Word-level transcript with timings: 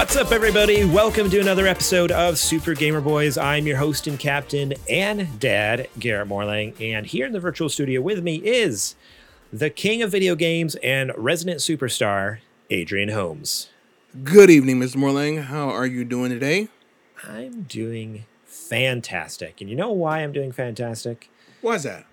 What's 0.00 0.16
up, 0.16 0.32
everybody? 0.32 0.82
Welcome 0.86 1.28
to 1.28 1.40
another 1.40 1.66
episode 1.66 2.10
of 2.10 2.38
Super 2.38 2.72
Gamer 2.72 3.02
Boys. 3.02 3.36
I'm 3.36 3.66
your 3.66 3.76
host 3.76 4.06
and 4.06 4.18
captain 4.18 4.72
and 4.88 5.38
dad, 5.38 5.90
Garrett 5.98 6.26
Morlang. 6.26 6.74
And 6.80 7.04
here 7.04 7.26
in 7.26 7.34
the 7.34 7.38
virtual 7.38 7.68
studio 7.68 8.00
with 8.00 8.22
me 8.22 8.36
is 8.36 8.96
the 9.52 9.68
king 9.68 10.00
of 10.00 10.10
video 10.10 10.34
games 10.34 10.74
and 10.76 11.12
resident 11.18 11.60
superstar, 11.60 12.38
Adrian 12.70 13.10
Holmes. 13.10 13.68
Good 14.24 14.48
evening, 14.48 14.80
Mr. 14.80 14.96
Morlang. 14.96 15.44
How 15.44 15.68
are 15.68 15.86
you 15.86 16.06
doing 16.06 16.30
today? 16.30 16.68
I'm 17.22 17.64
doing 17.64 18.24
fantastic. 18.46 19.60
And 19.60 19.68
you 19.68 19.76
know 19.76 19.92
why 19.92 20.20
I'm 20.20 20.32
doing 20.32 20.50
fantastic? 20.50 21.28
Why 21.60 21.74
is 21.74 21.82
that? 21.82 22.06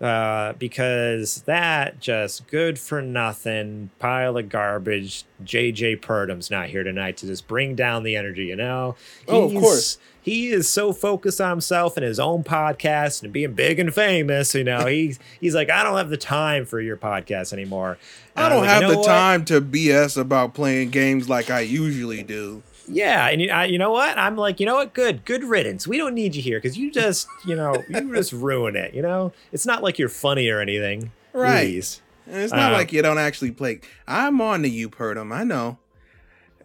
Uh, 0.00 0.54
because 0.54 1.42
that 1.42 2.00
just 2.00 2.46
good 2.46 2.78
for 2.78 3.02
nothing 3.02 3.90
pile 3.98 4.38
of 4.38 4.48
garbage. 4.48 5.24
JJ 5.44 6.00
Purdum's 6.00 6.50
not 6.50 6.68
here 6.68 6.82
tonight 6.82 7.18
to 7.18 7.26
just 7.26 7.46
bring 7.46 7.74
down 7.74 8.02
the 8.02 8.16
energy, 8.16 8.46
you 8.46 8.56
know? 8.56 8.96
Oh, 9.28 9.44
of 9.44 9.52
course. 9.52 9.98
He 10.22 10.48
is 10.48 10.68
so 10.70 10.94
focused 10.94 11.38
on 11.40 11.50
himself 11.50 11.98
and 11.98 12.04
his 12.04 12.18
own 12.18 12.44
podcast 12.44 13.22
and 13.22 13.30
being 13.30 13.52
big 13.52 13.78
and 13.78 13.92
famous, 13.92 14.54
you 14.54 14.64
know. 14.64 14.86
he's 14.86 15.18
he's 15.38 15.54
like, 15.54 15.68
I 15.68 15.82
don't 15.82 15.98
have 15.98 16.08
the 16.08 16.16
time 16.16 16.64
for 16.64 16.80
your 16.80 16.96
podcast 16.96 17.52
anymore. 17.52 17.98
And 18.36 18.46
I 18.46 18.48
don't 18.48 18.60
like, 18.60 18.68
have 18.70 18.82
"You 18.82 18.88
know 18.88 18.92
the 18.92 18.98
what? 19.00 19.06
time 19.06 19.44
to 19.46 19.60
BS 19.60 20.16
about 20.18 20.54
playing 20.54 20.90
games 20.90 21.28
like 21.28 21.50
I 21.50 21.60
usually 21.60 22.22
do. 22.22 22.62
Yeah, 22.90 23.28
and 23.28 23.40
you, 23.40 23.50
I, 23.50 23.64
you 23.66 23.78
know 23.78 23.90
what? 23.92 24.18
I'm 24.18 24.36
like, 24.36 24.60
you 24.60 24.66
know 24.66 24.74
what? 24.76 24.92
Good, 24.94 25.24
good 25.24 25.44
riddance. 25.44 25.86
We 25.86 25.96
don't 25.96 26.14
need 26.14 26.34
you 26.34 26.42
here 26.42 26.58
because 26.58 26.76
you 26.76 26.90
just, 26.90 27.28
you 27.46 27.54
know, 27.56 27.82
you 27.88 28.14
just 28.14 28.32
ruin 28.32 28.76
it. 28.76 28.94
You 28.94 29.02
know, 29.02 29.32
it's 29.52 29.66
not 29.66 29.82
like 29.82 29.98
you're 29.98 30.08
funny 30.08 30.48
or 30.48 30.60
anything. 30.60 31.12
Right. 31.32 31.64
Please. 31.66 32.02
And 32.26 32.36
it's 32.42 32.52
not 32.52 32.72
Uh, 32.72 32.76
like 32.76 32.92
you 32.92 33.02
don't 33.02 33.18
actually 33.18 33.50
play. 33.52 33.80
I'm 34.06 34.40
on 34.40 34.62
to 34.62 34.68
you, 34.68 34.88
Purdom. 34.88 35.32
I 35.32 35.44
know. 35.44 35.78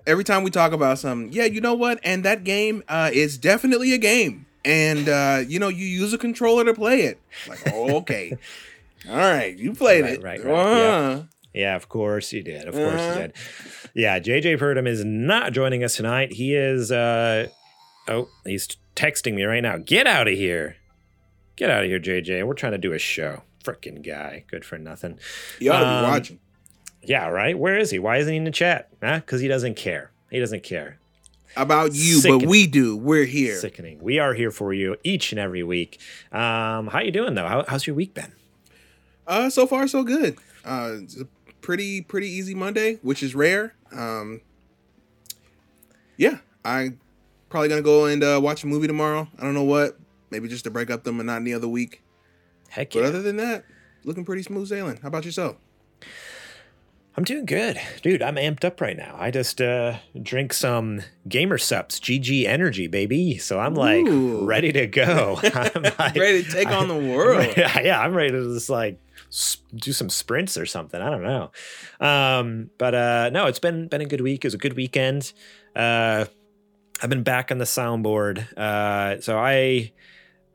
Every 0.07 0.23
time 0.23 0.43
we 0.43 0.51
talk 0.51 0.71
about 0.71 0.99
something, 0.99 1.31
yeah, 1.33 1.45
you 1.45 1.61
know 1.61 1.73
what? 1.73 1.99
And 2.03 2.23
that 2.25 2.43
game 2.43 2.83
uh, 2.87 3.09
is 3.11 3.37
definitely 3.39 3.91
a 3.93 3.97
game. 3.97 4.45
And, 4.63 5.09
uh, 5.09 5.41
you 5.47 5.59
know, 5.59 5.67
you 5.67 5.85
use 5.85 6.13
a 6.13 6.17
controller 6.17 6.63
to 6.65 6.73
play 6.73 7.01
it. 7.01 7.19
Like, 7.47 7.59
oh, 7.73 7.97
okay. 7.97 8.37
All 9.09 9.15
right. 9.15 9.55
You 9.57 9.73
played 9.73 10.03
Right, 10.03 10.13
it. 10.13 10.23
right, 10.23 10.43
right, 10.43 10.53
Uh-huh. 10.53 11.23
Yeah, 11.55 11.75
of 11.75 11.87
course 11.89 12.33
you 12.33 12.43
did. 12.43 12.67
Of 12.67 12.75
course 12.75 13.01
Uh-huh. 13.01 13.13
you 13.13 13.21
did. 13.27 13.33
Yeah, 13.93 14.19
JJ 14.19 14.57
Purdom 14.59 14.87
is 14.87 15.05
not 15.05 15.53
joining 15.53 15.83
us 15.83 15.95
tonight. 15.95 16.33
He 16.33 16.53
is. 16.55 16.91
uh 16.91 17.47
Oh, 18.07 18.27
he's 18.45 18.67
texting 18.95 19.33
me 19.33 19.43
right 19.45 19.61
now. 19.63 19.77
Get 19.77 20.05
out 20.05 20.27
of 20.27 20.35
here. 20.35 20.75
Get 21.55 21.69
out 21.71 21.83
of 21.83 21.89
here, 21.89 21.99
JJ. 21.99 22.43
We're 22.45 22.53
trying 22.53 22.73
to 22.73 22.77
do 22.77 22.93
a 22.93 22.99
show. 22.99 23.41
Frickin' 23.63 24.05
guy. 24.05 24.43
Good 24.51 24.63
for 24.65 24.77
nothing. 24.77 25.17
You 25.59 25.71
ought 25.71 25.79
to 25.79 25.85
Um, 25.87 26.03
be 26.05 26.09
watching. 26.11 26.39
Yeah, 27.03 27.27
right. 27.29 27.57
Where 27.57 27.77
is 27.77 27.89
he? 27.91 27.97
Why 27.99 28.17
isn't 28.17 28.31
he 28.31 28.37
in 28.37 28.43
the 28.43 28.51
chat? 28.51 28.89
Huh? 29.01 29.19
Because 29.19 29.41
he 29.41 29.47
doesn't 29.47 29.75
care. 29.75 30.11
He 30.29 30.39
doesn't 30.39 30.63
care. 30.63 30.99
About 31.57 31.93
you, 31.95 32.15
sickening. 32.19 32.39
but 32.41 32.49
we 32.49 32.67
do. 32.67 32.97
We're 32.97 33.23
here. 33.25 33.55
Sickening. 33.55 33.99
We 34.03 34.19
are 34.19 34.33
here 34.33 34.51
for 34.51 34.73
you 34.73 34.97
each 35.03 35.31
and 35.31 35.39
every 35.39 35.63
week. 35.63 35.99
Um, 36.31 36.87
how 36.87 36.99
you 36.99 37.11
doing 37.11 37.33
though? 37.33 37.47
How, 37.47 37.63
how's 37.67 37.87
your 37.87 37.95
week 37.95 38.13
been? 38.13 38.33
Uh, 39.25 39.49
so 39.49 39.65
far 39.65 39.87
so 39.87 40.03
good. 40.03 40.37
Uh, 40.65 40.97
pretty 41.65 42.01
pretty 42.01 42.27
easy 42.27 42.53
Monday, 42.53 42.99
which 43.01 43.23
is 43.23 43.33
rare. 43.33 43.73
Um, 43.91 44.41
yeah, 46.15 46.37
I'm 46.63 46.99
probably 47.49 47.69
gonna 47.69 47.81
go 47.81 48.05
and 48.05 48.23
uh, 48.23 48.39
watch 48.41 48.63
a 48.63 48.67
movie 48.67 48.85
tomorrow. 48.85 49.27
I 49.39 49.43
don't 49.43 49.55
know 49.55 49.63
what, 49.63 49.97
maybe 50.29 50.47
just 50.47 50.63
to 50.65 50.69
break 50.69 50.91
up 50.91 51.03
the 51.03 51.11
monotony 51.11 51.51
of 51.51 51.61
the 51.61 51.69
week. 51.69 52.03
Heck 52.69 52.93
yeah. 52.93 53.01
But 53.01 53.07
other 53.07 53.21
than 53.23 53.37
that, 53.37 53.65
looking 54.03 54.23
pretty 54.23 54.43
smooth 54.43 54.69
sailing. 54.69 54.97
How 55.01 55.07
about 55.07 55.25
yourself? 55.25 55.57
I'm 57.17 57.23
doing 57.23 57.45
good, 57.45 57.79
dude. 58.03 58.21
I'm 58.21 58.35
amped 58.35 58.65
up 58.65 58.81
right 58.81 58.97
now. 58.97 59.15
I 59.17 59.31
just 59.31 59.61
uh, 59.61 59.99
drink 60.21 60.51
some 60.53 61.01
Gamer 61.27 61.57
Sups 61.57 61.97
GG 61.99 62.45
Energy, 62.45 62.87
baby. 62.87 63.37
So 63.37 63.57
I'm 63.57 63.73
like 63.73 64.05
Ooh. 64.05 64.45
ready 64.45 64.71
to 64.73 64.85
go. 64.85 65.39
I'm 65.43 65.83
like, 65.97 65.97
Ready 66.15 66.43
to 66.43 66.51
take 66.51 66.67
on 66.67 66.89
the 66.89 66.95
world. 66.95 67.53
yeah, 67.57 67.79
yeah. 67.83 68.01
I'm 68.01 68.13
ready 68.13 68.31
to 68.31 68.53
just 68.53 68.69
like 68.69 68.99
do 69.75 69.91
some 69.91 70.09
sprints 70.09 70.57
or 70.57 70.65
something. 70.65 71.01
I 71.01 71.09
don't 71.09 71.23
know. 71.23 71.51
Um, 71.99 72.69
but 72.77 72.95
uh, 72.95 73.29
no, 73.31 73.47
it's 73.47 73.59
been 73.59 73.87
been 73.87 74.01
a 74.01 74.05
good 74.05 74.21
week. 74.21 74.43
It 74.43 74.47
was 74.47 74.53
a 74.53 74.59
good 74.59 74.75
weekend. 74.75 75.33
Uh, 75.75 76.25
I've 77.01 77.09
been 77.09 77.23
back 77.23 77.51
on 77.51 77.57
the 77.57 77.65
soundboard. 77.65 78.57
Uh, 78.57 79.19
so 79.21 79.37
I 79.37 79.91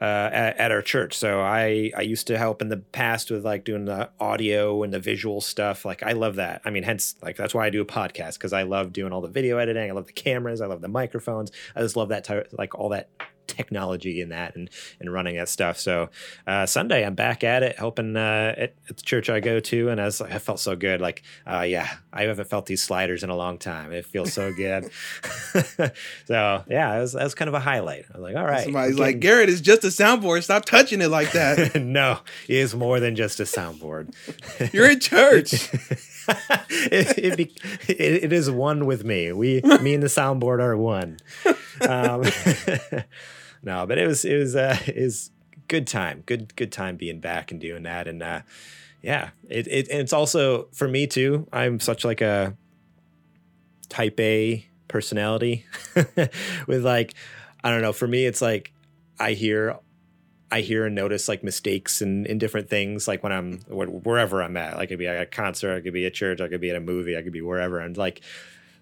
uh, 0.00 0.30
at, 0.32 0.56
at 0.56 0.72
our 0.72 0.80
church. 0.80 1.16
So 1.16 1.40
I 1.40 1.92
I 1.96 2.00
used 2.00 2.26
to 2.28 2.38
help 2.38 2.62
in 2.62 2.68
the 2.68 2.78
past 2.78 3.30
with 3.30 3.44
like 3.44 3.64
doing 3.64 3.84
the 3.84 4.10
audio 4.18 4.82
and 4.82 4.92
the 4.92 5.00
visual 5.00 5.40
stuff. 5.40 5.84
Like 5.84 6.02
I 6.02 6.12
love 6.12 6.36
that. 6.36 6.62
I 6.64 6.70
mean, 6.70 6.82
hence 6.82 7.16
like 7.22 7.36
that's 7.36 7.52
why 7.52 7.66
I 7.66 7.70
do 7.70 7.82
a 7.82 7.86
podcast 7.86 8.34
because 8.34 8.52
I 8.52 8.62
love 8.62 8.92
doing 8.92 9.12
all 9.12 9.20
the 9.20 9.28
video 9.28 9.58
editing. 9.58 9.90
I 9.90 9.92
love 9.92 10.06
the 10.06 10.12
cameras. 10.12 10.60
I 10.60 10.66
love 10.66 10.80
the 10.80 10.88
microphones. 10.88 11.52
I 11.76 11.80
just 11.80 11.96
love 11.96 12.08
that 12.08 12.24
type 12.24 12.48
like 12.52 12.74
all 12.74 12.88
that 12.90 13.10
technology 13.50 14.20
in 14.20 14.30
that 14.30 14.56
and 14.56 14.70
and 15.00 15.12
running 15.12 15.36
that 15.36 15.48
stuff. 15.48 15.78
So 15.78 16.10
uh, 16.46 16.66
Sunday 16.66 17.04
I'm 17.04 17.14
back 17.14 17.44
at 17.44 17.62
it, 17.62 17.78
helping 17.78 18.16
uh, 18.16 18.54
at, 18.56 18.74
at 18.88 18.96
the 18.96 19.02
church 19.02 19.28
I 19.30 19.40
go 19.40 19.60
to, 19.60 19.88
and 19.88 20.00
I 20.00 20.04
was 20.04 20.20
like, 20.20 20.32
I 20.32 20.38
felt 20.38 20.60
so 20.60 20.76
good. 20.76 21.00
Like, 21.00 21.22
uh, 21.46 21.62
yeah, 21.62 21.88
I 22.12 22.22
haven't 22.22 22.48
felt 22.48 22.66
these 22.66 22.82
sliders 22.82 23.22
in 23.22 23.30
a 23.30 23.36
long 23.36 23.58
time. 23.58 23.92
It 23.92 24.06
feels 24.06 24.32
so 24.32 24.52
good. 24.52 24.90
so 26.26 26.64
yeah, 26.68 26.96
it 26.96 27.00
was, 27.00 27.12
that 27.12 27.24
was 27.24 27.34
kind 27.34 27.48
of 27.48 27.54
a 27.54 27.60
highlight. 27.60 28.06
I 28.12 28.18
was 28.18 28.22
like, 28.22 28.36
all 28.36 28.44
right, 28.44 28.64
Somebody's 28.64 28.96
we're 28.96 29.06
like, 29.06 29.20
Garrett 29.20 29.48
is 29.48 29.60
just 29.60 29.84
a 29.84 29.88
soundboard. 29.88 30.42
Stop 30.42 30.64
touching 30.64 31.00
it 31.00 31.08
like 31.08 31.32
that. 31.32 31.74
no, 31.82 32.18
it 32.48 32.56
is 32.56 32.74
more 32.74 33.00
than 33.00 33.16
just 33.16 33.40
a 33.40 33.44
soundboard. 33.44 34.14
You're 34.72 34.90
in 34.90 35.00
church. 35.00 35.52
it, 36.90 37.18
it, 37.18 37.36
be, 37.36 37.52
it, 37.88 38.24
it 38.24 38.32
is 38.32 38.50
one 38.50 38.86
with 38.86 39.04
me. 39.04 39.32
We, 39.32 39.60
me 39.60 39.94
and 39.94 40.02
the 40.02 40.08
soundboard 40.08 40.60
are 40.60 40.76
one. 40.76 41.18
Um, 41.88 42.22
no, 43.62 43.86
but 43.86 43.98
it 43.98 44.06
was 44.06 44.24
it 44.24 44.36
was 44.36 44.56
uh, 44.56 44.76
was 44.96 45.30
good 45.68 45.86
time, 45.86 46.22
good 46.26 46.54
good 46.56 46.72
time 46.72 46.96
being 46.96 47.20
back 47.20 47.50
and 47.50 47.60
doing 47.60 47.82
that, 47.84 48.08
and 48.08 48.22
uh, 48.22 48.40
yeah, 49.02 49.30
it, 49.48 49.66
it 49.68 49.88
and 49.88 50.00
it's 50.00 50.12
also 50.12 50.68
for 50.72 50.88
me 50.88 51.06
too. 51.06 51.46
I'm 51.52 51.80
such 51.80 52.04
like 52.04 52.20
a 52.20 52.56
type 53.88 54.18
A 54.20 54.66
personality 54.88 55.64
with 56.66 56.84
like 56.84 57.14
I 57.62 57.70
don't 57.70 57.82
know. 57.82 57.92
For 57.92 58.08
me, 58.08 58.26
it's 58.26 58.42
like 58.42 58.72
I 59.18 59.32
hear 59.32 59.78
I 60.52 60.62
hear 60.62 60.86
and 60.86 60.94
notice 60.94 61.28
like 61.28 61.44
mistakes 61.44 62.02
in, 62.02 62.26
in 62.26 62.38
different 62.38 62.68
things, 62.68 63.06
like 63.06 63.22
when 63.22 63.32
I'm 63.32 63.60
wherever 63.68 64.42
I'm 64.42 64.56
at. 64.56 64.76
Like, 64.76 64.84
it 64.84 64.88
could 64.88 64.98
be 64.98 65.06
at 65.06 65.20
a 65.20 65.26
concert, 65.26 65.76
I 65.76 65.80
could 65.80 65.92
be 65.92 66.06
at 66.06 66.14
church, 66.14 66.40
I 66.40 66.48
could 66.48 66.60
be 66.60 66.70
at 66.70 66.76
a 66.76 66.80
movie, 66.80 67.16
I 67.16 67.22
could 67.22 67.32
be 67.32 67.42
wherever. 67.42 67.78
And 67.78 67.96
like 67.96 68.20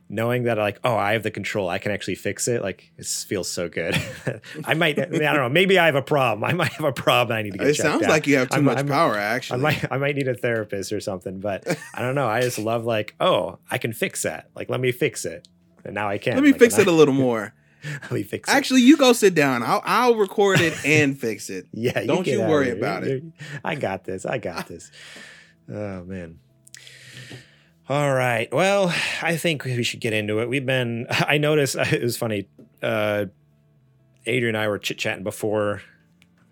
knowing 0.08 0.44
that, 0.44 0.56
like, 0.58 0.78
oh, 0.84 0.96
I 0.96 1.12
have 1.12 1.22
the 1.22 1.30
control, 1.30 1.68
I 1.68 1.78
can 1.78 1.92
actually 1.92 2.14
fix 2.14 2.48
it. 2.48 2.62
Like, 2.62 2.90
it 2.96 3.06
feels 3.06 3.50
so 3.50 3.68
good. 3.68 3.94
I 4.64 4.74
might, 4.74 4.98
I, 4.98 5.04
don't 5.04 5.20
know, 5.20 5.48
maybe 5.48 5.78
I 5.78 5.86
have 5.86 5.94
a 5.94 6.02
problem. 6.02 6.44
I 6.44 6.52
might 6.54 6.72
have 6.72 6.84
a 6.86 6.92
problem. 6.92 7.36
I 7.36 7.42
need 7.42 7.52
to 7.52 7.58
get. 7.58 7.66
it 7.68 7.74
sounds 7.76 8.04
out. 8.04 8.08
like 8.10 8.26
you 8.26 8.36
have 8.38 8.48
too 8.48 8.56
I'm- 8.56 8.64
much 8.64 8.78
I'm- 8.78 8.88
power. 8.88 9.14
I 9.14 9.22
Actually, 9.22 9.60
might, 9.60 9.92
I 9.92 9.98
might 9.98 10.16
need 10.16 10.28
a 10.28 10.34
therapist 10.34 10.92
or 10.92 11.00
something, 11.00 11.40
but 11.40 11.66
I 11.94 12.00
don't 12.02 12.14
know. 12.14 12.26
I 12.26 12.40
just 12.40 12.58
love 12.58 12.84
like, 12.84 13.14
oh, 13.20 13.58
I 13.70 13.78
can 13.78 13.92
fix 13.92 14.22
that. 14.22 14.48
Like, 14.54 14.68
let 14.70 14.80
me 14.80 14.92
fix 14.92 15.24
it, 15.24 15.46
and 15.84 15.94
now 15.94 16.08
I 16.08 16.18
can. 16.18 16.34
let 16.34 16.42
me 16.42 16.52
Like, 16.52 16.58
fix 16.60 16.78
it 16.78 16.86
a 16.86 16.90
I- 16.90 16.94
little 16.94 17.14
more. 17.28 17.54
Let 17.84 18.10
me 18.10 18.22
fix 18.24 18.48
it. 18.48 18.52
Actually, 18.52 18.80
you 18.82 18.96
go 18.96 19.12
sit 19.12 19.34
down. 19.36 19.62
I'll 19.62 19.80
I'll 19.84 20.16
record 20.16 20.60
it 20.60 20.74
and 20.84 21.16
fix 21.18 21.48
it. 21.48 21.66
Yeah, 21.72 22.02
Don't 22.04 22.26
you 22.26 22.42
of 22.42 22.48
worry 22.48 22.70
about 22.70 23.04
it. 23.04 23.22
You- 23.22 23.32
I 23.64 23.76
got 23.76 24.04
this. 24.04 24.26
I 24.26 24.38
got 24.38 24.66
this. 24.66 24.90
Oh 25.70 26.02
man. 26.04 26.40
All 27.88 28.12
right. 28.12 28.52
Well, 28.52 28.94
I 29.22 29.36
think 29.36 29.64
we 29.64 29.82
should 29.82 30.00
get 30.00 30.12
into 30.12 30.40
it. 30.40 30.48
We've 30.48 30.66
been. 30.66 31.06
I 31.10 31.38
noticed 31.38 31.76
it 31.78 32.02
was 32.02 32.16
funny. 32.16 32.48
Uh, 32.82 33.26
Adrian 34.26 34.54
and 34.54 34.62
I 34.62 34.68
were 34.68 34.78
chit 34.78 34.98
chatting 34.98 35.24
before 35.24 35.82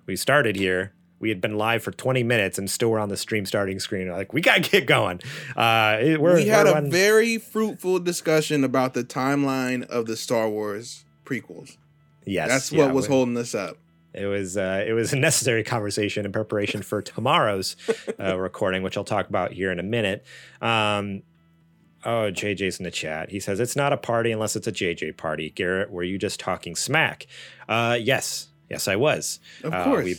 we 0.06 0.16
started 0.16 0.56
here. 0.56 0.92
We 1.18 1.28
had 1.30 1.40
been 1.40 1.56
live 1.56 1.82
for 1.82 1.92
20 1.92 2.22
minutes 2.22 2.58
and 2.58 2.70
still 2.70 2.90
we're 2.90 2.98
on 2.98 3.08
the 3.08 3.16
stream 3.16 3.46
starting 3.46 3.78
screen. 3.80 4.08
Like 4.10 4.32
we 4.32 4.40
gotta 4.40 4.60
get 4.60 4.86
going. 4.86 5.20
Uh, 5.56 5.98
we're, 6.18 6.36
we 6.36 6.46
had 6.46 6.66
we're 6.66 6.78
a 6.78 6.82
very 6.82 7.38
fruitful 7.38 7.98
discussion 8.00 8.64
about 8.64 8.94
the 8.94 9.02
timeline 9.02 9.84
of 9.86 10.06
the 10.06 10.16
Star 10.16 10.48
Wars 10.48 11.04
prequels. 11.24 11.76
yes. 12.24 12.48
That's 12.48 12.72
yeah, 12.72 12.84
what 12.86 12.94
was 12.94 13.08
we- 13.08 13.14
holding 13.14 13.36
us 13.38 13.54
up. 13.54 13.76
It 14.16 14.26
was 14.26 14.56
uh, 14.56 14.84
it 14.86 14.92
was 14.92 15.12
a 15.12 15.16
necessary 15.16 15.62
conversation 15.64 16.24
in 16.24 16.32
preparation 16.32 16.82
for 16.82 17.02
tomorrow's 17.02 17.76
uh, 18.18 18.38
recording, 18.38 18.82
which 18.82 18.96
I'll 18.96 19.04
talk 19.04 19.28
about 19.28 19.52
here 19.52 19.70
in 19.70 19.78
a 19.78 19.82
minute. 19.82 20.24
Um, 20.62 21.22
oh, 22.04 22.30
JJ's 22.32 22.78
in 22.78 22.84
the 22.84 22.90
chat. 22.90 23.30
He 23.30 23.40
says 23.40 23.60
it's 23.60 23.76
not 23.76 23.92
a 23.92 23.96
party 23.96 24.32
unless 24.32 24.56
it's 24.56 24.66
a 24.66 24.72
JJ 24.72 25.16
party. 25.16 25.50
Garrett, 25.50 25.90
were 25.90 26.02
you 26.02 26.18
just 26.18 26.40
talking 26.40 26.74
smack? 26.76 27.26
Uh, 27.68 27.98
yes, 28.00 28.48
yes, 28.70 28.88
I 28.88 28.96
was. 28.96 29.40
Of 29.62 29.72
Uh, 29.74 29.84
course. 29.84 30.04
we- 30.04 30.16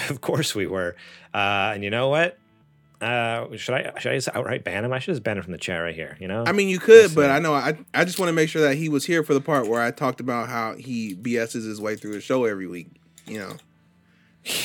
of 0.10 0.20
course 0.20 0.54
we 0.54 0.66
were. 0.66 0.96
Uh, 1.32 1.72
and 1.74 1.84
you 1.84 1.90
know 1.90 2.08
what? 2.08 2.38
Uh, 3.00 3.54
should 3.56 3.74
I 3.74 3.92
should 3.98 4.12
I 4.12 4.14
just 4.14 4.28
outright 4.34 4.64
ban 4.64 4.84
him? 4.84 4.92
I 4.92 4.98
should 4.98 5.12
just 5.12 5.22
ban 5.22 5.36
him 5.36 5.42
from 5.42 5.52
the 5.52 5.58
chat 5.58 5.82
right 5.82 5.94
here. 5.94 6.16
You 6.20 6.26
know? 6.28 6.44
I 6.46 6.52
mean, 6.52 6.68
you 6.68 6.78
could, 6.78 7.04
That's, 7.04 7.14
but 7.14 7.30
I 7.30 7.38
know 7.38 7.52
I 7.52 7.76
I 7.92 8.04
just 8.04 8.18
want 8.18 8.28
to 8.28 8.32
make 8.32 8.48
sure 8.48 8.62
that 8.62 8.76
he 8.76 8.88
was 8.88 9.04
here 9.04 9.22
for 9.22 9.34
the 9.34 9.40
part 9.40 9.66
where 9.68 9.82
I 9.82 9.90
talked 9.90 10.20
about 10.20 10.48
how 10.48 10.74
he 10.74 11.14
BS's 11.14 11.64
his 11.64 11.80
way 11.80 11.96
through 11.96 12.12
the 12.12 12.20
show 12.20 12.44
every 12.44 12.66
week. 12.66 12.86
You 13.26 13.38
know, 13.38 13.56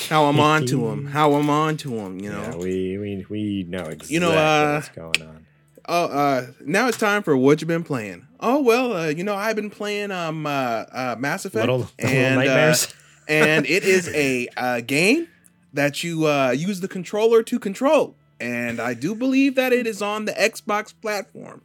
how 0.08 0.26
I'm 0.26 0.38
on 0.38 0.66
to 0.66 0.88
him, 0.88 1.06
how 1.06 1.34
I'm 1.34 1.48
on 1.48 1.76
to 1.78 1.96
him. 1.96 2.20
You 2.20 2.30
know, 2.30 2.42
yeah, 2.42 2.56
we 2.56 2.98
we 2.98 3.26
we 3.28 3.64
know 3.68 3.84
exactly 3.84 4.14
You 4.14 4.20
know, 4.20 4.32
uh, 4.32 4.74
what's 4.74 4.88
going 4.90 5.28
on. 5.28 5.46
Oh, 5.88 6.04
uh, 6.04 6.46
now 6.64 6.88
it's 6.88 6.98
time 6.98 7.22
for 7.22 7.36
what 7.36 7.60
you've 7.60 7.68
been 7.68 7.82
playing. 7.82 8.26
Oh 8.38 8.62
well, 8.62 8.94
uh, 8.94 9.08
you 9.08 9.24
know 9.24 9.34
I've 9.34 9.56
been 9.56 9.70
playing 9.70 10.10
um 10.10 10.46
uh, 10.46 10.84
uh 10.92 11.16
Mass 11.18 11.44
Effect 11.44 11.62
Little, 11.62 11.78
little 11.98 12.16
and 12.16 12.48
uh, 12.48 12.76
and 13.28 13.66
it 13.66 13.84
is 13.84 14.08
a 14.08 14.48
uh, 14.56 14.80
game 14.80 15.28
that 15.72 16.04
you 16.04 16.26
uh, 16.26 16.50
use 16.50 16.80
the 16.80 16.88
controller 16.88 17.42
to 17.42 17.58
control, 17.58 18.14
and 18.38 18.80
I 18.80 18.94
do 18.94 19.14
believe 19.14 19.54
that 19.54 19.72
it 19.72 19.86
is 19.86 20.02
on 20.02 20.26
the 20.26 20.32
Xbox 20.32 20.92
platform. 21.00 21.62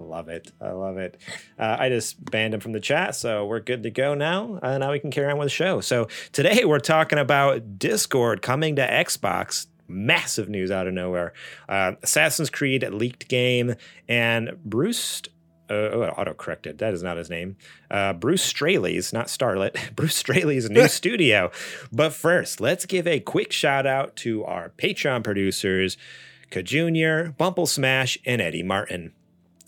I 0.01 0.03
love 0.03 0.29
it. 0.29 0.51
I 0.61 0.71
love 0.71 0.97
it. 0.97 1.21
Uh, 1.59 1.77
I 1.79 1.89
just 1.91 2.25
banned 2.31 2.55
him 2.55 2.61
from 2.61 2.73
the 2.73 2.81
chat, 2.81 3.15
so 3.15 3.45
we're 3.45 3.61
good 3.61 3.83
to 3.83 3.91
go 3.91 4.15
now. 4.15 4.59
Uh, 4.63 4.79
now 4.79 4.93
we 4.93 4.99
can 4.99 5.11
carry 5.11 5.31
on 5.31 5.39
with 5.39 5.47
the 5.47 5.51
show. 5.51 5.81
So 5.81 6.09
today 6.33 6.65
we're 6.65 6.79
talking 6.79 7.19
about 7.19 7.79
Discord 7.79 8.41
coming 8.41 8.77
to 8.77 8.87
Xbox. 8.87 9.67
Massive 9.89 10.49
news 10.49 10.71
out 10.71 10.87
of 10.87 10.95
nowhere. 10.95 11.33
Uh, 11.69 11.93
Assassin's 12.03 12.49
Creed 12.49 12.89
leaked 12.91 13.29
game 13.29 13.75
and 14.09 14.57
Bruce. 14.65 15.23
Uh, 15.69 15.75
oh, 15.75 16.03
auto 16.17 16.33
corrected. 16.35 16.79
That 16.79 16.95
is 16.95 17.03
not 17.03 17.17
his 17.17 17.29
name. 17.29 17.57
Uh, 17.91 18.13
Bruce 18.13 18.43
Straley's, 18.43 19.13
not 19.13 19.27
Starlet. 19.27 19.95
Bruce 19.97 20.17
Straley's 20.17 20.71
new 20.71 20.89
studio. 20.89 21.51
But 21.93 22.13
first, 22.13 22.61
let's 22.61 22.87
give 22.87 23.07
a 23.07 23.21
quick 23.21 23.53
shout 23.53 23.87
out 23.87 24.17
to 24.17 24.45
our 24.45 24.71
Patreon 24.79 25.23
producers, 25.23 25.97
Ka 26.51 26.63
Jr., 26.63 27.33
Bumple 27.37 27.67
Smash, 27.67 28.17
and 28.25 28.41
Eddie 28.41 28.63
Martin 28.63 29.13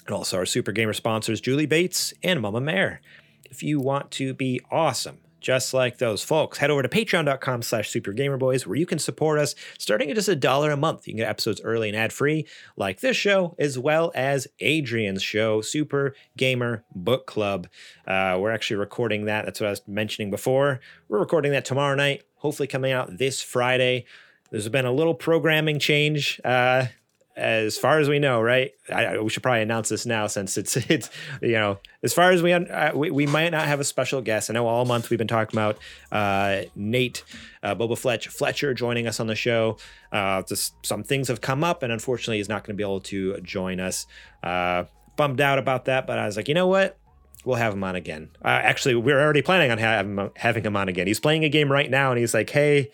and 0.07 0.15
also 0.15 0.39
our 0.39 0.47
super 0.47 0.73
gamer 0.73 0.93
sponsors 0.93 1.41
julie 1.41 1.67
bates 1.67 2.13
and 2.23 2.41
mama 2.41 2.61
mare. 2.61 3.01
If 3.45 3.63
you 3.63 3.81
want 3.81 4.11
to 4.13 4.35
be 4.35 4.61
awesome 4.71 5.19
just 5.43 5.75
like 5.75 5.99
those 5.99 6.23
folks 6.23 6.59
head 6.59 6.71
over 6.71 6.83
to 6.83 6.89
patreon.com 6.89 7.63
slash 7.63 7.91
supergamerboys 7.91 8.67
where 8.67 8.77
you 8.77 8.87
can 8.87 8.99
support 8.99 9.39
us 9.39 9.55
starting 9.77 10.09
at 10.09 10.17
just 10.17 10.29
a 10.29 10.37
dollar 10.37 10.71
a 10.71 10.77
month. 10.77 11.07
You 11.07 11.13
can 11.13 11.19
get 11.19 11.29
episodes 11.29 11.61
early 11.63 11.89
and 11.89 11.99
ad-free 11.99 12.47
like 12.77 13.01
this 13.01 13.17
show 13.17 13.55
as 13.59 13.79
well 13.79 14.13
as 14.15 14.47
adrian's 14.61 15.23
show 15.23 15.61
super 15.61 16.15
gamer 16.37 16.85
book 16.95 17.27
club. 17.27 17.67
Uh, 18.07 18.39
we're 18.41 18.53
actually 18.53 18.77
recording 18.77 19.27
that. 19.27 19.45
That's 19.45 19.61
what 19.61 19.67
i 19.67 19.71
was 19.71 19.83
mentioning 19.87 20.31
before. 20.31 20.81
We're 21.09 21.19
recording 21.19 21.53
that 21.53 21.65
tomorrow 21.65 21.97
night 21.97 22.23
hopefully 22.37 22.69
coming 22.69 22.93
out 22.93 23.19
this 23.19 23.43
friday. 23.43 24.07
There's 24.51 24.69
been 24.69 24.87
a 24.87 24.93
little 24.93 25.15
programming 25.15 25.79
change 25.79 26.41
uh, 26.45 26.87
as 27.37 27.79
far 27.79 27.99
as 27.99 28.09
we 28.09 28.19
know, 28.19 28.41
right? 28.41 28.73
I, 28.93 29.19
we 29.19 29.31
should 29.31 29.43
probably 29.43 29.63
announce 29.63 29.89
this 29.89 30.05
now 30.05 30.27
since 30.27 30.57
it's 30.57 30.77
it's 30.91 31.11
you 31.41 31.53
know 31.53 31.79
as 32.03 32.13
far 32.13 32.31
as 32.31 32.43
we 32.43 32.53
uh, 32.53 32.95
we, 32.95 33.11
we 33.11 33.27
might 33.27 33.51
not 33.51 33.67
have 33.67 33.81
a 33.81 33.85
special 33.85 34.21
guest. 34.21 34.51
I 34.51 34.55
know 34.55 34.67
all 34.67 34.85
month 34.85 35.11
we've 35.11 35.19
been 35.19 35.29
talking 35.29 35.59
about 35.59 35.79
uh, 36.11 36.63
Nate 36.75 37.25
uh, 37.63 37.75
Boba 37.75 37.97
Fletch 37.97 38.29
Fletcher 38.29 38.75
joining 38.75 39.07
us 39.07 39.21
on 39.21 39.27
the 39.27 39.35
show. 39.35 39.79
Uh, 40.11 40.43
just 40.43 40.75
some 40.85 41.03
things 41.03 41.29
have 41.29 41.41
come 41.41 41.65
up, 41.65 41.83
and 41.83 41.93
unfortunately, 41.93 42.39
he's 42.39 42.49
not 42.49 42.65
going 42.65 42.75
to 42.75 42.79
be 42.79 42.85
able 42.85 43.01
to 43.01 43.41
join 43.41 43.81
us. 43.81 44.07
Uh, 44.43 44.85
bummed 45.17 45.41
out 45.41 45.59
about 45.59 45.87
that, 45.87 46.07
but 46.07 46.19
I 46.19 46.27
was 46.27 46.37
like, 46.37 46.49
you 46.49 46.55
know 46.55 46.67
what? 46.67 46.99
We'll 47.45 47.57
have 47.57 47.73
him 47.73 47.83
on 47.83 47.97
again. 47.97 48.31
Uh, 48.45 48.49
actually, 48.49 48.95
we're 48.95 49.21
already 49.21 49.43
planning 49.43 49.71
on 49.71 49.79
ha- 49.79 50.31
having 50.37 50.65
him 50.65 50.77
on 50.77 50.89
again. 50.89 51.07
He's 51.07 51.21
playing 51.21 51.45
a 51.45 51.49
game 51.49 51.73
right 51.73 51.91
now, 51.91 52.11
and 52.11 52.19
he's 52.19 52.35
like, 52.35 52.51
hey 52.51 52.91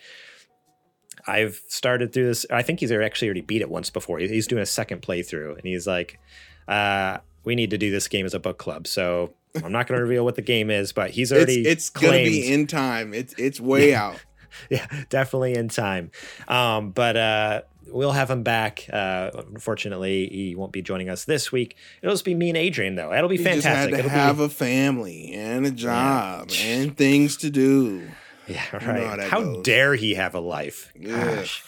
I've 1.27 1.61
started 1.67 2.13
through 2.13 2.27
this. 2.27 2.45
I 2.49 2.61
think 2.61 2.79
he's 2.79 2.91
actually 2.91 3.27
already 3.27 3.41
beat 3.41 3.61
it 3.61 3.69
once 3.69 3.89
before. 3.89 4.19
He's 4.19 4.47
doing 4.47 4.61
a 4.61 4.65
second 4.65 5.01
playthrough, 5.01 5.55
and 5.57 5.63
he's 5.63 5.87
like, 5.87 6.19
uh, 6.67 7.19
"We 7.43 7.55
need 7.55 7.69
to 7.71 7.77
do 7.77 7.91
this 7.91 8.07
game 8.07 8.25
as 8.25 8.33
a 8.33 8.39
book 8.39 8.57
club." 8.57 8.87
So 8.87 9.33
I'm 9.55 9.71
not 9.71 9.87
going 9.87 9.97
to 9.97 10.03
reveal 10.03 10.23
what 10.25 10.35
the 10.35 10.41
game 10.41 10.69
is, 10.69 10.91
but 10.91 11.11
he's 11.11 11.31
already. 11.31 11.61
It's, 11.61 11.67
it's 11.67 11.89
going 11.89 12.25
to 12.25 12.29
be 12.29 12.51
in 12.51 12.67
time. 12.67 13.13
It's 13.13 13.33
it's 13.37 13.59
way 13.59 13.91
yeah. 13.91 14.07
out. 14.07 14.25
yeah, 14.69 14.87
definitely 15.09 15.55
in 15.55 15.69
time. 15.69 16.11
Um, 16.47 16.91
but 16.91 17.17
uh, 17.17 17.61
we'll 17.87 18.11
have 18.11 18.29
him 18.29 18.43
back. 18.43 18.85
Uh, 18.91 19.31
unfortunately, 19.33 20.27
he 20.27 20.55
won't 20.55 20.71
be 20.71 20.81
joining 20.81 21.09
us 21.09 21.25
this 21.25 21.51
week. 21.51 21.75
It'll 22.01 22.13
just 22.13 22.25
be 22.25 22.35
me 22.35 22.49
and 22.49 22.57
Adrian, 22.57 22.95
though. 22.95 23.09
That'll 23.09 23.29
be 23.29 23.37
he 23.37 23.43
fantastic. 23.43 23.63
Just 23.63 23.77
had 23.77 23.91
to 23.91 23.99
It'll 23.99 24.09
have 24.09 24.37
be... 24.37 24.43
a 24.45 24.49
family 24.49 25.33
and 25.33 25.65
a 25.65 25.71
job 25.71 26.49
yeah. 26.51 26.65
and 26.65 26.97
things 26.97 27.37
to 27.37 27.49
do. 27.49 28.09
Yeah, 28.53 28.85
right. 28.85 29.19
how, 29.21 29.61
dare 29.61 29.95
he 29.95 30.15
have 30.15 30.33
a 30.33 30.39
life? 30.39 30.91
Gosh. 30.99 31.63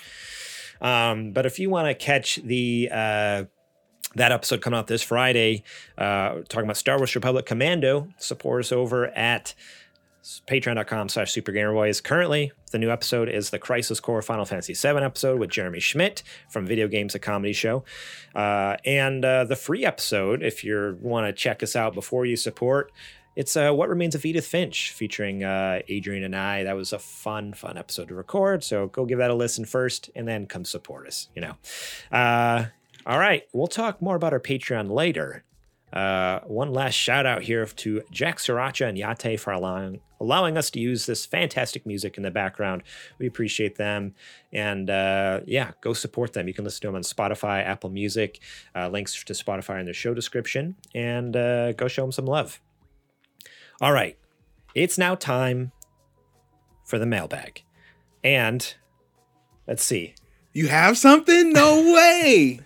Um, 0.81 1.31
but 1.31 1.45
if 1.45 1.60
you 1.60 1.69
want 1.69 1.88
to 1.88 1.94
catch 1.94 2.38
the 2.38 2.89
uh, 2.92 3.44
that 4.16 4.31
episode 4.31 4.62
coming 4.62 4.80
out 4.80 4.88
this 4.88 5.04
Friday, 5.04 5.63
uh, 5.98 6.42
talking 6.50 6.63
about 6.63 6.78
Star 6.78 6.98
Wars 6.98 7.13
Republic 7.16 7.45
Commando, 7.45 8.07
support 8.18 8.62
us 8.62 8.72
over 8.72 9.07
at 9.10 9.54
patreon.com 10.48 11.10
slash 11.10 11.33
supergamerboys. 11.33 12.04
Currently, 12.04 12.51
the 12.72 12.78
new 12.78 12.92
episode 12.92 13.30
is 13.30 13.50
the 13.50 13.60
Crisis 13.60 14.00
Core 14.00 14.22
Final 14.22 14.45
Fantasy 14.45 14.74
VII 14.74 15.04
episode 15.04 15.39
with 15.39 15.50
Jeremy 15.50 15.80
Schmidt 15.80 16.24
from 16.50 16.66
Video 16.66 16.88
Games, 16.88 17.16
a 17.16 17.19
Comedy 17.19 17.54
Show. 17.54 17.83
Uh, 18.36 18.78
and 18.86 19.25
uh, 19.25 19.45
the 19.45 19.56
free 19.56 19.86
episode, 19.86 20.44
if 20.44 20.63
you 20.63 20.98
want 21.01 21.28
to 21.28 21.33
check 21.33 21.63
us 21.63 21.75
out 21.75 21.94
before 21.94 22.25
you 22.25 22.36
support, 22.36 22.92
it's 23.42 23.58
uh, 23.58 23.72
What 23.72 23.90
Remains 23.90 24.14
of 24.14 24.24
Edith 24.24 24.46
Finch 24.46 24.92
featuring 24.92 25.44
uh, 25.44 25.80
Adrian 25.88 26.24
and 26.24 26.36
I. 26.36 26.64
That 26.64 26.76
was 26.76 26.94
a 26.94 27.00
fun, 27.00 27.54
fun 27.54 27.76
episode 27.76 28.10
to 28.10 28.14
record. 28.14 28.64
So 28.64 28.86
go 28.90 29.04
give 29.04 29.18
that 29.18 29.32
a 29.32 29.34
listen 29.34 29.66
first 29.66 30.12
and 30.16 30.28
then 30.28 30.46
come 30.46 30.64
support 30.64 31.08
us, 31.08 31.28
you 31.34 31.42
know. 31.42 31.56
Uh, 32.12 32.66
all 33.04 33.18
right. 33.18 33.48
We'll 33.52 33.66
talk 33.66 34.00
more 34.00 34.16
about 34.16 34.32
our 34.32 34.40
Patreon 34.40 34.92
later. 34.92 35.44
Uh, 35.92 36.42
one 36.42 36.72
last 36.72 36.94
shout 36.94 37.26
out 37.26 37.42
here 37.42 37.66
to 37.66 38.04
Jack 38.12 38.38
Sriracha 38.38 38.88
and 38.88 38.96
Yate 38.96 39.40
for 39.40 39.52
allowing 39.52 40.02
allowing 40.20 40.56
us 40.56 40.70
to 40.70 40.80
use 40.80 41.08
this 41.08 41.26
fantastic 41.26 41.84
music 41.84 42.18
in 42.18 42.24
the 42.24 42.30
background. 42.30 42.84
We 43.18 43.26
appreciate 43.26 43.76
them, 43.76 44.14
and 44.54 44.88
uh, 44.88 45.40
yeah, 45.48 45.72
go 45.82 45.94
support 45.94 46.34
them. 46.34 46.48
You 46.48 46.54
can 46.54 46.64
listen 46.64 46.82
to 46.82 46.88
them 46.90 46.96
on 46.96 47.02
Spotify, 47.02 47.66
Apple 47.66 47.90
Music. 47.90 48.40
Uh, 48.76 48.88
links 48.88 49.24
to 49.24 49.34
Spotify 49.34 49.80
in 49.80 49.88
the 49.88 49.94
show 49.94 50.14
description, 50.14 50.76
and 50.94 51.36
uh, 51.36 51.74
go 51.74 51.88
show 51.88 52.04
them 52.04 52.12
some 52.12 52.28
love. 52.28 52.62
All 53.81 53.92
right. 53.92 54.16
It's 54.75 55.00
now 55.00 55.16
time 55.16 55.72
for 56.86 57.00
the 57.00 57.07
mailbag. 57.07 57.63
And 58.24 58.75
let's 59.68 59.83
see. 59.83 60.13
You 60.54 60.68
have 60.68 61.00
something? 61.00 61.51
No 61.51 61.81
way. 61.94 62.60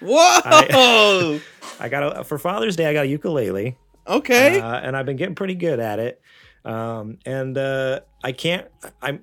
Whoa! 0.00 0.40
I, 0.44 1.40
I, 1.78 1.88
got 1.88 2.18
a 2.18 2.24
for 2.24 2.38
Father's 2.38 2.74
Day. 2.74 2.86
I 2.86 2.92
got 2.92 3.04
a 3.04 3.08
ukulele. 3.08 3.76
Okay. 4.08 4.58
Uh, 4.58 4.80
and 4.80 4.96
I've 4.96 5.06
been 5.06 5.16
getting 5.16 5.34
pretty 5.34 5.54
good 5.54 5.78
at 5.78 5.98
it. 5.98 6.20
Um, 6.64 7.18
and 7.24 7.56
uh, 7.56 8.00
I 8.24 8.32
can't. 8.32 8.66
I'm. 9.00 9.20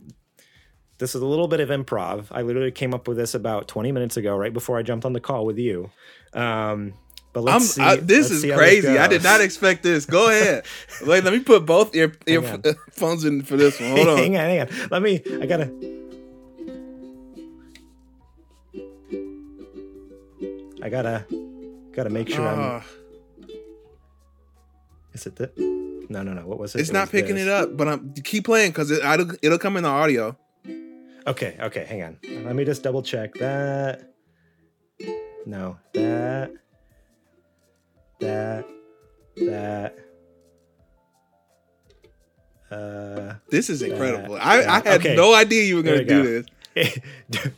This 0.99 1.13
is 1.13 1.21
a 1.21 1.25
little 1.25 1.47
bit 1.47 1.59
of 1.59 1.69
improv. 1.69 2.27
I 2.31 2.41
literally 2.41 2.71
came 2.71 2.93
up 2.93 3.07
with 3.07 3.17
this 3.17 3.35
about 3.35 3.67
20 3.67 3.91
minutes 3.91 4.17
ago, 4.17 4.35
right 4.35 4.53
before 4.53 4.77
I 4.77 4.83
jumped 4.83 5.05
on 5.05 5.13
the 5.13 5.19
call 5.19 5.45
with 5.45 5.57
you. 5.57 5.91
Um, 6.33 6.93
but 7.37 7.43
let's 7.43 7.55
I'm, 7.55 7.61
see. 7.61 7.83
I, 7.83 7.95
this 7.97 8.31
let's 8.31 8.43
is 8.43 8.51
crazy. 8.51 8.97
I 8.97 9.05
did 9.05 9.21
not 9.21 9.41
expect 9.41 9.83
this. 9.83 10.07
Go 10.07 10.27
ahead. 10.31 10.65
Wait, 11.05 11.23
let 11.23 11.31
me 11.31 11.39
put 11.39 11.67
both 11.67 11.95
ear, 11.95 12.11
earphones 12.25 13.25
in 13.25 13.43
for 13.43 13.55
this 13.55 13.79
one. 13.79 13.91
Hold 13.91 14.07
on. 14.07 14.17
hang 14.17 14.35
on, 14.35 14.41
hang 14.41 14.61
on. 14.61 14.69
Let 14.89 15.03
me. 15.03 15.21
I 15.39 15.45
gotta. 15.45 15.71
I 20.81 20.89
gotta. 20.89 21.25
Gotta 21.91 22.09
make 22.09 22.27
sure 22.29 22.47
uh, 22.47 22.53
I'm. 22.53 22.59
Ah. 22.59 22.83
Is 25.13 25.27
it 25.27 25.35
the? 25.35 25.51
No, 26.09 26.23
no, 26.23 26.33
no. 26.33 26.41
What 26.41 26.57
was 26.57 26.73
it? 26.73 26.81
It's 26.81 26.89
it 26.89 26.93
not 26.93 27.11
picking 27.11 27.35
this. 27.35 27.45
it 27.45 27.49
up, 27.49 27.77
but 27.77 27.87
I'm 27.87 28.15
keep 28.15 28.45
playing 28.45 28.71
because 28.71 28.89
it, 28.89 29.05
it'll, 29.05 29.35
it'll 29.43 29.59
come 29.59 29.77
in 29.77 29.83
the 29.83 29.89
audio. 29.89 30.35
Okay, 31.27 31.55
okay, 31.59 31.85
hang 31.85 32.01
on. 32.01 32.17
Let 32.45 32.55
me 32.55 32.65
just 32.65 32.81
double 32.81 33.03
check 33.03 33.35
that. 33.35 34.11
No, 35.45 35.77
that 35.93 36.51
that, 38.19 38.65
that. 39.37 39.97
Uh, 42.69 43.35
this 43.49 43.69
is 43.69 43.81
incredible. 43.81 44.35
That, 44.35 44.45
I, 44.45 44.77
I 44.77 44.83
had 44.83 44.99
okay. 44.99 45.15
no 45.15 45.33
idea 45.33 45.63
you 45.63 45.77
were 45.77 45.83
going 45.83 45.99
to 45.99 46.05
do 46.05 46.23
this. 46.23 46.45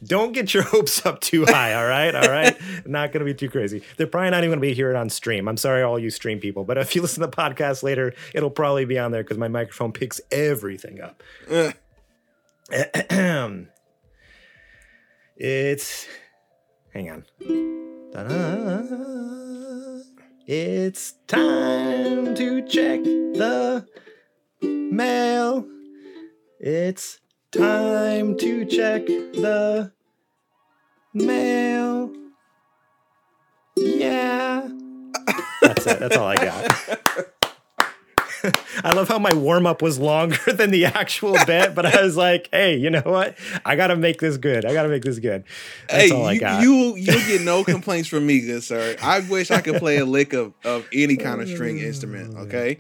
don't 0.04 0.34
get 0.34 0.54
your 0.54 0.64
hopes 0.64 1.06
up 1.06 1.22
too 1.22 1.46
high, 1.46 1.74
all 1.74 1.86
right? 1.86 2.14
All 2.16 2.30
right? 2.30 2.58
not 2.86 3.12
going 3.12 3.20
to 3.20 3.26
be 3.26 3.34
too 3.34 3.50
crazy. 3.50 3.84
They're 3.98 4.08
probably 4.08 4.32
not 4.32 4.40
even 4.40 4.52
going 4.52 4.60
to 4.60 4.68
be 4.68 4.74
here 4.74 4.96
on 4.96 5.10
stream. 5.10 5.48
I'm 5.48 5.58
sorry, 5.58 5.84
all 5.84 6.00
you 6.00 6.10
stream 6.10 6.40
people, 6.40 6.64
but 6.64 6.78
if 6.78 6.96
you 6.96 7.02
listen 7.02 7.22
to 7.22 7.28
the 7.28 7.36
podcast 7.36 7.84
later, 7.84 8.14
it'll 8.34 8.50
probably 8.50 8.86
be 8.86 8.98
on 8.98 9.12
there 9.12 9.24
because 9.24 9.38
my 9.38 9.48
microphone 9.48 9.92
picks 9.92 10.22
everything 10.32 11.02
up. 11.02 11.22
it's. 15.38 16.08
Hang 16.94 17.12
on. 17.12 17.26
Da-da. 18.12 19.39
It's 20.52 21.14
time 21.28 22.34
to 22.34 22.68
check 22.68 23.04
the 23.04 23.86
mail. 24.62 25.64
It's 26.60 27.20
time 27.52 28.36
to 28.40 28.66
check 28.66 29.06
the 29.06 29.92
mail. 31.14 32.12
Yeah. 33.78 34.68
That's 35.62 35.86
it. 35.86 36.00
That's 36.00 36.18
all 36.18 36.30
I 36.30 36.36
got. 36.38 37.00
I 38.84 38.94
love 38.94 39.08
how 39.08 39.20
my 39.20 39.34
warm 39.34 39.66
up 39.66 39.82
was 39.82 40.00
longer 40.00 40.38
than 40.54 40.72
the 40.72 40.86
actual 40.86 41.36
bit, 41.46 41.76
but 41.76 41.86
I 41.86 42.02
was 42.02 42.18
like, 42.18 42.50
hey, 42.52 42.76
you 42.78 42.90
know 42.90 43.02
what? 43.04 43.38
I 43.66 43.76
got 43.76 43.88
to 43.88 43.96
make 43.96 44.20
this 44.20 44.38
good. 44.38 44.66
I 44.66 44.74
got 44.74 44.84
to 44.84 44.90
make 44.90 45.04
this 45.04 45.20
good. 45.20 45.44
That's 45.88 46.10
hey, 46.10 46.12
all 46.12 46.26
I 46.26 46.34
you, 46.34 46.40
got. 46.40 46.64
You 46.64 46.96
you 46.96 47.06
get 47.28 47.42
no 47.42 47.64
complaints 47.64 48.08
from 48.10 48.26
me, 48.26 48.42
good 48.42 48.64
sir. 48.64 48.96
I 49.02 49.20
wish 49.22 49.52
I 49.52 49.62
could 49.62 49.76
play 49.76 49.98
a 49.98 50.06
lick 50.06 50.34
of, 50.34 50.54
of 50.64 50.88
any 50.94 51.18
kind 51.18 51.42
of 51.42 51.50
string 51.50 51.80
instrument. 51.80 52.36
Oh, 52.38 52.42
okay. 52.44 52.80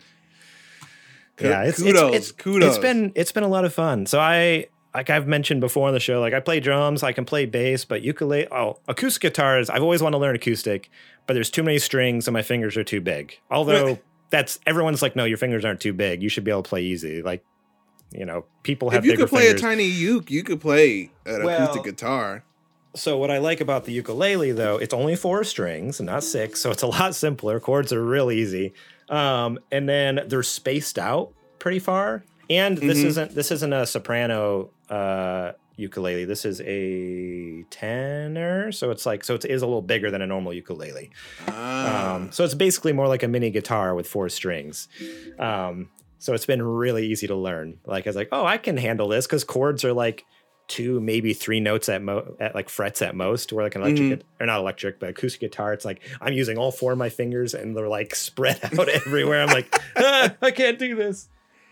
Yeah, 1.41 1.63
it's, 1.63 1.81
kudos, 1.81 2.15
it's, 2.15 2.29
it's, 2.29 2.31
kudos. 2.33 2.75
It's 2.75 2.77
been 2.79 3.13
it's 3.15 3.31
been 3.31 3.43
a 3.43 3.47
lot 3.47 3.63
of 3.63 3.73
fun. 3.73 4.05
So 4.05 4.19
I 4.19 4.67
like 4.93 5.09
I've 5.09 5.27
mentioned 5.27 5.61
before 5.61 5.87
on 5.87 5.93
the 5.93 5.99
show, 5.99 6.19
like 6.19 6.33
I 6.33 6.39
play 6.39 6.59
drums, 6.59 7.03
I 7.03 7.13
can 7.13 7.25
play 7.25 7.45
bass, 7.45 7.85
but 7.85 8.01
ukulele, 8.01 8.47
oh, 8.51 8.79
acoustic 8.87 9.21
guitars, 9.21 9.69
I've 9.69 9.83
always 9.83 10.01
wanted 10.01 10.17
to 10.17 10.21
learn 10.21 10.35
acoustic, 10.35 10.89
but 11.27 11.33
there's 11.33 11.49
too 11.49 11.63
many 11.63 11.79
strings 11.79 12.27
and 12.27 12.33
my 12.33 12.41
fingers 12.41 12.75
are 12.75 12.83
too 12.83 13.01
big. 13.01 13.39
Although 13.51 13.99
that's 14.29 14.59
everyone's 14.65 15.01
like, 15.01 15.15
no, 15.15 15.25
your 15.25 15.37
fingers 15.37 15.65
aren't 15.65 15.81
too 15.81 15.93
big. 15.93 16.21
You 16.21 16.29
should 16.29 16.43
be 16.43 16.51
able 16.51 16.63
to 16.63 16.69
play 16.69 16.83
easy. 16.83 17.21
Like, 17.21 17.43
you 18.11 18.25
know, 18.25 18.45
people 18.63 18.89
have. 18.89 19.05
If 19.05 19.11
you 19.11 19.17
could 19.17 19.29
play 19.29 19.47
fingers. 19.47 19.61
a 19.61 19.63
tiny 19.63 19.85
uke, 19.85 20.31
you 20.31 20.43
could 20.43 20.61
play 20.61 21.11
an 21.25 21.43
well, 21.43 21.63
acoustic 21.63 21.83
guitar. 21.83 22.43
So 22.95 23.17
what 23.17 23.29
I 23.29 23.37
like 23.37 23.61
about 23.61 23.85
the 23.85 23.91
ukulele 23.91 24.51
though, 24.51 24.77
it's 24.77 24.93
only 24.93 25.15
four 25.15 25.43
strings 25.43 26.01
not 26.01 26.23
six, 26.23 26.59
so 26.59 26.71
it's 26.71 26.81
a 26.81 26.87
lot 26.87 27.15
simpler. 27.15 27.59
Chords 27.59 27.93
are 27.93 28.03
real 28.03 28.31
easy, 28.31 28.73
um, 29.09 29.59
and 29.71 29.87
then 29.87 30.21
they're 30.27 30.43
spaced 30.43 30.97
out 30.97 31.33
pretty 31.59 31.79
far. 31.79 32.23
And 32.49 32.77
this 32.77 32.97
mm-hmm. 32.97 33.07
isn't 33.07 33.35
this 33.35 33.51
isn't 33.51 33.73
a 33.73 33.85
soprano 33.85 34.71
uh, 34.89 35.51
ukulele. 35.79 36.25
This 36.25 36.45
is 36.45 36.61
a 36.61 37.63
tenor, 37.69 38.71
so 38.71 38.91
it's 38.91 39.05
like 39.05 39.23
so 39.23 39.35
it 39.35 39.45
is 39.45 39.61
a 39.61 39.65
little 39.65 39.81
bigger 39.81 40.11
than 40.11 40.21
a 40.21 40.27
normal 40.27 40.53
ukulele. 40.53 41.11
Ah. 41.47 42.15
Um, 42.15 42.31
so 42.31 42.43
it's 42.43 42.53
basically 42.53 42.93
more 42.93 43.07
like 43.07 43.23
a 43.23 43.27
mini 43.27 43.49
guitar 43.49 43.95
with 43.95 44.07
four 44.07 44.29
strings. 44.29 44.87
Um, 45.39 45.89
so 46.19 46.33
it's 46.33 46.45
been 46.45 46.61
really 46.61 47.07
easy 47.07 47.27
to 47.27 47.35
learn. 47.35 47.79
Like 47.85 48.05
I 48.05 48.09
was 48.09 48.15
like, 48.15 48.29
oh, 48.31 48.45
I 48.45 48.57
can 48.57 48.77
handle 48.77 49.07
this 49.07 49.25
because 49.25 49.43
chords 49.43 49.85
are 49.85 49.93
like 49.93 50.25
two, 50.67 50.99
maybe 50.99 51.33
three 51.33 51.59
notes 51.59 51.89
at 51.89 52.01
mo 52.01 52.35
at 52.39 52.53
like 52.53 52.69
frets 52.69 53.01
at 53.01 53.15
most. 53.15 53.51
Where 53.53 53.63
like 53.63 53.75
an 53.75 53.81
electric 53.81 54.19
mm-hmm. 54.19 54.43
or 54.43 54.45
not 54.45 54.59
electric, 54.59 54.99
but 54.99 55.09
acoustic 55.09 55.41
guitar, 55.41 55.73
it's 55.73 55.85
like 55.85 56.01
I'm 56.21 56.33
using 56.33 56.57
all 56.57 56.71
four 56.71 56.91
of 56.91 56.97
my 56.97 57.09
fingers 57.09 57.53
and 57.53 57.75
they're 57.75 57.87
like 57.87 58.15
spread 58.29 58.59
out 58.63 58.89
everywhere. 58.89 59.41
I'm 59.41 59.49
like, 59.49 59.73
ah, 59.97 60.35
I 60.41 60.51
can't 60.51 60.77
do 60.77 60.95
this. 60.95 61.29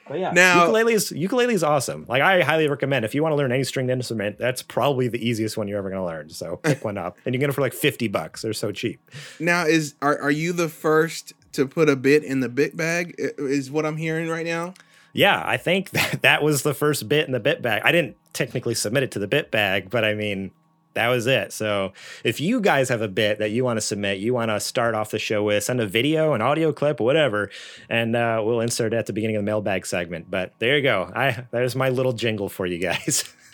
But 0.08 0.20
yeah, 0.20 0.32
now 0.32 0.62
ukulele 0.62 0.94
is 0.94 1.12
ukulele 1.12 1.54
is 1.54 1.64
awesome. 1.64 2.06
Like 2.08 2.22
I 2.22 2.42
highly 2.42 2.68
recommend 2.68 3.06
if 3.06 3.14
you 3.16 3.24
want 3.24 3.34
to 3.34 3.38
learn 3.38 3.52
any 3.52 3.64
stringed 3.64 3.92
instrument, 3.92 4.38
that's 4.38 4.62
probably 4.62 5.08
the 5.08 5.26
easiest 5.26 5.58
one 5.58 5.68
you're 5.68 5.78
ever 5.78 5.90
going 5.90 6.02
to 6.02 6.06
learn. 6.06 6.30
So 6.30 6.58
pick 6.64 6.84
one 6.84 6.98
up, 6.98 7.18
and 7.26 7.34
you 7.34 7.40
get 7.40 7.50
it 7.50 7.54
for 7.54 7.62
like 7.62 7.74
fifty 7.74 8.08
bucks. 8.08 8.42
They're 8.42 8.54
so 8.54 8.72
cheap. 8.72 9.00
Now, 9.40 9.66
is 9.66 9.96
are 10.02 10.20
are 10.20 10.32
you 10.32 10.54
the 10.54 10.70
first 10.70 11.34
to 11.54 11.68
put 11.68 11.90
a 11.90 11.96
bit 11.96 12.24
in 12.24 12.40
the 12.40 12.50
bit 12.50 12.78
bag? 12.78 13.16
Is 13.18 13.72
what 13.72 13.86
I'm 13.86 13.98
hearing 13.98 14.30
right 14.30 14.46
now. 14.46 14.74
Yeah, 15.14 15.42
I 15.46 15.58
think 15.58 15.90
that 15.92 16.22
that 16.22 16.44
was 16.44 16.64
the 16.64 16.74
first 16.74 17.10
bit 17.10 17.26
in 17.26 17.34
the 17.34 17.40
bit 17.40 17.62
bag. 17.62 17.82
I 17.84 17.92
didn't 17.92 18.16
technically 18.34 18.76
submit 18.76 19.04
it 19.04 19.12
to 19.12 19.20
the 19.20 19.28
bit 19.28 19.52
bag, 19.52 19.90
but 19.90 20.06
I 20.06 20.14
mean, 20.14 20.52
that 20.98 21.10
was 21.10 21.27
it. 21.27 21.54
So 21.54 21.94
if 22.24 22.42
you 22.42 22.60
guys 22.60 22.89
have 22.89 23.01
a 23.01 23.08
bit 23.08 23.38
that 23.38 23.51
you 23.51 23.63
want 23.63 23.77
to 23.77 23.82
submit, 23.82 24.18
you 24.18 24.34
want 24.34 24.50
to 24.50 24.60
start 24.60 24.96
off 24.96 25.12
the 25.12 25.20
show 25.20 25.44
with, 25.44 25.63
send 25.63 25.80
a 25.80 25.86
video, 25.86 26.34
an 26.34 26.42
audio 26.42 26.74
clip, 26.74 27.00
whatever, 27.00 27.51
and 27.88 28.16
uh, 28.16 28.42
we'll 28.44 28.62
insert 28.62 28.94
it 28.94 28.98
at 28.98 29.06
the 29.06 29.13
beginning 29.13 29.36
of 29.36 29.42
the 29.42 29.46
mailbag 29.46 29.86
segment. 29.86 30.30
But 30.30 30.54
there 30.58 30.75
you 30.75 30.82
go. 30.82 31.12
I 31.16 31.46
there's 31.51 31.75
my 31.75 31.89
little 31.89 32.13
jingle 32.13 32.50
for 32.50 32.66
you 32.66 32.80
guys. 32.80 33.32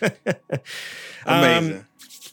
Amazing. 1.26 1.76
Um, 1.76 1.86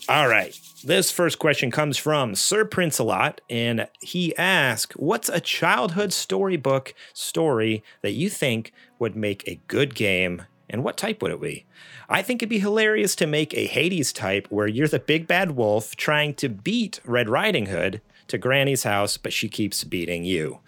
all 0.07 0.27
right. 0.27 0.57
This 0.83 1.11
first 1.11 1.39
question 1.39 1.71
comes 1.71 1.97
from 1.97 2.33
Sir 2.33 2.65
Prince 2.65 2.97
a 2.97 3.03
lot, 3.03 3.41
and 3.49 3.87
he 3.99 4.35
asked, 4.37 4.93
"What's 4.93 5.29
a 5.29 5.39
childhood 5.39 6.13
storybook 6.13 6.93
story 7.13 7.83
that 8.01 8.13
you 8.13 8.29
think 8.29 8.73
would 8.97 9.15
make 9.15 9.47
a 9.47 9.59
good 9.67 9.93
game, 9.93 10.43
and 10.71 10.83
what 10.83 10.97
type 10.97 11.21
would 11.21 11.31
it 11.31 11.41
be?" 11.41 11.65
I 12.09 12.21
think 12.21 12.41
it'd 12.41 12.49
be 12.49 12.59
hilarious 12.59 13.15
to 13.17 13.27
make 13.27 13.53
a 13.53 13.67
Hades 13.67 14.11
type 14.11 14.47
where 14.49 14.67
you're 14.67 14.87
the 14.87 14.99
big 14.99 15.27
bad 15.27 15.51
wolf 15.51 15.95
trying 15.95 16.33
to 16.35 16.49
beat 16.49 16.99
Red 17.05 17.29
Riding 17.29 17.67
Hood 17.67 18.01
to 18.27 18.37
Granny's 18.37 18.83
house, 18.83 19.17
but 19.17 19.31
she 19.31 19.47
keeps 19.47 19.83
beating 19.83 20.25
you. 20.25 20.59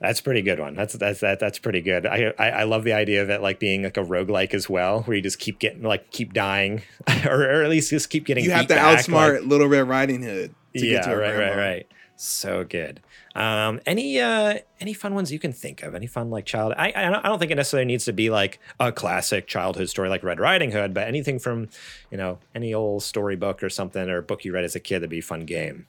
That's 0.00 0.20
pretty 0.20 0.42
good 0.42 0.60
one. 0.60 0.74
That's 0.74 0.94
that's 0.94 1.20
that 1.20 1.40
that's 1.40 1.58
pretty 1.58 1.80
good. 1.80 2.06
I, 2.06 2.32
I, 2.38 2.50
I 2.50 2.62
love 2.64 2.84
the 2.84 2.92
idea 2.92 3.20
of 3.20 3.30
it 3.30 3.42
like 3.42 3.58
being 3.58 3.82
like 3.82 3.96
a 3.96 4.04
roguelike 4.04 4.54
as 4.54 4.70
well, 4.70 5.02
where 5.02 5.16
you 5.16 5.22
just 5.22 5.40
keep 5.40 5.58
getting 5.58 5.82
like 5.82 6.10
keep 6.12 6.32
dying, 6.32 6.82
or, 7.26 7.42
or 7.42 7.62
at 7.62 7.70
least 7.70 7.90
just 7.90 8.08
keep 8.08 8.24
getting. 8.24 8.44
You 8.44 8.52
have 8.52 8.68
to 8.68 8.74
back, 8.74 8.98
outsmart 8.98 9.40
like, 9.40 9.48
Little 9.48 9.66
Red 9.66 9.88
Riding 9.88 10.22
Hood. 10.22 10.54
To 10.76 10.86
yeah, 10.86 10.98
get 10.98 11.04
to 11.04 11.16
right, 11.16 11.36
right, 11.36 11.56
right. 11.56 11.86
So 12.16 12.62
good. 12.62 13.00
Um, 13.34 13.80
any 13.86 14.20
uh, 14.20 14.58
any 14.80 14.94
fun 14.94 15.14
ones 15.14 15.30
you 15.30 15.38
can 15.38 15.52
think 15.52 15.82
of? 15.82 15.94
Any 15.94 16.06
fun 16.06 16.30
like 16.30 16.46
child? 16.46 16.72
I 16.76 16.92
I 16.94 17.10
don't, 17.10 17.24
I 17.24 17.28
don't 17.28 17.38
think 17.38 17.50
it 17.50 17.56
necessarily 17.56 17.84
needs 17.84 18.04
to 18.06 18.12
be 18.12 18.30
like 18.30 18.58
a 18.80 18.90
classic 18.90 19.46
childhood 19.46 19.88
story 19.88 20.08
like 20.08 20.22
Red 20.22 20.40
Riding 20.40 20.72
Hood, 20.72 20.94
but 20.94 21.06
anything 21.06 21.38
from 21.38 21.68
you 22.10 22.16
know 22.16 22.38
any 22.54 22.72
old 22.72 23.02
storybook 23.02 23.62
or 23.62 23.70
something 23.70 24.08
or 24.08 24.22
book 24.22 24.44
you 24.44 24.52
read 24.52 24.64
as 24.64 24.74
a 24.74 24.80
kid 24.80 25.00
that'd 25.00 25.10
be 25.10 25.18
a 25.18 25.22
fun 25.22 25.44
game. 25.44 25.86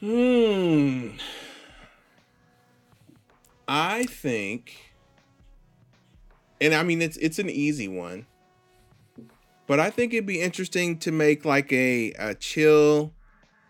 Hmm. 0.00 1.10
I 3.66 4.04
think, 4.04 4.92
and 6.60 6.74
I 6.74 6.82
mean 6.82 7.00
it's 7.00 7.16
it's 7.18 7.38
an 7.38 7.48
easy 7.48 7.88
one, 7.88 8.26
but 9.66 9.80
I 9.80 9.88
think 9.88 10.12
it'd 10.12 10.26
be 10.26 10.40
interesting 10.40 10.98
to 10.98 11.12
make 11.12 11.44
like 11.44 11.72
a 11.72 12.12
a 12.18 12.34
chill 12.34 13.12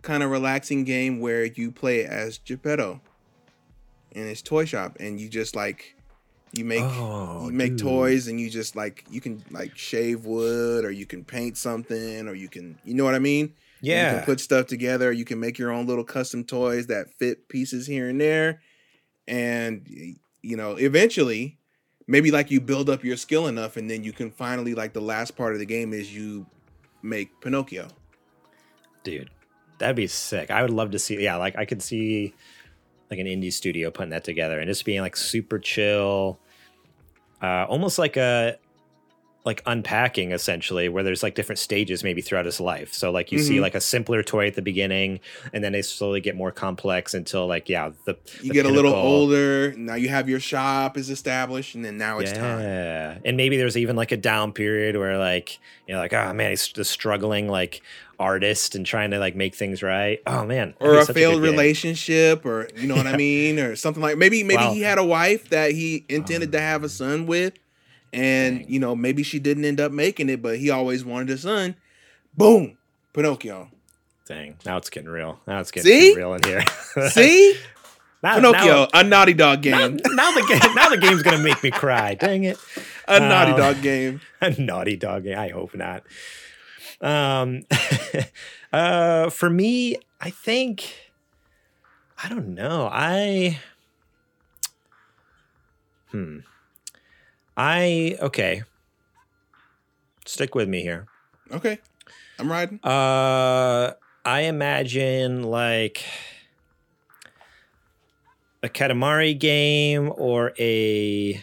kind 0.05 0.23
of 0.23 0.31
relaxing 0.31 0.85
game 0.85 1.19
where 1.19 1.45
you 1.45 1.73
play 1.73 2.05
as 2.05 2.39
Geppetto 2.39 3.01
in 4.13 4.27
his 4.27 4.43
toy 4.43 4.65
shop 4.65 4.97
and 5.01 5.21
you 5.21 5.29
just 5.29 5.57
like 5.57 5.97
you 6.53 6.65
make 6.65 6.83
oh, 6.83 7.47
you 7.47 7.53
make 7.53 7.77
dude. 7.77 7.81
toys 7.81 8.29
and 8.29 8.41
you 8.41 8.49
just 8.49 8.77
like 8.77 9.05
you 9.11 9.21
can 9.21 9.43
like 9.51 9.77
shave 9.77 10.25
wood 10.25 10.85
or 10.85 10.91
you 10.93 11.07
can 11.07 11.25
paint 11.25 11.57
something 11.57 12.29
or 12.29 12.35
you 12.35 12.49
can 12.49 12.79
you 12.85 12.95
know 12.95 13.03
what 13.03 13.15
I 13.15 13.19
mean? 13.19 13.55
Yeah. 13.81 14.11
You 14.11 14.17
can 14.19 14.27
put 14.27 14.41
stuff 14.41 14.67
together, 14.67 15.11
you 15.11 15.25
can 15.25 15.41
make 15.41 15.59
your 15.59 15.73
own 15.73 15.87
little 15.87 16.05
custom 16.05 16.45
toys 16.45 16.87
that 16.87 17.13
fit 17.15 17.49
pieces 17.49 17.87
here 17.87 18.09
and 18.09 18.21
there 18.21 18.61
and 19.27 20.17
you 20.43 20.57
know, 20.57 20.73
eventually 20.73 21.59
maybe 22.07 22.31
like 22.31 22.51
you 22.51 22.61
build 22.61 22.91
up 22.91 23.03
your 23.03 23.17
skill 23.17 23.47
enough 23.47 23.77
and 23.77 23.91
then 23.91 24.05
you 24.05 24.13
can 24.13 24.31
finally 24.31 24.75
like 24.75 24.93
the 24.93 25.01
last 25.01 25.37
part 25.37 25.55
of 25.55 25.59
the 25.59 25.67
game 25.67 25.93
is 25.93 26.15
you 26.15 26.47
make 27.03 27.41
Pinocchio. 27.41 27.89
Dude, 29.03 29.31
That'd 29.78 29.97
be 29.97 30.07
sick. 30.07 30.50
I 30.50 30.62
would 30.62 30.71
love 30.71 30.93
to 30.93 30.99
see. 30.99 31.23
Yeah, 31.23 31.37
like 31.37 31.57
I 31.57 31.64
could 31.64 31.83
see 31.83 32.35
like 33.11 33.19
an 33.19 33.26
indie 33.26 33.52
studio 33.52 33.90
putting 33.90 34.11
that 34.11 34.25
together 34.25 34.59
and 34.59 34.69
just 34.69 34.85
being 34.85 35.00
like 35.00 35.16
super 35.16 35.59
chill, 35.59 36.38
uh, 37.43 37.64
almost 37.69 37.99
like 37.99 38.16
a 38.16 38.57
like 39.45 39.63
unpacking 39.67 40.33
essentially 40.33 40.89
where 40.89 41.03
there's 41.03 41.23
like 41.23 41.35
different 41.35 41.59
stages 41.59 42.03
maybe 42.03 42.23
throughout 42.23 42.47
his 42.47 42.61
life 42.61 42.95
so 42.95 43.11
like 43.11 43.31
you 43.31 43.39
mm-hmm. 43.39 43.47
see 43.47 43.61
like 43.61 43.75
a 43.75 43.81
simpler 43.81 44.23
toy 44.23 44.47
at 44.47 44.55
the 44.55 44.63
beginning 44.63 45.21
and 45.53 45.63
then 45.63 45.73
they 45.73 45.83
slowly 45.83 46.21
get 46.21 46.35
more 46.35 46.51
complex 46.51 47.13
until 47.13 47.47
like 47.47 47.69
yeah 47.69 47.91
the 48.07 48.17
you 48.41 48.49
the 48.49 48.55
get 48.55 48.65
pinnacle. 48.65 48.71
a 48.71 48.75
little 48.75 48.95
older 48.95 49.75
now 49.77 49.95
you 49.95 50.09
have 50.09 50.29
your 50.29 50.41
shop 50.41 50.97
is 50.97 51.11
established 51.11 51.75
and 51.75 51.85
then 51.85 51.99
now 51.99 52.19
it's 52.19 52.33
yeah. 52.33 52.39
time 52.39 52.61
yeah 52.61 53.19
and 53.25 53.37
maybe 53.37 53.57
there's 53.57 53.77
even 53.77 53.97
like 53.97 54.13
a 54.13 54.17
down 54.17 54.53
period 54.53 54.97
where 54.97 55.19
like 55.19 55.59
you 55.87 55.95
know 55.95 56.01
like 56.01 56.15
oh 56.15 56.33
man 56.33 56.51
he's 56.51 56.67
just 56.69 56.91
struggling 56.91 57.49
like 57.49 57.83
artist 58.19 58.75
and 58.75 58.87
trying 58.87 59.11
to 59.11 59.19
like 59.19 59.35
make 59.35 59.55
things 59.55 59.83
right. 59.83 60.21
Oh 60.27 60.45
man, 60.45 60.75
or 60.81 60.99
a 60.99 61.05
failed 61.07 61.39
a 61.39 61.41
relationship, 61.41 62.45
or 62.45 62.69
you 62.77 62.87
know 62.87 62.95
what 62.95 63.07
I 63.07 63.17
mean, 63.17 63.59
or 63.59 63.77
something 63.77 64.03
like 64.03 64.17
maybe 64.17 64.43
maybe 64.43 64.63
wow. 64.63 64.73
he 64.73 64.83
had 64.83 64.99
a 64.99 65.05
wife 65.05 65.51
that 65.51 65.73
he 65.73 66.05
intended 66.09 66.53
to 66.53 66.61
have 66.61 66.85
a 66.85 66.89
son 66.89 67.27
with, 67.27 67.55
and 68.14 68.61
Dang. 68.61 68.71
you 68.71 68.78
know 68.78 68.94
maybe 68.94 69.23
she 69.23 69.38
didn't 69.38 69.64
end 69.64 69.80
up 69.80 69.92
making 69.92 70.28
it, 70.28 70.40
but 70.40 70.59
he 70.59 70.71
always 70.71 71.04
wanted 71.04 71.30
a 71.30 71.38
son. 71.38 71.76
Boom, 72.37 72.78
Pinocchio. 73.12 73.71
Dang, 74.26 74.56
now 74.64 74.78
it's 74.78 74.88
getting 74.88 75.11
real. 75.11 75.40
Now 75.47 75.61
it's 75.61 75.71
getting 75.71 75.90
See? 75.90 76.14
real 76.14 76.35
in 76.35 76.42
here. 76.42 76.64
See. 77.11 77.56
Now, 78.23 78.37
Pinocchio, 78.37 78.88
now, 78.94 79.00
a 79.00 79.04
Naughty 79.04 79.35
Dog 79.35 79.61
game. 79.61 79.73
Now, 79.73 79.88
now 80.14 80.33
the 80.33 80.47
game, 80.49 80.75
now 80.75 80.88
the 80.88 80.97
game's 80.97 81.23
gonna 81.23 81.42
make 81.42 81.62
me 81.62 81.71
cry. 81.71 82.14
Dang 82.14 82.44
it! 82.44 82.59
A 83.06 83.23
um, 83.23 83.28
Naughty 83.28 83.52
Dog 83.52 83.83
game. 83.83 84.23
A 84.40 84.59
Naughty 84.59 84.97
Dog 84.97 85.25
game. 85.25 85.38
I 85.38 85.49
hope 85.49 85.75
not. 85.75 86.04
Um, 87.02 87.64
uh, 88.73 89.28
for 89.28 89.50
me, 89.50 89.99
I 90.23 90.30
think 90.30 91.12
I 92.23 92.30
don't 92.30 92.54
know. 92.54 92.88
I 92.90 93.61
hmm. 96.11 96.38
I 97.57 98.17
okay. 98.21 98.63
Stick 100.27 100.55
with 100.55 100.69
me 100.69 100.83
here. 100.83 101.07
Okay. 101.51 101.79
I'm 102.39 102.51
riding. 102.51 102.81
Uh 102.83 103.93
I 104.25 104.41
imagine 104.43 105.43
like 105.43 106.05
a 108.63 108.69
Katamari 108.69 109.39
game 109.39 110.11
or 110.17 110.55
a 110.59 111.43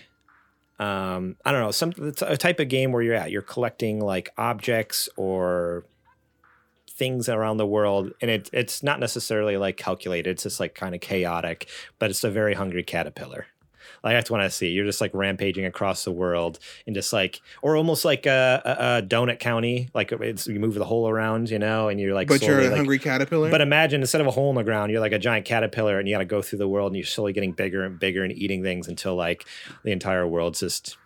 um, 0.80 1.36
I 1.46 1.52
don't 1.52 1.62
know, 1.62 1.70
some 1.70 1.94
a 2.22 2.36
type 2.38 2.60
of 2.60 2.68
game 2.68 2.92
where 2.92 3.04
you're 3.04 3.14
at, 3.14 3.30
you're 3.30 3.44
collecting 3.44 4.00
like 4.00 4.32
objects 4.36 5.08
or 5.16 5.86
things 6.90 7.30
around 7.30 7.58
the 7.58 7.68
world, 7.68 8.14
and 8.20 8.32
it 8.32 8.50
it's 8.52 8.82
not 8.82 9.00
necessarily 9.00 9.58
like 9.58 9.78
calculated. 9.78 10.32
It's 10.32 10.44
just 10.44 10.60
like 10.60 10.74
kind 10.74 10.96
of 10.96 11.02
chaotic, 11.02 11.70
but 12.00 12.10
it's 12.10 12.24
a 12.24 12.32
very 12.32 12.56
hungry 12.56 12.82
caterpillar. 12.82 13.46
Like 14.04 14.16
that's 14.16 14.32
what 14.32 14.42
I 14.42 14.48
see. 14.48 14.70
You're 14.70 14.86
just 14.86 15.00
like 15.02 15.12
rampaging 15.14 15.66
across 15.66 16.04
the 16.04 16.12
world 16.12 16.58
and 16.88 16.96
just 16.96 17.14
like, 17.14 17.40
or 17.62 17.76
almost 17.76 18.04
like 18.04 18.26
a, 18.26 18.62
a, 18.66 18.98
a 18.98 19.02
donut 19.04 19.40
county. 19.40 19.90
Like 19.94 20.12
it's 20.12 20.48
you 20.48 20.60
move 20.60 20.74
the 20.74 20.86
hole 20.86 21.08
around, 21.08 21.50
you 21.52 21.60
know, 21.60 21.88
and 21.88 22.00
you're 22.00 22.14
like, 22.16 22.28
but 22.28 22.42
you're 22.42 22.60
a 22.62 22.64
like- 22.68 22.76
hungry 22.78 22.98
caterpillar. 23.00 23.52
But 23.52 23.62
imagine 23.62 24.02
instead 24.02 24.22
of 24.22 24.28
a 24.28 24.32
hole 24.32 24.50
in 24.50 24.56
the 24.56 24.64
ground, 24.64 24.92
you're 24.92 25.02
like 25.02 25.12
a 25.12 25.20
giant 25.20 25.46
caterpillar, 25.46 26.00
and 26.00 26.08
you 26.08 26.16
got 26.16 26.20
to 26.20 26.26
go 26.26 26.42
through 26.42 26.60
the 26.60 26.68
world, 26.68 26.92
and 26.92 26.98
you're 26.98 27.06
slowly 27.06 27.32
getting 27.34 27.52
bigger 27.52 27.84
and 27.84 28.00
bigger 28.00 28.24
and 28.24 28.32
eating 28.34 28.64
things 28.64 28.88
until 28.88 29.16
like 29.16 29.46
the 29.84 29.92
entire 29.92 30.26
world's 30.28 30.62
just 30.62 30.98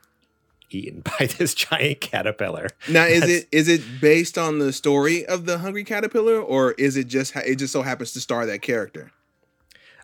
eaten 0.72 1.02
by 1.20 1.26
this 1.26 1.54
giant 1.54 2.00
caterpillar. 2.02 2.70
now, 2.90 3.04
is 3.06 3.20
that's- 3.22 3.40
it 3.42 3.48
is 3.52 3.68
it 3.68 3.82
based 4.02 4.38
on 4.38 4.60
the 4.60 4.72
story 4.72 5.26
of 5.26 5.46
the 5.46 5.58
hungry 5.58 5.84
caterpillar, 5.84 6.40
or 6.40 6.72
is 6.74 6.96
it 6.98 7.08
just 7.08 7.36
it 7.36 7.58
just 7.58 7.74
so 7.74 7.82
happens 7.82 8.14
to 8.14 8.22
star 8.22 8.46
that 8.46 8.62
character? 8.62 9.12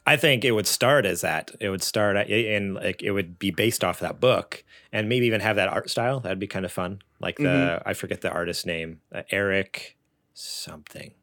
I 0.06 0.18
think 0.18 0.44
it 0.44 0.52
would 0.52 0.68
start 0.68 1.06
as 1.06 1.22
that. 1.22 1.52
It 1.60 1.70
would 1.70 1.84
start 1.84 2.16
at, 2.16 2.30
and 2.30 2.74
like 2.76 3.04
it 3.04 3.12
would 3.12 3.38
be 3.40 3.52
based 3.52 3.84
off 3.84 4.00
that 4.00 4.20
book, 4.20 4.64
and 4.92 5.08
maybe 5.08 5.28
even 5.28 5.42
have 5.42 5.56
that 5.58 5.70
art 5.70 5.90
style. 5.90 6.20
That'd 6.20 6.40
be 6.40 6.48
kind 6.48 6.66
of 6.66 6.72
fun. 6.72 7.02
Like 7.20 7.38
the 7.38 7.44
Mhm. 7.44 7.84
I 7.86 7.94
forget 7.94 8.22
the 8.22 8.32
artist's 8.32 8.66
name, 8.66 9.02
uh, 9.14 9.24
Eric 9.32 9.98
something. 10.34 11.14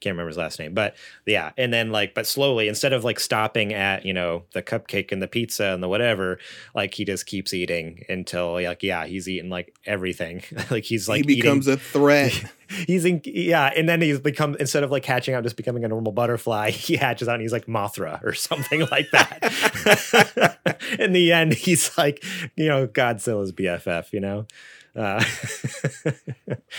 Can't 0.00 0.14
remember 0.14 0.28
his 0.28 0.36
last 0.36 0.60
name, 0.60 0.74
but 0.74 0.94
yeah. 1.26 1.50
And 1.56 1.72
then 1.72 1.90
like, 1.90 2.14
but 2.14 2.26
slowly, 2.26 2.68
instead 2.68 2.92
of 2.92 3.02
like 3.02 3.18
stopping 3.18 3.74
at 3.74 4.04
you 4.04 4.14
know 4.14 4.44
the 4.52 4.62
cupcake 4.62 5.10
and 5.10 5.20
the 5.20 5.26
pizza 5.26 5.66
and 5.66 5.82
the 5.82 5.88
whatever, 5.88 6.38
like 6.74 6.94
he 6.94 7.04
just 7.04 7.26
keeps 7.26 7.52
eating 7.52 8.04
until 8.08 8.52
like 8.52 8.82
yeah, 8.84 9.06
he's 9.06 9.28
eating 9.28 9.50
like 9.50 9.74
everything. 9.86 10.42
like 10.70 10.84
he's 10.84 11.08
like 11.08 11.26
he 11.26 11.36
becomes 11.36 11.66
a 11.66 11.76
threat. 11.76 12.44
he's 12.86 13.04
in 13.04 13.20
yeah, 13.24 13.72
and 13.74 13.88
then 13.88 14.00
he's 14.00 14.20
become 14.20 14.56
instead 14.60 14.84
of 14.84 14.90
like 14.90 15.04
hatching 15.04 15.34
out, 15.34 15.42
just 15.42 15.56
becoming 15.56 15.84
a 15.84 15.88
normal 15.88 16.12
butterfly, 16.12 16.70
he 16.70 16.96
hatches 16.96 17.28
out 17.28 17.34
and 17.34 17.42
he's 17.42 17.52
like 17.52 17.66
Mothra 17.66 18.22
or 18.22 18.34
something 18.34 18.86
like 18.92 19.10
that. 19.10 20.78
in 20.98 21.12
the 21.12 21.32
end, 21.32 21.54
he's 21.54 21.96
like 21.98 22.24
you 22.56 22.68
know 22.68 22.86
Godzilla's 22.86 23.52
BFF, 23.52 24.12
you 24.12 24.20
know. 24.20 24.46
Uh, 24.94 25.22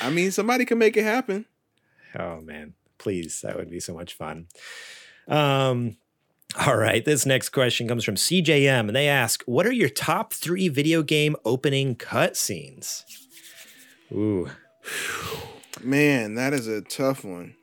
I 0.01 0.09
mean, 0.09 0.31
somebody 0.31 0.65
can 0.65 0.77
make 0.77 0.97
it 0.97 1.03
happen. 1.03 1.45
Oh 2.17 2.41
man, 2.41 2.73
please, 2.99 3.41
that 3.41 3.55
would 3.55 3.69
be 3.71 3.79
so 3.79 3.93
much 3.95 4.13
fun. 4.13 4.47
Um, 5.27 5.97
all 6.65 6.75
right, 6.77 7.03
this 7.05 7.25
next 7.25 7.49
question 7.49 7.87
comes 7.87 8.03
from 8.03 8.15
CJM, 8.15 8.87
and 8.87 8.95
they 8.95 9.07
ask, 9.07 9.43
"What 9.43 9.65
are 9.65 9.71
your 9.71 9.89
top 9.89 10.33
three 10.33 10.67
video 10.67 11.01
game 11.03 11.35
opening 11.45 11.95
cutscenes?" 11.95 13.03
Ooh, 14.11 14.49
Man, 15.81 16.33
that 16.35 16.53
is 16.53 16.67
a 16.67 16.81
tough 16.81 17.23
one. 17.23 17.55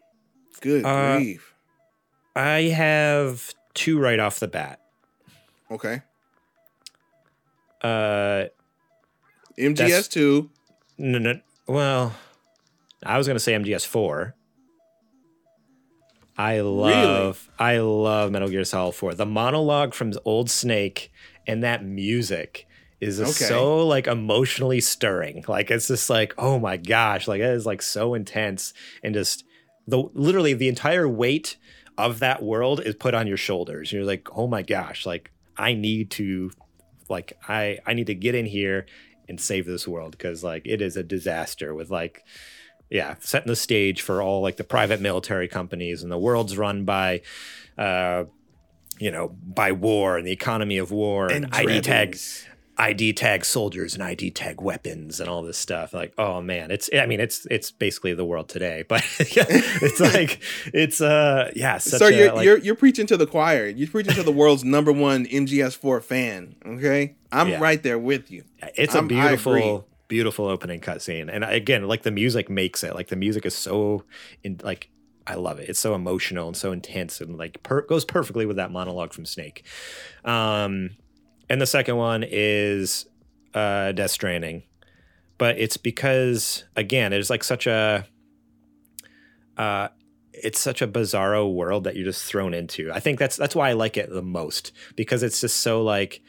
Good 0.60 0.84
Uh, 0.84 1.16
grief. 1.16 1.52
I 2.36 2.62
have 2.74 3.52
two 3.74 3.98
right 3.98 4.18
off 4.20 4.38
the 4.38 4.46
bat. 4.48 4.80
Okay. 5.70 6.02
Uh, 7.82 8.44
MGS 9.58 10.08
two. 10.08 10.50
no, 10.98 11.18
no, 11.18 11.40
well, 11.66 12.14
I 13.04 13.18
was 13.18 13.26
gonna 13.26 13.40
say 13.40 13.52
MGS 13.54 13.84
four. 13.84 14.35
I 16.38 16.60
love, 16.60 17.50
I 17.58 17.78
love 17.78 18.30
Metal 18.30 18.48
Gear 18.48 18.64
Solid 18.64 18.92
Four. 18.94 19.14
The 19.14 19.26
monologue 19.26 19.94
from 19.94 20.12
Old 20.24 20.50
Snake 20.50 21.10
and 21.46 21.62
that 21.62 21.84
music 21.84 22.66
is 23.00 23.20
Okay. 23.20 23.30
so 23.30 23.86
like 23.86 24.06
emotionally 24.06 24.80
stirring. 24.80 25.44
Like 25.48 25.70
it's 25.70 25.88
just 25.88 26.10
like, 26.10 26.34
oh 26.38 26.58
my 26.58 26.76
gosh, 26.76 27.26
like 27.28 27.40
it 27.40 27.50
is 27.50 27.66
like 27.66 27.82
so 27.82 28.14
intense 28.14 28.72
and 29.02 29.14
just 29.14 29.44
the 29.86 29.98
literally 30.14 30.52
the 30.54 30.68
entire 30.68 31.08
weight 31.08 31.56
of 31.98 32.18
that 32.18 32.42
world 32.42 32.80
is 32.80 32.94
put 32.94 33.14
on 33.14 33.26
your 33.26 33.36
shoulders. 33.36 33.92
You're 33.92 34.04
like, 34.04 34.28
oh 34.36 34.46
my 34.46 34.62
gosh, 34.62 35.06
like 35.06 35.30
I 35.56 35.72
need 35.74 36.10
to, 36.12 36.50
like 37.08 37.32
I 37.48 37.78
I 37.86 37.94
need 37.94 38.08
to 38.08 38.14
get 38.14 38.34
in 38.34 38.46
here 38.46 38.86
and 39.28 39.40
save 39.40 39.66
this 39.66 39.86
world 39.88 40.12
because 40.12 40.42
like 40.44 40.62
it 40.66 40.82
is 40.82 40.96
a 40.96 41.02
disaster 41.02 41.74
with 41.74 41.90
like 41.90 42.22
yeah 42.90 43.14
setting 43.20 43.48
the 43.48 43.56
stage 43.56 44.00
for 44.02 44.22
all 44.22 44.40
like 44.40 44.56
the 44.56 44.64
private 44.64 45.00
military 45.00 45.48
companies 45.48 46.02
and 46.02 46.10
the 46.12 46.18
world's 46.18 46.56
run 46.56 46.84
by 46.84 47.20
uh 47.78 48.24
you 48.98 49.10
know 49.10 49.28
by 49.44 49.72
war 49.72 50.16
and 50.16 50.26
the 50.26 50.32
economy 50.32 50.78
of 50.78 50.90
war 50.90 51.30
and, 51.30 51.48
id 51.54 51.80
tags. 51.82 52.46
Id 52.78 53.14
tag 53.14 53.42
soldiers 53.46 53.94
and 53.94 54.02
id 54.02 54.30
tag 54.32 54.60
weapons 54.60 55.18
and 55.18 55.30
all 55.30 55.42
this 55.42 55.56
stuff 55.56 55.94
like 55.94 56.12
oh 56.18 56.42
man 56.42 56.70
it's 56.70 56.90
i 56.94 57.06
mean 57.06 57.20
it's 57.20 57.46
it's 57.50 57.70
basically 57.70 58.12
the 58.12 58.24
world 58.24 58.50
today 58.50 58.84
but 58.86 59.02
it's 59.18 59.98
like 60.14 60.40
it's 60.74 61.00
uh 61.00 61.50
yeah 61.56 61.78
So 61.78 62.06
you're 62.08 62.32
like- 62.34 62.44
you're 62.44 62.58
you're 62.58 62.74
preaching 62.74 63.06
to 63.06 63.16
the 63.16 63.26
choir. 63.26 63.66
You're 63.66 63.88
preaching 63.88 64.12
to 64.14 64.22
the 64.22 64.30
world's 64.30 64.62
number 64.62 64.92
one 64.92 65.24
MGS4 65.24 66.02
fan. 66.02 66.54
Okay, 66.66 67.16
I'm 67.32 67.48
Yeah. 67.48 67.60
right 67.60 67.82
there 67.82 67.98
with 67.98 68.30
you. 68.30 68.44
it's 68.76 68.94
a 68.94 68.98
I'm- 68.98 69.06
agree. 69.06 69.20
beautiful 69.22 69.88
beautiful 70.08 70.46
opening 70.46 70.80
cutscene. 70.80 71.28
And 71.32 71.44
again 71.44 71.86
like 71.86 72.02
the 72.02 72.10
music 72.10 72.48
makes 72.48 72.84
it. 72.84 72.94
Like 72.94 73.08
the 73.08 73.16
music 73.16 73.46
is 73.46 73.54
so 73.54 74.04
in 74.42 74.60
like 74.62 74.90
i 75.26 75.34
love 75.34 75.58
it. 75.58 75.68
It's 75.68 75.80
so 75.80 75.94
emotional 75.94 76.48
and 76.48 76.56
so 76.56 76.72
intense 76.72 77.20
and 77.20 77.36
like 77.36 77.62
per- 77.62 77.82
goes 77.82 78.04
perfectly 78.04 78.46
with 78.46 78.56
that 78.56 78.70
monologue 78.70 79.12
from 79.12 79.26
snake. 79.26 79.64
Um 80.24 80.90
and 81.48 81.60
the 81.60 81.66
second 81.66 81.96
one 81.96 82.24
is 82.26 83.06
uh 83.54 83.92
death 83.92 84.10
stranding. 84.10 84.62
But 85.38 85.58
it's 85.58 85.76
because 85.76 86.64
again 86.76 87.12
it's 87.12 87.30
like 87.30 87.44
such 87.44 87.66
a 87.66 88.06
uh 89.56 89.88
it's 90.32 90.60
such 90.60 90.82
a 90.82 90.88
bizarro 90.88 91.52
world 91.52 91.84
that 91.84 91.96
you're 91.96 92.04
just 92.04 92.24
thrown 92.24 92.52
into. 92.52 92.92
I 92.92 93.00
think 93.00 93.18
that's 93.18 93.36
that's 93.36 93.56
why 93.56 93.70
I 93.70 93.72
like 93.72 93.96
it 93.96 94.10
the 94.10 94.22
most 94.22 94.72
because 94.94 95.22
it's 95.22 95.40
just 95.40 95.58
so 95.58 95.82
like 95.82 96.22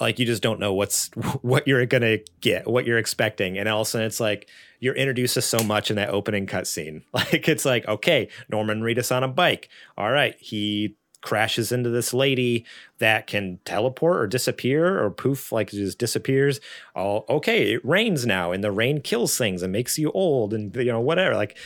like 0.00 0.18
you 0.18 0.26
just 0.26 0.42
don't 0.42 0.60
know 0.60 0.74
what's 0.74 1.08
what 1.42 1.66
you're 1.66 1.86
gonna 1.86 2.18
get, 2.40 2.66
what 2.66 2.86
you're 2.86 2.98
expecting, 2.98 3.58
and 3.58 3.68
all 3.68 3.82
of 3.82 3.86
a 3.86 3.90
sudden 3.90 4.06
it's 4.06 4.20
like 4.20 4.48
you're 4.80 4.94
introduced 4.94 5.34
to 5.34 5.42
so 5.42 5.62
much 5.62 5.90
in 5.90 5.96
that 5.96 6.10
opening 6.10 6.46
cutscene. 6.46 7.02
Like 7.12 7.48
it's 7.48 7.64
like 7.64 7.86
okay, 7.88 8.28
Norman 8.48 8.82
Reedus 8.82 9.14
on 9.14 9.22
a 9.22 9.28
bike. 9.28 9.68
All 9.96 10.10
right, 10.10 10.34
he 10.38 10.96
crashes 11.22 11.70
into 11.70 11.88
this 11.88 12.12
lady 12.12 12.66
that 12.98 13.26
can 13.28 13.60
teleport 13.64 14.20
or 14.20 14.26
disappear 14.26 15.00
or 15.02 15.08
poof 15.08 15.52
like 15.52 15.70
just 15.70 15.96
disappears 15.96 16.60
oh 16.96 17.24
okay 17.28 17.74
it 17.74 17.84
rains 17.84 18.26
now 18.26 18.50
and 18.50 18.62
the 18.62 18.72
rain 18.72 19.00
kills 19.00 19.38
things 19.38 19.62
and 19.62 19.72
makes 19.72 19.96
you 19.96 20.10
old 20.10 20.52
and 20.52 20.74
you 20.74 20.90
know 20.90 21.00
whatever 21.00 21.36
like 21.36 21.56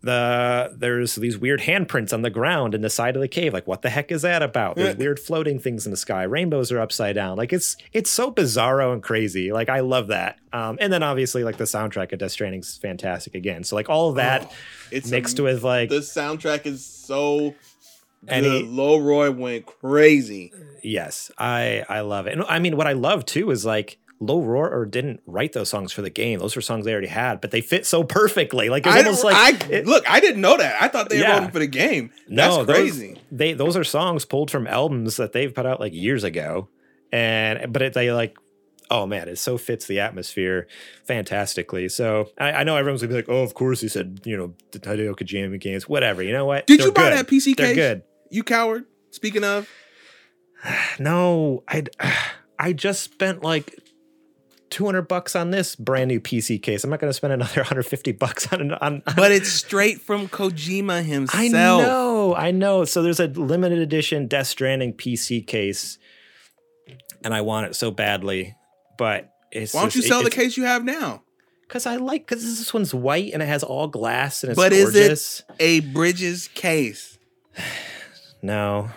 the 0.00 0.74
there's 0.76 1.16
these 1.16 1.36
weird 1.36 1.60
handprints 1.60 2.12
on 2.12 2.22
the 2.22 2.30
ground 2.30 2.74
in 2.74 2.82
the 2.82 2.90
side 2.90 3.16
of 3.16 3.20
the 3.22 3.28
cave. 3.28 3.52
Like 3.52 3.66
what 3.66 3.82
the 3.82 3.90
heck 3.90 4.12
is 4.12 4.22
that 4.22 4.42
about? 4.42 4.76
There's 4.76 4.96
weird 5.04 5.18
floating 5.18 5.58
things 5.58 5.86
in 5.86 5.90
the 5.90 5.96
sky. 5.96 6.22
Rainbows 6.22 6.70
are 6.70 6.78
upside 6.80 7.14
down. 7.16 7.36
Like 7.36 7.52
it's 7.52 7.76
it's 7.92 8.08
so 8.10 8.30
bizarro 8.30 8.92
and 8.92 9.02
crazy. 9.02 9.50
Like 9.52 9.68
i 9.68 9.80
love 9.80 10.06
that. 10.08 10.38
Um 10.52 10.78
and 10.80 10.92
then 10.92 11.02
obviously 11.02 11.42
like 11.44 11.56
the 11.56 11.64
soundtrack 11.64 12.12
of 12.12 12.20
death 12.20 12.30
stranding 12.32 12.60
is 12.60 12.76
fantastic 12.76 13.34
again. 13.34 13.64
So 13.64 13.74
like 13.76 13.88
all 13.88 14.10
of 14.10 14.16
that 14.16 14.42
Oh, 14.44 14.54
it's 14.92 15.10
mixed 15.10 15.40
with 15.40 15.64
like 15.64 15.88
the 15.88 15.96
soundtrack 16.00 16.66
is 16.66 16.84
so 16.86 17.54
And 18.28 18.46
he- 18.46 18.62
Low 18.62 18.98
Roar 19.00 19.32
went 19.32 19.66
crazy. 19.66 20.52
yes 20.82 21.30
i 21.38 21.84
i 21.88 22.00
love 22.00 22.26
it. 22.28 22.34
And 22.34 22.44
i 22.48 22.58
mean 22.60 22.76
what 22.76 22.86
i 22.86 22.92
love 22.92 23.24
too 23.26 23.50
is 23.50 23.64
like 23.64 23.98
Low 24.20 24.40
Roar 24.42 24.68
or 24.72 24.84
didn't 24.84 25.20
write 25.26 25.52
those 25.52 25.68
songs 25.68 25.92
for 25.92 26.02
the 26.02 26.10
game. 26.10 26.40
Those 26.40 26.56
were 26.56 26.62
songs 26.62 26.84
they 26.84 26.92
already 26.92 27.06
had, 27.08 27.40
but 27.40 27.50
they 27.52 27.60
fit 27.60 27.86
so 27.86 28.02
perfectly. 28.02 28.68
Like 28.68 28.84
it's 28.86 28.94
I, 28.96 28.98
almost 28.98 29.22
like 29.24 29.36
I 29.36 29.70
it- 29.72 29.86
look. 29.86 30.08
I 30.10 30.18
didn't 30.20 30.40
know 30.40 30.56
that. 30.56 30.82
I 30.82 30.88
thought 30.88 31.08
they 31.08 31.20
Yeah. 31.20 31.34
wrote 31.34 31.40
them 31.42 31.50
for 31.52 31.58
the 31.60 31.66
game. 31.68 32.10
That's 32.28 32.56
no, 32.56 32.64
those- 32.64 32.76
crazy. 32.76 33.20
they 33.30 33.52
those 33.52 33.76
are 33.76 33.84
songs 33.84 34.24
pulled 34.24 34.50
from 34.50 34.66
albums 34.66 35.16
that 35.18 35.32
they've 35.32 35.54
put 35.54 35.66
out 35.66 35.78
like 35.80 35.94
years 35.94 36.24
ago, 36.24 36.68
and 37.12 37.72
but 37.72 37.82
it, 37.82 37.92
they 37.94 38.10
like. 38.12 38.36
Oh 38.90 39.06
man, 39.06 39.28
it 39.28 39.36
so 39.36 39.58
fits 39.58 39.86
the 39.86 40.00
atmosphere 40.00 40.66
fantastically. 41.04 41.90
So 41.90 42.30
I, 42.38 42.52
I 42.52 42.64
know 42.64 42.76
everyone's 42.78 43.02
gonna 43.02 43.10
be 43.10 43.16
like, 43.16 43.28
"Oh, 43.28 43.42
of 43.42 43.52
course 43.52 43.82
he 43.82 43.88
said, 43.88 44.20
you 44.24 44.34
know, 44.34 44.54
the 44.72 44.78
Hideo 44.78 45.14
Kojima 45.14 45.60
games, 45.60 45.86
whatever." 45.86 46.22
You 46.22 46.32
know 46.32 46.46
what? 46.46 46.66
Did 46.66 46.80
They're 46.80 46.86
you 46.86 46.92
buy 46.92 47.10
good. 47.10 47.18
that 47.18 47.28
PC 47.28 47.54
They're 47.54 47.66
case? 47.66 47.76
good. 47.76 48.02
You 48.30 48.42
coward. 48.42 48.86
Speaking 49.10 49.44
of, 49.44 49.68
No, 50.98 51.64
I 51.68 51.84
I 52.58 52.72
just 52.72 53.02
spent 53.02 53.42
like 53.42 53.78
200 54.78 55.02
bucks 55.08 55.34
on 55.34 55.50
this 55.50 55.74
brand 55.74 56.06
new 56.06 56.20
PC 56.20 56.62
case. 56.62 56.84
I'm 56.84 56.90
not 56.90 57.00
going 57.00 57.10
to 57.10 57.14
spend 57.14 57.32
another 57.32 57.52
150 57.62 58.12
bucks 58.12 58.52
on 58.52 58.70
on. 58.74 59.02
but 59.16 59.32
it's 59.32 59.50
straight 59.50 60.00
from 60.00 60.28
Kojima 60.28 61.02
himself. 61.04 61.36
I 61.42 61.48
know, 61.48 62.36
I 62.36 62.52
know. 62.52 62.84
So 62.84 63.02
there's 63.02 63.18
a 63.18 63.26
limited 63.26 63.80
edition 63.80 64.28
Death 64.28 64.46
Stranding 64.46 64.92
PC 64.92 65.44
case, 65.44 65.98
and 67.24 67.34
I 67.34 67.40
want 67.40 67.66
it 67.66 67.74
so 67.74 67.90
badly, 67.90 68.54
but 68.96 69.32
it's. 69.50 69.74
Why 69.74 69.80
don't 69.80 69.96
you 69.96 70.02
sell 70.02 70.22
the 70.22 70.30
case 70.30 70.56
you 70.56 70.62
have 70.62 70.84
now? 70.84 71.24
Because 71.62 71.84
I 71.84 71.96
like 71.96 72.24
because 72.26 72.44
this 72.44 72.72
one's 72.72 72.94
white 72.94 73.32
and 73.34 73.42
it 73.42 73.46
has 73.46 73.64
all 73.64 73.88
glass 73.88 74.44
and 74.44 74.52
it's 74.52 74.56
But 74.56 74.72
is 74.72 74.94
it- 74.94 75.00
gorgeous. 75.00 75.42
A 75.58 75.80
Bridges 75.80 76.46
case. 76.54 77.18
No, 78.40 78.88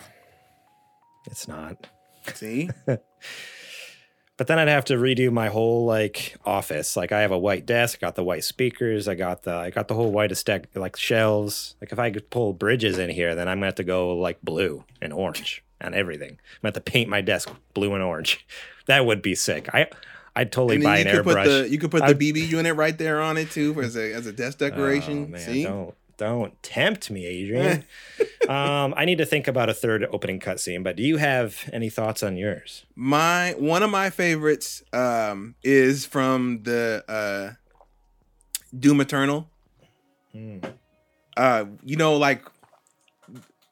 it's 1.26 1.48
not. 1.48 1.88
See, 2.34 2.70
But 4.42 4.48
then 4.48 4.58
I'd 4.58 4.66
have 4.66 4.86
to 4.86 4.94
redo 4.94 5.30
my 5.30 5.50
whole 5.50 5.84
like 5.84 6.34
office. 6.44 6.96
Like 6.96 7.12
I 7.12 7.20
have 7.20 7.30
a 7.30 7.38
white 7.38 7.64
desk, 7.64 8.00
I 8.00 8.06
got 8.08 8.16
the 8.16 8.24
white 8.24 8.42
speakers, 8.42 9.06
I 9.06 9.14
got 9.14 9.44
the 9.44 9.54
I 9.54 9.70
got 9.70 9.86
the 9.86 9.94
whole 9.94 10.10
white 10.10 10.36
stack 10.36 10.66
like 10.74 10.96
shelves. 10.96 11.76
Like 11.80 11.92
if 11.92 12.00
I 12.00 12.10
could 12.10 12.28
pull 12.28 12.52
bridges 12.52 12.98
in 12.98 13.08
here, 13.08 13.36
then 13.36 13.46
I'm 13.46 13.58
gonna 13.58 13.66
have 13.66 13.76
to 13.76 13.84
go 13.84 14.16
like 14.16 14.42
blue 14.42 14.84
and 15.00 15.12
orange 15.12 15.62
and 15.80 15.94
everything. 15.94 16.30
I'm 16.30 16.36
gonna 16.60 16.74
have 16.74 16.74
to 16.74 16.80
paint 16.80 17.08
my 17.08 17.20
desk 17.20 17.52
blue 17.72 17.94
and 17.94 18.02
orange. 18.02 18.44
That 18.86 19.06
would 19.06 19.22
be 19.22 19.36
sick. 19.36 19.72
I 19.72 19.86
I'd 20.34 20.50
totally 20.50 20.82
buy 20.82 20.98
you 20.98 21.06
an 21.06 21.14
could 21.14 21.24
put 21.24 21.36
airbrush. 21.36 21.44
the 21.44 21.68
you 21.68 21.78
could 21.78 21.92
put 21.92 22.00
the 22.00 22.06
I'd- 22.06 22.32
BB 22.32 22.48
unit 22.48 22.74
right 22.74 22.98
there 22.98 23.20
on 23.20 23.36
it 23.36 23.52
too 23.52 23.80
as 23.80 23.96
a 23.96 24.12
as 24.12 24.26
a 24.26 24.32
desk 24.32 24.58
oh, 24.60 24.68
decoration. 24.68 25.26
Oh, 25.26 25.28
man, 25.28 25.40
See, 25.40 25.62
don't 25.62 25.94
don't 26.28 26.62
tempt 26.62 27.10
me, 27.10 27.26
Adrian. 27.26 27.84
um, 28.48 28.94
I 28.96 29.04
need 29.04 29.18
to 29.18 29.26
think 29.26 29.48
about 29.48 29.68
a 29.68 29.74
third 29.74 30.06
opening 30.12 30.40
cutscene. 30.40 30.82
But 30.82 30.96
do 30.96 31.02
you 31.02 31.16
have 31.16 31.68
any 31.72 31.90
thoughts 31.90 32.22
on 32.22 32.36
yours? 32.36 32.84
my 32.94 33.54
one 33.58 33.82
of 33.82 33.90
my 33.90 34.10
favorites 34.10 34.82
um 34.92 35.54
is 35.62 36.04
from 36.04 36.62
the 36.62 37.04
uh 37.08 37.54
Doom 38.78 39.00
Eternal. 39.00 39.48
Hmm. 40.32 40.58
Uh, 41.36 41.64
you 41.84 41.96
know, 41.96 42.16
like 42.16 42.44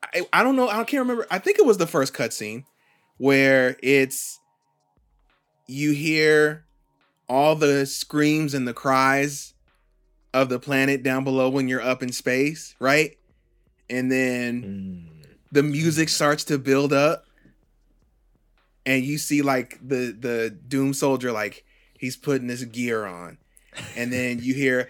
I, 0.03 0.27
I 0.33 0.43
don't 0.43 0.57
know, 0.57 0.69
I 0.69 0.85
can't 0.85 1.01
remember. 1.01 1.27
I 1.31 1.39
think 1.39 1.59
it 1.59 1.67
was 1.67 1.79
the 1.79 1.87
first 1.87 2.15
cutscene 2.15 2.65
where 3.19 3.77
it's 3.83 4.41
you 5.67 5.93
hear 5.93 6.65
all 7.29 7.55
the 7.55 7.87
screams 7.87 8.55
and 8.55 8.67
the 8.67 8.75
cries 8.75 9.55
of 10.33 10.49
the 10.49 10.59
planet 10.59 11.03
down 11.03 11.25
below 11.25 11.49
when 11.49 11.69
you're 11.69 11.83
up 11.83 12.03
in 12.03 12.13
space, 12.13 12.75
right? 12.79 13.17
And 13.89 14.11
then 14.11 14.63
Hmm. 14.63 15.31
the 15.53 15.63
music 15.63 16.09
starts 16.09 16.45
to 16.45 16.59
build 16.59 16.93
up 16.93 17.25
and 18.87 19.05
you 19.05 19.19
see 19.19 19.43
like 19.43 19.79
the 19.87 20.17
the 20.19 20.51
doom 20.69 20.95
soldier 20.95 21.33
like 21.33 21.65
he's 21.99 22.17
putting 22.17 22.49
his 22.49 22.65
gear 22.65 23.05
on. 23.05 23.39
And 23.97 24.13
then 24.13 24.39
you 24.41 24.55
hear 24.55 24.89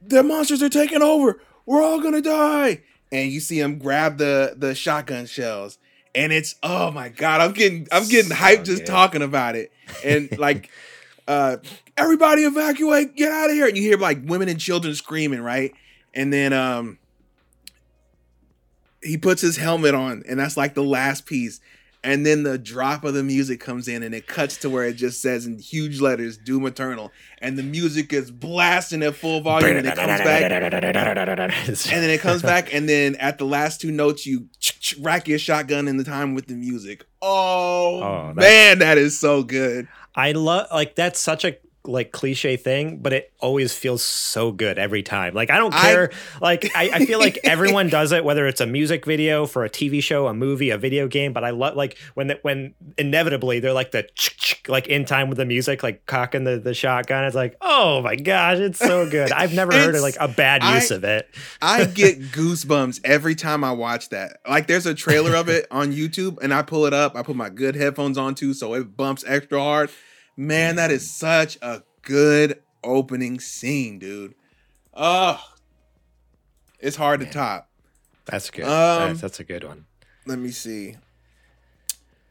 the 0.00 0.22
monsters 0.22 0.62
are 0.62 0.68
taking 0.68 1.02
over. 1.02 1.40
We're 1.66 1.82
all 1.82 2.00
gonna 2.00 2.22
die. 2.22 2.82
And 3.10 3.30
you 3.32 3.40
see 3.40 3.58
him 3.60 3.78
grab 3.78 4.18
the 4.18 4.54
the 4.56 4.74
shotgun 4.74 5.26
shells. 5.26 5.78
And 6.14 6.32
it's 6.32 6.54
oh 6.62 6.90
my 6.90 7.08
god 7.10 7.40
i'm 7.40 7.52
getting 7.52 7.86
i'm 7.92 8.08
getting 8.08 8.30
hyped 8.30 8.64
just 8.64 8.86
talking 8.86 9.22
about 9.22 9.56
it. 9.56 9.72
And 10.04 10.30
like 10.38 10.70
uh 11.28 11.58
everybody 11.96 12.42
evacuate 12.42 13.14
get 13.14 13.30
out 13.30 13.50
of 13.50 13.52
here. 13.54 13.68
And 13.68 13.76
you 13.76 13.82
hear 13.84 13.98
like 13.98 14.18
women 14.24 14.48
and 14.48 14.58
children 14.58 14.94
screaming 14.94 15.42
right? 15.42 15.72
And 16.14 16.32
then 16.32 16.52
um 16.52 16.98
he 19.02 19.16
puts 19.16 19.40
his 19.42 19.56
helmet 19.56 19.94
on 19.94 20.24
and 20.28 20.40
that's 20.40 20.56
like 20.56 20.74
the 20.74 20.82
last 20.82 21.26
piece. 21.26 21.60
And 22.04 22.24
then 22.24 22.44
the 22.44 22.56
drop 22.58 23.02
of 23.02 23.12
the 23.14 23.24
music 23.24 23.58
comes 23.60 23.88
in 23.88 24.04
and 24.04 24.14
it 24.14 24.28
cuts 24.28 24.56
to 24.58 24.70
where 24.70 24.84
it 24.84 24.94
just 24.94 25.20
says 25.20 25.46
in 25.46 25.58
huge 25.58 26.00
letters 26.00 26.38
doom 26.38 26.64
eternal. 26.64 27.10
And 27.40 27.58
the 27.58 27.62
music 27.64 28.12
is 28.12 28.30
blasting 28.30 29.02
at 29.02 29.16
full 29.16 29.40
volume 29.40 29.68
and 29.78 29.86
it 29.86 29.96
comes 29.96 30.20
back. 30.24 30.42
And 31.92 32.02
then 32.04 32.10
it 32.10 32.20
comes 32.20 32.40
back 32.42 32.72
and 32.72 32.88
then 32.88 33.16
at 33.16 33.38
the 33.38 33.44
last 33.44 33.80
two 33.80 33.90
notes 33.90 34.24
you 34.26 34.48
rack 35.00 35.26
your 35.28 35.38
shotgun 35.40 35.88
in 35.88 35.96
the 35.96 36.04
time 36.04 36.34
with 36.34 36.46
the 36.46 36.54
music. 36.54 37.04
Oh, 37.20 38.00
Oh, 38.02 38.32
man 38.34 38.78
that 38.78 38.96
is 38.96 39.18
so 39.18 39.42
good 39.42 39.88
I 40.18 40.32
love 40.32 40.66
like 40.72 40.94
that's 40.96 41.20
such 41.20 41.44
a 41.44 41.56
like 41.84 42.12
cliche 42.12 42.56
thing, 42.58 42.98
but 42.98 43.14
it 43.14 43.32
always 43.38 43.72
feels 43.72 44.04
so 44.04 44.52
good 44.52 44.78
every 44.78 45.02
time. 45.02 45.32
Like 45.32 45.48
I 45.48 45.56
don't 45.56 45.72
I- 45.72 45.80
care. 45.80 46.10
like 46.38 46.70
I, 46.76 46.90
I 46.92 47.06
feel 47.06 47.18
like 47.18 47.38
everyone 47.44 47.88
does 47.98 48.12
it, 48.12 48.24
whether 48.24 48.46
it's 48.46 48.60
a 48.60 48.66
music 48.66 49.06
video 49.06 49.46
for 49.46 49.64
a 49.64 49.70
TV 49.70 50.02
show, 50.02 50.26
a 50.26 50.34
movie, 50.34 50.68
a 50.68 50.76
video 50.76 51.08
game. 51.08 51.32
But 51.32 51.44
I 51.44 51.50
love 51.50 51.76
like 51.76 51.96
when 52.12 52.26
the, 52.26 52.38
when 52.42 52.74
inevitably 52.98 53.60
they're 53.60 53.72
like 53.72 53.92
the 53.92 54.06
like 54.66 54.86
in 54.88 55.06
time 55.06 55.28
with 55.30 55.38
the 55.38 55.46
music, 55.46 55.82
like 55.82 56.04
cocking 56.04 56.44
the, 56.44 56.58
the 56.58 56.74
shotgun. 56.74 57.24
It's 57.24 57.36
like 57.36 57.56
oh 57.62 58.02
my 58.02 58.16
gosh, 58.16 58.58
it's 58.58 58.80
so 58.80 59.08
good. 59.08 59.32
I've 59.32 59.54
never 59.54 59.72
heard 59.72 59.94
of 59.94 60.02
like 60.02 60.16
a 60.20 60.28
bad 60.28 60.62
I- 60.62 60.74
use 60.74 60.90
of 60.90 61.04
it. 61.04 61.26
I 61.62 61.84
get 61.86 62.20
goosebumps 62.32 63.00
every 63.04 63.36
time 63.36 63.64
I 63.64 63.72
watch 63.72 64.10
that. 64.10 64.40
Like 64.46 64.66
there's 64.66 64.84
a 64.84 64.94
trailer 64.94 65.34
of 65.34 65.48
it 65.48 65.66
on 65.70 65.92
YouTube 65.92 66.38
and 66.42 66.52
I 66.52 66.62
pull 66.62 66.84
it 66.84 66.92
up. 66.92 67.16
I 67.16 67.22
put 67.22 67.36
my 67.36 67.48
good 67.48 67.76
headphones 67.76 68.18
on 68.18 68.34
too, 68.34 68.52
so 68.52 68.74
it 68.74 68.94
bumps 68.94 69.24
extra 69.26 69.58
hard. 69.62 69.88
Man, 70.40 70.76
that 70.76 70.92
is 70.92 71.10
such 71.10 71.58
a 71.60 71.82
good 72.02 72.62
opening 72.84 73.40
scene, 73.40 73.98
dude. 73.98 74.36
Oh, 74.94 75.42
it's 76.78 76.94
hard 76.94 77.18
to 77.20 77.26
top. 77.26 77.68
That's 78.24 78.48
good. 78.48 78.64
Um, 78.64 79.08
that's, 79.08 79.20
that's 79.20 79.40
a 79.40 79.44
good 79.44 79.64
one. 79.64 79.86
Let 80.26 80.38
me 80.38 80.50
see. 80.52 80.94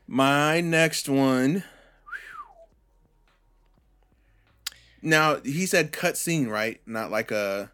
My 0.07 0.61
next 0.61 1.09
one. 1.09 1.65
Now 5.01 5.41
he 5.43 5.65
said 5.65 5.91
cutscene, 5.91 6.47
right? 6.47 6.79
Not 6.85 7.11
like 7.11 7.31
a, 7.31 7.71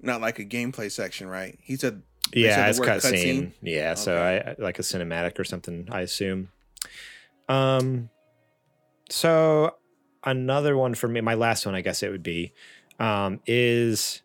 not 0.00 0.22
like 0.22 0.38
a 0.38 0.46
gameplay 0.46 0.90
section, 0.90 1.28
right? 1.28 1.58
He 1.62 1.76
said 1.76 2.02
said 2.32 2.32
Yeah, 2.32 2.64
the 2.64 2.70
it's 2.70 2.78
word 2.78 2.88
cutscene. 2.88 3.12
cutscene? 3.12 3.52
Yeah, 3.60 3.94
so 3.94 4.16
I 4.16 4.54
like 4.58 4.78
a 4.78 4.82
cinematic 4.82 5.38
or 5.38 5.44
something. 5.44 5.88
I 5.90 6.00
assume. 6.00 6.48
Um, 7.50 8.08
so 9.08 9.74
another 10.24 10.76
one 10.76 10.94
for 10.94 11.08
me, 11.08 11.20
my 11.20 11.34
last 11.34 11.66
one, 11.66 11.74
I 11.74 11.80
guess 11.80 12.02
it 12.02 12.10
would 12.10 12.22
be, 12.22 12.52
um, 12.98 13.40
is 13.46 14.22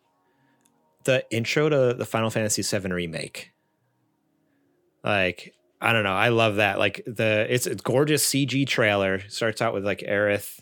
the 1.04 1.24
intro 1.30 1.68
to 1.68 1.94
the 1.94 2.06
Final 2.06 2.30
Fantasy 2.30 2.62
VII 2.62 2.92
remake. 2.92 3.52
Like, 5.02 5.54
I 5.80 5.92
don't 5.92 6.04
know, 6.04 6.14
I 6.14 6.30
love 6.30 6.56
that. 6.56 6.78
Like 6.78 7.02
the 7.06 7.46
it's 7.48 7.66
a 7.66 7.74
gorgeous 7.74 8.24
CG 8.26 8.66
trailer. 8.66 9.20
Starts 9.28 9.60
out 9.60 9.74
with 9.74 9.84
like 9.84 10.00
Aerith 10.00 10.60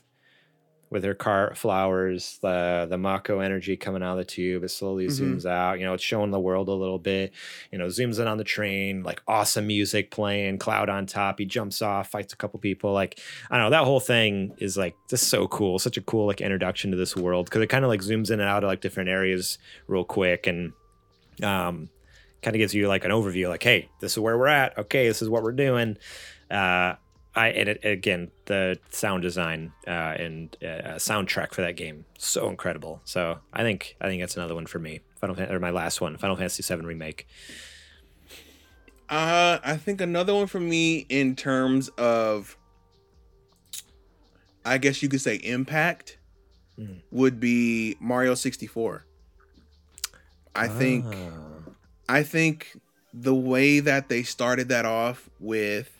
with 0.92 1.02
her 1.04 1.14
cart 1.14 1.56
flowers, 1.56 2.38
the 2.42 2.86
the 2.88 2.98
Mako 2.98 3.40
energy 3.40 3.76
coming 3.76 4.02
out 4.02 4.12
of 4.12 4.18
the 4.18 4.24
tube. 4.24 4.62
It 4.62 4.68
slowly 4.68 5.06
Mhm. 5.06 5.18
zooms 5.36 5.46
out. 5.46 5.78
You 5.80 5.86
know, 5.86 5.94
it's 5.94 6.02
showing 6.04 6.30
the 6.30 6.38
world 6.38 6.68
a 6.68 6.72
little 6.72 6.98
bit. 6.98 7.32
You 7.72 7.78
know, 7.78 7.86
zooms 7.86 8.20
in 8.20 8.26
on 8.28 8.36
the 8.38 8.44
train, 8.44 9.02
like 9.02 9.22
awesome 9.26 9.66
music 9.66 10.10
playing, 10.10 10.58
cloud 10.58 10.88
on 10.88 11.06
top. 11.06 11.38
He 11.38 11.46
jumps 11.46 11.82
off, 11.82 12.10
fights 12.10 12.32
a 12.32 12.36
couple 12.36 12.60
people. 12.60 12.92
Like 12.92 13.18
I 13.50 13.56
don't 13.56 13.66
know, 13.66 13.70
that 13.70 13.84
whole 13.84 14.00
thing 14.00 14.54
is 14.58 14.76
like 14.76 14.94
just 15.08 15.28
so 15.28 15.48
cool. 15.48 15.78
Such 15.78 15.96
a 15.96 16.02
cool 16.02 16.26
like 16.26 16.40
introduction 16.40 16.90
to 16.90 16.96
this 16.96 17.16
world 17.16 17.46
because 17.46 17.62
it 17.62 17.68
kind 17.68 17.84
of 17.84 17.88
like 17.88 18.00
zooms 18.02 18.30
in 18.30 18.38
and 18.40 18.48
out 18.48 18.62
of 18.62 18.68
like 18.68 18.80
different 18.82 19.08
areas 19.08 19.58
real 19.88 20.04
quick 20.04 20.46
and 20.46 20.72
um 21.42 21.88
kind 22.42 22.54
of 22.54 22.58
gives 22.58 22.74
you 22.74 22.86
like 22.88 23.04
an 23.04 23.10
overview 23.10 23.48
like 23.48 23.62
hey 23.62 23.88
this 24.00 24.12
is 24.12 24.18
where 24.18 24.36
we're 24.36 24.46
at 24.48 24.76
okay 24.76 25.06
this 25.08 25.22
is 25.22 25.28
what 25.30 25.42
we're 25.42 25.52
doing 25.52 25.96
uh 26.50 26.92
i 27.34 27.48
and 27.48 27.68
it, 27.70 27.80
again 27.84 28.30
the 28.46 28.78
sound 28.90 29.22
design 29.22 29.72
uh 29.86 29.90
and 29.90 30.56
uh, 30.62 30.96
soundtrack 30.96 31.52
for 31.54 31.62
that 31.62 31.76
game 31.76 32.04
so 32.18 32.48
incredible 32.48 33.00
so 33.04 33.38
i 33.52 33.62
think 33.62 33.96
i 34.00 34.06
think 34.08 34.20
that's 34.22 34.36
another 34.36 34.54
one 34.54 34.66
for 34.66 34.78
me 34.78 35.00
final 35.20 35.40
or 35.50 35.58
my 35.58 35.70
last 35.70 36.00
one 36.00 36.16
final 36.16 36.36
fantasy 36.36 36.62
VII 36.62 36.82
remake 36.84 37.26
Uh, 39.08 39.58
I 39.62 39.76
think 39.76 40.00
another 40.00 40.32
one 40.34 40.46
for 40.46 40.60
me 40.60 41.04
in 41.10 41.36
terms 41.36 41.88
of, 41.98 42.56
I 44.64 44.78
guess 44.78 45.02
you 45.02 45.08
could 45.10 45.20
say 45.20 45.36
impact, 45.36 46.18
Mm. 46.78 47.02
would 47.10 47.38
be 47.38 47.96
Mario 48.00 48.34
sixty 48.34 48.66
four. 48.66 49.04
I 50.56 50.68
think 50.68 51.04
Ah. 51.06 51.72
I 52.08 52.22
think 52.22 52.74
the 53.12 53.34
way 53.34 53.80
that 53.80 54.08
they 54.08 54.22
started 54.22 54.68
that 54.70 54.86
off 54.86 55.28
with 55.38 55.90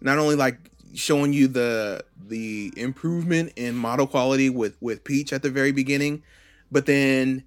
not 0.00 0.18
only 0.18 0.34
like 0.36 0.58
showing 0.94 1.32
you 1.32 1.46
the 1.48 2.04
the 2.28 2.72
improvement 2.76 3.52
in 3.56 3.74
model 3.74 4.06
quality 4.06 4.48
with 4.50 4.76
with 4.80 5.04
Peach 5.04 5.32
at 5.32 5.42
the 5.42 5.50
very 5.50 5.72
beginning, 5.72 6.22
but 6.70 6.86
then 6.86 7.44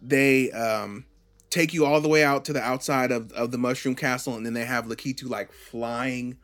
they 0.00 0.50
um 0.52 1.04
take 1.50 1.74
you 1.74 1.84
all 1.84 2.00
the 2.00 2.08
way 2.08 2.22
out 2.22 2.44
to 2.44 2.52
the 2.52 2.60
outside 2.62 3.10
of, 3.10 3.32
of 3.32 3.50
the 3.50 3.58
mushroom 3.58 3.94
castle 3.94 4.36
and 4.36 4.46
then 4.46 4.54
they 4.54 4.64
have 4.64 4.86
Lakitu 4.86 5.28
like 5.28 5.52
flying 5.52 6.36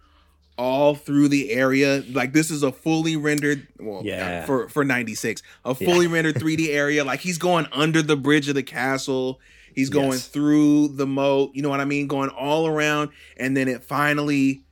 all 0.58 0.94
through 0.94 1.28
the 1.28 1.50
area 1.52 2.02
like 2.12 2.32
this 2.32 2.50
is 2.50 2.62
a 2.62 2.72
fully 2.72 3.16
rendered 3.16 3.66
well 3.78 4.02
Yeah. 4.04 4.44
for 4.46 4.68
for 4.68 4.84
96 4.84 5.42
a 5.64 5.68
Yeah. 5.68 5.74
fully 5.74 6.06
rendered 6.06 6.34
3d 6.40 6.68
area 6.70 7.04
like 7.04 7.20
he's 7.20 7.38
going 7.38 7.66
under 7.72 8.02
the 8.02 8.16
bridge 8.16 8.48
of 8.48 8.54
the 8.54 8.62
castle 8.62 9.38
he's 9.74 9.90
going 9.90 10.12
Yes. 10.12 10.26
through 10.28 10.88
the 10.88 11.06
moat 11.06 11.50
you 11.54 11.62
know 11.62 11.68
what 11.68 11.80
i 11.80 11.84
mean 11.84 12.06
going 12.08 12.30
all 12.30 12.66
around 12.66 13.10
and 13.36 13.56
then 13.56 13.68
it 13.68 13.84
finally 13.84 14.64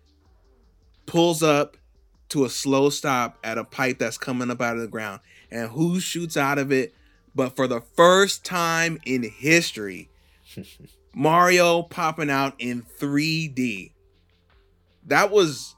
pulls 1.06 1.42
up 1.42 1.76
to 2.30 2.44
a 2.44 2.50
slow 2.50 2.90
stop 2.90 3.38
at 3.44 3.58
a 3.58 3.64
pipe 3.64 3.98
that's 3.98 4.18
coming 4.18 4.50
up 4.50 4.60
out 4.60 4.76
of 4.76 4.82
the 4.82 4.88
ground. 4.88 5.20
And 5.50 5.70
who 5.70 6.00
shoots 6.00 6.36
out 6.36 6.58
of 6.58 6.72
it 6.72 6.94
but 7.34 7.56
for 7.56 7.66
the 7.66 7.80
first 7.80 8.44
time 8.44 8.98
in 9.04 9.22
history 9.22 10.08
mario 11.14 11.82
popping 11.82 12.30
out 12.30 12.54
in 12.58 12.82
3d 12.98 13.92
that 15.06 15.30
was 15.30 15.74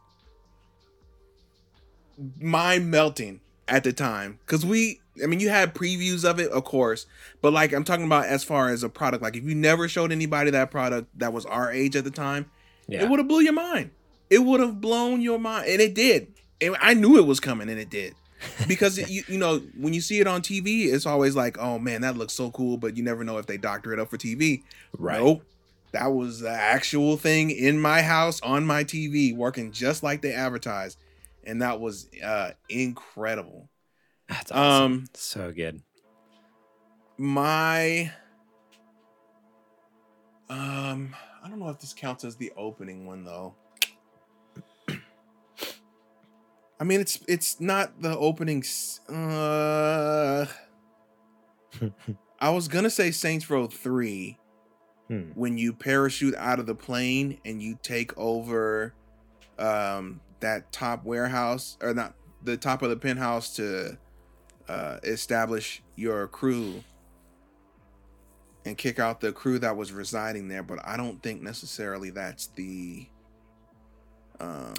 mind 2.41 2.91
melting 2.91 3.41
at 3.69 3.83
the 3.85 3.93
time. 3.93 4.39
Because 4.47 4.65
we 4.65 5.01
i 5.23 5.27
mean 5.27 5.41
you 5.41 5.49
had 5.49 5.75
previews 5.75 6.29
of 6.29 6.39
it 6.39 6.51
of 6.51 6.63
course 6.65 7.07
but 7.41 7.51
like 7.51 7.73
i'm 7.73 7.85
talking 7.85 8.05
about 8.05 8.27
as 8.27 8.45
far 8.45 8.69
as 8.69 8.83
a 8.83 8.89
product. 8.89 9.23
Like 9.23 9.37
if 9.37 9.45
you 9.45 9.55
never 9.55 9.89
showed 9.89 10.13
anybody 10.13 10.51
that 10.51 10.71
product 10.71 11.09
that 11.19 11.33
was 11.33 11.47
our 11.47 11.73
age 11.73 11.97
at 11.97 12.05
the 12.05 12.11
time 12.11 12.51
yeah 12.87 13.03
it 13.03 13.09
would 13.09 13.19
have 13.19 13.29
blew 13.29 13.41
your 13.41 13.55
mind 13.55 13.91
it 14.31 14.41
would 14.41 14.61
have 14.61 14.81
blown 14.81 15.21
your 15.21 15.39
mind 15.39 15.69
and 15.69 15.81
it 15.81 15.95
did 15.95 16.29
And 16.61 16.77
I 16.81 16.95
knew 16.95 17.17
it 17.19 17.27
was 17.27 17.41
coming, 17.41 17.69
and 17.69 17.79
it 17.79 17.91
did. 17.91 18.15
Because 18.67 18.99
it, 18.99 19.09
you 19.11 19.23
you 19.29 19.39
know 19.39 19.59
when 19.79 19.95
you 19.95 20.01
see 20.01 20.21
it 20.21 20.27
on 20.27 20.43
TV, 20.43 20.87
it's 20.93 21.07
always 21.07 21.37
like, 21.37 21.59
oh 21.59 21.79
man, 21.79 22.03
that 22.03 22.17
looks 22.17 22.33
so 22.35 22.51
cool, 22.51 22.77
but 22.77 22.97
you 22.97 23.03
never 23.03 23.25
know 23.25 23.39
if 23.39 23.47
they 23.47 23.57
doctor 23.57 23.93
it 23.93 24.01
up 24.01 24.11
for 24.11 24.19
TV. 24.19 24.63
Right. 24.99 25.21
Nope. 25.21 25.43
That 25.93 26.09
was 26.09 26.41
the 26.41 26.51
actual 26.51 27.17
thing 27.17 27.51
in 27.51 27.81
my 27.81 28.03
house 28.03 28.41
on 28.43 28.67
my 28.67 28.85
TV, 28.85 29.35
working 29.35 29.73
just 29.73 30.03
like 30.03 30.21
they 30.23 30.33
advertised, 30.33 30.99
and 31.45 31.63
that 31.63 31.81
was 31.81 32.09
uh 32.23 32.51
incredible. 32.69 33.69
That's 34.29 34.51
awesome. 34.51 34.93
Um, 34.93 35.05
so 35.15 35.53
good. 35.53 35.83
my 37.19 38.11
um 40.51 41.15
I 41.43 41.49
don't 41.49 41.59
know 41.61 41.69
if 41.69 41.79
this 41.81 41.95
counts 41.95 42.25
as 42.25 42.37
the 42.37 42.53
opening 42.57 43.07
one 43.07 43.25
though. 43.25 43.55
I 46.79 46.85
mean 46.85 47.01
it's 47.01 47.19
it's 47.27 47.61
not 47.61 48.01
the 48.03 48.17
opening 48.17 48.59
s- 48.61 49.01
uh 49.09 50.47
I 52.41 52.51
was 52.51 52.69
going 52.69 52.85
to 52.85 52.91
say 52.91 53.11
Saints 53.11 53.49
Row 53.51 53.67
3 53.67 54.39
Hmm. 55.09 55.31
when 55.37 55.57
you 55.57 55.73
parachute 55.73 56.35
out 56.35 56.59
of 56.59 56.67
the 56.67 56.75
plane 56.75 57.39
and 57.45 57.63
you 57.63 57.79
take 57.81 58.17
over 58.19 58.93
um 59.57 60.21
that 60.41 60.73
top 60.73 61.05
warehouse 61.05 61.79
or 61.81 61.95
not 61.95 62.15
the 62.43 62.57
top 62.57 62.83
of 62.83 62.91
the 62.91 62.97
penthouse 62.97 63.55
to 63.55 63.97
uh 64.69 64.99
establish 65.05 65.81
your 65.95 66.27
crew 66.27 66.83
and 68.65 68.77
kick 68.77 68.99
out 68.99 69.21
the 69.21 69.33
crew 69.33 69.61
that 69.61 69.77
was 69.77 69.93
residing 69.93 70.49
there 70.49 70.65
but 70.65 70.81
i 70.85 70.97
don't 70.97 71.23
think 71.23 71.41
necessarily 71.41 72.11
that's 72.11 72.49
the 72.57 73.07
um 74.41 74.75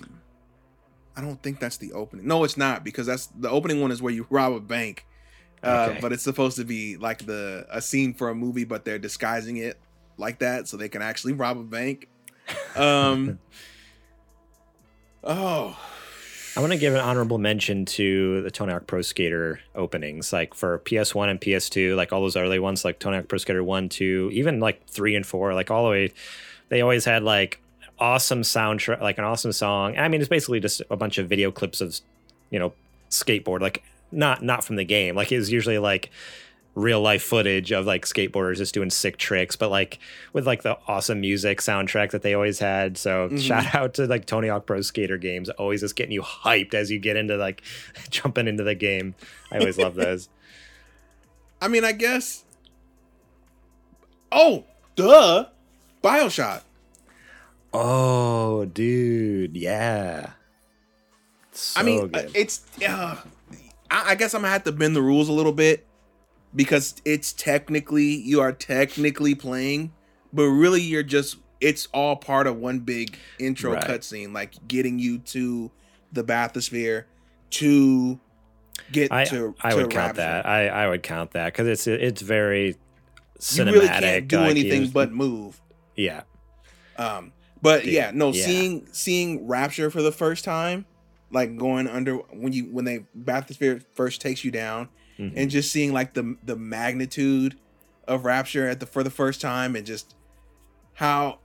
i 1.18 1.22
don't 1.22 1.42
think 1.44 1.60
that's 1.60 1.76
the 1.78 1.92
opening 1.92 2.26
no 2.26 2.44
it's 2.46 2.56
not 2.56 2.84
because 2.86 3.06
that's 3.08 3.26
the 3.40 3.50
opening 3.50 3.82
one 3.82 3.92
is 3.92 4.02
where 4.02 4.14
you 4.14 4.26
rob 4.30 4.54
a 4.54 4.60
bank 4.62 5.06
uh, 5.64 5.88
Okay. 5.90 6.00
but 6.02 6.14
it's 6.14 6.24
supposed 6.24 6.56
to 6.58 6.64
be 6.64 6.96
like 6.98 7.26
the 7.26 7.66
a 7.70 7.82
scene 7.82 8.14
for 8.14 8.30
a 8.30 8.36
movie 8.36 8.64
but 8.64 8.86
they're 8.86 9.00
disguising 9.00 9.58
it 9.58 9.78
like 10.18 10.40
that 10.40 10.68
so 10.68 10.78
they 10.78 10.88
can 10.88 11.02
actually 11.02 11.34
rob 11.34 11.58
a 11.58 11.64
bank 11.64 12.08
um 12.78 13.40
oh 15.24 15.78
I 16.56 16.60
want 16.60 16.74
to 16.74 16.80
give 16.80 16.96
an 16.96 17.02
honorable 17.02 17.38
mention 17.38 17.86
to 17.86 18.42
the 18.42 18.50
Tony 18.50 18.72
Hawk 18.74 18.88
Pro 18.88 19.04
Skater 19.04 19.60
openings, 19.76 20.34
like 20.34 20.56
for 20.56 20.80
PS1 20.80 21.30
and 21.30 21.40
PS2, 21.40 21.96
like 21.96 22.12
all 22.12 22.22
those 22.22 22.36
early 22.36 22.58
ones, 22.58 22.84
like 22.84 22.98
Tony 22.98 23.18
Hawk 23.18 23.28
Pro 23.28 23.38
Skater 23.38 23.64
1, 23.64 23.90
2, 23.90 24.32
even 24.34 24.60
like 24.60 24.84
3 24.88 25.16
and 25.18 25.24
4, 25.24 25.54
like 25.54 25.70
all 25.70 25.84
the 25.84 25.92
way. 25.92 26.12
They 26.70 26.82
always 26.82 27.06
had 27.06 27.22
like 27.22 27.62
awesome 28.00 28.42
soundtrack, 28.42 29.02
like 29.02 29.18
an 29.18 29.24
awesome 29.24 29.52
song. 29.52 29.98
I 29.98 30.08
mean, 30.08 30.22
it's 30.22 30.30
basically 30.30 30.60
just 30.60 30.82
a 30.90 30.96
bunch 30.96 31.18
of 31.18 31.28
video 31.28 31.52
clips 31.52 31.82
of, 31.82 32.00
you 32.50 32.60
know, 32.60 32.74
skateboard, 33.10 33.62
like 33.62 33.84
not 34.12 34.44
not 34.44 34.64
from 34.64 34.76
the 34.76 34.84
game. 34.86 35.16
Like 35.16 35.32
it 35.32 35.38
was 35.38 35.52
usually 35.52 35.78
like 35.80 36.10
real 36.76 37.02
life 37.02 37.24
footage 37.24 37.72
of 37.72 37.88
like 37.88 38.06
skateboarders 38.06 38.58
just 38.58 38.74
doing 38.74 38.90
sick 38.92 39.18
tricks, 39.18 39.56
but 39.56 39.70
like 39.72 39.98
with 40.32 40.46
like 40.46 40.62
the 40.62 40.78
awesome 40.88 41.20
music 41.22 41.60
soundtrack 41.60 42.12
that 42.12 42.22
they 42.22 42.36
always 42.36 42.60
had. 42.60 42.98
So 43.00 43.30
Mhm. 43.30 43.42
shout 43.42 43.74
out 43.74 43.94
to 43.96 44.06
like 44.06 44.26
Tony 44.26 44.48
Hawk 44.48 44.68
Pro 44.68 44.82
Skater 44.82 45.18
games, 45.18 45.50
always 45.50 45.82
just 45.82 45.96
getting 45.96 46.12
you 46.12 46.22
hyped 46.22 46.76
as 46.76 46.92
you 46.92 47.00
get 47.00 47.16
into 47.18 47.36
like 47.36 47.64
jumping 48.12 48.48
into 48.48 48.64
the 48.64 48.76
game. 48.76 49.16
I 49.52 49.58
always 49.58 49.78
love 49.80 49.96
those. 49.96 50.30
i 51.60 51.68
mean 51.68 51.84
i 51.84 51.92
guess 51.92 52.46
oh 54.32 54.64
duh 54.96 55.46
bioshock 56.04 56.62
Oh, 57.80 58.66
dude, 58.66 59.56
yeah. 59.56 60.32
So 61.52 61.80
I 61.80 61.84
mean, 61.84 62.08
good. 62.08 62.32
it's. 62.36 62.66
Uh, 62.82 63.16
I, 63.90 64.12
I 64.12 64.16
guess 64.16 64.34
I'm 64.34 64.42
gonna 64.42 64.52
have 64.54 64.64
to 64.66 64.72
bend 64.72 64.96
the 64.96 65.02
rules 65.02 65.30
a 65.30 65.32
little 65.34 65.52
bit 65.52 65.86
because 66.56 66.96
it's 67.06 67.34
technically 67.34 68.06
you 68.16 68.42
are 68.42 68.52
technically 68.52 69.36
playing, 69.36 69.94
but 70.34 70.44
really 70.44 70.82
you're 70.82 71.04
just. 71.04 71.38
It's 71.60 71.88
all 71.94 72.16
part 72.16 72.46
of 72.46 72.58
one 72.58 72.80
big 72.82 73.18
intro 73.40 73.74
Right. 73.74 73.84
cutscene, 73.84 74.34
like 74.34 74.68
getting 74.68 75.00
you 75.00 75.18
to 75.20 75.72
the 76.12 76.24
bathysphere 76.24 77.06
to 77.52 78.20
get 78.92 79.12
I 79.12 79.26
to. 79.26 79.56
I 79.64 79.72
to 79.72 79.76
would 79.78 79.90
count 79.90 80.18
Rapture. 80.18 80.22
that. 80.22 80.46
I 80.46 80.68
I 80.68 80.88
would 80.90 81.02
count 81.02 81.32
that 81.32 81.54
because 81.54 81.68
it's 81.68 81.88
it's 81.88 82.22
very 82.22 82.68
You 82.68 82.76
cinematic. 83.40 83.72
really 83.72 83.88
can't 83.88 84.28
do 84.28 84.38
like, 84.40 84.50
anything 84.52 84.90
but 84.90 85.12
move. 85.12 85.60
yeah. 85.96 86.22
Um, 86.98 87.32
but 87.62 87.84
Dude, 87.84 87.94
yeah, 87.94 88.12
no, 88.14 88.32
yeah. 88.32 88.46
seeing 88.46 88.88
seeing 88.92 89.48
Rapture 89.48 89.90
for 89.90 90.02
the 90.02 90.12
first 90.12 90.44
time, 90.44 90.86
like 91.32 91.58
going 91.58 91.88
under 91.88 92.16
when 92.18 92.54
you 92.54 92.66
when 92.66 92.86
they 92.86 93.06
bathysphere 93.20 93.84
first 93.94 94.22
takes 94.22 94.44
you 94.44 94.52
down, 94.52 94.90
Mhm. 95.20 95.34
and 95.36 95.50
just 95.52 95.72
seeing 95.72 95.94
like 95.94 96.14
the 96.14 96.36
the 96.44 96.56
magnitude 96.56 97.58
of 98.08 98.24
Rapture 98.26 98.68
at 98.68 98.80
the 98.80 98.86
for 98.86 99.04
the 99.04 99.10
first 99.10 99.42
time, 99.42 99.76
and 99.76 99.86
just 99.86 100.16
how 100.94 101.40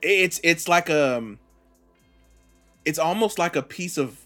it's 0.00 0.40
it's 0.42 0.68
like 0.68 0.90
um 0.90 1.38
it's 2.84 2.98
almost 2.98 3.38
like 3.38 3.54
a 3.54 3.62
piece 3.62 3.96
of 3.96 4.18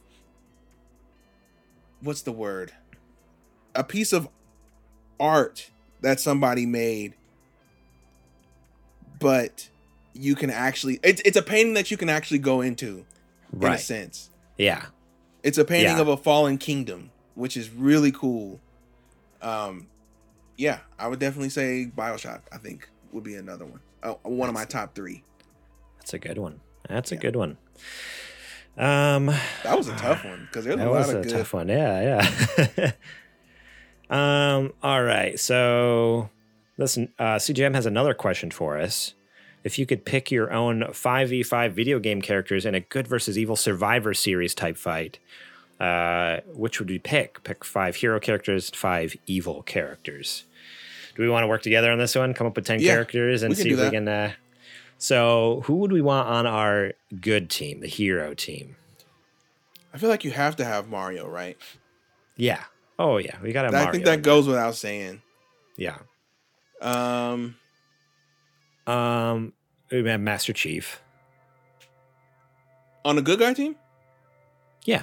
what's 2.01 2.23
the 2.23 2.33
word 2.33 2.73
a 3.75 3.85
piece 3.85 4.13
of 4.13 4.29
art 5.21 5.71
that 6.01 6.19
somebody 6.21 6.65
made 6.67 7.15
but 9.19 9.69
you 10.19 10.35
can 10.35 10.51
actually 10.51 10.99
it's 11.03 11.21
it's 11.25 11.37
a 11.37 11.43
painting 11.43 11.75
that 11.75 11.91
you 11.91 11.97
can 11.97 12.09
actually 12.09 12.39
go 12.39 12.61
into 12.61 13.05
in 13.61 13.65
a 13.65 13.79
sense 13.79 14.31
Yeah. 14.59 14.87
it's 15.43 15.59
a 15.59 15.65
painting 15.65 15.97
Yeah. 15.97 16.01
of 16.03 16.09
a 16.09 16.17
fallen 16.17 16.59
kingdom 16.59 17.11
which 17.35 17.57
is 17.57 17.71
really 17.71 18.13
cool 18.13 18.61
um 19.43 19.87
yeah 20.57 20.79
i 20.99 21.07
would 21.09 21.19
definitely 21.19 21.51
say 21.51 21.91
bioshock 21.97 22.41
i 22.53 22.57
think 22.59 22.89
would 23.13 23.25
be 23.25 23.35
another 23.35 23.65
one 23.67 23.81
uh, 24.03 24.15
one 24.23 24.49
of 24.49 24.55
my 24.55 24.65
top 24.65 24.95
three 24.95 25.23
That's 25.99 26.15
a 26.15 26.19
good 26.19 26.39
one. 26.39 26.61
That's 26.89 27.11
a 27.13 27.17
Yeah. 27.17 27.21
good 27.21 27.37
one. 27.37 27.57
Um, 28.79 29.27
that 29.65 29.77
was 29.77 29.89
a 29.89 29.97
tough 29.97 30.25
one 30.25 30.47
because 30.47 30.65
there's 30.67 30.79
a 30.79 30.85
lot 30.85 30.93
was 30.93 31.09
of 31.09 31.21
a 31.21 31.23
good 31.25 31.33
tough 31.33 31.53
one. 31.55 31.69
Yeah, 31.69 32.21
yeah. 32.79 32.93
um. 34.57 34.73
All 34.83 35.03
right. 35.03 35.39
So, 35.41 36.31
listen. 36.79 37.13
Uh, 37.19 37.37
CGM 37.37 37.75
has 37.75 37.87
another 37.87 38.15
question 38.15 38.51
for 38.51 38.79
us. 38.79 39.15
If 39.67 39.81
you 39.81 39.85
could 39.85 40.05
pick 40.05 40.31
your 40.31 40.53
own 40.53 40.93
five 40.93 41.31
v 41.31 41.43
five 41.43 41.75
video 41.75 41.99
game 41.99 42.23
characters 42.23 42.65
in 42.65 42.77
a 42.77 42.81
good 42.81 43.09
versus 43.09 43.37
evil 43.37 43.57
Survivor 43.57 44.15
Series 44.15 44.55
type 44.55 44.77
fight, 44.77 45.19
uh, 45.81 46.39
which 46.55 46.79
would 46.79 46.89
you 46.89 47.01
pick? 47.01 47.43
Pick 47.43 47.65
five 47.65 47.97
hero 47.97 48.21
characters, 48.21 48.71
five 48.71 49.17
evil 49.27 49.63
characters. 49.63 50.45
Do 51.17 51.23
we 51.23 51.29
want 51.29 51.43
to 51.43 51.49
work 51.49 51.63
together 51.63 51.91
on 51.91 51.99
this 51.99 52.15
one? 52.15 52.33
Come 52.33 52.47
up 52.47 52.55
with 52.55 52.65
ten 52.65 52.79
Yeah, 52.79 52.93
characters 52.93 53.43
and 53.43 53.57
see 53.57 53.71
if 53.71 53.81
we 53.81 53.91
can. 53.91 54.07
Uh, 54.07 54.35
so, 54.99 55.63
who 55.65 55.75
would 55.79 55.91
we 55.91 56.01
want 56.01 56.29
on 56.29 56.47
our 56.47 56.93
good 57.21 57.51
team, 57.51 57.81
the 57.81 57.89
hero 57.89 58.35
team? 58.35 58.77
i 59.93 59.99
feel 59.99 60.11
like 60.11 60.25
you 60.25 60.31
have 60.31 60.55
to 60.57 60.65
have 60.65 60.89
mario 60.89 61.27
right 61.27 61.59
Yeah. 62.37 62.63
Oh 63.01 63.17
yeah, 63.17 63.37
we 63.43 63.51
got 63.53 63.73
Mario. 63.73 63.89
I 63.89 63.91
think 63.91 64.05
that 64.05 64.23
goes 64.23 64.47
without 64.47 64.77
saying 64.77 65.23
yeah. 65.77 65.99
um 66.81 67.57
Um, 68.87 69.53
we 69.91 70.09
have 70.09 70.21
Master 70.21 70.53
Chief. 70.53 71.01
on 73.05 73.19
a 73.19 73.23
good 73.23 73.39
guy 73.39 73.53
team 73.55 73.77
Yeah, 74.85 75.03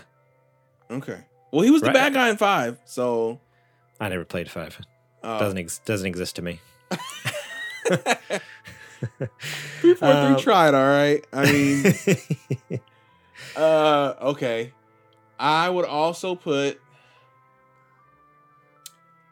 okay 0.92 1.24
well 1.52 1.62
he 1.62 1.72
was 1.72 1.82
the 1.82 1.88
Right. 1.88 1.94
bad 1.94 2.14
guy 2.14 2.30
in 2.30 2.38
five 2.38 2.80
so 2.86 3.40
I 4.00 4.10
never 4.10 4.26
played 4.26 4.50
five. 4.52 4.78
uh, 5.24 5.40
Doesn't 5.40 5.58
ex- 5.58 5.80
doesn't 5.86 6.08
exist 6.08 6.36
to 6.38 6.42
me. 6.42 6.60
three 9.82 9.94
four 9.96 10.10
Um, 10.12 10.36
three 10.36 10.44
tried 10.44 10.74
all 10.74 10.86
right 10.88 11.26
i 11.34 11.52
mean 11.52 11.86
Uh, 13.56 14.16
okay. 14.22 14.74
I 15.38 15.70
would 15.70 15.86
also 15.86 16.34
put. 16.34 16.80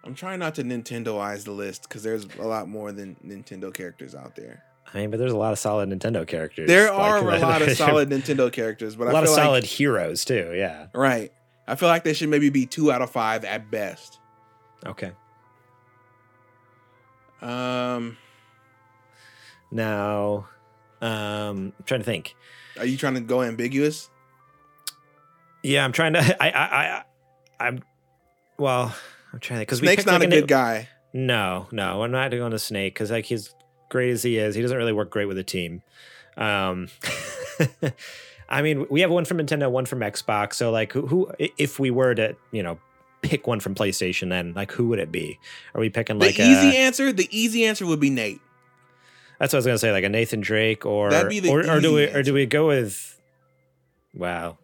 I'm 0.04 0.16
trying 0.16 0.40
not 0.40 0.56
to 0.56 0.64
Nintendoize 0.64 1.44
the 1.44 1.52
list 1.52 1.84
because 1.84 2.04
there's 2.04 2.26
a 2.40 2.48
lot 2.48 2.68
more 2.68 2.92
than 2.92 3.16
Nintendo 3.26 3.74
characters 3.74 4.16
out 4.16 4.36
there. 4.36 4.64
I 4.94 4.98
mean, 4.98 5.12
but 5.12 5.20
there's 5.20 5.32
a 5.32 5.38
lot 5.38 5.54
of 5.54 5.60
solid 5.60 5.90
Nintendo 5.90 6.28
characters. 6.28 6.68
There 6.68 6.92
like, 6.92 7.00
are 7.00 7.30
a 7.30 7.40
lot 7.40 7.62
of 7.62 7.72
solid 7.78 8.10
Nintendo 8.10 8.52
characters, 8.52 8.96
but 8.96 9.08
a 9.08 9.10
I 9.12 9.14
lot 9.14 9.24
of 9.24 9.30
solid 9.30 9.64
like 9.64 9.72
heroes 9.72 10.26
too. 10.26 10.54
Yeah. 10.56 10.88
right. 10.94 11.32
I 11.68 11.76
feel 11.76 11.88
like 11.88 12.04
they 12.04 12.14
should 12.14 12.30
maybe 12.30 12.50
be 12.50 12.66
two 12.66 12.92
out 12.92 13.02
of 13.02 13.12
five 13.12 13.46
at 13.46 13.72
best. 13.72 14.20
Okay. 14.86 15.12
Um, 17.42 18.18
Now, 19.72 20.48
um, 21.02 21.74
I'm 21.78 21.86
trying 21.86 22.02
to 22.02 22.06
think. 22.06 22.36
are 22.78 22.86
you 22.86 22.98
trying 22.98 23.14
to 23.14 23.22
go 23.22 23.42
ambiguous? 23.42 24.10
Yeah, 25.64 25.86
I'm 25.86 25.92
trying 25.92 26.14
to. 26.14 26.20
I, 26.44 26.50
I, 26.50 26.66
I, 26.66 27.04
I'm. 27.68 27.84
Well, 28.58 28.96
I'm 29.34 29.39
trying 29.39 29.60
to 29.60 29.65
because 29.65 29.80
Snake's 29.80 30.06
not 30.06 30.22
a 30.22 30.28
good 30.28 30.48
guy. 30.48 30.89
No, 31.13 31.67
no, 31.72 32.04
I'm 32.04 32.12
not 32.12 32.32
going 32.32 32.52
to 32.52 32.60
Snake 32.60 32.94
because 32.94 33.12
like 33.12 33.26
he's 33.26 33.54
great 33.89 34.12
as 34.12 34.24
he 34.24 34.38
is, 34.38 34.56
he 34.56 34.62
doesn't 34.62 34.78
really 34.78 34.94
work 34.94 35.10
great 35.10 35.26
with 35.26 35.38
a 35.38 35.44
team. 35.44 35.82
Um, 36.38 36.88
I 38.50 38.62
mean, 38.62 38.86
we 38.89 39.02
have 39.02 39.12
one 39.12 39.26
from 39.26 39.38
Nintendo, 39.38 39.70
one 39.70 39.86
from 39.86 40.00
Xbox. 40.00 40.56
So, 40.56 40.72
like, 40.72 40.91
who, 40.91 41.08
who, 41.08 41.32
if 41.58 41.80
we 41.80 41.91
were 41.91 42.15
to, 42.15 42.36
you 42.52 42.63
know, 42.63 42.80
pick 43.22 43.48
one 43.48 43.60
from 43.60 43.76
PlayStation, 43.76 44.30
then 44.30 44.54
like, 44.54 44.72
who 44.72 44.88
would 44.89 45.00
it 45.00 45.12
be? 45.12 45.39
Are 45.74 45.82
we 45.82 45.89
picking 45.89 46.20
like 46.20 46.36
The 46.36 46.44
like 46.44 46.50
easy 46.52 46.78
a, 46.78 46.80
answer, 46.82 47.13
the 47.13 47.28
easy 47.32 47.65
answer 47.65 47.86
would 47.86 48.00
be 48.00 48.10
Nate. 48.10 48.41
That's 49.39 49.54
what 49.54 49.58
I 49.58 49.60
was 49.60 49.65
gonna 49.65 49.78
say, 49.80 49.91
like 49.91 50.04
a 50.04 50.10
Nathan 50.10 50.41
Drake, 50.41 50.86
or 50.86 51.10
That'd 51.10 51.30
be 51.30 51.39
the 51.39 51.50
or, 51.50 51.67
or 51.67 51.80
do 51.80 51.94
we 51.94 52.04
easy 52.04 52.15
or 52.15 52.22
do 52.22 52.34
we 52.34 52.46
go 52.46 52.67
with? 52.67 53.20
Wow, 54.13 54.60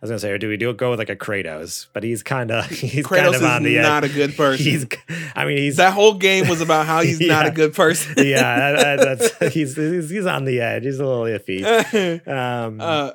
was 0.00 0.10
gonna 0.10 0.18
say, 0.20 0.30
or 0.30 0.38
do 0.38 0.48
we 0.48 0.56
do 0.56 0.72
go 0.72 0.90
with 0.90 0.98
like 0.98 1.10
a 1.10 1.16
Kratos? 1.16 1.86
But 1.92 2.02
he's 2.04 2.22
kind 2.34 2.50
of 2.50 2.66
he's 2.66 3.06
kind 3.06 3.34
of 3.34 3.42
on 3.42 3.62
the 3.62 3.76
is 3.76 3.78
edge. 3.78 3.82
not 3.82 4.04
a 4.04 4.08
good 4.08 4.36
person. 4.36 4.64
He's, 4.64 4.86
I 5.34 5.44
mean, 5.44 5.58
he's 5.58 5.76
that 5.76 5.92
whole 5.92 6.14
game 6.14 6.48
was 6.48 6.60
about 6.60 6.86
how 6.86 7.00
he's 7.02 7.20
not 7.26 7.46
a 7.46 7.50
good 7.50 7.74
person. 7.74 8.14
yeah, 8.18 8.72
that, 8.72 8.98
that- 9.06 9.18
that's 9.40 9.54
he's, 9.54 9.76
he's 9.76 10.10
he's 10.10 10.26
on 10.26 10.44
the 10.44 10.60
edge. 10.60 10.84
He's 10.84 10.98
a 11.00 11.04
little 11.06 11.24
iffy. 11.24 12.26
Um, 12.28 12.80
uh, 12.80 13.12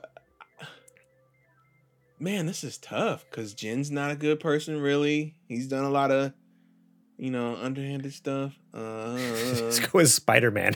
man, 2.19 2.45
this 2.45 2.63
is 2.63 2.77
tough 2.77 3.25
because 3.29 3.53
Jin's 3.53 3.91
not 3.91 4.11
a 4.11 4.15
good 4.15 4.39
person. 4.39 4.79
Really, 4.81 5.35
he's 5.47 5.67
done 5.67 5.83
a 5.85 5.89
lot 5.89 6.11
of, 6.11 6.33
you 7.17 7.31
know, 7.31 7.55
underhanded 7.55 8.13
stuff. 8.13 8.53
Uh, 8.73 9.13
let's 9.61 9.79
go 9.79 9.89
with 9.93 10.09
Spider 10.09 10.51
Man. 10.51 10.73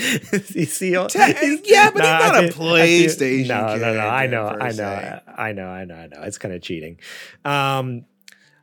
you 0.54 0.64
see, 0.64 0.96
all- 0.96 1.08
yeah, 1.14 1.90
but 1.90 1.98
Nah, 2.02 2.18
he's 2.22 2.32
not 2.32 2.34
I 2.34 2.44
a 2.44 2.50
feel- 2.52 2.68
I 2.74 2.86
feel- 2.86 3.08
PlayStation. 3.08 3.48
No, 3.48 3.76
no, 3.76 3.94
no. 3.94 4.00
I 4.00 4.26
know, 4.26 4.46
I 4.46 4.72
know. 4.72 5.20
I 5.36 5.52
know, 5.52 5.66
I 5.66 5.84
know, 5.84 5.94
I 5.94 6.06
know. 6.06 6.22
It's 6.22 6.38
kind 6.38 6.54
of 6.54 6.62
cheating. 6.62 6.98
Um, 7.44 8.04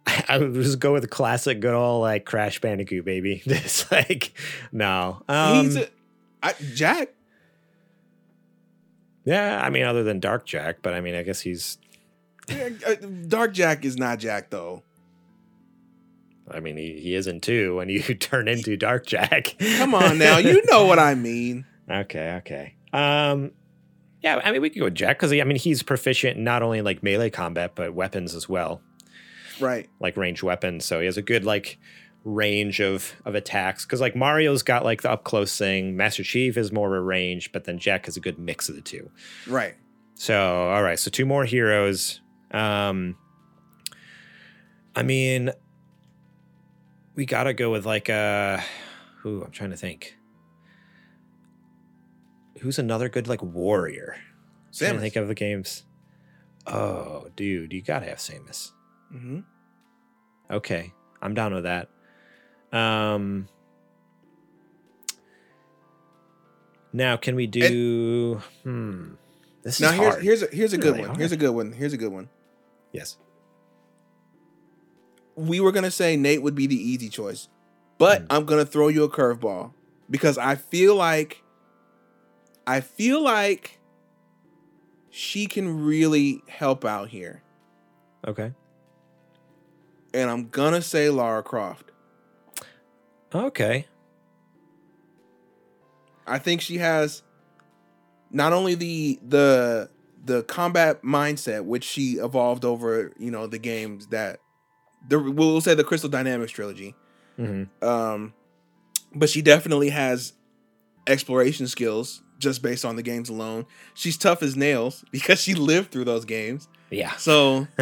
I 0.29 0.37
would 0.37 0.53
just 0.53 0.79
go 0.79 0.93
with 0.93 1.03
the 1.03 1.07
classic, 1.09 1.59
good 1.59 1.73
old 1.73 2.01
like 2.01 2.25
Crash 2.25 2.59
Bandicoot, 2.61 3.03
baby. 3.05 3.41
Just 3.45 3.91
like 3.91 4.33
no. 4.71 5.21
Um, 5.27 5.65
he's 5.65 5.75
a, 5.77 5.87
I, 6.41 6.53
Jack. 6.73 7.09
yeah, 9.25 9.59
I 9.61 9.69
mean, 9.69 9.83
other 9.83 10.03
than 10.03 10.19
Dark 10.19 10.45
Jack, 10.45 10.77
but 10.81 10.93
I 10.93 11.01
mean, 11.01 11.15
I 11.15 11.23
guess 11.23 11.41
he's. 11.41 11.77
uh, 12.49 12.95
Dark 13.27 13.53
Jack 13.53 13.83
is 13.83 13.97
not 13.97 14.19
Jack 14.19 14.49
though. 14.49 14.83
I 16.49 16.59
mean, 16.59 16.77
he, 16.77 16.99
he 16.99 17.15
isn't 17.15 17.43
too 17.43 17.75
when 17.75 17.89
you 17.89 18.01
turn 18.19 18.47
into 18.47 18.77
Dark 18.77 19.05
Jack. 19.05 19.55
Come 19.59 19.93
on 19.93 20.17
now, 20.17 20.37
you 20.37 20.61
know 20.65 20.85
what 20.85 20.99
I 20.99 21.15
mean. 21.15 21.65
Okay, 21.89 22.33
okay. 22.39 22.75
Um, 22.91 23.51
yeah, 24.21 24.41
I 24.43 24.51
mean, 24.51 24.61
we 24.61 24.69
could 24.69 24.79
go 24.79 24.85
with 24.85 24.95
Jack 24.95 25.17
because 25.17 25.31
I 25.31 25.41
mean, 25.45 25.55
he's 25.55 25.83
proficient 25.83 26.37
not 26.37 26.61
only 26.61 26.79
in 26.79 26.83
like 26.83 27.01
melee 27.01 27.29
combat 27.29 27.75
but 27.75 27.93
weapons 27.93 28.35
as 28.35 28.49
well. 28.49 28.81
Right. 29.61 29.89
like 30.01 30.17
ranged 30.17 30.43
weapons. 30.43 30.83
So 30.83 30.99
he 30.99 31.05
has 31.05 31.15
a 31.15 31.21
good 31.21 31.45
like 31.45 31.79
range 32.25 32.81
of 32.81 33.15
of 33.23 33.35
attacks. 33.35 33.85
Because 33.85 34.01
like 34.01 34.17
Mario's 34.17 34.63
got 34.63 34.83
like 34.83 35.01
the 35.01 35.11
up 35.11 35.23
close 35.23 35.57
thing. 35.57 35.95
Master 35.95 36.23
Chief 36.23 36.57
is 36.57 36.73
more 36.73 36.93
of 36.93 37.01
a 37.01 37.05
range, 37.05 37.53
but 37.53 37.63
then 37.63 37.79
Jack 37.79 38.05
has 38.05 38.17
a 38.17 38.19
good 38.19 38.37
mix 38.37 38.67
of 38.67 38.75
the 38.75 38.81
two. 38.81 39.09
Right. 39.47 39.75
So 40.15 40.69
all 40.69 40.83
right, 40.83 40.99
so 40.99 41.09
two 41.09 41.25
more 41.25 41.45
heroes. 41.45 42.19
Um, 42.51 43.15
I 44.95 45.03
mean, 45.03 45.51
we 47.17 47.25
gotta 47.25 47.53
go 47.53 47.69
with 47.71 47.85
like 47.85 48.09
uh, 48.09 48.59
who 49.17 49.43
I'm 49.43 49.51
trying 49.51 49.71
to 49.71 49.75
think. 49.77 50.15
Who's 52.61 52.79
another 52.79 53.09
good 53.09 53.27
like 53.27 53.41
warrior? 53.43 54.15
Trying 54.73 54.93
to 54.93 54.97
Samus. 54.97 55.01
think 55.01 55.15
of 55.17 55.27
the 55.27 55.35
games. 55.35 55.83
Oh, 56.65 57.27
dude, 57.35 57.73
you 57.73 57.81
gotta 57.81 58.05
have 58.05 58.19
Samus. 58.19 58.71
Mm-hmm. 59.13 59.39
Okay, 60.51 60.93
I'm 61.21 61.33
down 61.33 61.53
with 61.53 61.63
that. 61.63 61.89
Um, 62.71 63.47
now 66.93 67.17
can 67.17 67.35
we 67.35 67.47
do? 67.47 68.41
hmm, 68.63 69.13
this 69.63 69.79
Now 69.79 69.89
is 69.89 69.95
here's 69.95 70.13
hard. 70.13 70.23
here's 70.23 70.43
a, 70.43 70.47
here's 70.47 70.73
a 70.73 70.77
good 70.77 70.95
Really 70.95 71.07
one. 71.09 71.17
Here's 71.17 71.31
a 71.31 71.37
good 71.37 71.51
one. 71.51 71.71
Here's 71.71 71.93
a 71.93 71.97
good 71.97 72.11
one. 72.11 72.29
yes. 72.91 73.17
We 75.37 75.59
were 75.61 75.71
gonna 75.71 75.91
say 75.91 76.17
Nate 76.17 76.41
would 76.41 76.55
be 76.55 76.67
the 76.67 76.75
easy 76.75 77.07
choice, 77.09 77.47
but 77.97 78.21
Hmm. 78.23 78.27
I'm 78.31 78.45
gonna 78.45 78.65
throw 78.65 78.89
you 78.89 79.03
a 79.03 79.09
curveball 79.09 79.71
because 80.09 80.37
I 80.37 80.55
feel 80.55 80.95
like 80.95 81.43
I 82.65 82.81
feel 82.81 83.23
like 83.23 83.79
she 85.09 85.45
can 85.45 85.85
really 85.85 86.43
help 86.49 86.83
out 86.83 87.07
here, 87.09 87.41
Okay. 88.27 88.51
and 90.13 90.29
I'm 90.29 90.49
gonna 90.49 90.81
say 90.81 91.09
Lara 91.09 91.43
Croft. 91.43 91.91
Okay. 93.33 93.87
I 96.25 96.39
think 96.39 96.61
she 96.61 96.77
has 96.79 97.23
not 98.31 98.51
only 98.53 98.75
the 98.75 99.19
the 99.25 99.89
the 100.25 100.43
combat 100.43 101.03
mindset 101.03 101.63
which 101.63 101.85
she 101.85 102.13
evolved 102.15 102.65
over, 102.65 103.13
you 103.17 103.31
know, 103.31 103.47
the 103.47 103.59
games 103.59 104.07
that 104.07 104.41
the 105.07 105.19
we'll 105.19 105.61
say 105.61 105.73
the 105.73 105.83
Crystal 105.83 106.09
Dynamics 106.09 106.51
trilogy. 106.51 106.95
hmm 107.35 107.63
Um 107.81 108.33
but 109.15 109.29
she 109.29 109.41
definitely 109.41 109.89
has 109.89 110.33
exploration 111.07 111.67
skills 111.67 112.21
just 112.39 112.61
based 112.61 112.85
on 112.85 112.95
the 112.95 113.01
games 113.01 113.29
alone. 113.29 113.65
She's 113.93 114.17
tough 114.17 114.43
as 114.43 114.55
nails 114.55 115.03
because 115.11 115.41
she 115.41 115.53
lived 115.53 115.91
through 115.91 116.05
those 116.05 116.25
games. 116.25 116.67
Yeah. 116.89 117.15
So 117.15 117.67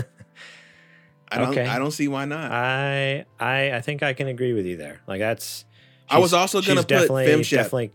I 1.31 1.38
don't 1.39 1.49
Okay. 1.49 1.65
I 1.65 1.79
don't 1.79 1.91
see 1.91 2.07
why 2.07 2.25
not. 2.25 2.51
I 2.51 3.25
I 3.39 3.73
I 3.73 3.81
think 3.81 4.03
I 4.03 4.13
can 4.13 4.27
agree 4.27 4.53
with 4.53 4.65
you 4.65 4.77
there. 4.77 5.01
Like 5.07 5.19
that's. 5.19 5.65
I 6.07 6.19
was 6.19 6.33
also 6.33 6.61
gonna 6.61 6.81
put 6.81 6.88
definitely 6.88 7.43
definitely. 7.43 7.91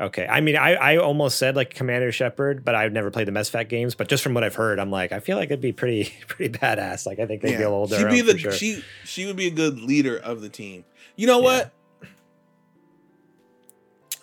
Okay, 0.00 0.26
I 0.26 0.40
mean, 0.40 0.56
I, 0.56 0.72
I 0.76 0.96
almost 0.96 1.36
said 1.38 1.56
like 1.56 1.74
Commander 1.74 2.10
Shepard, 2.10 2.64
but 2.64 2.74
I've 2.74 2.90
never 2.92 3.10
played 3.10 3.28
the 3.28 3.32
Mass 3.32 3.48
Effect 3.50 3.68
games. 3.68 3.94
But 3.94 4.08
just 4.08 4.22
from 4.22 4.32
what 4.32 4.42
I've 4.42 4.54
heard, 4.54 4.78
I'm 4.80 4.90
like, 4.90 5.12
I 5.12 5.20
feel 5.20 5.36
like 5.36 5.48
it'd 5.48 5.60
be 5.60 5.72
pretty 5.72 6.10
pretty 6.26 6.56
badass. 6.58 7.04
Like 7.06 7.18
I 7.18 7.26
think 7.26 7.42
they'd 7.42 7.58
be 7.58 7.62
able 7.62 7.86
to 7.88 7.96
she'd 7.98 8.08
be 8.08 8.20
the 8.22 8.38
sure. 8.38 8.50
she 8.52 8.82
she 9.04 9.26
would 9.26 9.36
be 9.36 9.46
a 9.48 9.50
good 9.50 9.78
leader 9.78 10.16
of 10.16 10.40
the 10.40 10.48
team. 10.48 10.84
You 11.16 11.26
know 11.26 11.38
Yeah. 11.40 11.44
what? 11.44 11.72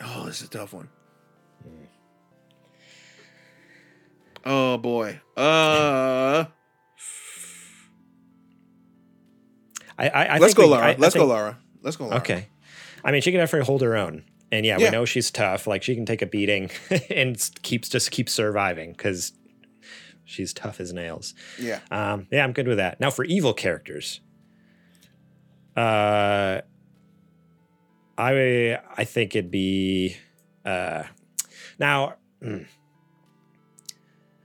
Oh, 0.03 0.25
this 0.25 0.41
is 0.41 0.47
a 0.47 0.49
tough 0.49 0.73
one. 0.73 0.89
Hmm. 1.63 1.69
Oh 4.45 4.77
boy. 4.77 5.19
Uh 5.35 6.45
I, 9.99 10.09
I, 10.09 10.23
I 10.25 10.37
let's 10.39 10.53
go 10.53 10.67
Lara. 10.67 10.87
I- 10.87 10.95
let's 10.97 11.13
go 11.15 11.21
think- 11.21 11.29
Lara. 11.29 11.57
Let's 11.83 11.97
go 11.97 12.05
Lara. 12.07 12.17
Okay. 12.21 12.47
I 13.03 13.11
mean, 13.11 13.21
she 13.21 13.31
can 13.31 13.39
definitely 13.39 13.65
hold 13.65 13.81
her 13.81 13.95
own. 13.95 14.23
And 14.51 14.65
yeah, 14.65 14.77
Yeah. 14.77 14.85
we 14.85 14.91
know 14.91 15.05
she's 15.05 15.29
tough. 15.31 15.67
Like 15.67 15.83
she 15.83 15.93
can 15.95 16.05
take 16.05 16.21
a 16.21 16.25
beating 16.25 16.69
and 17.09 17.37
keeps 17.63 17.89
just 17.89 18.11
keeps 18.11 18.31
surviving 18.33 18.91
because 18.93 19.33
she's 20.25 20.53
tough 20.53 20.79
as 20.79 20.93
nails. 20.93 21.33
Yeah. 21.59 21.79
Um, 21.91 22.27
yeah, 22.31 22.43
I'm 22.43 22.53
good 22.53 22.67
with 22.67 22.77
that. 22.77 22.99
Now 22.99 23.09
for 23.11 23.25
evil 23.25 23.53
characters, 23.53 24.21
uh, 25.75 26.61
I 28.17 28.79
I 28.97 29.03
think 29.03 29.35
it'd 29.35 29.51
be 29.51 30.17
uh, 30.65 31.03
now. 31.79 32.15
hmm. 32.41 32.59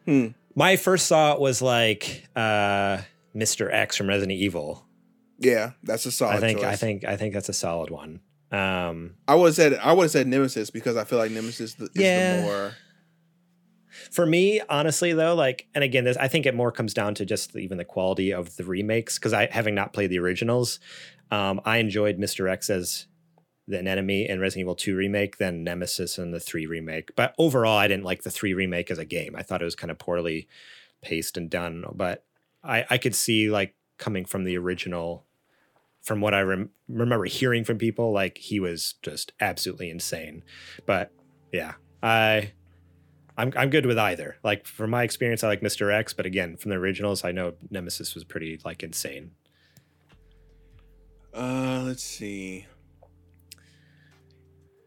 Hmm. 0.05 0.27
My 0.55 0.77
first 0.77 1.09
thought 1.09 1.41
was 1.41 1.63
like 1.63 2.29
uh, 2.37 2.99
Mr. 3.35 3.73
X 3.73 3.97
from 3.97 4.09
Resident 4.09 4.39
Evil. 4.39 4.85
Yeah, 5.39 5.71
that's 5.83 6.05
a 6.07 6.13
solid 6.13 6.37
I 6.37 6.41
think 6.41 6.59
choice. 6.59 6.67
I 6.69 6.77
think 6.77 7.05
I 7.05 7.17
think 7.17 7.33
that's 7.35 7.49
a 7.49 7.53
solid 7.55 7.89
one. 7.91 8.21
Um, 8.53 9.15
I 9.27 9.35
would 9.35 9.47
have 9.47 9.55
said 9.55 9.75
I 9.75 9.93
would 9.93 10.05
have 10.05 10.11
said 10.11 10.27
Nemesis 10.27 10.71
because 10.71 10.97
I 10.97 11.05
feel 11.05 11.19
like 11.19 11.31
Nemesis 11.31 11.75
is 11.81 11.91
Yeah. 11.95 12.37
the 12.37 12.43
more 12.43 12.77
For 14.11 14.27
me, 14.27 14.61
honestly, 14.69 15.13
though, 15.13 15.35
like, 15.35 15.67
and 15.75 15.83
again, 15.83 16.05
this 16.05 16.17
I 16.19 16.29
think 16.29 16.47
it 16.47 16.55
more 16.55 16.71
comes 16.73 16.93
down 16.95 17.15
to 17.17 17.25
just 17.25 17.57
even 17.57 17.79
the 17.79 17.85
quality 17.85 18.33
of 18.33 18.57
the 18.57 18.65
remakes. 18.65 19.19
Because 19.19 19.33
I, 19.33 19.49
having 19.51 19.75
not 19.75 19.93
played 19.93 20.11
the 20.11 20.19
originals, 20.19 20.81
um, 21.31 21.61
I 21.65 21.79
enjoyed 21.79 22.19
Mr. 22.19 22.51
X 22.51 22.69
as 22.71 23.07
an 23.69 23.87
enemy 23.89 24.29
in 24.29 24.41
Resident 24.41 24.63
Evil 24.65 24.75
2 24.75 24.97
remake 24.97 25.39
than 25.39 25.63
Nemesis 25.65 26.19
in 26.19 26.31
the 26.31 26.41
3 26.41 26.67
remake. 26.67 27.15
But 27.17 27.35
overall, 27.39 27.79
I 27.79 27.87
didn't 27.89 28.05
like 28.05 28.23
the 28.23 28.31
3 28.31 28.53
remake 28.55 28.91
as 28.91 28.99
a 28.99 29.05
game. 29.05 29.35
I 29.37 29.43
thought 29.43 29.63
it 29.63 29.67
was 29.67 29.77
kind 29.77 29.91
of 29.91 29.99
poorly 29.99 30.47
paced 31.01 31.37
and 31.37 31.49
done. 31.49 31.85
But 31.95 32.25
I, 32.63 32.85
I 32.91 32.99
could 32.99 33.15
see 33.15 33.51
like 33.51 33.75
coming 33.99 34.25
from 34.25 34.45
the 34.45 34.59
original. 34.59 35.25
From 36.03 36.21
what 36.21 36.35
I 36.35 36.41
rem- 36.41 36.71
remember 36.89 37.27
hearing 37.27 37.65
from 37.65 37.79
people, 37.79 38.13
like 38.13 38.39
he 38.39 38.59
was 38.59 38.95
just 39.03 39.33
absolutely 39.41 39.89
insane. 39.89 40.43
But 40.85 41.13
yeah, 41.53 41.75
I 42.03 42.53
I'm 43.37 43.53
I'm 43.57 43.71
good 43.71 43.87
with 43.87 43.99
either. 43.99 44.37
Like 44.43 44.67
from 44.67 44.91
my 44.91 45.05
experience, 45.05 45.43
I 45.43 45.49
like 45.49 45.61
Mr. 45.61 45.93
X, 45.93 46.13
but 46.13 46.27
again, 46.27 46.57
from 46.57 46.71
the 46.71 46.77
originals, 46.77 47.25
I 47.25 47.33
know 47.33 47.55
Nemesis 47.71 48.15
was 48.15 48.25
pretty 48.25 48.61
like 48.65 48.83
insane. 48.83 49.33
Uh, 51.35 51.83
let's 51.85 52.03
see. 52.03 52.67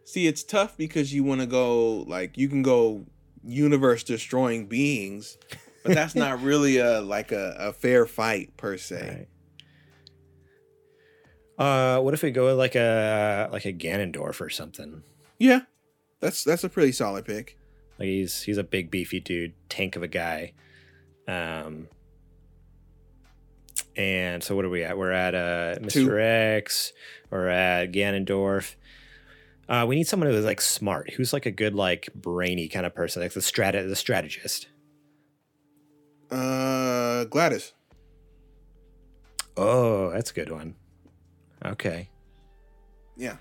See, 0.03 0.27
it's 0.27 0.43
tough 0.43 0.77
because 0.77 1.13
you 1.13 1.23
want 1.23 1.41
to 1.41 1.47
go 1.47 2.01
like 2.01 2.37
you 2.37 2.47
can 2.47 2.61
go 2.61 3.05
universe 3.43 4.03
destroying 4.03 4.67
beings, 4.67 5.37
but 5.83 5.95
that's 5.95 6.15
not 6.15 6.41
really 6.43 6.77
a 6.77 7.01
like 7.01 7.31
a, 7.31 7.55
a 7.57 7.73
fair 7.73 8.05
fight 8.05 8.55
per 8.57 8.77
se. 8.77 9.17
Right. 9.17 9.27
Uh, 11.57 11.99
what 11.99 12.13
if 12.13 12.21
we 12.21 12.31
go 12.31 12.45
with 12.45 12.57
like 12.57 12.75
a 12.75 13.49
like 13.51 13.65
a 13.65 13.73
Ganondorf 13.73 14.41
or 14.41 14.49
something? 14.49 15.03
Yeah, 15.37 15.61
that's 16.19 16.43
that's 16.43 16.63
a 16.63 16.69
pretty 16.69 16.91
solid 16.91 17.25
pick. 17.25 17.57
Like 17.97 18.07
he's 18.07 18.41
he's 18.41 18.57
a 18.57 18.63
big 18.63 18.91
beefy 18.91 19.19
dude, 19.19 19.53
tank 19.69 19.95
of 19.95 20.03
a 20.03 20.07
guy. 20.07 20.53
Um, 21.27 21.87
and 23.95 24.43
so 24.43 24.55
what 24.55 24.65
are 24.65 24.69
we 24.69 24.83
at? 24.83 24.97
We're 24.97 25.11
at 25.11 25.33
uh, 25.33 25.79
Mr. 25.79 25.91
Two. 25.91 26.19
X. 26.19 26.93
We're 27.29 27.47
at 27.47 27.91
Ganondorf. 27.91 28.75
Uh, 29.67 29.85
we 29.87 29.95
need 29.95 30.07
someone 30.07 30.29
who's 30.29 30.45
like 30.45 30.61
smart, 30.61 31.11
who's 31.11 31.33
like 31.33 31.45
a 31.45 31.51
good 31.51 31.73
like 31.73 32.09
brainy 32.13 32.67
kind 32.67 32.85
of 32.85 32.93
person, 32.93 33.21
like 33.21 33.33
the 33.33 33.39
strat 33.39 33.71
the 33.71 33.95
strategist. 33.95 34.67
Uh, 36.29 37.25
GLaDOS. 37.25 37.71
Oh, 39.57 40.11
that's 40.11 40.31
a 40.31 40.33
good 40.33 40.51
one. 40.51 40.75
Okay. 41.65 42.09
Yeah. 43.17 43.37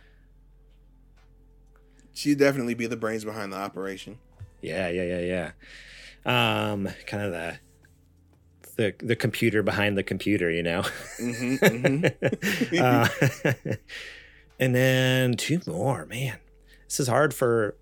She'd 2.12 2.38
definitely 2.38 2.74
be 2.74 2.86
the 2.86 2.96
brains 2.96 3.24
behind 3.24 3.52
the 3.52 3.56
operation. 3.56 4.18
Yeah, 4.62 4.88
yeah, 4.88 5.18
yeah, 5.18 5.52
yeah. 6.24 6.72
Um, 6.72 6.88
kind 7.06 7.22
of 7.24 7.32
the 7.32 7.58
the 8.76 8.94
the 9.04 9.16
computer 9.16 9.62
behind 9.62 9.98
the 9.98 10.02
computer, 10.02 10.50
you 10.50 10.62
know. 10.62 10.82
hmm 11.18 11.56
hmm 11.62 12.04
uh, 12.80 13.08
and 14.58 14.74
then 14.74 15.34
two 15.34 15.60
more, 15.66 16.06
man. 16.06 16.38
This 16.88 17.00
is 17.00 17.08
hard 17.08 17.34
for 17.34 17.76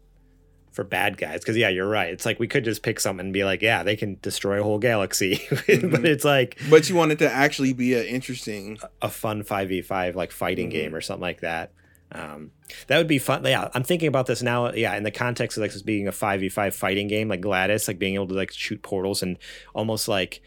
for 0.73 0.85
bad 0.85 1.17
guys 1.19 1.41
because 1.41 1.57
yeah, 1.57 1.69
you're 1.69 1.89
right. 1.89 2.09
It's 2.11 2.25
like 2.27 2.41
we 2.41 2.49
could 2.49 2.65
just 2.65 2.83
pick 2.83 2.99
something 2.99 3.27
and 3.27 3.33
be 3.33 3.45
like, 3.45 3.63
yeah, 3.63 3.83
they 3.83 3.95
can 3.97 4.19
destroy 4.23 4.59
a 4.61 4.63
whole 4.63 4.79
galaxy, 4.79 5.41
but 5.51 5.59
Mhm. 5.67 6.05
it's 6.05 6.25
like 6.25 6.59
But 6.71 6.89
you 6.89 6.95
want 6.97 7.13
it 7.13 7.19
to 7.21 7.31
actually 7.31 7.73
be 7.75 7.95
an 7.95 8.05
interesting. 8.07 8.79
a 9.01 9.09
fun 9.11 9.43
five 9.43 9.69
v 9.69 9.83
five 9.83 10.17
like 10.17 10.33
fighting 10.33 10.69
Mhm. 10.69 10.73
game 10.73 10.95
or 10.95 11.01
something 11.01 11.21
like 11.23 11.41
that. 11.41 11.73
Um, 12.15 12.51
that 12.89 12.99
would 12.99 13.07
be 13.09 13.19
fun. 13.19 13.43
Yeah, 13.45 13.69
I'm 13.75 13.85
thinking 13.85 14.09
about 14.09 14.27
this 14.27 14.43
now. 14.43 14.71
Yeah, 14.73 14.95
in 14.97 15.03
the 15.03 15.11
context 15.11 15.57
of 15.57 15.63
like 15.63 15.73
this 15.73 15.81
being 15.83 16.09
a 16.09 16.13
five 16.13 16.41
v 16.41 16.49
five 16.49 16.75
fighting 16.75 17.09
game, 17.09 17.29
like 17.29 17.41
GLaDOS, 17.41 17.89
like 17.89 17.99
being 17.99 18.15
able 18.15 18.29
to 18.29 18.35
like 18.35 18.53
shoot 18.53 18.83
portals 18.83 19.23
and 19.23 19.39
almost 19.75 20.09
like 20.09 20.43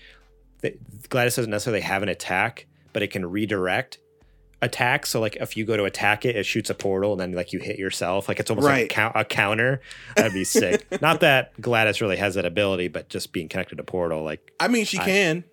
the, 0.61 0.71
GLaDOS 1.09 1.36
doesn't 1.38 1.49
necessarily 1.49 1.82
have 1.82 2.03
an 2.03 2.09
attack, 2.09 2.67
but 2.93 3.01
it 3.03 3.07
can 3.11 3.26
redirect 3.26 3.97
attacks. 4.62 5.10
So 5.10 5.20
like 5.20 5.36
if 5.38 5.56
you 5.58 5.66
go 5.66 5.78
to 5.78 5.84
attack 5.84 6.26
it, 6.26 6.36
it 6.36 6.45
shoots 6.45 6.70
a 6.70 6.74
portal 6.74 7.12
and 7.12 7.20
then 7.22 7.32
like 7.34 7.53
you 7.53 7.60
hit 7.60 7.78
yourself. 7.78 8.28
Like 8.28 8.39
it's 8.39 8.49
almost 8.49 8.66
like 8.66 8.95
a, 8.97 9.01
Right. 9.01 9.12
a 9.16 9.26
counter. 9.26 9.82
That'd 10.16 10.34
be 10.34 10.43
sick. 10.43 10.86
Not 11.01 11.20
that 11.20 11.56
GLaDOS 11.62 12.01
really 12.01 12.18
has 12.18 12.36
that 12.36 12.45
ability, 12.45 12.88
but 12.88 13.10
just 13.10 13.32
being 13.34 13.47
connected 13.49 13.76
to 13.78 13.84
portal, 13.84 14.24
like 14.24 14.51
I 14.60 14.68
mean, 14.68 14.86
she 14.86 14.97
I- 14.99 15.06
can. 15.06 15.43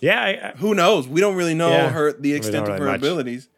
yeah, 0.00 0.20
I, 0.22 0.28
I- 0.50 0.52
Who 0.58 0.74
knows? 0.74 1.06
We 1.08 1.20
don't 1.20 1.34
really 1.36 1.54
know 1.54 1.70
Yeah. 1.70 1.90
her 1.90 2.12
the 2.12 2.32
extent 2.34 2.56
of 2.56 2.68
really 2.68 2.80
her 2.80 2.86
much. 2.86 2.98
abilities. 2.98 3.48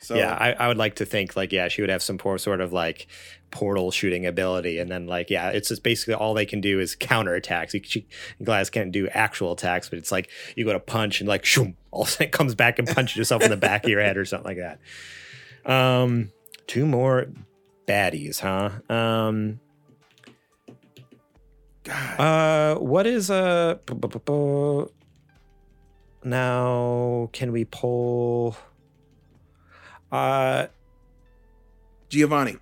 So 0.00 0.14
yeah, 0.14 0.34
I, 0.38 0.52
I 0.52 0.68
would 0.68 0.76
like 0.76 0.96
to 0.96 1.04
think 1.04 1.36
like 1.36 1.52
yeah, 1.52 1.68
she 1.68 1.82
would 1.82 1.90
have 1.90 2.02
some 2.02 2.18
poor 2.18 2.38
sort 2.38 2.60
of 2.60 2.72
like 2.72 3.06
portal 3.50 3.90
shooting 3.90 4.26
ability, 4.26 4.78
and 4.78 4.90
then 4.90 5.06
like 5.06 5.30
yeah, 5.30 5.50
it's 5.50 5.68
just 5.68 5.82
basically 5.82 6.14
all 6.14 6.34
they 6.34 6.46
can 6.46 6.60
do 6.60 6.78
is 6.78 6.94
counter 6.94 7.34
attacks. 7.34 7.74
You, 7.74 7.80
she, 7.82 8.06
Glass 8.42 8.70
can't 8.70 8.92
do 8.92 9.08
actual 9.08 9.52
attacks, 9.52 9.88
but 9.88 9.98
it's 9.98 10.12
like 10.12 10.30
you 10.54 10.64
go 10.64 10.72
to 10.72 10.80
punch 10.80 11.20
and 11.20 11.28
like 11.28 11.44
shoom, 11.44 11.76
all 11.90 12.02
of 12.02 12.08
a 12.08 12.10
sudden 12.10 12.26
it 12.26 12.32
comes 12.32 12.54
back 12.54 12.78
and 12.78 12.86
punches 12.86 13.16
yourself 13.16 13.42
in 13.42 13.50
the 13.50 13.56
back 13.56 13.84
of 13.84 13.90
your 13.90 14.00
head 14.00 14.16
or 14.16 14.24
something 14.24 14.56
like 14.56 14.58
that. 14.58 15.70
Um, 15.70 16.30
two 16.66 16.86
more 16.86 17.26
baddies, 17.88 18.40
huh? 18.40 18.70
Um, 18.94 19.60
God, 21.84 22.20
uh, 22.20 22.80
what 22.80 23.06
is 23.06 23.30
uh 23.30 23.76
now? 26.24 27.30
Can 27.32 27.52
we 27.52 27.64
pull? 27.64 28.56
Uh 30.12 30.66
Giovanni. 32.08 32.56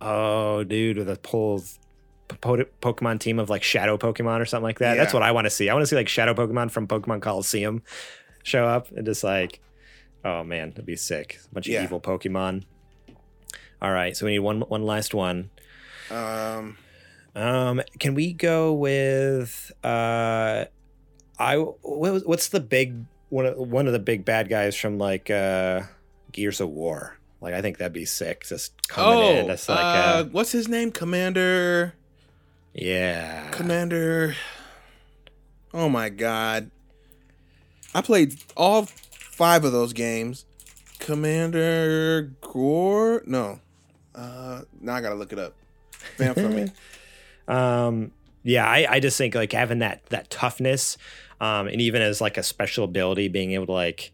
Oh, 0.00 0.62
dude, 0.64 0.98
with 0.98 1.08
a 1.10 1.16
pull 1.16 1.62
po- 2.28 2.64
Pokemon 2.82 3.18
team 3.18 3.38
of 3.38 3.48
like 3.50 3.62
shadow 3.62 3.96
Pokemon 3.96 4.40
or 4.40 4.44
something 4.44 4.62
like 4.64 4.78
that. 4.78 4.96
That's 4.96 5.12
what 5.14 5.22
I 5.22 5.32
want 5.32 5.46
to 5.46 5.50
see. 5.50 5.68
I 5.68 5.74
want 5.74 5.82
to 5.82 5.86
see 5.86 5.96
like 5.96 6.08
shadow 6.08 6.34
Pokemon 6.34 6.70
from 6.70 6.86
Pokemon 6.86 7.22
Colosseum 7.22 7.82
show 8.42 8.66
up 8.66 8.90
and 8.92 9.04
just 9.06 9.24
like, 9.24 9.60
oh 10.24 10.44
man, 10.44 10.70
that'd 10.70 10.86
be 10.86 10.96
sick. 10.96 11.40
A 11.50 11.54
bunch 11.54 11.66
Yeah. 11.66 11.78
of 11.80 11.84
evil 11.84 12.00
Pokemon. 12.00 12.64
All 13.82 13.90
right, 13.92 14.16
so 14.16 14.26
we 14.26 14.32
need 14.32 14.38
one 14.40 14.60
one 14.62 14.82
last 14.84 15.14
one. 15.14 15.50
Um, 16.10 16.76
Um, 17.34 17.82
can 17.98 18.14
we 18.14 18.32
go 18.32 18.72
with 18.72 19.72
uh, 19.82 20.66
I 21.38 21.56
what, 21.58 22.12
was- 22.12 22.24
what's 22.24 22.48
the 22.48 22.60
big 22.60 23.04
one 23.28 23.46
of 23.46 23.56
one 23.56 23.86
of 23.86 23.92
the 23.92 23.98
big 23.98 24.24
bad 24.24 24.48
guys 24.48 24.76
from 24.76 24.98
like 24.98 25.30
uh 25.30 25.82
Gears 26.32 26.60
of 26.60 26.70
War? 26.70 27.18
Like 27.40 27.54
I 27.54 27.62
think 27.62 27.78
that'd 27.78 27.92
be 27.92 28.04
sick. 28.04 28.46
Just 28.46 28.88
coming 28.88 29.18
oh, 29.18 29.30
in, 29.30 29.46
just 29.46 29.68
like 29.68 29.78
uh, 29.78 29.80
uh, 29.82 30.24
what's 30.24 30.52
his 30.52 30.68
name? 30.68 30.90
Commander. 30.90 31.94
yeah, 32.74 33.50
Commander. 33.50 34.34
Oh 35.74 35.88
my 35.88 36.08
god. 36.08 36.70
I 37.94 38.00
played 38.02 38.38
all 38.56 38.86
five 39.10 39.64
of 39.64 39.72
those 39.72 39.92
games. 39.92 40.44
Commander 40.98 42.32
Gore? 42.40 43.22
No. 43.26 43.60
Uh 44.14 44.62
now 44.80 44.94
I 44.94 45.00
gotta 45.00 45.14
look 45.14 45.32
it 45.32 45.38
up. 45.38 45.54
Fan 46.16 46.34
for 46.34 46.48
me. 46.48 46.72
um 47.48 48.12
yeah 48.42 48.66
I, 48.66 48.86
I 48.88 49.00
just 49.00 49.18
think 49.18 49.34
like 49.34 49.52
having 49.52 49.80
that 49.80 50.04
that 50.06 50.30
toughness 50.30 50.96
um 51.40 51.66
and 51.68 51.80
even 51.80 52.02
as 52.02 52.20
like 52.20 52.36
a 52.36 52.42
special 52.42 52.84
ability 52.84 53.28
being 53.28 53.52
able 53.52 53.66
to 53.66 53.72
like 53.72 54.12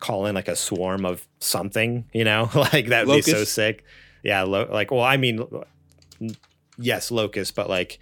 call 0.00 0.26
in 0.26 0.34
like 0.34 0.48
a 0.48 0.56
swarm 0.56 1.04
of 1.04 1.26
something 1.38 2.04
you 2.12 2.24
know? 2.24 2.50
Like 2.54 2.86
that 2.88 3.06
would 3.06 3.24
be 3.24 3.30
so 3.30 3.44
sick. 3.44 3.84
Yeah 4.22 4.42
lo- 4.42 4.68
like 4.70 4.90
well 4.90 5.02
i 5.02 5.16
mean 5.16 5.46
yes 6.78 7.10
locust 7.10 7.54
but 7.54 7.68
like 7.68 7.98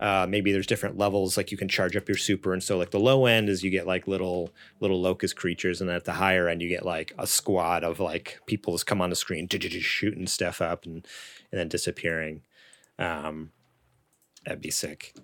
uh 0.00 0.26
maybe 0.28 0.50
there's 0.52 0.66
different 0.66 0.98
levels 0.98 1.36
like 1.36 1.52
you 1.52 1.56
can 1.56 1.68
charge 1.68 1.96
up 1.96 2.08
your 2.08 2.16
super 2.16 2.52
and 2.52 2.62
so 2.62 2.76
like 2.76 2.90
the 2.90 2.98
low 2.98 3.26
end 3.26 3.48
is 3.48 3.62
you 3.62 3.70
get 3.70 3.86
like 3.86 4.08
little 4.08 4.50
little 4.80 5.00
locust 5.00 5.36
creatures 5.36 5.80
and 5.80 5.88
then 5.88 5.96
at 5.96 6.04
the 6.06 6.14
higher 6.14 6.48
end 6.48 6.60
you 6.60 6.68
get 6.68 6.84
like 6.84 7.12
a 7.18 7.26
squad 7.26 7.84
of 7.84 8.00
like 8.00 8.40
people 8.46 8.74
just 8.74 8.86
come 8.86 9.00
on 9.00 9.10
the 9.10 9.16
screen 9.16 9.48
shooting 9.48 10.26
stuff 10.26 10.60
up 10.60 10.84
and 10.84 11.06
and 11.52 11.58
then 11.60 11.68
disappearing. 11.68 12.42
Um 12.98 13.52
that'd 14.44 14.60
be 14.60 14.70
sick 14.70 15.14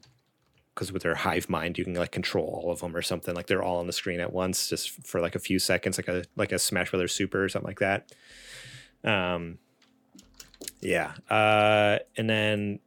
because 0.77 0.93
with 0.93 1.03
their 1.03 1.15
hive 1.15 1.49
mind 1.49 1.79
you 1.79 1.85
can 1.85 1.95
like 1.95 2.13
control 2.13 2.61
all 2.63 2.71
of 2.71 2.81
them 2.81 2.95
or 2.95 3.01
something 3.01 3.35
like 3.35 3.47
they're 3.47 3.63
all 3.63 3.79
on 3.79 3.87
the 3.87 3.93
screen 3.95 4.21
at 4.21 4.31
once 4.31 4.69
just 4.69 4.91
for 5.07 5.23
like 5.23 5.35
a 5.35 5.39
few 5.39 5.59
seconds 5.59 5.97
like 5.97 6.07
a 6.07 6.23
like 6.37 6.53
a 6.53 6.59
smash 6.59 6.91
brothers 6.91 7.15
super 7.15 7.43
or 7.43 7.49
something 7.49 7.67
like 7.67 7.81
that. 7.81 8.13
Um 9.03 9.59
yeah 10.81 11.13
uh 11.31 11.99
and 12.17 12.29
then 12.29 12.81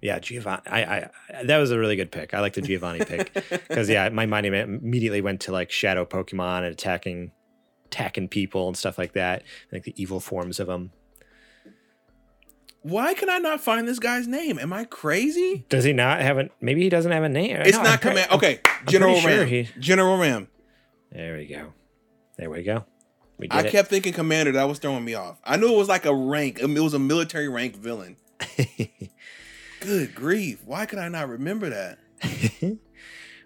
yeah 0.00 0.18
giovanni 0.18 0.62
I, 0.66 0.80
I 0.80 1.10
that 1.44 1.58
was 1.58 1.70
a 1.70 1.78
really 1.78 1.96
good 1.96 2.10
pick. 2.10 2.32
I 2.32 2.40
like 2.40 2.54
the 2.54 2.62
giovanni 2.62 3.04
pick 3.04 3.34
because 3.68 3.90
yeah 3.90 4.08
my 4.08 4.24
mind 4.24 4.46
immediately 4.46 5.20
went 5.20 5.42
to 5.42 5.52
like 5.52 5.70
shadow 5.70 6.06
pokemon 6.06 6.58
and 6.58 6.68
attacking 6.68 7.32
attacking 7.84 8.28
people 8.28 8.66
and 8.66 8.76
stuff 8.76 8.96
like 8.96 9.12
that 9.12 9.42
like 9.72 9.82
the 9.82 9.94
evil 10.00 10.20
forms 10.20 10.58
of 10.58 10.68
them 10.68 10.90
Why 12.82 13.14
can 13.14 13.28
I 13.28 13.38
not 13.38 13.60
find 13.60 13.86
this 13.88 13.98
guy's 13.98 14.26
name? 14.28 14.58
Am 14.58 14.72
I 14.72 14.84
crazy? 14.84 15.64
does 15.68 15.84
he 15.84 15.92
not 15.92 16.20
have 16.20 16.38
a 16.38 16.48
maybe 16.60 16.82
he 16.82 16.88
doesn't 16.88 17.10
have 17.12 17.24
a 17.24 17.28
name 17.28 17.56
It's 17.56 17.76
No, 17.76 17.82
not 17.82 18.00
command. 18.00 18.30
Okay, 18.32 18.60
General 18.86 19.16
sure 19.20 19.30
Ram. 19.40 19.48
he- 19.48 19.68
General 19.78 20.16
Ram. 20.18 20.48
There 21.12 21.36
we 21.36 21.46
go. 21.46 21.72
There 22.36 22.50
we 22.50 22.62
go. 22.62 22.84
We 23.38 23.48
I 23.50 23.62
kept 23.68 23.88
thinking 23.88 24.12
Commander. 24.12 24.52
That 24.52 24.68
was 24.68 24.78
throwing 24.78 25.04
me 25.04 25.14
off. 25.14 25.38
I 25.44 25.56
knew 25.56 25.72
it 25.72 25.76
was 25.76 25.88
like 25.88 26.06
a 26.06 26.14
rank. 26.14 26.58
It 26.60 26.66
was 26.80 26.94
a 26.94 26.98
military 26.98 27.48
rank 27.48 27.76
villain. 27.76 28.16
Good 29.80 30.14
grief! 30.14 30.62
Why 30.64 30.86
could 30.86 30.98
I 30.98 31.08
not 31.08 31.28
remember 31.28 31.70
that? 31.70 31.98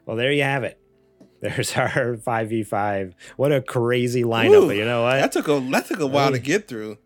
well, 0.07 0.17
there 0.17 0.33
you 0.33 0.43
have 0.45 0.65
it. 0.65 0.79
There's 1.41 1.73
our 1.77 2.17
five 2.17 2.49
v 2.49 2.63
five. 2.65 3.15
What 3.37 3.53
a 3.53 3.61
crazy 3.61 4.23
lineup! 4.25 4.67
But 4.69 4.77
you 4.77 4.85
know 4.87 5.03
what? 5.03 5.17
That 5.17 5.33
took 5.33 5.49
a 5.49 5.61
that 5.73 5.87
took 5.87 6.01
a 6.01 6.07
while 6.07 6.31
to 6.33 6.39
get 6.39 6.69
through. 6.69 6.97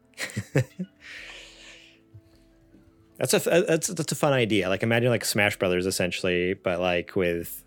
That's 3.19 3.35
a 3.35 3.65
that's 3.67 3.89
that's 3.89 4.13
a 4.13 4.17
fun 4.17 4.33
idea. 4.33 4.69
Like 4.69 4.83
imagine 4.83 5.11
like 5.11 5.25
Smash 5.25 5.59
Brothers 5.59 5.87
essentially, 5.87 6.55
but 6.55 6.81
like 6.81 7.17
with 7.17 7.63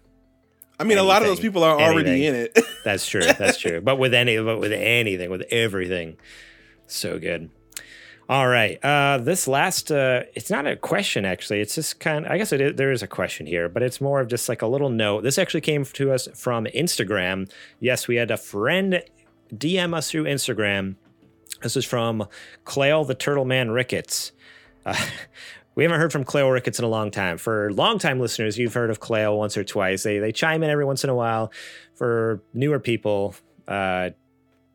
I 0.79 0.83
mean, 0.85 0.97
a 0.97 1.03
lot 1.03 1.21
of 1.21 1.27
those 1.27 1.39
people 1.39 1.63
are 1.63 1.79
already 1.79 2.25
Anything. 2.27 2.35
in 2.35 2.35
it. 2.55 2.59
that's 2.85 3.05
true. 3.07 3.21
That's 3.21 3.57
true. 3.57 3.81
But 3.81 3.97
with 3.97 4.13
any 4.13 4.37
but 4.37 4.59
with 4.59 4.71
anything, 4.71 5.29
with 5.29 5.43
everything, 5.51 6.17
so 6.87 7.19
good. 7.19 7.49
All 8.29 8.47
right. 8.47 8.77
Uh, 8.85 9.17
this 9.17 9.47
last, 9.47 9.91
uh, 9.91 10.21
it's 10.35 10.51
not 10.51 10.67
a 10.67 10.75
question 10.75 11.25
actually. 11.25 11.61
It's 11.61 11.73
just 11.73 11.99
kind. 11.99 12.27
I 12.27 12.37
guess 12.37 12.53
it 12.53 12.61
is, 12.61 12.75
there 12.75 12.91
is 12.91 13.01
a 13.01 13.07
question 13.07 13.47
here, 13.47 13.67
but 13.67 13.81
it's 13.81 13.99
more 13.99 14.21
of 14.21 14.27
just 14.27 14.47
like 14.47 14.61
a 14.61 14.67
little 14.67 14.89
note. 14.91 15.23
This 15.23 15.39
actually 15.39 15.61
came 15.61 15.83
to 15.83 16.11
us 16.11 16.27
from 16.35 16.65
Instagram. 16.65 17.51
Yes, 17.79 18.07
we 18.07 18.17
had 18.17 18.29
a 18.29 18.37
friend 18.37 19.01
DM 19.51 19.95
us 19.95 20.11
through 20.11 20.25
Instagram. 20.25 20.95
This 21.63 21.75
is 21.75 21.85
from 21.85 22.27
Clail 22.65 23.03
the 23.03 23.15
Turtle 23.15 23.45
Man 23.45 23.71
Ricketts. 23.71 24.31
Uh, 24.85 24.95
we 25.75 25.83
haven't 25.83 25.99
heard 25.99 26.11
from 26.11 26.23
Clail 26.23 26.49
Ricketts 26.49 26.79
in 26.79 26.85
a 26.85 26.89
long 26.89 27.11
time. 27.11 27.37
For 27.37 27.71
longtime 27.71 28.19
listeners, 28.19 28.57
you've 28.57 28.73
heard 28.73 28.89
of 28.89 28.99
Clail 28.99 29.37
once 29.37 29.57
or 29.57 29.63
twice. 29.63 30.03
They 30.03 30.19
they 30.19 30.31
chime 30.31 30.63
in 30.63 30.69
every 30.69 30.85
once 30.85 31.03
in 31.03 31.09
a 31.09 31.15
while. 31.15 31.51
For 31.95 32.41
newer 32.53 32.79
people, 32.79 33.35
uh, 33.67 34.11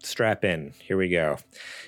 strap 0.04 0.44
in. 0.44 0.72
Here 0.80 0.96
we 0.96 1.08
go. 1.08 1.38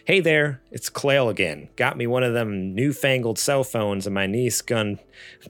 Hey 0.05 0.21
there, 0.21 0.61
it's 0.71 0.89
Clail 0.89 1.29
again. 1.29 1.69
Got 1.77 1.97
me 1.97 2.07
one 2.07 2.23
of 2.23 2.33
them 2.33 2.75
newfangled 2.75 3.39
cell 3.39 3.64
phones, 3.64 4.07
and 4.07 4.14
my 4.14 4.27
niece 4.27 4.62
gun 4.62 4.99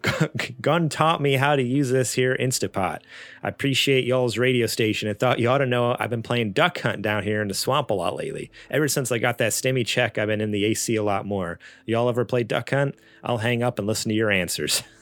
gun 0.60 0.88
taught 0.88 1.20
me 1.20 1.34
how 1.34 1.56
to 1.56 1.62
use 1.62 1.90
this 1.90 2.14
here 2.14 2.36
Instapot. 2.38 3.00
I 3.42 3.48
appreciate 3.48 4.04
y'all's 4.04 4.38
radio 4.38 4.66
station 4.66 5.08
I 5.08 5.14
thought 5.14 5.38
you 5.38 5.48
ought 5.48 5.58
to 5.58 5.66
know 5.66 5.96
I've 5.98 6.10
been 6.10 6.22
playing 6.22 6.52
duck 6.52 6.80
hunt 6.80 7.02
down 7.02 7.22
here 7.22 7.42
in 7.42 7.48
the 7.48 7.54
swamp 7.54 7.90
a 7.90 7.94
lot 7.94 8.16
lately. 8.16 8.50
Ever 8.70 8.88
since 8.88 9.12
I 9.12 9.18
got 9.18 9.38
that 9.38 9.52
stimmy 9.52 9.86
check, 9.86 10.18
I've 10.18 10.28
been 10.28 10.40
in 10.40 10.50
the 10.50 10.64
AC 10.64 10.94
a 10.96 11.02
lot 11.02 11.26
more. 11.26 11.58
Y'all 11.84 12.08
ever 12.08 12.24
play 12.24 12.42
duck 12.42 12.70
hunt? 12.70 12.94
I'll 13.22 13.38
hang 13.38 13.62
up 13.62 13.78
and 13.78 13.86
listen 13.86 14.08
to 14.08 14.14
your 14.14 14.30
answers. 14.30 14.82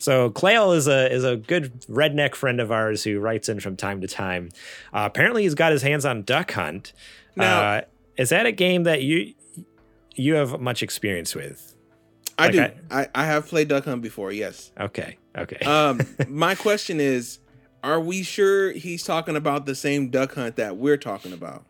so 0.00 0.30
Clail 0.30 0.72
is 0.72 0.86
a 0.88 1.12
is 1.12 1.24
a 1.24 1.36
good 1.36 1.80
redneck 1.82 2.34
friend 2.34 2.60
of 2.60 2.70
ours 2.72 3.04
who 3.04 3.18
writes 3.20 3.48
in 3.48 3.60
from 3.60 3.76
time 3.76 4.00
to 4.00 4.06
time. 4.08 4.50
Uh, 4.92 5.02
apparently, 5.06 5.42
he's 5.44 5.54
got 5.54 5.72
his 5.72 5.82
hands 5.82 6.04
on 6.04 6.22
Duck 6.22 6.52
Hunt. 6.52 6.92
Now- 7.36 7.60
uh, 7.62 7.80
is 8.16 8.28
that 8.30 8.46
a 8.46 8.52
game 8.52 8.84
that 8.84 9.02
you 9.02 9.34
you 10.14 10.34
have 10.34 10.60
much 10.60 10.82
experience 10.82 11.34
with? 11.34 11.74
I 12.38 12.44
Like 12.46 12.52
do. 12.52 12.60
I- 12.90 13.00
I, 13.02 13.08
I 13.14 13.24
have 13.26 13.46
played 13.46 13.68
Duck 13.68 13.84
Hunt 13.84 14.02
before. 14.02 14.32
Yes. 14.32 14.70
Okay, 14.78 15.18
okay. 15.36 15.58
Um, 15.64 16.00
my 16.28 16.54
question 16.54 17.00
is, 17.00 17.38
are 17.82 18.00
we 18.00 18.22
sure 18.22 18.72
he's 18.72 19.02
talking 19.04 19.36
about 19.36 19.66
the 19.66 19.74
same 19.74 20.10
Duck 20.10 20.34
Hunt 20.34 20.56
that 20.56 20.76
we're 20.76 20.96
talking 20.96 21.32
about? 21.32 21.64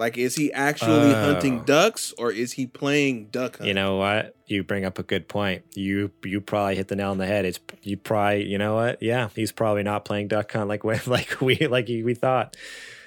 Like, 0.00 0.16
is 0.18 0.34
he 0.34 0.52
actually 0.52 1.12
Oh. 1.14 1.32
hunting 1.32 1.60
ducks 1.64 2.12
or 2.18 2.32
is 2.32 2.52
he 2.54 2.66
playing 2.66 3.26
Duck 3.26 3.58
Hunt? 3.58 3.68
you 3.68 3.74
know 3.74 3.96
what? 3.96 4.34
You 4.46 4.64
bring 4.64 4.84
up 4.84 4.98
a 4.98 5.02
good 5.04 5.28
point. 5.28 5.62
You 5.74 6.10
you 6.24 6.40
probably 6.40 6.74
hit 6.74 6.88
the 6.88 6.96
nail 6.96 7.10
on 7.10 7.18
the 7.18 7.26
head. 7.26 7.44
It's 7.44 7.60
you 7.82 7.96
probably 7.98 8.46
you 8.46 8.58
know 8.58 8.74
what? 8.74 9.02
Yeah, 9.02 9.28
he's 9.36 9.52
probably 9.52 9.82
not 9.84 10.04
playing 10.04 10.28
duck 10.28 10.50
hunt 10.52 10.68
like 10.68 10.82
we 10.82 10.98
like 11.06 11.40
we 11.40 11.56
like 11.68 11.86
we 11.86 12.14
thought. 12.14 12.56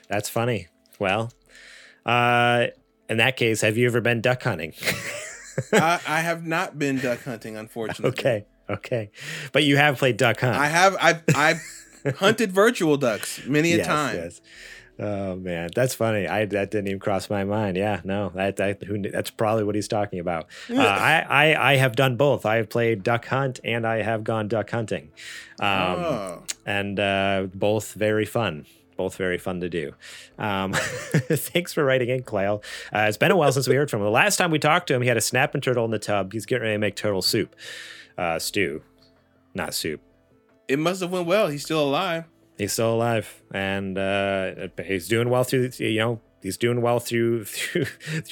That's 0.08 0.30
funny. 0.30 0.68
Well, 1.00 1.32
uh, 2.06 2.68
in 3.10 3.18
that 3.18 3.36
case, 3.38 3.62
have 3.62 3.76
you 3.78 3.88
ever 3.88 4.00
been 4.00 4.22
duck 4.22 4.44
hunting? 4.44 4.74
I, 5.74 6.00
I 6.08 6.20
have 6.22 6.46
not 6.46 6.78
been 6.80 7.00
duck 7.00 7.24
hunting, 7.24 7.58
unfortunately. 7.58 8.10
okay, 8.20 8.46
okay, 8.70 9.12
but 9.52 9.64
you 9.64 9.78
have 9.78 9.98
played 9.98 10.18
duck 10.18 10.40
hunt. 10.40 10.56
I 10.58 10.68
have. 10.68 10.96
I've, 11.02 11.22
I've 11.36 11.62
hunted 12.18 12.52
virtual 12.52 12.98
ducks 12.98 13.46
many 13.46 13.74
a 13.74 13.78
Yes, 13.78 13.88
time. 13.88 14.16
yes. 14.16 14.42
Oh 15.00 15.36
man, 15.36 15.72
that's 15.74 15.96
funny. 15.96 16.28
I 16.28 16.46
that 16.46 16.70
didn't 16.70 16.88
even 16.88 17.00
cross 17.00 17.30
my 17.30 17.44
mind. 17.44 17.78
Yeah, 17.78 18.02
no, 18.04 18.30
that, 18.36 18.58
that 18.58 18.84
who 18.84 19.02
that's 19.02 19.32
probably 19.32 19.64
what 19.64 19.74
he's 19.74 19.88
talking 19.88 20.20
about. 20.20 20.48
Uh, 20.70 20.78
I, 20.78 21.26
I 21.28 21.72
I 21.72 21.76
have 21.78 21.96
done 21.96 22.16
both. 22.16 22.46
I 22.46 22.58
have 22.58 22.70
played 22.70 23.02
duck 23.02 23.26
hunt 23.26 23.60
and 23.64 23.88
I 23.88 24.04
have 24.04 24.24
gone 24.24 24.48
duck 24.48 24.70
hunting, 24.70 25.12
um, 25.60 25.68
oh. 25.68 26.44
and 26.66 27.00
uh, 27.00 27.48
both 27.56 27.94
very 27.94 28.26
fun. 28.26 28.68
Both 28.96 29.16
very 29.16 29.40
fun 29.40 29.62
to 29.62 29.70
do. 29.70 29.94
Um, 30.38 30.74
thanks 30.76 31.74
for 31.74 31.84
writing 31.84 32.10
in, 32.10 32.22
Clail. 32.22 32.62
Uh, 32.94 33.06
it's 33.08 33.18
been 33.18 33.32
a 33.32 33.36
while 33.36 33.52
since 33.52 33.68
we 33.68 33.74
heard 33.74 33.90
from 33.90 34.02
him. 34.02 34.06
The 34.06 34.12
last 34.12 34.38
time 34.38 34.52
we 34.52 34.60
talked 34.60 34.86
to 34.88 34.94
him, 34.94 35.02
he 35.02 35.08
had 35.08 35.18
a 35.18 35.22
snapping 35.22 35.62
turtle 35.62 35.86
in 35.86 35.90
the 35.90 35.98
tub. 35.98 36.32
He's 36.32 36.46
getting 36.46 36.62
ready 36.62 36.76
to 36.76 36.80
make 36.80 36.96
turtle 36.96 37.24
soup, 37.24 37.56
uh, 38.16 38.38
stew, 38.38 38.84
not 39.56 39.74
soup. 39.74 40.02
It 40.68 40.78
must 40.78 41.02
have 41.02 41.12
went 41.12 41.26
well. 41.26 41.48
He's 41.48 41.64
still 41.64 41.84
alive. 41.84 42.26
He's 42.64 42.74
still 42.74 42.94
alive, 42.96 43.42
and 43.54 43.98
uh, 43.98 44.68
he's 44.84 45.08
doing 45.08 45.30
well 45.30 45.44
through. 45.44 45.72
You 45.78 46.00
know, 46.00 46.22
he's 46.42 46.58
doing 46.58 46.82
well 46.82 47.00
through 47.00 47.46
through 47.46 47.86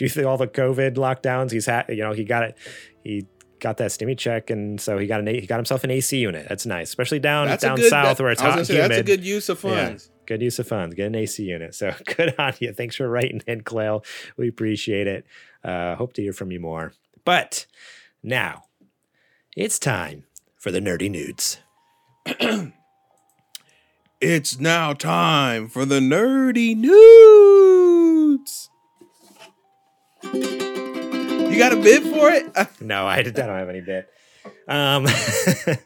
through 0.10 0.26
all 0.26 0.38
the 0.38 0.48
COVID 0.48 0.96
lockdowns. 0.96 1.52
He's 1.52 1.66
had, 1.66 1.86
you 1.90 1.98
know, 2.04 2.14
he 2.14 2.24
got 2.24 2.44
it. 2.44 2.58
He 3.04 3.26
got 3.60 3.78
that 3.78 3.92
stimmy 3.92 4.18
check, 4.18 4.50
and 4.50 4.80
so 4.82 4.98
he 4.98 5.06
got 5.08 5.20
an 5.20 5.28
A- 5.28 5.40
he 5.42 5.46
got 5.48 5.58
himself 5.58 5.84
an 5.84 5.92
AC 5.92 6.18
unit. 6.18 6.48
That's 6.50 6.66
nice, 6.66 6.90
especially 6.90 7.20
down 7.20 7.48
That's 7.48 7.62
down 7.64 7.78
good, 7.78 7.90
south 7.90 8.18
that- 8.18 8.24
where 8.24 8.32
it's 8.32 8.42
hot 8.42 8.58
and 8.58 8.68
say, 8.68 8.76
humid. 8.76 8.92
That's 8.92 9.00
a 9.02 9.04
good 9.04 9.24
use 9.24 9.50
of 9.50 9.64
Yeah. 9.64 9.86
funds. 9.88 10.10
Good 10.26 10.42
use 10.42 10.60
of 10.60 10.68
funds. 10.68 10.96
Get 10.96 11.08
an 11.08 11.16
AC 11.16 11.44
unit. 11.44 11.76
So 11.76 11.94
good 12.16 12.34
on 12.40 12.54
you. 12.60 12.74
Thanks 12.74 12.96
for 12.96 13.08
writing 13.10 13.42
in, 13.48 13.62
Clail. 13.62 14.04
We 14.38 14.48
appreciate 14.48 15.08
it. 15.08 15.26
Uh, 15.64 15.96
hope 15.96 16.14
to 16.14 16.22
hear 16.22 16.34
from 16.34 16.52
you 16.52 16.60
more. 16.60 16.94
But 17.26 17.66
now 18.24 18.64
it's 19.56 19.78
time 19.78 20.24
for 20.58 20.72
the 20.72 20.80
nerdy 20.80 21.10
nudes. 21.12 21.60
It's 24.22 24.59
now 24.59 24.93
time 24.93 25.67
for 25.67 25.84
the 25.84 25.99
nerdy 25.99 26.78
nudes. 26.78 28.69
You 30.24 31.57
got 31.57 31.74
a 31.74 31.78
bid 31.78 32.03
for 32.03 32.30
it? 32.30 32.45
No, 32.82 33.07
I, 33.07 33.15
I 33.15 33.24
don't 33.24 33.49
have 33.49 33.69
any 33.69 33.82
bit. 33.82 34.07
Um, 34.67 35.07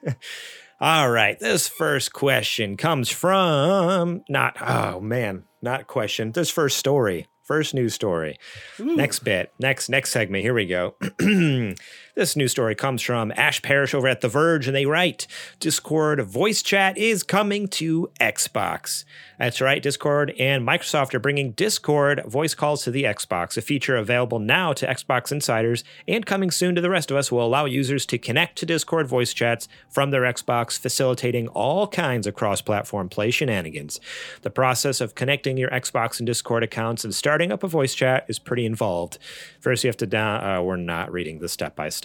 all 0.81 1.09
right. 1.09 1.39
This 1.39 1.69
first 1.69 2.11
question 2.11 2.75
comes 2.75 3.09
from 3.09 4.23
not, 4.27 4.57
oh 4.61 4.99
man, 4.99 5.45
not 5.61 5.87
question. 5.87 6.33
This 6.33 6.49
first 6.49 6.77
story, 6.77 7.27
first 7.41 7.73
news 7.73 7.93
story. 7.93 8.37
Next 8.79 9.19
bit, 9.19 9.53
next 9.59 9.87
next 9.87 10.11
segment. 10.11 10.43
Here 10.43 10.53
we 10.53 10.65
go. 10.65 10.95
this 12.15 12.35
news 12.35 12.51
story 12.51 12.75
comes 12.75 13.01
from 13.01 13.31
Ash 13.35 13.61
Parrish 13.61 13.93
over 13.93 14.07
at 14.07 14.21
The 14.21 14.29
Verge, 14.29 14.67
and 14.67 14.75
they 14.75 14.85
write: 14.85 15.27
Discord 15.59 16.21
voice 16.21 16.61
chat 16.61 16.97
is 16.97 17.23
coming 17.23 17.67
to 17.69 18.09
Xbox. 18.19 19.03
That's 19.37 19.59
right, 19.59 19.83
Discord 19.83 20.33
and 20.39 20.65
Microsoft 20.65 21.13
are 21.13 21.19
bringing 21.19 21.51
Discord 21.51 22.23
voice 22.25 22.55
calls 22.55 22.83
to 22.83 22.91
the 22.91 23.03
Xbox. 23.03 23.57
A 23.57 23.61
feature 23.61 23.97
available 23.97 24.39
now 24.39 24.71
to 24.71 24.87
Xbox 24.87 25.29
insiders 25.31 25.83
and 26.07 26.25
coming 26.25 26.51
soon 26.51 26.73
to 26.75 26.81
the 26.81 26.89
rest 26.89 27.11
of 27.11 27.17
us 27.17 27.33
will 27.33 27.45
allow 27.45 27.65
users 27.65 28.05
to 28.05 28.17
connect 28.17 28.57
to 28.59 28.65
Discord 28.65 29.07
voice 29.07 29.33
chats 29.33 29.67
from 29.89 30.11
their 30.11 30.21
Xbox, 30.21 30.79
facilitating 30.79 31.49
all 31.49 31.85
kinds 31.87 32.27
of 32.27 32.33
cross-platform 32.33 33.09
play 33.09 33.29
shenanigans. 33.29 33.99
The 34.41 34.49
process 34.49 35.01
of 35.01 35.15
connecting 35.15 35.57
your 35.57 35.69
Xbox 35.69 36.19
and 36.19 36.25
Discord 36.25 36.63
accounts 36.63 37.03
and 37.03 37.13
starting 37.13 37.51
up 37.51 37.61
a 37.61 37.67
voice 37.67 37.93
chat 37.93 38.23
is 38.29 38.39
pretty 38.39 38.65
involved. 38.65 39.17
First, 39.59 39.83
you 39.83 39.89
have 39.89 39.97
to 39.97 40.07
down. 40.07 40.43
Uh, 40.43 40.61
we're 40.61 40.77
not 40.77 41.11
reading 41.11 41.39
this 41.39 41.51
step 41.51 41.75
by 41.75 41.89
step. 41.89 42.04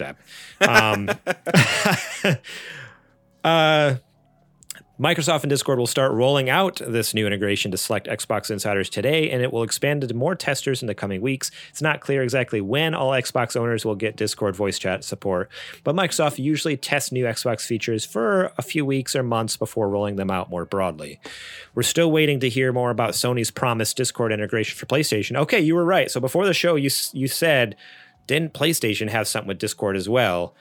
Um, 0.61 1.09
uh, 3.43 3.95
Microsoft 5.01 5.41
and 5.41 5.49
Discord 5.49 5.79
will 5.79 5.87
start 5.87 6.11
rolling 6.11 6.47
out 6.47 6.79
this 6.85 7.15
new 7.15 7.25
integration 7.25 7.71
to 7.71 7.77
select 7.77 8.05
Xbox 8.05 8.51
insiders 8.51 8.87
today, 8.87 9.31
and 9.31 9.41
it 9.41 9.51
will 9.51 9.63
expand 9.63 10.07
to 10.07 10.13
more 10.13 10.35
testers 10.35 10.83
in 10.83 10.87
the 10.87 10.93
coming 10.93 11.21
weeks. 11.21 11.49
It's 11.71 11.81
not 11.81 12.01
clear 12.01 12.21
exactly 12.21 12.61
when 12.61 12.93
all 12.93 13.09
Xbox 13.09 13.59
owners 13.59 13.83
will 13.83 13.95
get 13.95 14.15
Discord 14.15 14.55
voice 14.55 14.77
chat 14.77 15.03
support, 15.03 15.49
but 15.83 15.95
Microsoft 15.95 16.37
usually 16.37 16.77
tests 16.77 17.11
new 17.11 17.25
Xbox 17.25 17.65
features 17.65 18.05
for 18.05 18.53
a 18.59 18.61
few 18.61 18.85
weeks 18.85 19.15
or 19.15 19.23
months 19.23 19.57
before 19.57 19.89
rolling 19.89 20.17
them 20.17 20.29
out 20.29 20.51
more 20.51 20.65
broadly. 20.65 21.19
We're 21.73 21.81
still 21.81 22.11
waiting 22.11 22.39
to 22.41 22.49
hear 22.49 22.71
more 22.71 22.91
about 22.91 23.13
Sony's 23.13 23.49
promised 23.49 23.97
Discord 23.97 24.31
integration 24.31 24.77
for 24.77 24.85
PlayStation. 24.85 25.35
Okay, 25.35 25.61
you 25.61 25.73
were 25.73 25.85
right. 25.85 26.11
So 26.11 26.19
before 26.19 26.45
the 26.45 26.53
show, 26.53 26.75
you 26.75 26.91
you 27.13 27.27
said 27.27 27.75
didn't 28.31 28.53
PlayStation 28.53 29.09
have 29.09 29.27
something 29.27 29.49
with 29.49 29.59
Discord 29.59 29.97
as 29.97 30.07
well? 30.07 30.55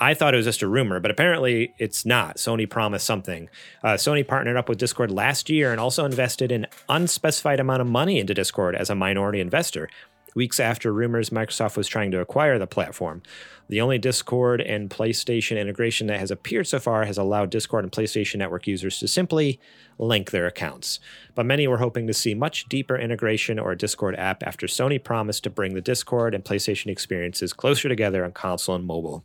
I 0.00 0.14
thought 0.14 0.34
it 0.34 0.36
was 0.36 0.46
just 0.46 0.62
a 0.62 0.66
rumor, 0.66 0.98
but 0.98 1.12
apparently 1.12 1.72
it's 1.78 2.04
not. 2.04 2.36
Sony 2.36 2.68
promised 2.68 3.06
something. 3.06 3.48
Uh, 3.84 3.90
Sony 3.90 4.26
partnered 4.26 4.56
up 4.56 4.68
with 4.68 4.78
Discord 4.78 5.12
last 5.12 5.48
year 5.48 5.70
and 5.70 5.80
also 5.80 6.04
invested 6.04 6.50
an 6.50 6.66
unspecified 6.88 7.60
amount 7.60 7.80
of 7.80 7.86
money 7.86 8.18
into 8.18 8.34
Discord 8.34 8.74
as 8.74 8.90
a 8.90 8.96
minority 8.96 9.38
investor. 9.38 9.88
Weeks 10.34 10.58
after 10.58 10.92
rumors 10.92 11.30
Microsoft 11.30 11.76
was 11.76 11.88
trying 11.88 12.10
to 12.12 12.20
acquire 12.20 12.58
the 12.58 12.66
platform. 12.66 13.22
The 13.68 13.80
only 13.80 13.98
Discord 13.98 14.60
and 14.60 14.90
PlayStation 14.90 15.60
integration 15.60 16.06
that 16.06 16.18
has 16.20 16.30
appeared 16.30 16.66
so 16.66 16.78
far 16.78 17.04
has 17.04 17.18
allowed 17.18 17.50
Discord 17.50 17.84
and 17.84 17.92
PlayStation 17.92 18.36
Network 18.36 18.66
users 18.66 18.98
to 19.00 19.08
simply 19.08 19.60
link 19.98 20.30
their 20.30 20.46
accounts. 20.46 21.00
But 21.34 21.46
many 21.46 21.66
were 21.68 21.78
hoping 21.78 22.06
to 22.06 22.14
see 22.14 22.34
much 22.34 22.68
deeper 22.68 22.96
integration 22.96 23.58
or 23.58 23.72
a 23.72 23.78
Discord 23.78 24.14
app 24.16 24.42
after 24.42 24.66
Sony 24.66 25.02
promised 25.02 25.44
to 25.44 25.50
bring 25.50 25.74
the 25.74 25.80
Discord 25.80 26.34
and 26.34 26.44
PlayStation 26.44 26.88
experiences 26.88 27.52
closer 27.52 27.88
together 27.88 28.24
on 28.24 28.32
console 28.32 28.74
and 28.74 28.86
mobile. 28.86 29.24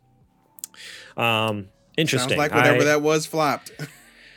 Um, 1.16 1.68
interesting. 1.96 2.30
Sounds 2.30 2.38
like 2.38 2.54
whatever 2.54 2.82
I- 2.82 2.84
that 2.84 3.02
was 3.02 3.26
flopped. 3.26 3.72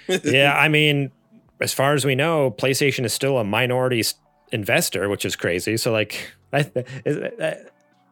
yeah, 0.24 0.56
I 0.58 0.68
mean, 0.68 1.12
as 1.60 1.74
far 1.74 1.94
as 1.94 2.06
we 2.06 2.16
know, 2.16 2.52
PlayStation 2.52 3.06
is 3.06 3.14
still 3.14 3.38
a 3.38 3.44
minority 3.44 4.04
investor, 4.52 5.08
which 5.10 5.26
is 5.26 5.36
crazy. 5.36 5.78
So, 5.78 5.92
like, 5.92 6.34
I, 6.54 6.72
is, 7.06 7.18
uh, 7.18 7.64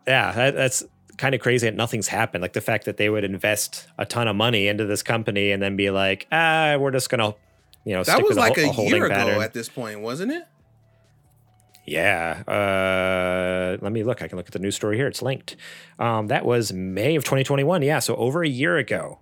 yeah, 0.07 0.31
that, 0.31 0.55
that's 0.55 0.83
kind 1.17 1.35
of 1.35 1.41
crazy 1.41 1.67
that 1.67 1.75
nothing's 1.75 2.07
happened. 2.07 2.41
Like 2.41 2.53
the 2.53 2.61
fact 2.61 2.85
that 2.85 2.97
they 2.97 3.09
would 3.09 3.23
invest 3.23 3.87
a 3.97 4.05
ton 4.05 4.27
of 4.27 4.35
money 4.35 4.67
into 4.67 4.85
this 4.85 5.03
company 5.03 5.51
and 5.51 5.61
then 5.61 5.75
be 5.75 5.89
like, 5.91 6.27
ah, 6.31 6.77
we're 6.79 6.91
just 6.91 7.09
gonna, 7.09 7.35
you 7.83 7.93
know, 7.93 8.03
that 8.03 8.13
stick 8.13 8.25
was 8.27 8.29
with 8.29 8.37
like 8.37 8.57
a, 8.57 8.69
a 8.69 8.85
year 8.85 9.05
ago 9.05 9.15
pattern. 9.15 9.41
at 9.41 9.53
this 9.53 9.67
point, 9.69 9.99
wasn't 10.01 10.31
it? 10.31 10.43
Yeah. 11.85 12.43
Uh, 12.47 13.77
let 13.81 13.91
me 13.91 14.03
look. 14.03 14.21
I 14.21 14.27
can 14.27 14.37
look 14.37 14.47
at 14.47 14.53
the 14.53 14.59
news 14.59 14.75
story 14.75 14.95
here. 14.95 15.07
It's 15.07 15.21
linked. 15.21 15.55
Um, 15.97 16.27
that 16.27 16.45
was 16.45 16.71
May 16.71 17.15
of 17.15 17.23
2021. 17.23 17.81
Yeah. 17.81 17.99
So 17.99 18.15
over 18.15 18.43
a 18.43 18.47
year 18.47 18.77
ago, 18.77 19.19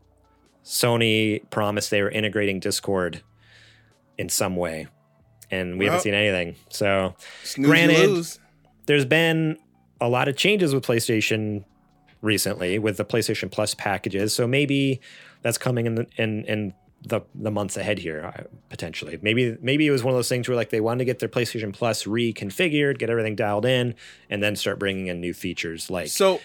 Sony 0.66 1.50
promised 1.50 1.92
they 1.92 2.02
were 2.02 2.10
integrating 2.10 2.60
Discord 2.60 3.24
in 4.18 4.28
some 4.30 4.56
way. 4.58 4.88
And 5.50 5.80
we 5.80 5.86
Well- 5.86 5.94
haven't 5.94 6.04
seen 6.04 6.14
anything. 6.14 6.56
So 6.70 7.16
Granted-. 7.56 8.38
There's 8.88 9.06
been 9.06 9.58
a 10.02 10.10
lot 10.10 10.28
of 10.28 10.36
changes 10.36 10.74
with 10.74 10.86
PlayStation 10.86 11.64
recently 12.22 12.80
with 12.80 12.98
the 12.98 13.06
PlayStation 13.06 13.52
Plus 13.52 13.74
packages. 13.74 14.34
So 14.34 14.48
maybe 14.48 15.00
that's 15.42 15.58
coming 15.58 15.86
in 15.86 15.96
the, 15.96 16.08
in 16.18 16.44
in 16.46 16.74
the 17.04 17.22
the 17.36 17.52
months 17.52 17.78
ahead 17.78 18.00
here 18.00 18.26
uh, 18.26 18.44
potentially. 18.70 19.20
Maybe 19.22 19.56
maybe 19.62 19.88
it 19.88 19.92
was 19.92 20.04
one 20.04 20.14
of 20.14 20.18
those 20.18 20.30
things 20.30 20.48
where 20.50 20.56
like 20.56 20.70
they 20.70 20.82
wanted 20.82 21.00
to 21.00 21.06
get 21.06 21.20
their 21.20 21.30
PlayStation 21.30 21.74
Plus 21.74 22.06
reconfigured, 22.06 22.98
get 22.98 23.10
everything 23.10 23.36
dialed 23.36 23.66
in, 23.66 23.96
and 24.30 24.42
then 24.42 24.56
start 24.56 24.80
bringing 24.80 25.08
in 25.08 25.22
new 25.22 25.34
features. 25.34 25.90
Like 25.90 26.08
So 26.08 26.42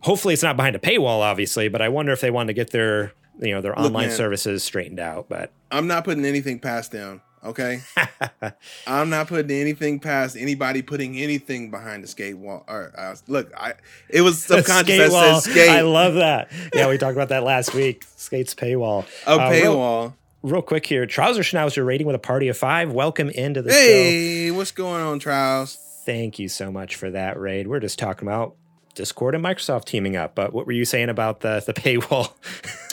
hopefully 0.00 0.34
it's 0.34 0.42
not 0.42 0.56
behind 0.56 0.76
a 0.76 0.78
paywall, 0.78 1.20
obviously, 1.20 1.68
but 1.68 1.82
I 1.82 1.88
wonder 1.88 2.12
if 2.12 2.20
they 2.20 2.30
wanted 2.30 2.48
to 2.48 2.54
get 2.54 2.70
their 2.70 3.12
you 3.40 3.54
know 3.54 3.60
their 3.60 3.78
online 3.78 4.08
man. 4.08 4.16
services 4.16 4.64
straightened 4.64 5.00
out. 5.00 5.28
But 5.28 5.52
I'm 5.70 5.86
not 5.86 6.04
putting 6.04 6.24
anything 6.24 6.60
past 6.60 6.92
them. 6.92 7.22
Okay, 7.42 7.80
I'm 8.86 9.08
not 9.08 9.26
putting 9.28 9.50
anything 9.50 9.98
past 9.98 10.36
anybody 10.36 10.82
putting 10.82 11.16
anything 11.16 11.70
behind 11.70 12.04
the 12.04 12.08
skate 12.08 12.36
wall. 12.36 12.64
Or 12.68 12.92
uh, 12.96 13.16
look, 13.28 13.50
I 13.56 13.74
it 14.10 14.20
was 14.20 14.42
subconscious 14.44 14.86
skate 14.86 14.98
that 14.98 15.10
wall. 15.10 15.40
says 15.40 15.50
skate 15.52 15.70
I 15.70 15.80
love 15.80 16.14
that. 16.14 16.50
Yeah, 16.74 16.88
we 16.88 16.98
talked 16.98 17.16
about 17.16 17.30
that 17.30 17.42
last 17.42 17.74
week. 17.74 18.04
Skate's 18.16 18.54
paywall. 18.54 19.06
a 19.26 19.30
Uh, 19.32 19.50
real- 19.50 19.74
paywall. 19.76 20.14
Real 20.42 20.62
quick 20.62 20.86
here, 20.86 21.04
Trouser 21.06 21.42
Schnauzer 21.42 21.84
rating 21.84 22.06
with 22.06 22.16
a 22.16 22.20
party 22.20 22.48
of 22.48 22.56
five. 22.56 22.92
Welcome 22.92 23.28
into 23.28 23.60
the 23.60 23.70
show. 23.70 23.76
Hey, 23.76 24.50
what's 24.50 24.70
going 24.70 25.02
on, 25.02 25.18
Trials? 25.18 25.76
Thank 26.06 26.38
you 26.38 26.48
so 26.48 26.72
much 26.72 26.96
for 26.96 27.10
that 27.10 27.38
raid. 27.38 27.66
We're 27.68 27.80
just 27.80 27.98
talking 27.98 28.26
about 28.26 28.56
Discord 28.94 29.34
and 29.34 29.44
Microsoft 29.44 29.84
teaming 29.84 30.16
up. 30.16 30.34
But 30.34 30.54
what 30.54 30.64
were 30.66 30.72
you 30.72 30.86
saying 30.86 31.10
about 31.10 31.40
the 31.40 31.62
the 31.66 31.72
paywall? 31.74 32.32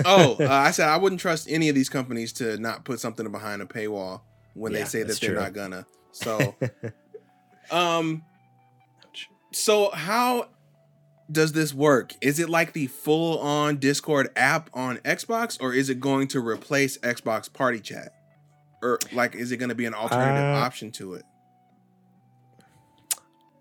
Oh, 0.05 0.37
uh, 0.39 0.47
I 0.47 0.69
said 0.71 0.87
I 0.89 0.97
wouldn't 0.97 1.19
trust 1.19 1.47
any 1.49 1.69
of 1.69 1.75
these 1.75 1.89
companies 1.89 2.31
to 2.33 2.57
not 2.59 2.83
put 2.85 2.99
something 2.99 3.29
behind 3.31 3.63
a 3.63 3.65
paywall 3.65 4.21
when 4.57 4.71
Yeah, 4.73 4.79
they 4.79 4.85
say 4.85 5.03
that 5.03 5.19
they're 5.19 5.31
true. 5.31 5.39
not 5.39 5.53
gonna. 5.53 5.85
So, 6.11 6.55
um, 7.71 8.23
so 9.51 9.91
how 9.91 10.49
does 11.31 11.51
this 11.53 11.73
work? 11.73 12.13
Is 12.21 12.39
it 12.39 12.49
like 12.49 12.73
the 12.73 12.87
full 12.87 13.39
on 13.39 13.77
Discord 13.77 14.29
app 14.35 14.69
on 14.73 14.97
Xbox, 14.99 15.57
or 15.61 15.73
is 15.73 15.89
it 15.89 15.99
going 15.99 16.27
to 16.29 16.45
replace 16.45 16.97
Xbox 16.99 17.51
Party 17.51 17.79
Chat, 17.79 18.13
or 18.81 18.99
like 19.13 19.35
is 19.35 19.51
it 19.51 19.57
going 19.57 19.69
to 19.69 19.75
be 19.75 19.85
an 19.85 19.93
alternative 19.93 20.55
Uh, 20.55 20.57
option 20.59 20.91
to 20.93 21.13
it? 21.15 21.23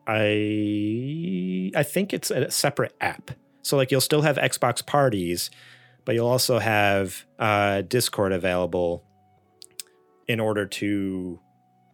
I 0.08 1.72
I 1.78 1.82
think 1.82 2.12
it's 2.12 2.30
a 2.30 2.50
separate 2.50 2.94
app. 3.00 3.32
So 3.62 3.76
like 3.76 3.90
you'll 3.90 4.00
still 4.00 4.22
have 4.22 4.36
Xbox 4.36 4.84
parties, 4.86 5.50
but 6.04 6.14
you'll 6.14 6.28
also 6.28 6.58
have 6.60 7.24
uh, 7.38 7.82
Discord 7.82 8.32
available 8.32 9.02
in 10.28 10.40
order 10.40 10.66
to 10.66 11.40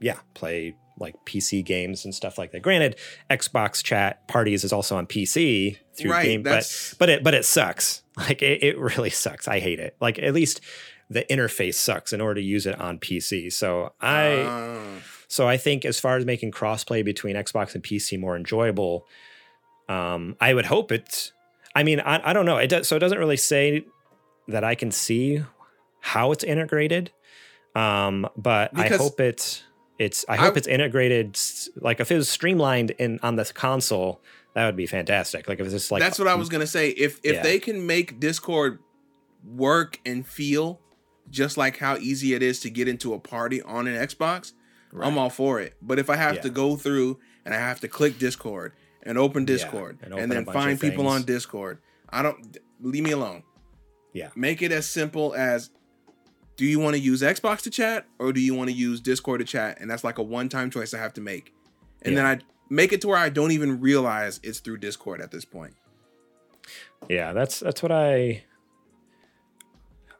yeah 0.00 0.18
play 0.34 0.74
like 0.98 1.14
PC 1.24 1.64
games 1.64 2.04
and 2.04 2.14
stuff 2.14 2.38
like 2.38 2.52
that. 2.52 2.60
Granted, 2.60 2.96
Xbox 3.30 3.82
chat 3.82 4.26
parties 4.28 4.64
is 4.64 4.72
also 4.72 4.96
on 4.96 5.06
PC 5.06 5.78
through 5.94 6.10
Right, 6.10 6.24
game, 6.24 6.42
but 6.42 6.94
but 6.98 7.08
it 7.08 7.24
but 7.24 7.34
it 7.34 7.44
sucks. 7.44 8.00
Like 8.14 8.42
it, 8.42 8.62
it 8.62 8.78
really 8.78 9.08
sucks. 9.08 9.48
I 9.48 9.58
hate 9.58 9.80
it. 9.80 9.96
Like 9.98 10.18
at 10.18 10.34
least 10.34 10.60
the 11.08 11.24
interface 11.30 11.76
sucks 11.76 12.12
in 12.12 12.20
order 12.20 12.42
to 12.42 12.46
use 12.46 12.66
it 12.66 12.78
on 12.78 12.98
PC. 12.98 13.50
So 13.50 13.94
I. 14.02 14.44
Ah. 14.46 15.00
So 15.28 15.48
I 15.48 15.56
think 15.56 15.86
as 15.86 15.98
far 15.98 16.18
as 16.18 16.26
making 16.26 16.50
crossplay 16.52 17.02
between 17.02 17.36
Xbox 17.36 17.74
and 17.74 17.82
PC 17.82 18.20
more 18.20 18.36
enjoyable, 18.36 19.06
um, 19.88 20.36
I 20.42 20.52
would 20.52 20.66
hope 20.66 20.92
it's. 20.92 21.32
I 21.74 21.84
mean, 21.84 22.00
I, 22.00 22.20
I 22.30 22.32
don't 22.34 22.44
know. 22.44 22.58
It 22.58 22.66
does, 22.66 22.86
so 22.86 22.96
it 22.96 22.98
doesn't 22.98 23.18
really 23.18 23.38
say 23.38 23.86
that 24.48 24.62
I 24.62 24.74
can 24.74 24.90
see 24.90 25.42
how 26.00 26.32
it's 26.32 26.44
integrated, 26.44 27.12
um, 27.74 28.28
but 28.36 28.74
Because- 28.74 29.00
I 29.00 29.02
hope 29.02 29.20
it's 29.20 29.62
it's. 29.98 30.24
I 30.28 30.36
hope 30.36 30.54
I- 30.54 30.58
it's 30.58 30.66
integrated. 30.66 31.38
Like 31.76 32.00
if 32.00 32.10
it 32.10 32.16
was 32.16 32.28
streamlined 32.28 32.90
in 32.92 33.18
on 33.22 33.36
the 33.36 33.44
console, 33.54 34.20
that 34.54 34.66
would 34.66 34.76
be 34.76 34.86
fantastic. 34.86 35.48
Like 35.48 35.60
if 35.60 35.66
it's 35.66 35.74
just 35.74 35.90
like 35.90 36.00
That's 36.02 36.18
what 36.18 36.28
I 36.28 36.34
was 36.34 36.48
gonna 36.48 36.66
say. 36.66 36.90
If 36.90 37.20
if 37.22 37.34
Yeah. 37.36 37.42
they 37.42 37.58
can 37.58 37.86
make 37.86 38.18
Discord 38.20 38.78
work 39.44 39.98
and 40.06 40.26
feel 40.26 40.80
just 41.30 41.56
like 41.56 41.78
how 41.78 41.96
easy 41.96 42.34
it 42.34 42.42
is 42.42 42.60
to 42.60 42.70
get 42.70 42.88
into 42.88 43.14
a 43.14 43.18
party 43.18 43.62
on 43.62 43.86
an 43.86 43.94
Xbox, 43.94 44.52
I'm 45.00 45.16
all 45.18 45.30
for 45.30 45.60
it. 45.60 45.74
But 45.80 45.98
if 45.98 46.10
I 46.10 46.16
have 46.16 46.36
Yeah. 46.36 46.40
to 46.42 46.50
go 46.50 46.76
through 46.76 47.18
and 47.44 47.54
I 47.54 47.58
have 47.58 47.80
to 47.80 47.88
click 47.88 48.18
Discord 48.18 48.72
and 49.02 49.16
open 49.18 49.44
Discord 49.44 49.98
and 50.02 50.12
and, 50.12 50.14
open 50.14 50.30
a 50.30 50.34
then 50.34 50.44
find 50.44 50.80
people 50.80 51.06
on 51.06 51.22
Discord, 51.22 51.78
I 52.08 52.22
don't 52.22 52.58
leave 52.80 53.02
me 53.04 53.12
alone. 53.12 53.42
Yeah. 54.12 54.28
Make 54.36 54.60
it 54.62 54.72
as 54.72 54.86
simple 54.86 55.34
as 55.34 55.70
do 56.57 56.66
you 56.66 56.78
want 56.78 56.94
to 56.94 57.00
use 57.00 57.22
Xbox 57.22 57.62
to 57.62 57.70
chat 57.70 58.07
or 58.18 58.32
do 58.32 58.40
you 58.40 58.55
want 58.55 58.70
to 58.70 58.76
use 58.76 59.00
Discord 59.00 59.40
to 59.40 59.44
chat? 59.44 59.78
And 59.80 59.90
that's 59.90 60.05
like 60.05 60.18
a 60.18 60.22
one-time 60.22 60.70
choice 60.70 60.94
I 60.94 60.98
have 60.98 61.12
to 61.14 61.20
make. 61.20 61.55
And 62.03 62.16
then 62.16 62.26
I 62.26 62.40
make 62.68 62.92
it 62.92 63.00
to 63.03 63.09
where 63.09 63.18
I 63.18 63.28
don't 63.28 63.53
even 63.53 63.80
realize 63.80 64.40
it's 64.42 64.61
through 64.61 64.78
Discord 64.78 65.20
at 65.20 65.30
this 65.30 65.44
point. 65.44 65.74
Yeah, 67.09 67.32
that's 67.32 67.61
that's 67.61 67.82
what 67.82 67.92
I 67.92 68.44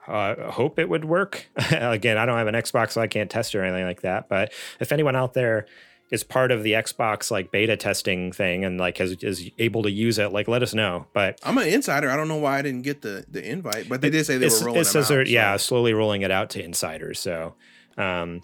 uh, 0.07 0.51
hope 0.51 0.79
it 0.79 0.89
would 0.89 1.05
work. 1.05 1.49
Again, 1.71 2.19
I 2.19 2.27
don't 2.27 2.39
have 2.39 2.47
an 2.47 2.55
Xbox, 2.55 2.93
so 2.93 3.01
I 3.01 3.07
can't 3.07 3.31
test 3.31 3.55
it 3.55 3.59
or 3.59 3.65
anything 3.65 3.87
like 3.87 4.03
that. 4.03 4.29
But 4.29 4.53
if 4.81 4.93
anyone 4.93 5.17
out 5.17 5.35
there 5.35 5.67
is 6.13 6.23
part 6.23 6.53
of 6.53 6.63
the 6.63 6.73
Xbox 6.75 7.31
like 7.31 7.51
beta 7.51 7.77
testing 7.77 8.31
thing 8.33 8.65
and 8.65 8.79
like 8.79 9.01
is, 9.01 9.13
is 9.25 9.51
able 9.59 9.83
to 9.83 9.91
use 9.91 10.19
it, 10.19 10.31
like 10.31 10.47
let 10.47 10.63
us 10.63 10.75
know. 10.75 11.07
But 11.15 11.41
I'm 11.43 11.57
an 11.59 11.67
insider. 11.67 12.11
I 12.11 12.17
don't 12.17 12.29
know 12.29 12.37
why 12.37 12.59
I 12.59 12.63
didn't 12.63 12.83
get 12.83 13.01
the 13.03 13.25
the 13.29 13.43
invite, 13.45 13.89
but 13.89 14.03
they 14.03 14.11
did 14.11 14.27
say 14.27 14.37
they 14.37 14.47
were 14.47 14.67
rolling 14.67 14.83
it 14.83 14.85
says 14.85 15.09
they're 15.09 15.23
out, 15.23 15.27
yeah 15.27 15.57
slowly 15.57 15.95
rolling 15.95 16.21
it 16.23 16.31
out 16.31 16.51
to 16.51 16.63
insiders. 16.63 17.19
So 17.19 17.55
um, 17.97 18.43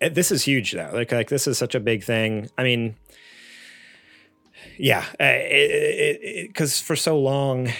it- 0.00 0.14
this 0.14 0.30
is 0.30 0.44
huge 0.44 0.72
though. 0.72 0.90
Like 0.92 1.10
like 1.10 1.28
this 1.30 1.46
is 1.46 1.56
such 1.58 1.74
a 1.74 1.80
big 1.80 2.04
thing. 2.04 2.50
I 2.58 2.62
mean, 2.62 2.96
yeah, 4.78 5.04
eh, 5.18 5.24
eh, 5.24 6.42
because 6.46 6.80
for 6.80 6.94
so 6.96 7.18
long, 7.18 7.70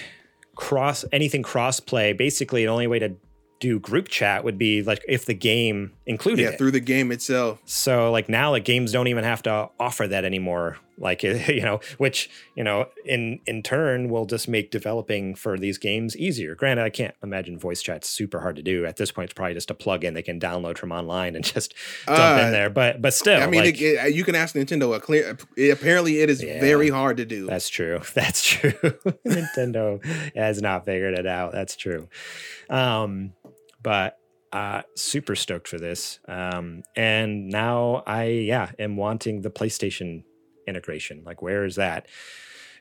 cross 0.55 1.05
anything 1.11 1.43
cross 1.43 1.79
play. 1.79 2.13
Basically, 2.13 2.65
the 2.65 2.71
only 2.71 2.87
way 2.87 2.97
to 2.99 3.15
do 3.59 3.79
group 3.79 4.07
chat 4.07 4.43
would 4.43 4.57
be 4.57 4.83
like 4.83 5.03
if 5.07 5.25
the 5.25 5.33
game 5.33 5.93
included 6.05 6.41
yeah 6.43 6.49
it. 6.49 6.57
through 6.57 6.71
the 6.71 6.79
game 6.79 7.11
itself. 7.11 7.59
So 7.65 8.11
like 8.11 8.29
now, 8.29 8.51
like 8.51 8.65
games 8.65 8.91
don't 8.91 9.07
even 9.07 9.23
have 9.23 9.41
to 9.43 9.69
offer 9.79 10.07
that 10.07 10.23
anymore. 10.25 10.77
Like 10.99 11.21
you 11.23 11.61
know, 11.61 11.79
which 11.99 12.27
you 12.55 12.63
know, 12.63 12.87
in 13.05 13.39
in 13.45 13.61
turn 13.63 14.09
will 14.09 14.25
just 14.25 14.47
make 14.47 14.71
developing 14.71 15.35
for 15.35 15.57
these 15.57 15.77
games 15.77 16.17
easier. 16.17 16.55
Granted, 16.55 16.83
I 16.83 16.89
can't 16.89 17.13
imagine 17.21 17.59
voice 17.59 17.83
chat's 17.83 18.09
super 18.09 18.39
hard 18.39 18.55
to 18.55 18.63
do 18.63 18.85
at 18.85 18.97
this 18.97 19.11
point. 19.11 19.25
It's 19.25 19.33
probably 19.35 19.53
just 19.53 19.69
a 19.69 19.75
plug-in 19.75 20.15
they 20.15 20.23
can 20.23 20.39
download 20.39 20.77
from 20.79 20.91
online 20.91 21.35
and 21.35 21.43
just 21.53 21.75
dump 22.07 22.19
Uh, 22.19 22.45
in 22.45 22.51
there. 22.51 22.69
But 22.71 22.99
but 23.01 23.13
still, 23.13 23.41
I 23.41 23.45
mean, 23.47 23.63
like, 23.65 23.79
it, 23.81 24.05
it- 24.07 24.15
you 24.15 24.23
can 24.23 24.33
ask 24.35 24.55
Nintendo. 24.55 24.95
A 24.95 24.99
clear, 24.99 25.37
apparently, 25.71 26.19
it 26.21 26.29
is 26.31 26.41
Yeah. 26.43 26.59
very 26.59 26.89
hard 26.89 27.17
to 27.17 27.25
do. 27.25 27.45
That's 27.45 27.69
true. 27.69 28.01
That's 28.15 28.43
true. 28.43 28.71
Nintendo 29.25 30.03
has 30.35 30.61
not 30.61 30.85
figured 30.85 31.13
it 31.17 31.27
out. 31.27 31.51
That's 31.51 31.75
true. 31.75 32.07
Um, 32.69 33.33
but 33.87 34.19
uh, 34.51 34.81
super 34.95 35.33
stoked 35.33 35.65
for 35.69 35.77
this. 35.79 36.19
Um, 36.27 36.83
and 36.93 37.47
now 37.47 38.03
I 38.05 38.25
yeah 38.25 38.71
am 38.77 38.97
wanting 38.97 39.43
the 39.43 39.49
PlayStation 39.49 40.25
integration. 40.67 41.23
Like, 41.25 41.41
where 41.41 41.63
is 41.63 41.75
that? 41.75 42.07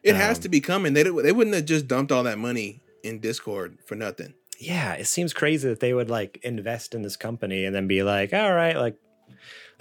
it 0.03 0.17
has 0.17 0.39
um, 0.39 0.43
to 0.43 0.49
be 0.49 0.61
coming. 0.61 0.95
They 0.95 1.05
they 1.05 1.31
wouldn't 1.31 1.55
have 1.55 1.65
just 1.65 1.87
dumped 1.87 2.11
all 2.11 2.25
that 2.25 2.39
money 2.39 2.83
in 3.05 3.21
Discord 3.21 3.79
for 3.87 3.95
nothing. 3.95 4.35
Yeah, 4.59 4.95
it 4.95 5.07
seems 5.07 5.33
crazy 5.33 5.69
that 5.69 5.79
they 5.79 5.95
would 5.95 6.11
like 6.11 6.41
invest 6.43 6.93
in 6.93 7.03
this 7.03 7.17
company 7.17 7.65
and 7.65 7.73
then 7.73 7.87
be 7.87 8.03
like, 8.03 8.33
all 8.33 8.53
right, 8.53 8.77
like 8.77 8.97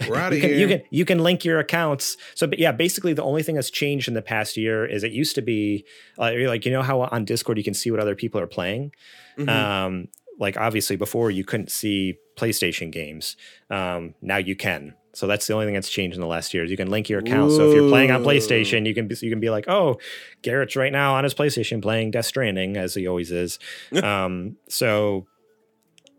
We're 0.08 0.14
out 0.16 0.32
you 0.34 0.40
can, 0.40 0.50
here. 0.50 0.58
you 0.58 0.68
can 0.68 0.82
you 0.90 1.04
can 1.04 1.18
link 1.18 1.44
your 1.44 1.58
accounts. 1.58 2.16
So, 2.36 2.46
but 2.46 2.60
yeah, 2.60 2.70
basically 2.70 3.14
the 3.14 3.24
only 3.24 3.42
thing 3.42 3.56
that's 3.56 3.70
changed 3.70 4.06
in 4.06 4.14
the 4.14 4.22
past 4.22 4.56
year 4.56 4.86
is 4.86 5.02
it 5.02 5.10
used 5.10 5.34
to 5.34 5.42
be 5.42 5.86
uh, 6.18 6.30
like 6.46 6.64
you 6.66 6.70
know 6.70 6.82
how 6.82 7.00
on 7.00 7.24
Discord 7.24 7.58
you 7.58 7.64
can 7.64 7.74
see 7.74 7.90
what 7.90 7.98
other 7.98 8.14
people 8.14 8.40
are 8.40 8.46
playing. 8.46 8.92
Mhm. 9.38 9.48
Um, 9.48 10.08
like 10.38 10.56
obviously 10.56 10.96
before 10.96 11.30
you 11.30 11.44
couldn't 11.44 11.70
see 11.70 12.18
PlayStation 12.36 12.90
games. 12.90 13.36
Um, 13.70 14.14
now 14.20 14.36
you 14.36 14.56
can. 14.56 14.94
So 15.14 15.26
that's 15.26 15.46
the 15.46 15.54
only 15.54 15.64
thing 15.64 15.74
that's 15.74 15.88
changed 15.88 16.14
in 16.14 16.20
the 16.20 16.26
last 16.26 16.52
year. 16.52 16.64
Is 16.64 16.70
you 16.70 16.76
can 16.76 16.90
link 16.90 17.08
your 17.08 17.20
account. 17.20 17.52
So 17.52 17.68
if 17.68 17.74
you're 17.74 17.88
playing 17.88 18.10
on 18.10 18.22
PlayStation, 18.22 18.86
you 18.86 18.94
can 18.94 19.08
be, 19.08 19.16
you 19.22 19.30
can 19.30 19.40
be 19.40 19.48
like, 19.48 19.66
oh, 19.66 19.98
Garrett's 20.42 20.76
right 20.76 20.92
now 20.92 21.14
on 21.14 21.24
his 21.24 21.32
PlayStation 21.32 21.80
playing 21.80 22.10
Death 22.10 22.26
Stranding 22.26 22.76
as 22.76 22.94
he 22.94 23.06
always 23.06 23.32
is. 23.32 23.58
um, 24.02 24.56
so 24.68 25.26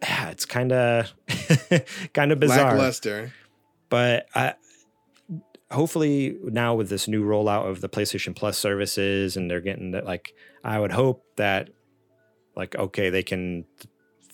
yeah, 0.01 0.29
it's 0.29 0.45
kind 0.45 0.71
of 0.71 1.13
kind 2.13 2.31
of 2.31 2.39
bizarre 2.39 2.71
Lackluster. 2.71 3.33
but 3.89 4.27
I, 4.33 4.55
hopefully 5.71 6.37
now 6.43 6.75
with 6.75 6.89
this 6.89 7.07
new 7.07 7.23
rollout 7.23 7.69
of 7.69 7.81
the 7.81 7.89
PlayStation 7.89 8.35
Plus 8.35 8.57
services 8.57 9.37
and 9.37 9.49
they're 9.49 9.61
getting 9.61 9.91
that 9.91 10.05
like 10.05 10.33
I 10.63 10.79
would 10.79 10.91
hope 10.91 11.23
that 11.35 11.69
like 12.55 12.75
okay 12.75 13.09
they 13.09 13.23
can 13.23 13.65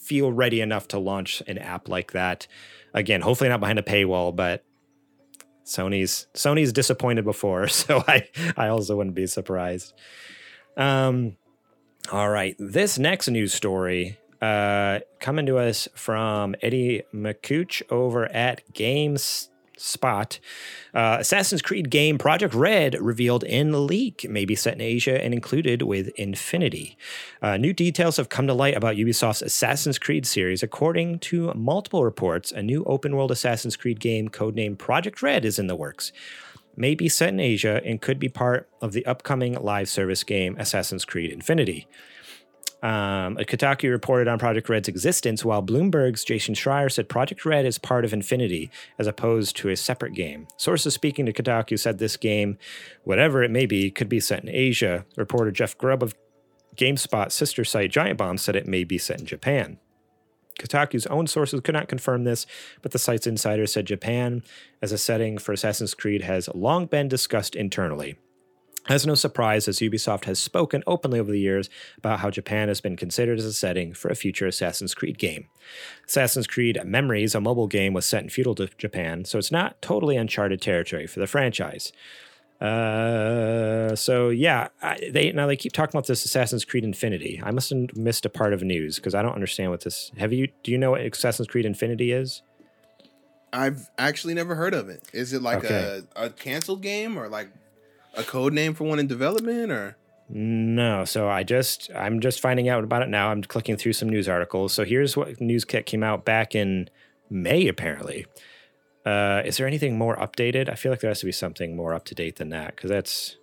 feel 0.03 0.31
ready 0.31 0.61
enough 0.61 0.87
to 0.89 0.99
launch 0.99 1.41
an 1.47 1.57
app 1.57 1.87
like 1.87 2.11
that. 2.11 2.47
Again 2.93 3.21
hopefully 3.21 3.49
not 3.49 3.59
behind 3.59 3.79
a 3.79 3.83
paywall 3.83 4.35
but 4.35 4.63
Sony's 5.65 6.27
Sony's 6.33 6.73
disappointed 6.73 7.25
before 7.25 7.67
so 7.81 8.03
I 8.07 8.27
I 8.57 8.67
also 8.67 8.95
wouldn't 8.97 9.15
be 9.15 9.27
surprised. 9.27 9.93
Um 10.77 11.37
all 12.11 12.29
right 12.29 12.55
this 12.59 12.99
next 12.99 13.29
news 13.29 13.53
story 13.53 14.17
uh 14.41 14.99
coming 15.19 15.45
to 15.45 15.57
us 15.57 15.87
from 15.95 16.55
Eddie 16.61 17.03
Makuch 17.13 17.81
over 17.89 18.31
at 18.31 18.73
Games 18.73 19.49
spot. 19.83 20.39
Uh, 20.93 21.17
Assassin's 21.19 21.61
Creed 21.61 21.89
game 21.89 22.17
Project 22.17 22.53
Red 22.53 22.95
revealed 22.99 23.43
in 23.43 23.85
leak, 23.87 24.27
may 24.29 24.45
be 24.45 24.55
set 24.55 24.75
in 24.75 24.81
Asia 24.81 25.23
and 25.23 25.33
included 25.33 25.81
with 25.81 26.09
Infinity. 26.15 26.97
Uh, 27.41 27.57
new 27.57 27.73
details 27.73 28.17
have 28.17 28.29
come 28.29 28.47
to 28.47 28.53
light 28.53 28.75
about 28.75 28.95
Ubisoft's 28.95 29.41
Assassin's 29.41 29.99
Creed 29.99 30.25
series. 30.25 30.63
According 30.63 31.19
to 31.19 31.53
multiple 31.53 32.03
reports, 32.03 32.51
a 32.51 32.63
new 32.63 32.83
open 32.85 33.15
world 33.15 33.31
Assassin's 33.31 33.75
Creed 33.75 33.99
game 33.99 34.29
codenamed 34.29 34.77
Project 34.77 35.21
Red 35.21 35.45
is 35.45 35.59
in 35.59 35.67
the 35.67 35.75
works. 35.75 36.11
May 36.75 36.95
be 36.95 37.09
set 37.09 37.29
in 37.29 37.39
Asia 37.39 37.81
and 37.85 38.01
could 38.01 38.17
be 38.17 38.29
part 38.29 38.67
of 38.81 38.93
the 38.93 39.05
upcoming 39.05 39.53
live 39.53 39.89
service 39.89 40.23
game 40.23 40.55
Assassin's 40.57 41.05
Creed 41.05 41.31
Infinity. 41.31 41.87
Um, 42.83 43.37
Kotaku 43.37 43.89
reported 43.89 44.27
on 44.27 44.37
Project 44.37 44.67
Red's 44.67 44.89
existence, 44.89 45.45
while 45.45 45.63
Bloomberg's 45.63 46.25
Jason 46.25 46.53
Schreier 46.53 46.91
said 46.91 47.07
Project 47.07 47.45
Red 47.45 47.65
is 47.65 47.77
part 47.77 48.03
of 48.03 48.11
Infinity 48.11 48.69
as 48.99 49.07
opposed 49.07 49.55
to 49.57 49.69
a 49.69 49.77
separate 49.77 50.13
game. 50.13 50.47
Sources 50.57 50.93
speaking 50.93 51.25
to 51.25 51.33
Kotaku 51.33 51.79
said 51.79 51.97
this 51.97 52.17
game, 52.17 52.57
whatever 53.05 53.41
it 53.41 53.51
may 53.51 53.65
be, 53.65 53.89
could 53.89 54.09
be 54.09 54.19
set 54.19 54.43
in 54.43 54.49
Asia. 54.49 55.05
Reporter 55.15 55.49
Jeff 55.49 55.77
Grubb 55.77 56.03
of 56.03 56.13
GameSpot 56.75 57.31
sister 57.31 57.63
site 57.63 57.89
Giant 57.89 58.17
Bomb 58.17 58.37
said 58.37 58.55
it 58.55 58.67
may 58.67 58.83
be 58.83 58.97
set 58.97 59.21
in 59.21 59.25
Japan. 59.25 59.79
Kotaku's 60.59 61.07
own 61.07 61.25
sources 61.25 61.61
could 61.61 61.73
not 61.73 61.87
confirm 61.87 62.25
this, 62.25 62.45
but 62.81 62.91
the 62.91 62.99
site's 62.99 63.25
insider 63.25 63.65
said 63.65 63.85
Japan 63.85 64.43
as 64.81 64.91
a 64.91 64.97
setting 64.97 65.37
for 65.37 65.53
Assassin's 65.53 65.93
Creed 65.93 66.23
has 66.23 66.49
long 66.53 66.85
been 66.85 67.07
discussed 67.07 67.55
internally. 67.55 68.17
As 68.89 69.07
no 69.07 69.15
surprise, 69.15 69.67
as 69.67 69.79
Ubisoft 69.79 70.25
has 70.25 70.39
spoken 70.39 70.83
openly 70.85 71.19
over 71.19 71.31
the 71.31 71.39
years 71.39 71.69
about 71.97 72.19
how 72.19 72.29
Japan 72.29 72.67
has 72.67 72.81
been 72.81 72.97
considered 72.97 73.39
as 73.39 73.45
a 73.45 73.53
setting 73.53 73.93
for 73.93 74.09
a 74.09 74.15
future 74.15 74.45
Assassin's 74.45 74.93
Creed 74.93 75.17
game. 75.17 75.47
Assassin's 76.05 76.47
Creed 76.47 76.77
Memories, 76.83 77.33
a 77.33 77.39
mobile 77.39 77.67
game, 77.67 77.93
was 77.93 78.05
set 78.05 78.23
in 78.23 78.29
feudal 78.29 78.55
Japan, 78.77 79.23
so 79.23 79.37
it's 79.37 79.51
not 79.51 79.81
totally 79.81 80.17
uncharted 80.17 80.61
territory 80.61 81.07
for 81.07 81.21
the 81.21 81.27
franchise. 81.27 81.93
Uh, 82.59 83.95
so 83.95 84.29
yeah, 84.29 84.69
I, 84.81 85.09
they 85.11 85.31
now 85.31 85.47
they 85.47 85.57
keep 85.57 85.73
talking 85.73 85.95
about 85.95 86.07
this 86.07 86.23
Assassin's 86.23 86.63
Creed 86.63 86.83
Infinity. 86.83 87.41
I 87.43 87.51
must 87.51 87.69
have 87.71 87.95
missed 87.95 88.25
a 88.25 88.29
part 88.29 88.53
of 88.53 88.63
news 88.63 88.97
because 88.97 89.15
I 89.15 89.21
don't 89.21 89.33
understand 89.33 89.71
what 89.71 89.81
this. 89.81 90.11
Have 90.17 90.31
you? 90.31 90.49
Do 90.63 90.71
you 90.71 90.77
know 90.77 90.91
what 90.91 91.01
Assassin's 91.01 91.47
Creed 91.47 91.65
Infinity 91.65 92.11
is? 92.11 92.41
I've 93.51 93.89
actually 93.97 94.33
never 94.33 94.55
heard 94.55 94.73
of 94.73 94.89
it. 94.89 95.03
Is 95.13 95.33
it 95.33 95.41
like 95.41 95.65
okay. 95.65 96.01
a, 96.15 96.25
a 96.25 96.29
canceled 96.29 96.81
game 96.81 97.17
or 97.17 97.27
like 97.27 97.49
a 98.15 98.23
code 98.23 98.53
name 98.53 98.73
for 98.73 98.83
one 98.85 98.99
in 98.99 99.07
development 99.07 99.71
or? 99.71 99.97
No, 100.29 101.05
so 101.05 101.27
I 101.27 101.43
just 101.43 101.91
I'm 101.95 102.19
just 102.19 102.39
finding 102.39 102.69
out 102.69 102.83
about 102.83 103.03
it 103.03 103.09
now. 103.09 103.29
I'm 103.29 103.43
clicking 103.43 103.77
through 103.77 103.93
some 103.93 104.09
news 104.09 104.29
articles. 104.29 104.73
So 104.73 104.85
here's 104.85 105.17
what 105.17 105.39
news 105.41 105.65
kit 105.65 105.85
came 105.85 106.03
out 106.03 106.25
back 106.25 106.55
in 106.55 106.89
May 107.29 107.67
apparently. 107.67 108.25
Uh, 109.05 109.41
is 109.43 109.57
there 109.57 109.67
anything 109.67 109.97
more 109.97 110.15
updated? 110.15 110.69
I 110.69 110.75
feel 110.75 110.91
like 110.91 111.01
there 111.01 111.09
has 111.09 111.19
to 111.19 111.25
be 111.25 111.31
something 111.31 111.75
more 111.75 111.93
up 111.93 112.05
to 112.05 112.15
date 112.15 112.37
than 112.37 112.49
that 112.49 112.75
because 112.75 112.89
that's 112.89 113.37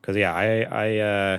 because 0.00 0.16
yeah, 0.16 0.34
I 0.34 0.60
I 0.62 0.98
uh, 0.98 1.38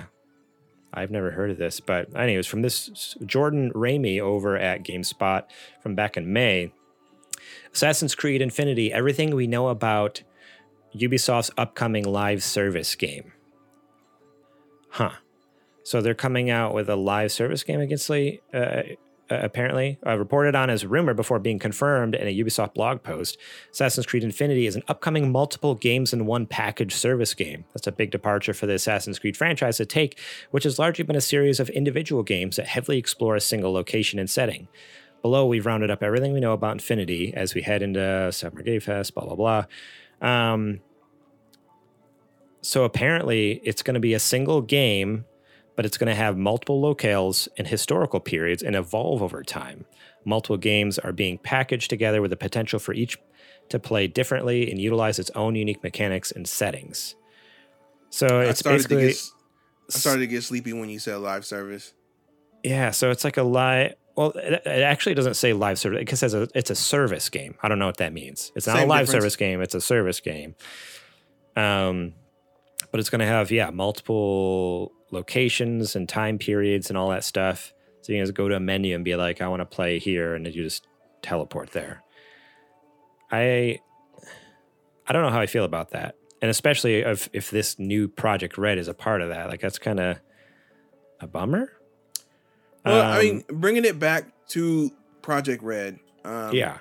I've 0.93 1.11
never 1.11 1.32
heard 1.32 1.51
of 1.51 1.57
this, 1.57 1.79
but 1.79 2.13
anyways, 2.15 2.47
from 2.47 2.63
this 2.63 3.15
Jordan 3.25 3.71
Ramée 3.73 4.19
over 4.19 4.57
at 4.57 4.84
GameSpot 4.84 5.43
from 5.82 5.95
back 5.95 6.17
in 6.17 6.34
May, 6.34 6.73
Assassin's 7.73 8.15
Creed 8.15 8.41
Infinity, 8.41 8.91
everything 8.91 9.36
we 9.36 9.47
know 9.47 9.67
about 9.67 10.23
Ubisoft's 10.95 11.51
upcoming 11.57 12.03
live 12.03 12.43
service 12.43 12.95
game. 12.95 13.31
Huh. 14.89 15.11
So 15.83 16.01
they're 16.01 16.13
coming 16.13 16.49
out 16.49 16.73
with 16.73 16.89
a 16.89 16.95
live 16.95 17.31
service 17.31 17.63
game 17.63 17.79
against 17.79 18.09
Lee, 18.09 18.41
uh, 18.53 18.83
apparently, 19.29 19.97
uh, 20.05 20.17
reported 20.17 20.53
on 20.53 20.69
as 20.69 20.85
rumor 20.85 21.13
before 21.13 21.39
being 21.39 21.57
confirmed 21.57 22.13
in 22.13 22.27
a 22.27 22.37
Ubisoft 22.37 22.73
blog 22.73 23.01
post. 23.01 23.37
Assassin's 23.71 24.05
Creed 24.05 24.23
Infinity 24.23 24.67
is 24.67 24.75
an 24.75 24.83
upcoming 24.87 25.31
multiple 25.31 25.73
games 25.73 26.13
in 26.13 26.25
one 26.25 26.45
package 26.45 26.93
service 26.93 27.33
game. 27.33 27.65
That's 27.73 27.87
a 27.87 27.91
big 27.91 28.11
departure 28.11 28.53
for 28.53 28.67
the 28.67 28.73
Assassin's 28.73 29.17
Creed 29.17 29.37
franchise 29.37 29.77
to 29.77 29.85
take, 29.85 30.19
which 30.51 30.65
has 30.65 30.77
largely 30.77 31.03
been 31.05 31.15
a 31.15 31.21
series 31.21 31.59
of 31.59 31.69
individual 31.69 32.21
games 32.21 32.57
that 32.57 32.67
heavily 32.67 32.97
explore 32.97 33.35
a 33.35 33.41
single 33.41 33.71
location 33.71 34.19
and 34.19 34.29
setting. 34.29 34.67
Below, 35.21 35.45
we've 35.45 35.65
rounded 35.65 35.91
up 35.91 36.03
everything 36.03 36.33
we 36.33 36.39
know 36.39 36.53
about 36.53 36.73
Infinity 36.73 37.33
as 37.33 37.53
we 37.53 37.61
head 37.61 37.81
into 37.81 38.31
Summer 38.31 38.61
Game 38.63 38.81
Fest, 38.81 39.13
blah, 39.15 39.25
blah, 39.25 39.35
blah. 39.35 39.65
Um, 40.22 40.82
so 42.61 42.84
apparently, 42.84 43.61
it's 43.63 43.82
going 43.82 43.95
to 43.95 43.99
be 43.99 44.13
a 44.13 44.19
single 44.19 44.61
game, 44.61 45.26
but 45.76 45.86
it's 45.86 45.97
going 45.97 46.09
to 46.09 46.15
have 46.15 46.38
multiple 46.38 46.82
locales 46.82 47.47
and 47.57 47.67
historical 47.67 48.19
periods 48.19 48.61
and 48.61 48.76
evolve 48.76 49.24
over 49.24 49.43
time. 49.43 49.86
Multiple 50.26 50.57
games 50.57 50.99
are 50.99 51.11
being 51.11 51.39
packaged 51.39 51.89
together 51.89 52.22
with 52.22 52.30
the 52.30 52.38
potential 52.38 52.78
for 52.78 52.93
each 52.93 53.17
to 53.69 53.80
play 53.80 54.07
differently 54.07 54.69
and 54.69 54.80
utilize 54.80 55.17
its 55.17 55.32
own 55.32 55.55
unique 55.55 55.82
mechanics 55.82 56.32
and 56.32 56.47
settings. 56.47 57.15
So 58.09 58.41
it's 58.41 58.61
basically. 58.61 59.07
Get, 59.07 59.30
I 59.89 59.97
started 59.97 60.19
to 60.19 60.28
get 60.28 60.43
sleepy 60.43 60.74
when 60.74 60.89
you 60.89 60.99
said 60.99 61.17
live 61.17 61.45
service. 61.45 61.93
Yeah, 62.63 62.91
so 62.91 63.09
it's 63.09 63.24
like 63.24 63.38
a 63.38 63.43
live. 63.43 63.95
Well, 64.22 64.32
it, 64.36 64.61
it, 64.65 64.84
actually 64.84 65.15
doesn't 65.15 65.34
say 65.34 65.51
live 65.53 65.80
service. 65.80 66.03
It 66.07 66.15
says 66.15 66.36
a, 66.36 66.47
it's 66.53 66.69
a 66.69 66.76
service 66.76 67.28
game. 67.30 67.55
I 67.63 67.67
don't 67.67 67.80
know 67.80 67.88
what 67.88 67.97
that 67.97 68.13
means. 68.13 68.51
It's 68.55 68.67
not 68.67 68.78
Same 68.78 68.86
a 68.86 68.88
live 68.88 69.07
difference. 69.07 69.24
service 69.24 69.36
game. 69.36 69.61
It's 69.61 69.74
a 69.74 69.82
service 69.82 70.19
game. 70.19 70.53
Um, 71.55 72.13
but 72.91 72.99
it's 72.99 73.09
going 73.09 73.22
to 73.22 73.26
have 73.26 73.49
yeah 73.49 73.72
multiple 73.72 74.91
locations 75.09 75.95
and 75.95 76.07
time 76.07 76.38
periods 76.38 76.89
and 76.89 76.97
all 76.99 77.09
that 77.09 77.24
stuff. 77.24 77.74
So 78.01 78.13
you 78.13 78.19
can 78.19 78.26
just 78.28 78.36
go 78.36 78.47
to 78.47 78.55
a 78.55 78.59
menu 78.59 78.93
and 78.93 79.03
be 79.03 79.15
like, 79.15 79.41
I 79.41 79.47
want 79.47 79.61
to 79.61 79.65
play 79.65 79.97
here, 79.97 80.36
and 80.36 80.45
then 80.45 80.53
you 80.53 80.61
just 80.61 80.86
teleport 81.24 81.72
there. 81.72 82.03
I 83.32 83.80
I 85.07 85.13
don't 85.13 85.24
know 85.24 85.32
how 85.32 85.41
I 85.41 85.47
feel 85.47 85.65
about 85.65 85.91
that, 85.91 86.13
and 86.43 86.51
especially 86.51 86.97
if 86.99 87.28
if 87.34 87.49
this 87.49 87.80
new 87.80 88.07
Project 88.07 88.59
Red 88.59 88.78
is 88.78 88.88
a 88.88 88.93
part 88.93 89.22
of 89.22 89.30
that. 89.30 89.49
Like 89.49 89.61
that's 89.61 89.80
kind 89.80 89.99
of 89.99 90.19
a 91.19 91.26
bummer. 91.26 91.72
Well, 92.86 93.01
um, 93.01 93.07
I 93.07 93.21
mean, 93.21 93.43
bringing 93.47 93.86
it 93.86 93.99
back 93.99 94.25
to 94.49 94.91
Project 95.21 95.63
Red. 95.63 95.99
Um, 96.25 96.53
yeah, 96.53 96.77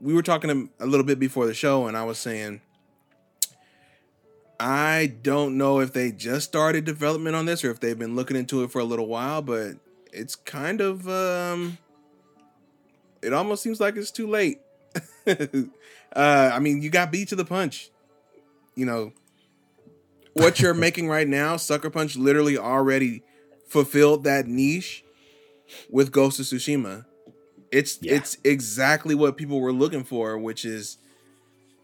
we 0.00 0.14
were 0.14 0.22
talking 0.22 0.70
a 0.78 0.86
little 0.86 1.06
bit 1.06 1.18
before 1.18 1.46
the 1.46 1.54
show, 1.54 1.86
and 1.86 1.96
I 1.96 2.04
was 2.04 2.18
saying 2.18 2.60
I 4.60 5.14
don't 5.22 5.56
know 5.56 5.80
if 5.80 5.92
they 5.92 6.10
just 6.10 6.48
started 6.48 6.84
development 6.84 7.36
on 7.36 7.46
this 7.46 7.64
or 7.64 7.70
if 7.70 7.78
they've 7.78 7.98
been 7.98 8.16
looking 8.16 8.36
into 8.36 8.64
it 8.64 8.72
for 8.72 8.80
a 8.80 8.84
little 8.84 9.06
while, 9.06 9.40
but 9.40 9.76
it's 10.12 10.34
kind 10.34 10.80
of 10.80 11.08
um 11.08 11.78
it 13.22 13.32
almost 13.32 13.62
seems 13.62 13.80
like 13.80 13.96
it's 13.96 14.10
too 14.10 14.26
late. 14.26 14.60
uh 15.26 15.70
I 16.16 16.58
mean, 16.58 16.82
you 16.82 16.90
got 16.90 17.12
beat 17.12 17.28
to 17.28 17.36
the 17.36 17.44
punch. 17.44 17.90
You 18.74 18.86
know, 18.86 19.12
what 20.32 20.60
you're 20.60 20.74
making 20.86 21.08
right 21.08 21.28
now, 21.28 21.56
Sucker 21.56 21.90
Punch 21.90 22.16
literally 22.16 22.56
already 22.58 23.22
fulfilled 23.68 24.24
that 24.24 24.46
niche 24.46 25.04
with 25.90 26.12
Ghost 26.12 26.40
of 26.40 26.46
Tsushima. 26.46 27.04
It's 27.70 27.98
yeah. 28.00 28.14
it's 28.14 28.38
exactly 28.44 29.14
what 29.14 29.36
people 29.36 29.60
were 29.60 29.72
looking 29.72 30.04
for, 30.04 30.38
which 30.38 30.64
is 30.64 30.98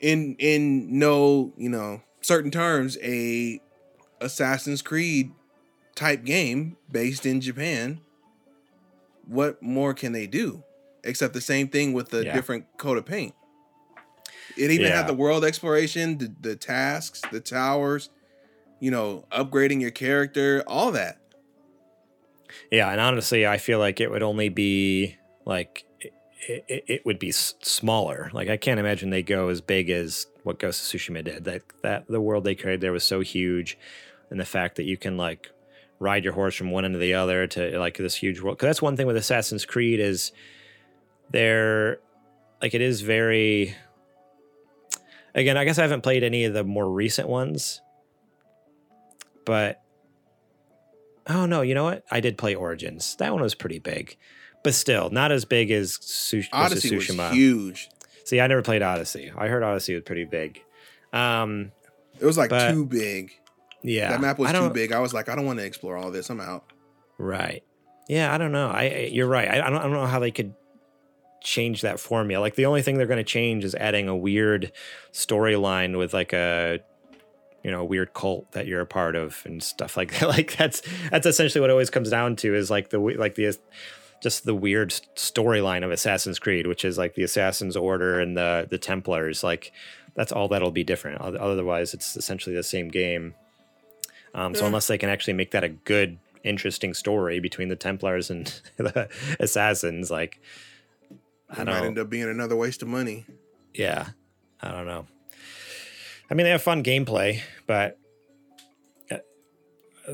in 0.00 0.36
in 0.38 0.98
no, 0.98 1.52
you 1.56 1.68
know, 1.68 2.02
certain 2.20 2.50
terms 2.50 2.96
a 3.02 3.60
Assassin's 4.20 4.82
Creed 4.82 5.32
type 5.94 6.24
game 6.24 6.76
based 6.90 7.26
in 7.26 7.40
Japan, 7.40 8.00
what 9.26 9.62
more 9.62 9.94
can 9.94 10.12
they 10.12 10.26
do? 10.26 10.62
Except 11.04 11.34
the 11.34 11.40
same 11.40 11.68
thing 11.68 11.92
with 11.92 12.12
a 12.14 12.24
yeah. 12.24 12.34
different 12.34 12.66
coat 12.78 12.98
of 12.98 13.04
paint. 13.04 13.34
It 14.56 14.70
even 14.70 14.86
yeah. 14.86 14.96
had 14.96 15.06
the 15.06 15.14
world 15.14 15.44
exploration, 15.44 16.18
the, 16.18 16.34
the 16.40 16.56
tasks, 16.56 17.20
the 17.30 17.40
towers, 17.40 18.10
you 18.80 18.90
know, 18.90 19.24
upgrading 19.32 19.80
your 19.80 19.90
character, 19.90 20.62
all 20.66 20.92
that. 20.92 21.18
Yeah, 22.70 22.90
and 22.90 23.00
honestly, 23.00 23.46
I 23.46 23.58
feel 23.58 23.78
like 23.78 24.00
it 24.00 24.10
would 24.10 24.22
only 24.22 24.48
be 24.48 25.16
like 25.44 25.84
it, 26.48 26.84
it, 26.86 27.06
would 27.06 27.18
be 27.18 27.32
smaller. 27.32 28.30
Like 28.32 28.48
I 28.48 28.56
can't 28.56 28.80
imagine 28.80 29.10
they 29.10 29.22
go 29.22 29.48
as 29.48 29.60
big 29.60 29.90
as 29.90 30.26
what 30.42 30.58
Ghost 30.58 30.94
of 30.94 31.00
Tsushima 31.00 31.24
did. 31.24 31.44
That 31.44 31.62
that 31.82 32.06
the 32.06 32.20
world 32.20 32.44
they 32.44 32.54
created 32.54 32.80
there 32.80 32.92
was 32.92 33.04
so 33.04 33.20
huge, 33.20 33.78
and 34.30 34.38
the 34.38 34.44
fact 34.44 34.76
that 34.76 34.84
you 34.84 34.96
can 34.96 35.16
like 35.16 35.50
ride 35.98 36.24
your 36.24 36.34
horse 36.34 36.54
from 36.54 36.70
one 36.70 36.84
end 36.84 36.94
to 36.94 36.98
the 36.98 37.14
other 37.14 37.46
to 37.46 37.78
like 37.78 37.96
this 37.96 38.16
huge 38.16 38.40
world. 38.40 38.56
Because 38.56 38.68
that's 38.68 38.82
one 38.82 38.96
thing 38.96 39.06
with 39.06 39.16
Assassin's 39.16 39.64
Creed 39.64 40.00
is 40.00 40.32
they're 41.30 41.98
like 42.60 42.74
it 42.74 42.80
is 42.80 43.00
very. 43.00 43.74
Again, 45.36 45.56
I 45.56 45.64
guess 45.64 45.78
I 45.78 45.82
haven't 45.82 46.02
played 46.02 46.22
any 46.22 46.44
of 46.44 46.54
the 46.54 46.62
more 46.62 46.88
recent 46.88 47.28
ones, 47.28 47.80
but 49.44 49.83
oh 51.28 51.46
no, 51.46 51.62
you 51.62 51.74
know 51.74 51.84
what? 51.84 52.04
I 52.10 52.20
did 52.20 52.38
play 52.38 52.54
Origins. 52.54 53.16
That 53.16 53.32
one 53.32 53.42
was 53.42 53.54
pretty 53.54 53.78
big 53.78 54.16
but 54.64 54.74
still 54.74 55.10
not 55.10 55.30
as 55.30 55.44
big 55.44 55.70
as 55.70 55.98
Su- 56.00 56.42
Odyssey 56.52 56.90
Tsushima. 56.90 57.28
was 57.28 57.36
huge. 57.36 57.88
See, 58.24 58.40
I 58.40 58.46
never 58.48 58.62
played 58.62 58.82
Odyssey. 58.82 59.30
I 59.36 59.46
heard 59.46 59.62
Odyssey 59.62 59.94
was 59.94 60.02
pretty 60.02 60.24
big. 60.24 60.60
Um, 61.12 61.70
it 62.18 62.24
was 62.24 62.36
like 62.36 62.50
but, 62.50 62.72
too 62.72 62.86
big. 62.86 63.30
Yeah, 63.82 64.08
that 64.08 64.20
map 64.20 64.38
was 64.38 64.50
too 64.50 64.70
big. 64.70 64.90
I 64.90 64.98
was 64.98 65.12
like, 65.14 65.28
I 65.28 65.36
don't 65.36 65.44
want 65.44 65.60
to 65.60 65.64
explore 65.64 65.96
all 65.96 66.10
this. 66.10 66.30
I'm 66.30 66.40
out. 66.40 66.72
Right. 67.18 67.62
Yeah, 68.08 68.34
I 68.34 68.38
don't 68.38 68.50
know. 68.50 68.70
I 68.70 69.10
you're 69.12 69.28
right. 69.28 69.48
I, 69.48 69.66
I 69.66 69.70
don't, 69.70 69.78
I 69.78 69.82
don't 69.82 69.92
know 69.92 70.06
how 70.06 70.18
they 70.18 70.30
could 70.30 70.54
change 71.42 71.82
that 71.82 72.00
formula. 72.00 72.40
Like 72.40 72.54
the 72.54 72.64
only 72.64 72.80
thing 72.80 72.96
they're 72.96 73.06
going 73.06 73.18
to 73.18 73.24
change 73.24 73.64
is 73.64 73.74
adding 73.74 74.08
a 74.08 74.16
weird 74.16 74.72
storyline 75.12 75.98
with 75.98 76.14
like 76.14 76.32
a 76.32 76.80
you 77.64 77.70
know 77.70 77.82
weird 77.82 78.12
cult 78.12 78.52
that 78.52 78.66
you're 78.66 78.82
a 78.82 78.86
part 78.86 79.16
of 79.16 79.42
and 79.44 79.62
stuff 79.62 79.96
like 79.96 80.12
that. 80.12 80.28
Like 80.34 80.56
that's 80.56 80.82
that's 81.10 81.26
essentially 81.26 81.60
what 81.60 81.70
it 81.70 81.72
always 81.72 81.90
comes 81.90 82.10
down 82.10 82.36
to 82.36 82.54
is 82.54 82.70
like 82.70 82.90
the 82.90 82.98
like 82.98 83.34
the 83.34 83.56
just 84.22 84.44
the 84.44 84.54
weird 84.54 84.90
storyline 85.16 85.84
of 85.84 85.90
Assassin's 85.90 86.38
Creed, 86.38 86.66
which 86.66 86.84
is 86.84 86.96
like 86.96 87.14
the 87.14 87.22
Assassin's 87.22 87.76
Order 87.76 88.20
and 88.20 88.36
the 88.36 88.68
the 88.70 88.78
Templars. 88.78 89.42
Like 89.42 89.72
that's 90.14 90.30
all 90.30 90.48
that'll 90.48 90.70
be 90.70 90.84
different. 90.84 91.20
Otherwise, 91.20 91.94
it's 91.94 92.16
essentially 92.16 92.54
the 92.54 92.62
same 92.62 92.88
game. 92.88 93.34
Um, 94.34 94.54
so 94.54 94.62
yeah. 94.62 94.66
unless 94.66 94.86
they 94.86 94.98
can 94.98 95.08
actually 95.08 95.34
make 95.34 95.52
that 95.52 95.62
a 95.62 95.68
good, 95.68 96.18
interesting 96.42 96.92
story 96.92 97.38
between 97.38 97.68
the 97.68 97.76
Templars 97.76 98.30
and 98.30 98.46
the 98.76 99.08
Assassins, 99.40 100.10
like 100.10 100.40
I 101.48 101.56
don't 101.56 101.66
might 101.66 101.84
end 101.84 101.98
up 101.98 102.10
being 102.10 102.28
another 102.28 102.56
waste 102.56 102.82
of 102.82 102.88
money. 102.88 103.26
Yeah, 103.72 104.08
I 104.60 104.70
don't 104.72 104.86
know. 104.86 105.06
I 106.34 106.36
mean, 106.36 106.46
they 106.46 106.50
have 106.50 106.62
fun 106.62 106.82
gameplay, 106.82 107.42
but 107.68 107.96
uh, 109.08 109.18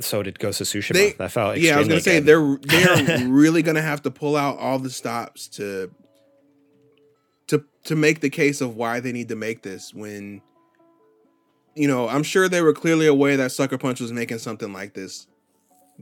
so 0.02 0.22
did 0.22 0.38
Ghost 0.38 0.60
of 0.60 0.66
Tsushima. 0.66 0.92
They, 0.92 1.12
that 1.12 1.32
felt 1.32 1.56
yeah. 1.56 1.76
I 1.76 1.78
was 1.78 1.88
gonna 1.88 2.02
say 2.02 2.20
they're 2.20 2.58
they're 2.60 3.20
really 3.26 3.62
gonna 3.62 3.80
have 3.80 4.02
to 4.02 4.10
pull 4.10 4.36
out 4.36 4.58
all 4.58 4.78
the 4.78 4.90
stops 4.90 5.48
to 5.48 5.90
to 7.46 7.64
to 7.84 7.96
make 7.96 8.20
the 8.20 8.28
case 8.28 8.60
of 8.60 8.76
why 8.76 9.00
they 9.00 9.12
need 9.12 9.30
to 9.30 9.34
make 9.34 9.62
this. 9.62 9.94
When 9.94 10.42
you 11.74 11.88
know, 11.88 12.06
I'm 12.06 12.22
sure 12.22 12.50
they 12.50 12.60
were 12.60 12.74
clearly 12.74 13.06
aware 13.06 13.38
that 13.38 13.50
Sucker 13.50 13.78
Punch 13.78 13.98
was 13.98 14.12
making 14.12 14.40
something 14.40 14.74
like 14.74 14.92
this 14.92 15.26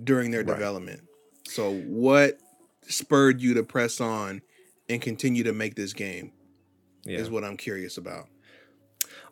during 0.03 0.33
their 0.33 0.43
right. 0.43 0.53
development. 0.53 1.05
So 1.45 1.75
what 1.75 2.41
spurred 2.89 3.41
you 3.41 3.55
to 3.55 3.63
press 3.63 4.01
on 4.01 4.43
and 4.89 5.01
continue 5.01 5.45
to 5.45 5.53
make 5.53 5.77
this 5.77 5.93
game? 5.93 6.33
Yeah. 7.05 7.21
Is 7.21 7.31
what 7.31 7.45
I'm 7.45 7.57
curious 7.57 7.99
about. 7.99 8.27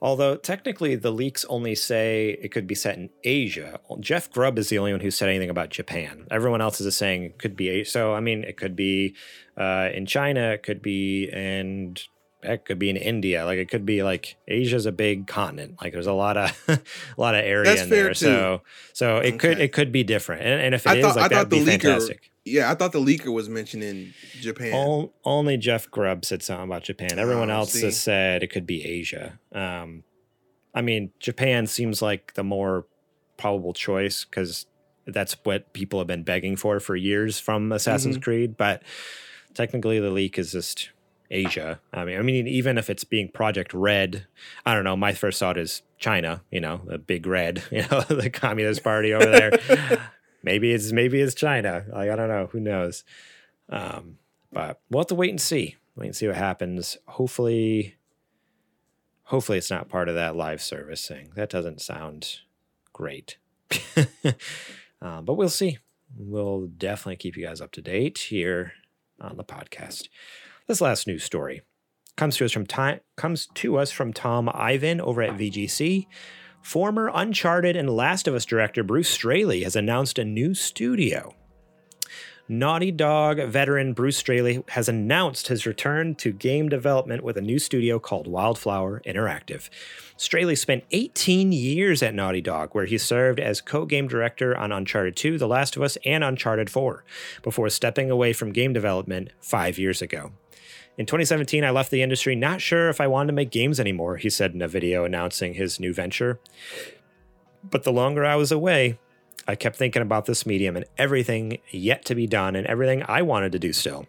Although 0.00 0.36
technically 0.36 0.94
the 0.94 1.10
leaks 1.10 1.44
only 1.48 1.74
say 1.74 2.38
it 2.42 2.52
could 2.52 2.66
be 2.66 2.74
set 2.74 2.96
in 2.96 3.10
Asia. 3.24 3.80
Jeff 4.00 4.30
Grubb 4.30 4.58
is 4.58 4.68
the 4.68 4.78
only 4.78 4.92
one 4.92 5.00
who 5.00 5.10
said 5.10 5.28
anything 5.28 5.50
about 5.50 5.70
Japan. 5.70 6.26
Everyone 6.30 6.60
else 6.60 6.80
is 6.80 6.96
saying 6.96 7.24
it 7.24 7.38
could 7.38 7.56
be 7.56 7.84
so. 7.84 8.14
I 8.14 8.20
mean, 8.20 8.44
it 8.44 8.56
could 8.56 8.76
be 8.76 9.14
uh, 9.56 9.88
in 9.92 10.06
China. 10.06 10.50
It 10.50 10.62
could 10.62 10.82
be 10.82 11.24
in 11.24 11.96
it 12.42 12.64
could 12.64 12.78
be 12.78 12.90
in 12.90 12.96
India. 12.96 13.44
Like 13.44 13.58
it 13.58 13.68
could 13.70 13.84
be 13.84 14.02
like 14.02 14.36
Asia's 14.48 14.86
a 14.86 14.92
big 14.92 15.26
continent. 15.26 15.76
Like 15.82 15.92
there's 15.92 16.06
a 16.06 16.12
lot 16.12 16.36
of 16.36 16.64
a 16.68 16.80
lot 17.16 17.34
of 17.34 17.44
area 17.44 17.70
That's 17.70 17.82
in 17.82 17.90
there. 17.90 18.08
Too. 18.08 18.14
So 18.14 18.62
so 18.92 19.16
it 19.18 19.34
okay. 19.34 19.38
could 19.38 19.60
it 19.60 19.72
could 19.72 19.92
be 19.92 20.04
different. 20.04 20.42
And, 20.42 20.60
and 20.62 20.74
if 20.74 20.86
it 20.86 20.90
I 20.90 20.96
is, 20.96 21.04
thought, 21.04 21.16
like 21.16 21.30
that'd 21.30 21.48
be 21.48 21.60
leaker, 21.60 21.82
fantastic. 21.82 22.30
Yeah, 22.46 22.70
I 22.70 22.76
thought 22.76 22.92
the 22.92 23.00
leaker 23.00 23.32
was 23.32 23.48
mentioning 23.48 24.14
Japan. 24.40 24.72
All, 24.72 25.12
only 25.24 25.56
Jeff 25.56 25.90
Grubb 25.90 26.24
said 26.24 26.44
something 26.44 26.68
about 26.68 26.84
Japan. 26.84 27.18
Everyone 27.18 27.50
oh, 27.50 27.56
else 27.56 27.72
see. 27.72 27.84
has 27.84 28.00
said 28.00 28.44
it 28.44 28.52
could 28.52 28.66
be 28.66 28.84
Asia. 28.84 29.40
Um, 29.52 30.04
I 30.72 30.80
mean, 30.80 31.10
Japan 31.18 31.66
seems 31.66 32.00
like 32.00 32.34
the 32.34 32.44
more 32.44 32.86
probable 33.36 33.72
choice 33.72 34.24
because 34.24 34.66
that's 35.06 35.36
what 35.42 35.72
people 35.72 35.98
have 35.98 36.06
been 36.06 36.22
begging 36.22 36.56
for 36.56 36.78
for 36.78 36.94
years 36.94 37.40
from 37.40 37.72
Assassin's 37.72 38.16
mm-hmm. 38.16 38.22
Creed. 38.22 38.56
But 38.56 38.84
technically, 39.54 39.98
the 39.98 40.10
leak 40.10 40.38
is 40.38 40.52
just 40.52 40.90
Asia. 41.30 41.80
I 41.92 42.04
mean, 42.04 42.18
I 42.18 42.22
mean, 42.22 42.46
even 42.46 42.78
if 42.78 42.88
it's 42.88 43.04
being 43.04 43.28
Project 43.28 43.74
Red, 43.74 44.26
I 44.64 44.74
don't 44.74 44.84
know. 44.84 44.96
My 44.96 45.14
first 45.14 45.40
thought 45.40 45.58
is 45.58 45.82
China. 45.98 46.42
You 46.52 46.60
know, 46.60 46.82
the 46.84 46.98
big 46.98 47.26
red. 47.26 47.64
You 47.72 47.84
know, 47.90 48.02
the 48.02 48.30
Communist 48.30 48.84
Party 48.84 49.12
over 49.12 49.26
there. 49.26 50.00
maybe 50.46 50.72
it's 50.72 50.92
maybe 50.92 51.20
it's 51.20 51.34
China. 51.34 51.84
Like 51.92 52.08
I 52.08 52.16
don't 52.16 52.28
know. 52.28 52.48
Who 52.52 52.60
knows? 52.60 53.04
Um, 53.68 54.18
but 54.50 54.80
we'll 54.88 55.00
have 55.02 55.08
to 55.08 55.14
wait 55.14 55.30
and 55.30 55.40
see. 55.40 55.76
Wait 55.96 56.06
and 56.06 56.16
see 56.16 56.28
what 56.28 56.36
happens. 56.36 56.96
Hopefully, 57.08 57.96
hopefully 59.24 59.58
it's 59.58 59.70
not 59.70 59.88
part 59.88 60.08
of 60.08 60.14
that 60.14 60.36
live 60.36 60.62
service 60.62 61.06
thing. 61.06 61.32
That 61.34 61.50
doesn't 61.50 61.82
sound 61.82 62.38
great. 62.92 63.36
um, 65.02 65.24
but 65.24 65.34
we'll 65.34 65.48
see. 65.50 65.78
We'll 66.16 66.68
definitely 66.68 67.16
keep 67.16 67.36
you 67.36 67.44
guys 67.44 67.60
up 67.60 67.72
to 67.72 67.82
date 67.82 68.18
here 68.18 68.72
on 69.20 69.36
the 69.36 69.44
podcast. 69.44 70.08
This 70.68 70.80
last 70.80 71.06
news 71.06 71.24
story 71.24 71.62
comes 72.16 72.36
to 72.36 72.44
us 72.44 72.52
from 72.52 72.66
time 72.66 73.00
comes 73.16 73.46
to 73.54 73.76
us 73.76 73.90
from 73.90 74.12
Tom 74.12 74.48
Ivan 74.54 75.00
over 75.00 75.22
at 75.22 75.36
VGC. 75.36 76.06
Former 76.66 77.12
Uncharted 77.14 77.76
and 77.76 77.88
Last 77.88 78.26
of 78.26 78.34
Us 78.34 78.44
director 78.44 78.82
Bruce 78.82 79.08
Straley 79.08 79.62
has 79.62 79.76
announced 79.76 80.18
a 80.18 80.24
new 80.24 80.52
studio. 80.52 81.32
Naughty 82.48 82.90
Dog 82.90 83.40
veteran 83.46 83.92
Bruce 83.92 84.16
Straley 84.16 84.64
has 84.70 84.88
announced 84.88 85.46
his 85.46 85.64
return 85.64 86.16
to 86.16 86.32
game 86.32 86.68
development 86.68 87.22
with 87.22 87.36
a 87.36 87.40
new 87.40 87.60
studio 87.60 88.00
called 88.00 88.26
Wildflower 88.26 89.00
Interactive. 89.06 89.68
Straley 90.16 90.56
spent 90.56 90.82
18 90.90 91.52
years 91.52 92.02
at 92.02 92.14
Naughty 92.14 92.40
Dog, 92.40 92.70
where 92.74 92.86
he 92.86 92.98
served 92.98 93.38
as 93.38 93.60
co 93.60 93.86
game 93.86 94.08
director 94.08 94.56
on 94.56 94.72
Uncharted 94.72 95.14
2, 95.14 95.38
The 95.38 95.46
Last 95.46 95.76
of 95.76 95.82
Us, 95.82 95.96
and 96.04 96.24
Uncharted 96.24 96.68
4, 96.68 97.04
before 97.44 97.70
stepping 97.70 98.10
away 98.10 98.32
from 98.32 98.50
game 98.50 98.72
development 98.72 99.30
five 99.40 99.78
years 99.78 100.02
ago. 100.02 100.32
In 100.98 101.04
2017, 101.04 101.62
I 101.62 101.70
left 101.70 101.90
the 101.90 102.02
industry 102.02 102.34
not 102.34 102.62
sure 102.62 102.88
if 102.88 103.00
I 103.00 103.06
wanted 103.06 103.28
to 103.28 103.32
make 103.34 103.50
games 103.50 103.78
anymore, 103.78 104.16
he 104.16 104.30
said 104.30 104.54
in 104.54 104.62
a 104.62 104.68
video 104.68 105.04
announcing 105.04 105.54
his 105.54 105.78
new 105.78 105.92
venture. 105.92 106.40
But 107.62 107.82
the 107.82 107.92
longer 107.92 108.24
I 108.24 108.36
was 108.36 108.50
away, 108.50 108.98
I 109.46 109.56
kept 109.56 109.76
thinking 109.76 110.00
about 110.00 110.24
this 110.24 110.46
medium 110.46 110.74
and 110.74 110.86
everything 110.96 111.58
yet 111.70 112.04
to 112.06 112.14
be 112.14 112.26
done 112.26 112.56
and 112.56 112.66
everything 112.66 113.02
I 113.06 113.20
wanted 113.22 113.52
to 113.52 113.58
do 113.58 113.74
still. 113.74 114.06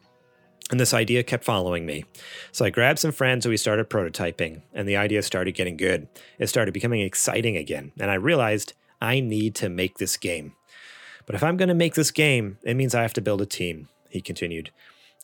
And 0.72 0.80
this 0.80 0.94
idea 0.94 1.24
kept 1.24 1.44
following 1.44 1.86
me. 1.86 2.06
So 2.52 2.66
I 2.66 2.70
grabbed 2.70 3.00
some 3.00 3.12
friends 3.12 3.46
and 3.46 3.52
we 3.52 3.58
started 3.58 3.90
prototyping, 3.90 4.62
and 4.74 4.88
the 4.88 4.98
idea 4.98 5.22
started 5.22 5.56
getting 5.56 5.78
good. 5.78 6.08
It 6.40 6.48
started 6.48 6.74
becoming 6.74 7.02
exciting 7.02 7.58
again, 7.58 7.92
and 8.00 8.10
I 8.12 8.16
realized 8.16 8.74
I 9.02 9.20
need 9.20 9.56
to 9.56 9.70
make 9.70 9.98
this 9.98 10.18
game. 10.18 10.54
But 11.26 11.36
if 11.36 11.44
I'm 11.44 11.58
going 11.58 11.70
to 11.70 11.76
make 11.76 11.96
this 11.96 12.12
game, 12.12 12.58
it 12.64 12.76
means 12.76 12.96
I 12.96 13.02
have 13.02 13.14
to 13.14 13.22
build 13.22 13.42
a 13.42 13.46
team, 13.46 13.90
he 14.10 14.22
continued. 14.22 14.72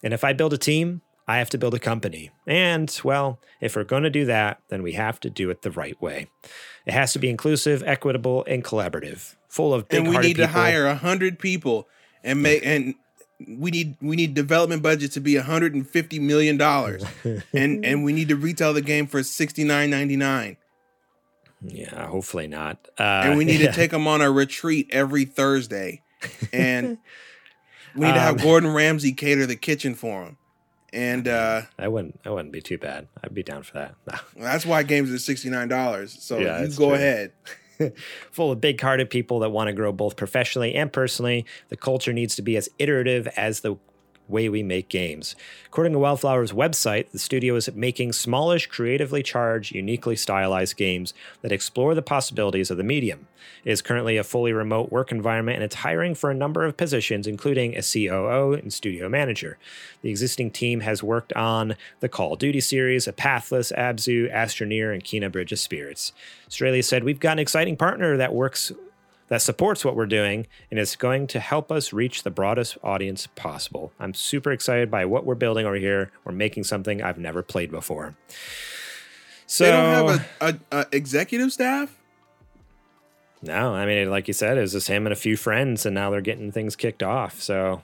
And 0.01 0.13
if 0.13 0.23
I 0.23 0.33
build 0.33 0.53
a 0.53 0.57
team, 0.57 1.01
I 1.27 1.37
have 1.37 1.49
to 1.51 1.57
build 1.57 1.73
a 1.73 1.79
company. 1.79 2.31
And, 2.45 2.99
well, 3.03 3.39
if 3.61 3.75
we're 3.75 3.85
going 3.85 4.03
to 4.03 4.09
do 4.09 4.25
that, 4.25 4.61
then 4.69 4.83
we 4.83 4.93
have 4.93 5.19
to 5.21 5.29
do 5.29 5.49
it 5.49 5.61
the 5.61 5.71
right 5.71 5.99
way. 6.01 6.27
It 6.85 6.93
has 6.93 7.13
to 7.13 7.19
be 7.19 7.29
inclusive, 7.29 7.81
equitable, 7.85 8.43
and 8.47 8.63
collaborative, 8.63 9.35
full 9.47 9.73
of 9.73 9.87
big 9.87 9.99
And 9.99 10.09
we 10.09 10.17
need 10.17 10.35
people. 10.35 10.45
to 10.45 10.51
hire 10.51 10.85
a 10.85 10.95
hundred 10.95 11.39
people 11.39 11.87
and 12.23 12.41
make 12.41 12.65
and 12.65 12.95
we 13.47 13.71
need 13.71 13.97
we 14.01 14.15
need 14.15 14.33
development 14.33 14.81
budget 14.81 15.11
to 15.13 15.19
be 15.19 15.35
150 15.37 16.19
million 16.19 16.57
dollars. 16.57 17.03
and 17.53 17.85
and 17.85 18.03
we 18.03 18.11
need 18.11 18.27
to 18.29 18.35
retail 18.35 18.73
the 18.73 18.81
game 18.81 19.07
for 19.07 19.21
69.99. 19.21 20.57
Yeah, 21.65 22.07
hopefully 22.07 22.47
not. 22.47 22.89
Uh, 22.99 23.03
and 23.25 23.37
we 23.37 23.45
need 23.45 23.61
yeah. 23.61 23.67
to 23.67 23.73
take 23.73 23.91
them 23.91 24.07
on 24.07 24.21
a 24.21 24.29
retreat 24.29 24.89
every 24.91 25.23
Thursday. 25.23 26.01
And 26.51 26.97
we 27.95 28.05
need 28.05 28.13
to 28.13 28.19
have 28.19 28.39
um, 28.39 28.45
Gordon 28.45 28.73
Ramsay 28.73 29.13
cater 29.13 29.45
the 29.45 29.55
kitchen 29.55 29.95
for 29.95 30.25
them. 30.25 30.37
And 30.93 31.27
uh, 31.27 31.63
I 31.77 31.87
wouldn't 31.87 32.19
I 32.23 32.29
wouldn't 32.29 32.53
be 32.53 32.61
too 32.61 32.77
bad. 32.77 33.07
I'd 33.23 33.33
be 33.33 33.43
down 33.43 33.63
for 33.63 33.73
that. 33.73 33.95
That's 34.37 34.65
why 34.65 34.83
games 34.83 35.11
are 35.11 35.17
sixty 35.17 35.49
nine 35.49 35.67
dollars. 35.67 36.15
So 36.21 36.37
yeah, 36.37 36.61
you 36.61 36.69
go 36.69 36.89
true. 36.89 36.93
ahead. 36.93 37.31
Full 38.31 38.51
of 38.51 38.61
big 38.61 38.79
hearted 38.79 39.09
people 39.09 39.39
that 39.39 39.49
want 39.49 39.67
to 39.67 39.73
grow 39.73 39.91
both 39.91 40.15
professionally 40.15 40.75
and 40.75 40.93
personally. 40.93 41.45
The 41.69 41.77
culture 41.77 42.13
needs 42.13 42.35
to 42.35 42.43
be 42.43 42.55
as 42.55 42.69
iterative 42.77 43.27
as 43.35 43.61
the 43.61 43.75
way 44.27 44.49
we 44.49 44.63
make 44.63 44.89
games. 44.89 45.35
According 45.67 45.93
to 45.93 45.99
Wildflower's 45.99 46.51
website, 46.51 47.11
the 47.11 47.19
studio 47.19 47.55
is 47.55 47.71
making 47.73 48.13
smallish, 48.13 48.67
creatively 48.67 49.23
charged, 49.23 49.75
uniquely 49.75 50.15
stylized 50.15 50.77
games 50.77 51.13
that 51.41 51.51
explore 51.51 51.95
the 51.95 52.01
possibilities 52.01 52.71
of 52.71 52.77
the 52.77 52.83
medium. 52.83 53.27
It 53.63 53.71
is 53.71 53.81
currently 53.81 54.17
a 54.17 54.23
fully 54.23 54.53
remote 54.53 54.91
work 54.91 55.11
environment 55.11 55.55
and 55.55 55.63
it's 55.63 55.75
hiring 55.75 56.15
for 56.15 56.31
a 56.31 56.35
number 56.35 56.65
of 56.65 56.77
positions, 56.77 57.27
including 57.27 57.77
a 57.77 57.81
COO 57.81 58.53
and 58.53 58.73
studio 58.73 59.09
manager. 59.09 59.57
The 60.01 60.09
existing 60.09 60.51
team 60.51 60.81
has 60.81 61.03
worked 61.03 61.33
on 61.33 61.75
the 61.99 62.09
Call 62.09 62.33
of 62.33 62.39
Duty 62.39 62.61
series, 62.61 63.07
a 63.07 63.13
Pathless, 63.13 63.71
Abzu, 63.71 64.33
Astroneer, 64.33 64.93
and 64.93 65.03
Kena 65.03 65.31
Bridge 65.31 65.51
of 65.51 65.59
Spirits. 65.59 66.13
Straley 66.47 66.81
said, 66.81 67.03
We've 67.03 67.19
got 67.19 67.33
an 67.33 67.39
exciting 67.39 67.77
partner 67.77 68.17
that 68.17 68.33
works 68.33 68.71
that 69.33 69.41
supports 69.41 69.83
what 69.83 69.95
we're 69.95 70.05
doing 70.05 70.45
and 70.69 70.79
is 70.79 70.95
going 70.95 71.25
to 71.25 71.39
help 71.39 71.71
us 71.71 71.91
reach 71.91 72.21
the 72.21 72.29
broadest 72.29 72.77
audience 72.83 73.25
possible. 73.25 73.91
I'm 73.99 74.13
super 74.13 74.51
excited 74.51 74.91
by 74.91 75.05
what 75.05 75.25
we're 75.25 75.33
building 75.33 75.65
over 75.65 75.73
here. 75.73 76.11
We're 76.23 76.33
making 76.33 76.65
something 76.65 77.01
I've 77.01 77.17
never 77.17 77.41
played 77.41 77.71
before. 77.71 78.13
So 79.47 79.63
they 79.63 79.71
don't 79.71 80.07
have 80.07 80.27
a, 80.39 80.59
a, 80.71 80.81
a 80.81 80.85
executive 80.91 81.51
staff. 81.51 81.97
No, 83.41 83.73
I 83.73 83.87
mean, 83.87 84.11
like 84.11 84.27
you 84.27 84.35
said, 84.35 84.55
it 84.55 84.61
was 84.61 84.73
just 84.73 84.87
him 84.87 85.07
and 85.07 85.13
a 85.13 85.15
few 85.15 85.35
friends, 85.35 85.87
and 85.87 85.95
now 85.95 86.11
they're 86.11 86.21
getting 86.21 86.51
things 86.51 86.75
kicked 86.75 87.01
off. 87.01 87.41
So 87.41 87.81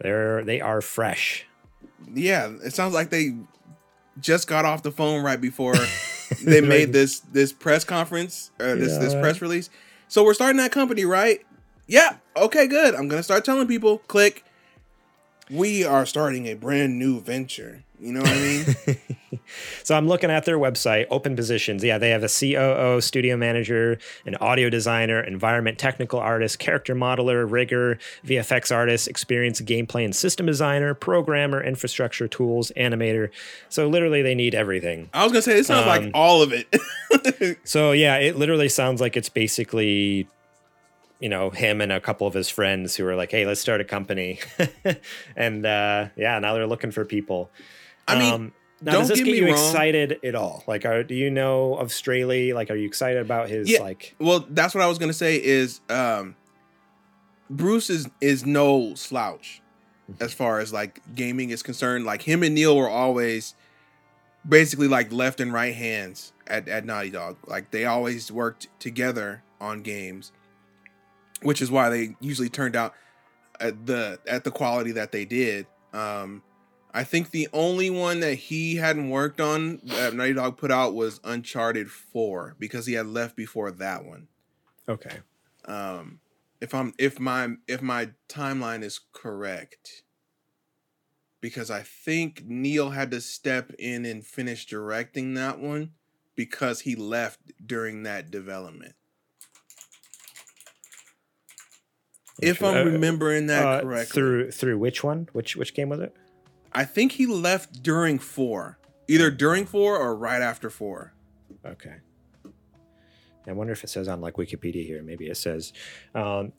they're 0.00 0.42
they 0.42 0.60
are 0.60 0.80
fresh. 0.80 1.46
Yeah, 2.12 2.50
it 2.64 2.74
sounds 2.74 2.92
like 2.92 3.10
they 3.10 3.36
just 4.18 4.48
got 4.48 4.64
off 4.64 4.82
the 4.82 4.90
phone 4.90 5.22
right 5.22 5.40
before 5.40 5.76
they 6.44 6.60
made 6.60 6.92
this 6.92 7.20
this 7.20 7.52
press 7.52 7.84
conference 7.84 8.50
uh, 8.58 8.64
or 8.64 8.74
this 8.74 8.94
yeah. 8.94 8.98
this 8.98 9.14
press 9.14 9.40
release 9.40 9.70
so 10.10 10.24
we're 10.24 10.34
starting 10.34 10.56
that 10.56 10.72
company, 10.72 11.04
right? 11.04 11.40
Yeah. 11.86 12.16
Okay, 12.36 12.66
good. 12.66 12.96
I'm 12.96 13.06
gonna 13.06 13.22
start 13.22 13.44
telling 13.44 13.68
people. 13.68 13.98
Click. 14.08 14.44
we 15.48 15.84
are 15.84 16.04
starting 16.04 16.46
a 16.46 16.54
brand 16.54 16.98
new 16.98 17.20
venture. 17.20 17.84
You 18.00 18.14
know 18.14 18.20
what 18.20 18.30
I 18.30 18.40
mean? 18.40 19.40
so 19.82 19.94
I'm 19.94 20.08
looking 20.08 20.30
at 20.30 20.46
their 20.46 20.58
website, 20.58 21.06
open 21.10 21.36
positions. 21.36 21.84
Yeah, 21.84 21.98
they 21.98 22.08
have 22.10 22.22
a 22.22 22.28
COO, 22.28 23.00
studio 23.02 23.36
manager, 23.36 23.98
an 24.24 24.36
audio 24.36 24.70
designer, 24.70 25.20
environment 25.20 25.78
technical 25.78 26.18
artist, 26.18 26.58
character 26.58 26.94
modeler, 26.94 27.50
rigger, 27.50 27.98
VFX 28.24 28.74
artist, 28.74 29.06
experienced 29.06 29.66
gameplay 29.66 30.04
and 30.04 30.16
system 30.16 30.46
designer, 30.46 30.94
programmer, 30.94 31.62
infrastructure 31.62 32.26
tools, 32.26 32.72
animator. 32.74 33.30
So 33.68 33.86
literally, 33.86 34.22
they 34.22 34.34
need 34.34 34.54
everything. 34.54 35.10
I 35.12 35.24
was 35.24 35.32
gonna 35.32 35.42
say 35.42 35.58
it 35.58 35.66
sounds 35.66 35.82
um, 35.82 36.04
like 36.04 36.10
all 36.14 36.40
of 36.40 36.52
it. 36.54 37.58
so 37.64 37.92
yeah, 37.92 38.16
it 38.16 38.36
literally 38.36 38.70
sounds 38.70 39.02
like 39.02 39.14
it's 39.14 39.28
basically 39.28 40.26
you 41.18 41.28
know 41.28 41.50
him 41.50 41.82
and 41.82 41.92
a 41.92 42.00
couple 42.00 42.26
of 42.26 42.32
his 42.32 42.48
friends 42.48 42.96
who 42.96 43.04
were 43.04 43.14
like 43.14 43.30
hey 43.30 43.44
let's 43.44 43.60
start 43.60 43.78
a 43.78 43.84
company 43.84 44.40
and 45.36 45.66
uh 45.66 46.06
yeah 46.16 46.38
now 46.38 46.54
they're 46.54 46.66
looking 46.66 46.90
for 46.90 47.04
people 47.04 47.50
I 48.08 48.18
mean, 48.18 48.34
um, 48.34 48.52
now, 48.82 48.92
does 48.92 49.08
this 49.08 49.20
get, 49.20 49.28
you 49.28 49.46
wrong. 49.46 49.52
excited 49.52 50.18
at 50.24 50.34
all? 50.34 50.64
Like, 50.66 50.86
are, 50.86 51.02
do 51.04 51.14
you 51.14 51.30
know 51.30 51.74
of 51.74 51.92
Straley? 51.92 52.52
Like, 52.52 52.70
are 52.70 52.76
you 52.76 52.86
excited 52.86 53.20
about 53.20 53.48
his 53.48 53.70
yeah, 53.70 53.80
like? 53.80 54.14
Well, 54.18 54.46
that's 54.48 54.74
what 54.74 54.82
I 54.82 54.86
was 54.86 54.98
gonna 54.98 55.12
say. 55.12 55.36
Is 55.36 55.80
um, 55.90 56.34
Bruce 57.50 57.90
is 57.90 58.08
is 58.20 58.46
no 58.46 58.94
slouch 58.94 59.60
mm-hmm. 60.10 60.22
as 60.22 60.32
far 60.32 60.60
as 60.60 60.72
like 60.72 61.00
gaming 61.14 61.50
is 61.50 61.62
concerned. 61.62 62.04
Like 62.04 62.22
him 62.22 62.42
and 62.42 62.54
Neil 62.54 62.76
were 62.76 62.88
always 62.88 63.54
basically 64.48 64.88
like 64.88 65.12
left 65.12 65.40
and 65.40 65.52
right 65.52 65.74
hands 65.74 66.32
at 66.46 66.68
at 66.68 66.86
Naughty 66.86 67.10
Dog. 67.10 67.36
Like 67.46 67.72
they 67.72 67.84
always 67.84 68.32
worked 68.32 68.68
together 68.78 69.42
on 69.60 69.82
games, 69.82 70.32
which 71.42 71.60
is 71.60 71.70
why 71.70 71.90
they 71.90 72.16
usually 72.20 72.48
turned 72.48 72.76
out 72.76 72.94
at 73.60 73.86
the 73.86 74.18
at 74.26 74.44
the 74.44 74.50
quality 74.50 74.92
that 74.92 75.12
they 75.12 75.26
did. 75.26 75.66
Um, 75.92 76.42
I 76.92 77.04
think 77.04 77.30
the 77.30 77.48
only 77.52 77.90
one 77.90 78.20
that 78.20 78.34
he 78.34 78.76
hadn't 78.76 79.10
worked 79.10 79.40
on 79.40 79.80
that 79.84 80.14
Naughty 80.14 80.34
Dog 80.34 80.56
put 80.56 80.70
out 80.70 80.94
was 80.94 81.20
Uncharted 81.22 81.90
4 81.90 82.56
because 82.58 82.86
he 82.86 82.94
had 82.94 83.06
left 83.06 83.36
before 83.36 83.70
that 83.70 84.04
one. 84.04 84.28
Okay. 84.88 85.18
Um 85.66 86.20
if 86.60 86.74
I'm 86.74 86.92
if 86.98 87.18
my 87.18 87.56
if 87.66 87.80
my 87.80 88.10
timeline 88.28 88.82
is 88.82 89.00
correct 89.12 90.02
because 91.40 91.70
I 91.70 91.82
think 91.82 92.44
Neil 92.46 92.90
had 92.90 93.10
to 93.12 93.20
step 93.20 93.72
in 93.78 94.04
and 94.04 94.24
finish 94.24 94.66
directing 94.66 95.34
that 95.34 95.58
one 95.58 95.92
because 96.34 96.80
he 96.80 96.94
left 96.94 97.40
during 97.64 98.02
that 98.02 98.30
development. 98.30 98.94
If 102.42 102.62
I'm 102.62 102.86
uh, 102.86 102.90
remembering 102.90 103.46
that 103.48 103.66
uh, 103.66 103.80
correctly. 103.82 104.14
Through 104.14 104.50
through 104.52 104.78
which 104.78 105.04
one? 105.04 105.28
Which 105.32 105.56
which 105.56 105.74
game 105.74 105.90
was 105.90 106.00
it? 106.00 106.14
I 106.72 106.84
think 106.84 107.12
he 107.12 107.26
left 107.26 107.82
during 107.82 108.18
four, 108.18 108.78
either 109.08 109.30
during 109.30 109.66
four 109.66 109.96
or 109.96 110.14
right 110.14 110.42
after 110.42 110.70
four. 110.70 111.14
Okay. 111.64 111.96
I 113.46 113.52
wonder 113.52 113.72
if 113.72 113.82
it 113.82 113.90
says 113.90 114.08
on 114.08 114.20
like 114.20 114.34
Wikipedia 114.34 114.84
here. 114.86 115.02
Maybe 115.02 115.26
it 115.26 115.36
says. 115.36 115.72
Um, 116.14 116.52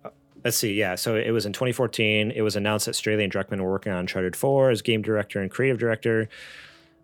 let's 0.44 0.58
see. 0.58 0.74
Yeah. 0.74 0.96
So 0.96 1.16
it 1.16 1.32
was 1.32 1.46
in 1.46 1.54
2014. 1.54 2.32
It 2.32 2.42
was 2.42 2.56
announced 2.56 2.86
that 2.88 2.96
Straley 2.96 3.24
and 3.24 3.32
Druckmann 3.32 3.60
were 3.62 3.72
working 3.72 3.92
on 3.92 4.00
Uncharted 4.00 4.36
4 4.36 4.72
as 4.72 4.82
game 4.82 5.02
director 5.02 5.40
and 5.40 5.50
creative 5.50 5.78
director. 5.78 6.30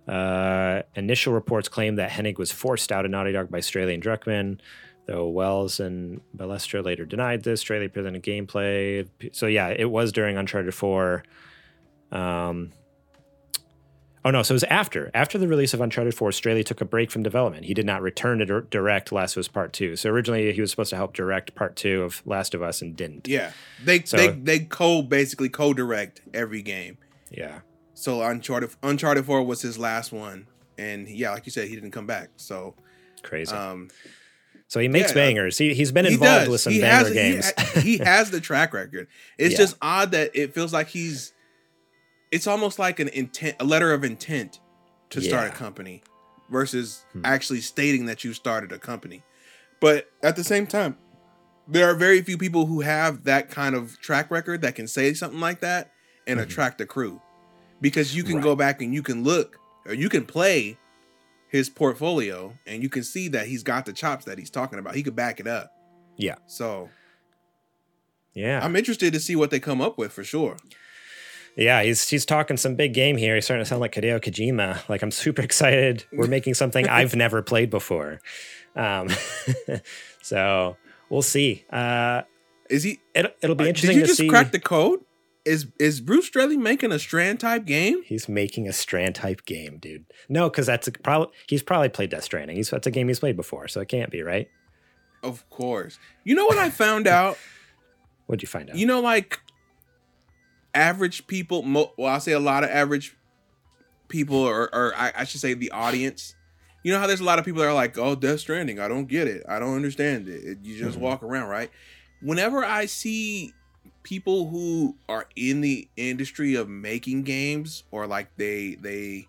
Uh, 0.07 0.83
initial 0.95 1.33
reports 1.33 1.67
claim 1.67 1.95
that 1.95 2.09
Hennig 2.09 2.37
was 2.37 2.51
forced 2.51 2.91
out 2.91 3.05
of 3.05 3.11
Naughty 3.11 3.33
Dog 3.33 3.49
by 3.49 3.59
Straley 3.59 3.93
and 3.93 4.01
Druckmann, 4.01 4.59
though 5.05 5.27
Wells 5.27 5.79
and 5.81 6.21
Balestra 6.35 6.83
later 6.83 7.05
denied 7.05 7.43
this. 7.43 7.61
Straley 7.61 7.89
presented 7.89 8.23
gameplay. 8.23 9.07
So 9.33 9.47
yeah, 9.47 9.67
it 9.67 9.89
was 9.89 10.11
during 10.11 10.37
Uncharted 10.37 10.73
4. 10.73 11.23
Um, 12.11 12.71
Oh 14.27 14.29
no, 14.29 14.43
so 14.43 14.51
it 14.51 14.55
was 14.57 14.65
after 14.65 15.09
after 15.13 15.37
the 15.37 15.47
release 15.47 15.73
of 15.73 15.79
Uncharted 15.79 16.13
4, 16.13 16.33
Straley 16.33 16.61
took 16.61 16.81
a 16.81 16.85
break 16.85 17.09
from 17.09 17.23
development. 17.23 17.63
He 17.63 17.73
did 17.73 17.85
not 17.85 18.01
return 18.01 18.39
to 18.39 18.61
direct 18.63 19.13
Last 19.13 19.37
of 19.37 19.39
Us 19.39 19.47
Part 19.47 19.71
Two. 19.71 19.95
So 19.95 20.09
originally 20.09 20.51
he 20.51 20.59
was 20.59 20.69
supposed 20.69 20.89
to 20.89 20.97
help 20.97 21.13
direct 21.13 21.55
Part 21.55 21.77
Two 21.77 22.03
of 22.03 22.21
Last 22.25 22.53
of 22.53 22.61
Us 22.61 22.81
and 22.81 22.93
didn't. 22.93 23.25
Yeah, 23.25 23.53
they 23.81 24.03
so, 24.03 24.17
they 24.17 24.27
they 24.27 24.59
co 24.59 25.01
basically 25.01 25.47
co 25.47 25.73
direct 25.73 26.19
every 26.33 26.61
game. 26.61 26.97
Yeah. 27.31 27.59
So 27.93 28.21
Uncharted 28.21 28.71
Uncharted 28.83 29.25
4 29.25 29.43
was 29.43 29.61
his 29.61 29.79
last 29.79 30.11
one, 30.11 30.47
and 30.77 31.07
yeah, 31.07 31.31
like 31.31 31.45
you 31.45 31.53
said, 31.53 31.69
he 31.69 31.75
didn't 31.75 31.91
come 31.91 32.05
back. 32.05 32.31
So 32.35 32.75
crazy. 33.23 33.55
Um, 33.55 33.87
so 34.67 34.81
he 34.81 34.89
makes 34.89 35.11
yeah, 35.11 35.15
bangers. 35.15 35.57
He 35.57 35.73
he's 35.73 35.93
been 35.93 36.05
involved 36.05 36.49
with 36.49 36.59
some 36.59 36.73
he 36.73 36.81
banger 36.81 37.05
has, 37.05 37.13
games. 37.13 37.51
He, 37.75 37.97
he, 37.97 37.97
has 37.99 38.29
the 38.29 38.41
track 38.41 38.73
record. 38.73 39.07
It's 39.37 39.53
yeah. 39.53 39.57
just 39.57 39.77
odd 39.81 40.11
that 40.11 40.31
it 40.33 40.53
feels 40.53 40.73
like 40.73 40.89
he's 40.89 41.31
it's 42.31 42.47
almost 42.47 42.79
like 42.79 42.99
an 42.99 43.09
intent, 43.09 43.55
a 43.59 43.63
letter 43.63 43.93
of 43.93 44.03
intent 44.03 44.59
to 45.09 45.21
yeah. 45.21 45.29
start 45.29 45.47
a 45.47 45.51
company 45.51 46.01
versus 46.49 47.05
hmm. 47.13 47.21
actually 47.23 47.61
stating 47.61 48.05
that 48.05 48.23
you 48.23 48.33
started 48.33 48.71
a 48.71 48.79
company. 48.79 49.23
But 49.79 50.09
at 50.23 50.35
the 50.35 50.43
same 50.43 50.67
time, 50.67 50.97
there 51.67 51.89
are 51.89 51.95
very 51.95 52.21
few 52.21 52.37
people 52.37 52.65
who 52.65 52.81
have 52.81 53.25
that 53.25 53.49
kind 53.49 53.75
of 53.75 53.99
track 53.99 54.31
record 54.31 54.61
that 54.61 54.75
can 54.75 54.87
say 54.87 55.13
something 55.13 55.39
like 55.39 55.59
that 55.59 55.91
and 56.25 56.39
mm-hmm. 56.39 56.49
attract 56.49 56.81
a 56.81 56.85
crew. 56.85 57.21
Because 57.79 58.15
you 58.15 58.23
can 58.23 58.35
right. 58.35 58.43
go 58.43 58.55
back 58.55 58.81
and 58.81 58.93
you 58.93 59.03
can 59.03 59.23
look 59.23 59.59
or 59.85 59.93
you 59.93 60.09
can 60.09 60.25
play 60.25 60.77
his 61.49 61.69
portfolio 61.69 62.57
and 62.65 62.81
you 62.81 62.89
can 62.89 63.03
see 63.03 63.27
that 63.29 63.47
he's 63.47 63.61
got 63.61 63.85
the 63.85 63.93
chops 63.93 64.25
that 64.25 64.39
he's 64.39 64.49
talking 64.49 64.79
about. 64.79 64.95
He 64.95 65.03
could 65.03 65.15
back 65.15 65.39
it 65.39 65.47
up. 65.47 65.71
Yeah. 66.15 66.35
So, 66.47 66.89
yeah. 68.33 68.63
I'm 68.63 68.75
interested 68.75 69.13
to 69.13 69.19
see 69.19 69.35
what 69.35 69.51
they 69.51 69.59
come 69.59 69.79
up 69.79 69.97
with 69.97 70.11
for 70.11 70.23
sure. 70.23 70.57
Yeah, 71.57 71.81
he's 71.81 72.07
he's 72.07 72.25
talking 72.25 72.55
some 72.55 72.75
big 72.75 72.93
game 72.93 73.17
here. 73.17 73.33
He's 73.33 73.45
starting 73.45 73.63
to 73.63 73.67
sound 73.67 73.81
like 73.81 73.93
Hideo 73.93 74.21
Kojima. 74.21 74.87
Like 74.87 75.01
I'm 75.01 75.11
super 75.11 75.41
excited. 75.43 76.05
We're 76.13 76.27
making 76.27 76.53
something 76.53 76.87
I've 76.89 77.15
never 77.15 77.41
played 77.41 77.69
before. 77.69 78.21
Um, 78.75 79.09
so 80.21 80.77
we'll 81.09 81.23
see. 81.23 81.65
Uh, 81.71 82.21
is 82.69 82.83
he? 82.83 82.99
It, 83.15 83.35
will 83.41 83.55
be 83.55 83.67
interesting. 83.67 83.95
Did 83.95 84.01
you 84.01 84.05
just 84.05 84.19
see. 84.19 84.29
crack 84.29 84.51
the 84.51 84.59
code? 84.59 84.99
Is 85.45 85.67
is 85.79 85.99
Bruce 85.99 86.27
Straley 86.27 86.57
making 86.57 86.91
a 86.91 86.99
Strand 86.99 87.39
type 87.39 87.65
game? 87.65 88.03
He's 88.03 88.29
making 88.29 88.67
a 88.67 88.73
Strand 88.73 89.15
type 89.15 89.45
game, 89.45 89.79
dude. 89.79 90.05
No, 90.29 90.49
because 90.49 90.67
that's 90.67 90.87
a, 90.87 90.91
probably 90.91 91.33
he's 91.47 91.63
probably 91.63 91.89
played 91.89 92.11
Death 92.11 92.25
Stranding. 92.25 92.57
He's 92.57 92.69
that's 92.69 92.85
a 92.85 92.91
game 92.91 93.07
he's 93.07 93.19
played 93.19 93.37
before, 93.37 93.67
so 93.67 93.81
it 93.81 93.87
can't 93.87 94.11
be 94.11 94.21
right. 94.21 94.47
Of 95.23 95.49
course. 95.49 95.97
You 96.23 96.35
know 96.35 96.45
what 96.45 96.57
I 96.59 96.69
found 96.69 97.07
out? 97.07 97.37
What'd 98.27 98.43
you 98.43 98.47
find 98.47 98.69
out? 98.69 98.75
You 98.75 98.85
know, 98.85 98.99
like 98.99 99.39
average 100.77 101.25
people, 101.25 101.63
mo- 101.63 101.91
well, 101.97 102.13
I'll 102.13 102.19
say 102.19 102.33
a 102.33 102.39
lot 102.39 102.63
of 102.63 102.69
average 102.69 103.17
people, 104.07 104.37
or, 104.37 104.73
or 104.73 104.93
I, 104.95 105.11
I, 105.17 105.23
should 105.23 105.41
say 105.41 105.55
the 105.55 105.71
audience. 105.71 106.35
You 106.83 106.93
know 106.93 106.99
how 106.99 107.07
there's 107.07 107.19
a 107.19 107.25
lot 107.25 107.39
of 107.39 107.45
people 107.45 107.61
that 107.61 107.67
are 107.67 107.73
like, 107.73 107.97
"Oh, 107.97 108.15
Death 108.15 108.41
Stranding, 108.41 108.79
I 108.79 108.87
don't 108.87 109.07
get 109.07 109.27
it, 109.27 109.43
I 109.49 109.59
don't 109.59 109.75
understand 109.75 110.29
it." 110.29 110.43
it 110.43 110.57
you 110.61 110.77
just 110.77 110.95
mm-hmm. 110.95 111.01
walk 111.01 111.23
around, 111.23 111.49
right? 111.49 111.71
Whenever 112.21 112.63
I 112.63 112.85
see 112.85 113.53
people 114.03 114.47
who 114.49 114.95
are 115.09 115.27
in 115.35 115.61
the 115.61 115.87
industry 115.97 116.55
of 116.55 116.69
making 116.69 117.23
games, 117.23 117.83
or 117.91 118.05
like 118.05 118.29
they 118.37 118.75
they 118.75 119.27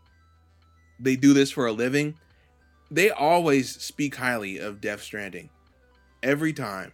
they 1.00 1.16
do 1.16 1.32
this 1.32 1.50
for 1.50 1.66
a 1.66 1.72
living, 1.72 2.14
they 2.90 3.10
always 3.10 3.74
speak 3.80 4.16
highly 4.16 4.58
of 4.58 4.80
Death 4.80 5.02
Stranding 5.02 5.48
every 6.22 6.52
time. 6.52 6.92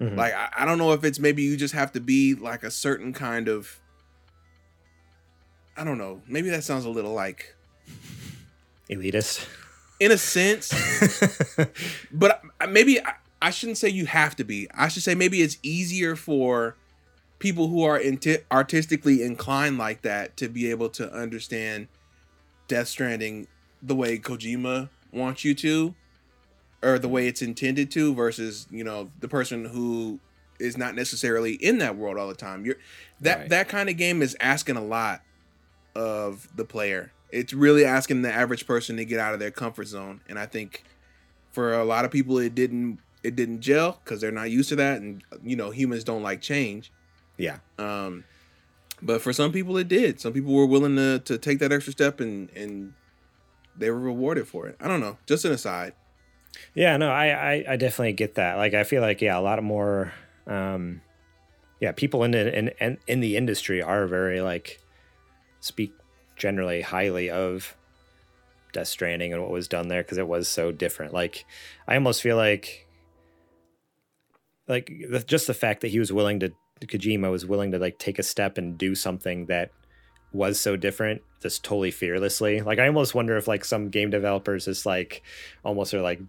Mm-hmm. 0.00 0.16
Like 0.16 0.34
I, 0.34 0.48
I 0.58 0.64
don't 0.64 0.78
know 0.78 0.92
if 0.92 1.04
it's 1.04 1.18
maybe 1.18 1.42
you 1.42 1.56
just 1.56 1.74
have 1.74 1.92
to 1.92 2.00
be 2.00 2.34
like 2.34 2.62
a 2.62 2.70
certain 2.70 3.12
kind 3.12 3.48
of 3.48 3.80
I 5.76 5.84
don't 5.84 5.98
know. 5.98 6.22
Maybe 6.26 6.48
that 6.50 6.64
sounds 6.64 6.84
a 6.84 6.90
little 6.90 7.12
like 7.12 7.54
elitist 8.90 9.46
in 10.00 10.12
a 10.12 10.18
sense. 10.18 10.72
but 12.12 12.42
maybe 12.68 13.00
I, 13.00 13.14
I, 13.42 13.50
shouldn't 13.50 13.78
say 13.78 13.88
you 13.88 14.06
have 14.06 14.36
to 14.36 14.44
be. 14.44 14.68
I 14.74 14.88
should 14.88 15.02
say 15.02 15.14
maybe 15.14 15.42
it's 15.42 15.58
easier 15.62 16.16
for 16.16 16.76
people 17.38 17.68
who 17.68 17.82
are 17.82 17.98
inti- 17.98 18.42
artistically 18.50 19.22
inclined 19.22 19.78
like 19.78 20.02
that 20.02 20.36
to 20.38 20.48
be 20.48 20.70
able 20.70 20.88
to 20.90 21.12
understand 21.12 21.88
Death 22.68 22.88
Stranding 22.88 23.46
the 23.82 23.94
way 23.94 24.18
Kojima 24.18 24.88
wants 25.12 25.44
you 25.44 25.54
to 25.56 25.94
or 26.82 26.98
the 26.98 27.08
way 27.08 27.26
it's 27.26 27.42
intended 27.42 27.90
to 27.92 28.14
versus 28.14 28.66
you 28.70 28.84
know 28.84 29.10
the 29.20 29.28
person 29.28 29.64
who 29.66 30.20
is 30.58 30.76
not 30.76 30.94
necessarily 30.94 31.54
in 31.54 31.78
that 31.78 31.96
world 31.96 32.18
all 32.18 32.28
the 32.28 32.34
time. 32.34 32.64
You're 32.64 32.76
that 33.20 33.38
right. 33.38 33.48
that 33.50 33.68
kind 33.68 33.88
of 33.88 33.96
game 33.96 34.22
is 34.22 34.36
asking 34.40 34.76
a 34.76 34.84
lot 34.84 35.22
of 35.94 36.48
the 36.56 36.64
player. 36.64 37.12
It's 37.30 37.52
really 37.52 37.84
asking 37.84 38.22
the 38.22 38.32
average 38.32 38.66
person 38.66 38.96
to 38.96 39.04
get 39.04 39.18
out 39.18 39.34
of 39.34 39.40
their 39.40 39.50
comfort 39.50 39.88
zone 39.88 40.20
and 40.28 40.38
i 40.38 40.46
think 40.46 40.84
for 41.56 41.72
a 41.72 41.84
lot 41.84 42.04
of 42.04 42.10
people 42.10 42.38
it 42.38 42.54
didn't 42.54 42.98
it 43.24 43.34
didn't 43.34 43.60
gel 43.60 43.98
because 44.04 44.20
they're 44.20 44.30
not 44.30 44.50
used 44.50 44.68
to 44.68 44.76
that 44.76 45.00
and 45.00 45.22
you 45.42 45.56
know 45.56 45.70
humans 45.70 46.04
don't 46.04 46.22
like 46.22 46.42
change. 46.42 46.92
Yeah. 47.38 47.58
Um 47.78 48.24
but 49.00 49.22
for 49.22 49.32
some 49.32 49.52
people 49.52 49.76
it 49.78 49.88
did. 49.88 50.20
Some 50.20 50.34
people 50.34 50.52
were 50.52 50.66
willing 50.66 50.96
to 50.96 51.18
to 51.20 51.38
take 51.38 51.58
that 51.60 51.72
extra 51.72 51.92
step 51.92 52.20
and 52.20 52.50
and 52.50 52.92
they 53.74 53.90
were 53.90 53.98
rewarded 53.98 54.46
for 54.46 54.66
it. 54.66 54.76
I 54.80 54.86
don't 54.86 55.00
know. 55.00 55.16
Just 55.26 55.46
an 55.46 55.52
aside 55.52 55.94
yeah, 56.74 56.96
no, 56.96 57.10
I, 57.10 57.26
I, 57.28 57.64
I 57.70 57.76
definitely 57.76 58.12
get 58.12 58.34
that. 58.36 58.56
Like, 58.56 58.74
I 58.74 58.84
feel 58.84 59.02
like 59.02 59.20
yeah, 59.20 59.38
a 59.38 59.40
lot 59.40 59.62
more 59.62 60.12
um, 60.46 61.00
yeah, 61.80 61.92
people 61.92 62.24
in 62.24 62.30
the 62.30 62.58
in, 62.58 62.98
in 63.06 63.20
the 63.20 63.36
industry 63.36 63.82
are 63.82 64.06
very 64.06 64.40
like 64.40 64.80
speak 65.60 65.92
generally 66.36 66.82
highly 66.82 67.30
of 67.30 67.76
Death 68.72 68.88
Stranding 68.88 69.32
and 69.32 69.42
what 69.42 69.50
was 69.50 69.68
done 69.68 69.88
there 69.88 70.02
because 70.02 70.18
it 70.18 70.28
was 70.28 70.48
so 70.48 70.72
different. 70.72 71.12
Like, 71.12 71.44
I 71.88 71.94
almost 71.94 72.22
feel 72.22 72.36
like, 72.36 72.86
like 74.68 74.92
the, 75.10 75.20
just 75.20 75.46
the 75.46 75.54
fact 75.54 75.80
that 75.80 75.88
he 75.88 75.98
was 75.98 76.12
willing 76.12 76.40
to 76.40 76.52
Kojima 76.80 77.30
was 77.30 77.46
willing 77.46 77.72
to 77.72 77.78
like 77.78 77.98
take 77.98 78.18
a 78.18 78.22
step 78.22 78.58
and 78.58 78.76
do 78.76 78.94
something 78.94 79.46
that 79.46 79.70
was 80.32 80.60
so 80.60 80.76
different 80.76 81.22
just 81.40 81.64
totally 81.64 81.90
fearlessly 81.90 82.60
like 82.60 82.78
i 82.78 82.86
almost 82.86 83.14
wonder 83.14 83.36
if 83.36 83.48
like 83.48 83.64
some 83.64 83.88
game 83.88 84.10
developers 84.10 84.66
just 84.66 84.84
like 84.84 85.22
almost 85.64 85.94
are 85.94 86.02
like 86.02 86.20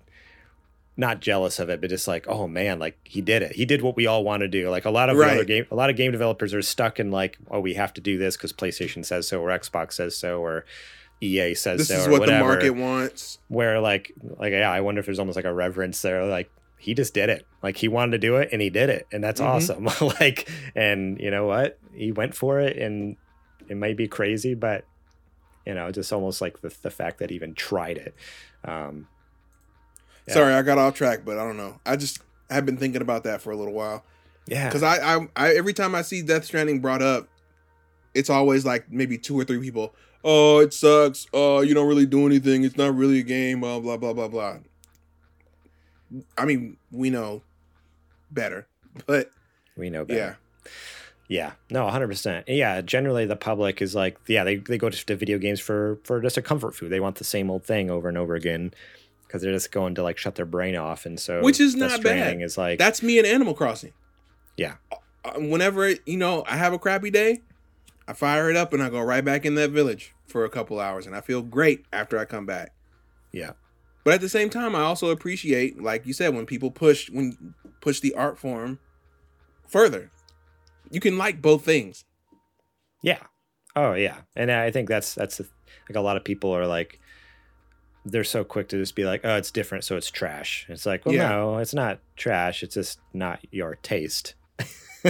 not 0.99 1.19
jealous 1.21 1.59
of 1.59 1.69
it 1.69 1.79
but 1.79 1.89
just 1.91 2.07
like 2.07 2.25
oh 2.27 2.47
man 2.47 2.79
like 2.79 2.97
he 3.03 3.21
did 3.21 3.43
it 3.43 3.51
he 3.53 3.65
did 3.65 3.81
what 3.83 3.95
we 3.95 4.07
all 4.07 4.23
want 4.23 4.41
to 4.41 4.47
do 4.47 4.69
like 4.69 4.83
a 4.85 4.89
lot 4.89 5.09
of 5.09 5.17
Right. 5.17 5.31
other 5.35 5.45
game 5.45 5.65
a 5.69 5.75
lot 5.75 5.89
of 5.91 5.95
game 5.95 6.11
developers 6.11 6.53
are 6.55 6.61
stuck 6.63 6.99
in 6.99 7.11
like 7.11 7.37
oh 7.51 7.59
we 7.59 7.75
have 7.75 7.93
to 7.93 8.01
do 8.01 8.17
this 8.17 8.35
because 8.35 8.51
playstation 8.51 9.05
says 9.05 9.27
so 9.27 9.39
or 9.41 9.49
xbox 9.59 9.93
says 9.93 10.17
so 10.17 10.39
or 10.43 10.65
ea 11.21 11.53
says 11.53 11.79
This 11.79 11.87
so 11.89 11.95
is 12.01 12.07
what 12.07 12.21
whatever 12.21 12.39
the 12.43 12.71
market 12.71 12.71
wants. 12.71 13.37
where 13.47 13.79
like 13.79 14.11
like 14.39 14.51
yeah 14.53 14.71
i 14.71 14.81
wonder 14.81 14.99
if 14.99 15.05
there's 15.05 15.19
almost 15.19 15.35
like 15.35 15.45
a 15.45 15.53
reverence 15.53 16.01
there 16.01 16.25
like 16.25 16.51
he 16.79 16.93
just 16.93 17.13
did 17.13 17.29
it 17.29 17.45
like 17.63 17.77
he 17.77 17.87
wanted 17.87 18.11
to 18.13 18.17
do 18.19 18.35
it 18.37 18.49
and 18.51 18.61
he 18.61 18.69
did 18.69 18.89
it 18.89 19.07
and 19.11 19.23
that's 19.23 19.39
Mhm. 19.41 19.45
awesome 19.45 19.85
like 20.19 20.49
and 20.75 21.19
you 21.19 21.29
know 21.31 21.45
what 21.45 21.77
he 21.93 22.11
went 22.11 22.33
for 22.35 22.59
it 22.59 22.77
and 22.77 23.17
it 23.69 23.77
might 23.77 23.97
be 23.97 24.07
crazy 24.07 24.53
but 24.55 24.85
you 25.65 25.73
know 25.75 25.91
just 25.91 26.11
almost 26.13 26.39
like 26.41 26.61
the, 26.61 26.73
the 26.81 26.89
fact 26.91 27.19
that 27.19 27.29
he 27.29 27.35
even 27.35 27.53
tried 27.53 27.97
it 27.97 28.15
um 28.63 29.07
Yeah. 30.27 30.33
Sorry, 30.33 30.53
I 30.53 30.61
got 30.61 30.77
off 30.77 30.95
track, 30.95 31.21
but 31.25 31.37
I 31.37 31.43
don't 31.43 31.57
know. 31.57 31.79
I 31.85 31.95
just 31.95 32.19
have 32.49 32.65
been 32.65 32.77
thinking 32.77 33.01
about 33.01 33.23
that 33.23 33.41
for 33.41 33.51
a 33.51 33.55
little 33.55 33.73
while 33.73 34.05
yeah 34.47 34.67
because 34.67 34.83
I, 34.83 35.15
I, 35.15 35.27
I, 35.35 35.49
every 35.55 35.73
time 35.73 35.93
I 35.93 36.01
see 36.01 36.21
Death 36.21 36.45
Stranding 36.45 36.79
brought 36.79 37.01
up, 37.01 37.27
it's 38.13 38.29
always 38.29 38.65
like 38.65 38.91
maybe 38.91 39.17
two 39.17 39.39
or 39.39 39.43
three 39.43 39.59
people. 39.59 39.93
Oh, 40.23 40.59
it 40.59 40.73
sucks. 40.73 41.27
Oh, 41.33 41.61
you 41.61 41.73
don't 41.73 41.87
really 41.87 42.05
do 42.05 42.25
anything. 42.25 42.63
It's 42.63 42.77
not 42.77 42.95
really 42.95 43.19
a 43.19 43.23
game. 43.23 43.61
Blah 43.61 43.79
blah 43.79 43.97
blah 43.97 44.13
blah 44.13 44.27
blah. 44.27 44.57
I 46.37 46.45
mean, 46.45 46.77
we 46.91 47.09
know 47.09 47.43
better, 48.31 48.67
but 49.05 49.29
we 49.75 49.89
know 49.89 50.05
better 50.05 50.37
yeah, 50.63 50.71
Yeah, 51.27 51.51
no, 51.69 51.85
100%. 51.85 52.45
Yeah, 52.47 52.81
generally 52.81 53.25
the 53.25 53.35
public 53.35 53.81
is 53.81 53.93
like, 53.93 54.17
yeah, 54.27 54.45
they, 54.45 54.55
they 54.55 54.77
go 54.77 54.89
to 54.89 55.15
video 55.15 55.37
games 55.37 55.59
for 55.59 55.99
for 56.03 56.21
just 56.21 56.37
a 56.37 56.41
comfort 56.41 56.75
food. 56.75 56.89
They 56.89 57.01
want 57.01 57.17
the 57.17 57.23
same 57.23 57.51
old 57.51 57.65
thing 57.65 57.91
over 57.91 58.07
and 58.07 58.17
over 58.17 58.35
again 58.35 58.73
because 59.27 59.41
they're 59.41 59.53
just 59.53 59.71
going 59.71 59.95
to 59.95 60.03
like 60.03 60.17
shut 60.17 60.35
their 60.35 60.45
brain 60.45 60.75
off. 60.75 61.05
And 61.05 61.19
so, 61.19 61.41
Which 61.43 61.59
is 61.59 61.75
not 61.75 62.01
bad. 62.01 62.41
Is 62.41 62.57
like, 62.57 62.79
that's 62.79 63.03
me 63.03 63.19
in 63.19 63.25
Animal 63.25 63.53
Crossing. 63.53 63.93
Yeah. 64.55 64.75
Uh, 64.91 65.39
Whenever 65.39 65.91
you 66.05 66.17
know 66.17 66.43
I 66.47 66.55
have 66.55 66.71
a 66.73 66.79
crappy 66.79 67.09
day, 67.11 67.41
I 68.07 68.13
fire 68.13 68.49
it 68.49 68.55
up 68.55 68.71
and 68.71 68.81
I 68.81 68.89
go 68.89 69.01
right 69.01 69.23
back 69.25 69.45
in 69.45 69.55
that 69.55 69.71
village 69.71 70.13
for 70.25 70.45
a 70.45 70.49
couple 70.49 70.79
hours, 70.79 71.05
and 71.05 71.15
I 71.15 71.21
feel 71.21 71.41
great 71.41 71.85
after 71.91 72.17
I 72.17 72.25
come 72.25 72.45
back. 72.45 72.73
yeah, 73.33 73.51
But 74.05 74.13
at 74.13 74.21
the 74.21 74.29
same 74.29 74.49
time, 74.49 74.75
I 74.75 74.81
also 74.81 75.09
appreciate, 75.09 75.81
like 75.81 76.05
you 76.05 76.13
said, 76.13 76.33
when 76.33 76.45
people 76.45 76.71
push 76.71 77.09
when 77.09 77.53
push 77.81 77.99
the 77.99 78.13
art 78.13 78.37
form 78.37 78.79
further. 79.67 80.11
You 80.89 81.01
can 81.01 81.17
like 81.17 81.41
both 81.41 81.65
things. 81.65 82.05
yeah, 83.01 83.19
oh 83.75 83.93
yeah, 83.93 84.21
and 84.35 84.49
I 84.49 84.71
think 84.71 84.87
that's 84.87 85.13
that's 85.13 85.37
the, 85.37 85.47
like 85.89 85.97
a 85.97 86.01
lot 86.01 86.15
of 86.15 86.23
people 86.23 86.51
are 86.55 86.65
like, 86.67 86.99
they're 88.11 88.23
so 88.23 88.43
quick 88.43 88.69
to 88.69 88.77
just 88.77 88.95
be 88.95 89.05
like, 89.05 89.21
oh, 89.23 89.35
it's 89.35 89.51
different, 89.51 89.83
so 89.83 89.95
it's 89.97 90.09
trash. 90.09 90.65
It's 90.69 90.85
like, 90.85 91.05
well, 91.05 91.15
Yeah. 91.15 91.29
no, 91.29 91.57
it's 91.57 91.73
not 91.73 91.99
trash. 92.15 92.63
It's 92.63 92.73
just 92.75 92.99
not 93.13 93.39
your 93.51 93.75
taste, 93.83 94.33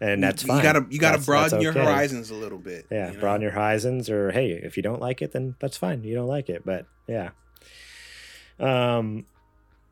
and 0.00 0.22
that's 0.22 0.42
fine. 0.42 0.56
You 0.58 0.62
gotta 0.62 0.86
you 0.90 0.98
gotta 0.98 1.18
That's- 1.18 1.26
broaden 1.26 1.50
that's 1.50 1.62
your 1.62 1.72
horizons 1.72 2.30
a 2.30 2.34
little 2.34 2.58
bit. 2.58 2.86
yeah 2.90 3.08
you 3.08 3.14
know? 3.14 3.20
broaden 3.20 3.42
your 3.42 3.50
horizons 3.52 4.08
or 4.10 4.32
hey 4.32 4.50
if 4.50 4.76
you 4.76 4.82
don't 4.82 5.00
like 5.00 5.22
it 5.22 5.32
then 5.32 5.54
that's 5.60 5.76
fine 5.76 6.02
you 6.02 6.14
don't 6.14 6.26
like 6.28 6.48
it 6.48 6.62
but 6.64 6.86
yeah 7.06 7.30
um 8.58 9.24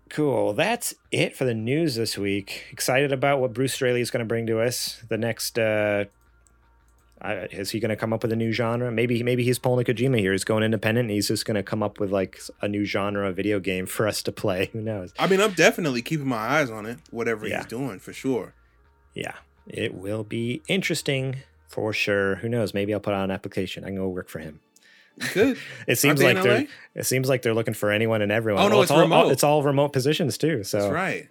cool 0.09 0.53
that's 0.53 0.95
it 1.13 1.37
for 1.37 1.45
the 1.45 1.55
news 1.55 1.95
this 1.95 2.19
week 2.19 2.65
excited 2.73 3.13
about 3.13 3.41
what 3.41 3.53
bruce 3.53 3.73
straley 3.75 4.01
is 4.01 4.11
going 4.11 4.19
to 4.21 4.25
bring 4.27 4.47
to 4.47 4.61
us 4.61 5.03
the 5.09 5.19
next 5.19 5.59
uh 5.59 6.05
I, 7.23 7.33
is 7.51 7.71
he 7.71 7.81
going 7.81 7.91
to 7.91 7.97
come 7.97 8.13
up 8.13 8.23
with 8.23 8.33
a 8.33 8.37
new 8.37 8.51
genre? 8.53 8.91
Maybe 8.91 9.23
maybe 9.23 9.45
he's 9.45 9.59
pulling 9.59 9.81
a 9.89 9.93
Kojima 9.93 10.19
here. 10.19 10.33
He's 10.33 10.45
going 10.45 10.63
independent. 10.63 11.07
And 11.07 11.11
he's 11.11 11.29
just 11.29 11.45
going 11.45 11.57
to 11.57 11.63
come 11.63 11.83
up 11.83 12.01
with 12.01 12.11
like 12.11 12.41
a 12.63 12.69
new 12.69 12.85
genre 12.85 13.29
of 13.29 13.37
video 13.37 13.61
game 13.61 13.87
for 13.87 14.09
us 14.09 14.23
to 14.23 14.33
play. 14.33 14.67
Who 14.73 14.81
knows? 14.81 15.13
I 15.19 15.27
mean, 15.27 15.41
I'm 15.41 15.53
definitely 15.53 16.03
keeping 16.03 16.27
my 16.29 16.37
eyes 16.37 16.71
on 16.71 16.87
it. 16.87 16.99
Whatever 17.11 17.47
Yeah. 17.47 17.59
he's 17.59 17.67
doing, 17.67 17.99
for 17.99 18.13
sure. 18.13 18.55
Yeah, 19.15 19.35
it 19.67 19.95
will 19.95 20.25
be 20.25 20.63
interesting 20.69 21.37
for 21.69 21.93
sure. 21.93 22.37
Who 22.37 22.49
knows? 22.49 22.73
Maybe 22.75 22.95
I'll 22.95 23.01
put 23.01 23.13
out 23.15 23.25
an 23.25 23.31
application. 23.31 23.85
I 23.85 23.89
can 23.89 23.97
go 23.97 24.09
work 24.09 24.29
for 24.29 24.39
him. 24.39 24.61
Could. 25.21 25.59
It 25.87 25.99
seems 25.99 26.21
they 26.21 26.33
like 26.33 26.43
they're 26.43 26.67
it 26.95 27.05
seems 27.05 27.29
like 27.29 27.43
they're 27.43 27.53
looking 27.53 27.75
for 27.75 27.91
anyone 27.91 28.23
and 28.23 28.33
everyone. 28.33 28.63
Oh, 28.63 28.69
no, 28.69 28.75
Well, 28.77 28.83
it's 28.83 28.91
all, 28.91 29.01
remote. 29.01 29.31
It's 29.33 29.45
all 29.45 29.63
remote 29.63 29.93
positions 29.93 30.39
too. 30.39 30.65
So 30.65 30.79
That's 30.81 30.93
right. 30.93 31.29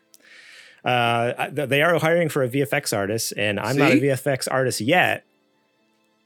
uh, 0.86 1.50
they 1.52 1.82
are 1.82 1.98
hiring 2.00 2.30
for 2.30 2.44
a 2.44 2.50
VFX 2.50 2.96
artist, 2.96 3.34
and 3.36 3.60
I'm 3.60 3.78
not 3.78 3.92
a 3.92 3.96
VFX 4.00 4.48
artist 4.52 4.82
yet. 4.82 5.26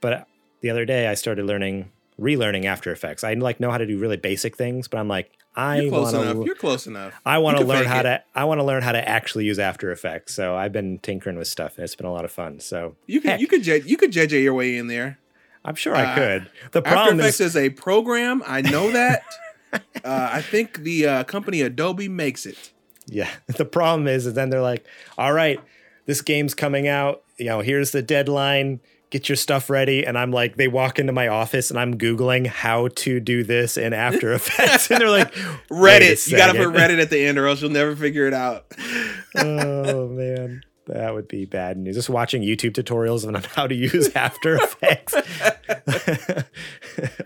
But 0.04 0.28
the 0.62 0.70
other 0.70 0.86
day, 0.86 1.08
I 1.08 1.16
started 1.16 1.46
learning, 1.46 1.92
relearning 2.20 2.66
After 2.66 2.92
Effects. 2.92 3.24
I 3.24 3.34
like 3.34 3.60
know 3.60 3.72
how 3.72 3.78
to 3.80 3.88
do 3.88 3.98
really 3.98 4.18
basic 4.18 4.56
things, 4.56 4.88
but 4.88 5.00
I'm 5.00 5.08
like, 5.08 5.32
I 5.56 5.82
You're 5.82 5.90
close 5.90 6.14
want 6.14 6.26
enough. 6.26 6.38
to. 6.38 6.46
You're 6.46 6.56
close 6.56 6.88
enough. 6.88 7.14
I 7.26 7.38
want 7.40 7.58
to 7.58 7.64
learn 7.66 7.86
how 7.86 8.02
it. 8.02 8.04
to. 8.04 8.24
I 8.36 8.44
want 8.46 8.60
to 8.60 8.64
learn 8.64 8.84
how 8.84 8.92
to 8.92 9.10
actually 9.10 9.46
use 9.46 9.58
After 9.60 9.92
Effects. 9.92 10.34
So 10.36 10.56
I've 10.56 10.72
been 10.72 11.00
tinkering 11.00 11.38
with 11.38 11.48
stuff, 11.48 11.78
and 11.78 11.84
it's 11.84 11.96
been 11.96 12.06
a 12.06 12.12
lot 12.12 12.26
of 12.26 12.32
fun. 12.32 12.60
So 12.60 12.96
You 13.08 13.22
could 13.22 13.32
Heck. 13.32 13.40
you 13.42 13.48
could 13.48 13.64
J- 13.64 13.82
you 13.86 13.98
could 13.98 14.12
JJ 14.12 14.44
your 14.44 14.54
way 14.54 14.78
in 14.78 14.88
there. 14.88 15.20
I'm 15.66 15.76
sure 15.76 15.96
I 15.96 16.04
Uh, 16.04 16.16
could. 16.16 16.50
The 16.72 16.80
After 16.80 16.92
problem 16.92 17.20
Effects 17.20 17.40
is, 17.40 17.56
is 17.56 17.58
a 17.58 17.70
program. 17.70 18.44
I 18.46 18.62
know 18.62 18.92
that. 18.92 19.24
uh, 19.74 19.80
I 20.04 20.42
think 20.42 20.80
the 20.80 21.08
uh, 21.08 21.24
company 21.24 21.62
Adobe 21.62 22.08
makes 22.10 22.46
it. 22.46 22.72
Yeah. 23.08 23.30
The 23.48 23.66
problem 23.66 24.08
is, 24.08 24.26
is 24.26 24.34
then 24.34 24.50
they're 24.50 24.62
like, 24.62 24.86
all 25.18 25.34
right, 25.34 25.60
this 26.06 26.22
game's 26.22 26.54
coming 26.54 26.88
out. 26.88 27.24
You 27.38 27.46
know, 27.46 27.62
here's 27.62 27.92
the 27.92 28.02
deadline. 28.02 28.82
Get 29.14 29.30
your 29.30 29.36
stuff 29.36 29.70
ready. 29.70 30.04
And 30.08 30.18
I'm 30.18 30.32
like, 30.32 30.56
they 30.56 30.68
walk 30.68 30.98
into 30.98 31.14
my 31.14 31.28
office 31.28 31.70
and 31.70 31.80
I'm 31.80 32.00
Googling 32.00 32.48
how 32.48 32.88
to 32.96 33.20
do 33.20 33.44
this 33.44 33.78
in 33.78 33.94
After 33.94 34.34
Effects. 34.34 34.90
and 34.90 35.00
they're 35.00 35.08
like, 35.12 35.32
Reddit. 35.70 36.28
You 36.32 36.36
got 36.36 36.52
to 36.52 36.58
put. 36.58 36.74
Reddit 36.76 37.00
at 37.00 37.12
the 37.12 37.24
end, 37.24 37.38
or 37.38 37.46
else 37.46 37.62
you'll 37.62 37.70
never 37.70 37.96
figure 37.96 38.26
it 38.26 38.34
out. 38.34 38.66
oh, 39.38 40.08
man. 40.08 40.64
That 40.88 41.14
would 41.14 41.28
be 41.28 41.46
bad 41.46 41.78
news. 41.78 41.96
Just 41.96 42.10
watching 42.10 42.42
YouTube 42.42 42.72
tutorials 42.72 43.26
on 43.28 43.36
how 43.56 43.68
to 43.68 43.76
use 43.76 44.10
After 44.16 44.56
Effects. 44.56 45.14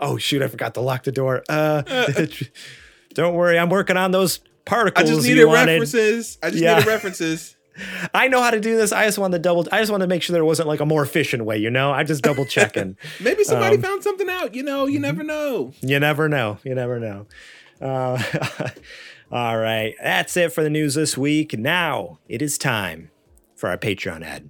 oh, 0.01 0.17
shoot. 0.17 0.41
I 0.41 0.47
forgot 0.47 0.73
to 0.73 0.81
lock 0.81 1.03
the 1.05 1.11
door. 1.13 1.43
Uh, 1.47 1.83
don't 3.13 3.33
worry. 3.33 3.57
I'm 3.57 3.69
working 3.69 3.95
on 3.97 4.11
those 4.11 4.41
particles. 4.65 5.09
I 5.09 5.13
just 5.15 5.25
needed 5.25 5.45
references. 5.45 6.37
I 6.43 6.49
just 6.49 6.61
Yeah. 6.61 6.75
needed 6.75 6.87
references. 6.87 7.55
I 8.13 8.27
know 8.27 8.41
how 8.41 8.51
to 8.51 8.59
do 8.59 8.75
this. 8.77 8.91
I 8.91 9.05
just 9.05 9.17
wanted 9.17 9.37
to 9.37 9.41
double. 9.43 9.67
I 9.71 9.79
just 9.79 9.91
wanted 9.91 10.05
to 10.05 10.09
make 10.09 10.21
sure 10.23 10.33
there 10.33 10.43
wasn't 10.45 10.67
like 10.67 10.79
a 10.79 10.85
more 10.85 11.03
efficient 11.03 11.45
way. 11.45 11.57
You 11.57 11.69
know, 11.69 11.91
I 11.91 12.03
just 12.03 12.23
double 12.23 12.45
checking. 12.45 12.97
Maybe 13.21 13.43
somebody 13.43 13.75
Um, 13.77 13.81
found 13.81 14.03
something 14.03 14.29
out. 14.29 14.55
You 14.55 14.63
know, 14.63 14.85
you 14.85 14.99
never 14.99 15.23
know. 15.23 15.73
you 15.81 15.99
never 15.99 16.27
know. 16.29 16.57
You 16.63 16.75
never 16.75 16.99
know. 16.99 17.25
Uh, 17.81 18.21
all 19.31 19.57
right, 19.57 19.93
that's 20.01 20.35
it 20.37 20.51
for 20.53 20.63
the 20.63 20.69
news 20.69 20.95
this 20.95 21.17
week. 21.17 21.57
Now 21.57 22.19
it 22.27 22.41
is 22.41 22.57
time 22.57 23.11
for 23.55 23.69
our 23.69 23.77
Patreon 23.77 24.23
ad. 24.23 24.49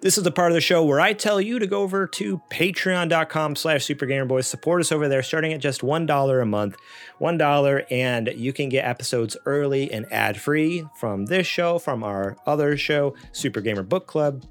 This 0.00 0.16
is 0.16 0.22
the 0.22 0.30
part 0.30 0.52
of 0.52 0.54
the 0.54 0.60
show 0.60 0.84
where 0.84 1.00
I 1.00 1.12
tell 1.12 1.40
you 1.40 1.58
to 1.58 1.66
go 1.66 1.82
over 1.82 2.06
to 2.06 2.40
patreon.com 2.50 3.56
slash 3.56 3.84
supergamerboys. 3.84 4.44
Support 4.44 4.82
us 4.82 4.92
over 4.92 5.08
there 5.08 5.24
starting 5.24 5.52
at 5.52 5.60
just 5.60 5.80
$1 5.80 6.42
a 6.42 6.46
month. 6.46 6.76
$1 7.20 7.84
and 7.90 8.28
you 8.36 8.52
can 8.52 8.68
get 8.68 8.84
episodes 8.84 9.36
early 9.44 9.90
and 9.90 10.06
ad-free 10.12 10.86
from 10.96 11.26
this 11.26 11.48
show, 11.48 11.80
from 11.80 12.04
our 12.04 12.36
other 12.46 12.76
show, 12.76 13.16
Super 13.32 13.60
Gamer 13.60 13.82
Book 13.82 14.06
Club. 14.06 14.44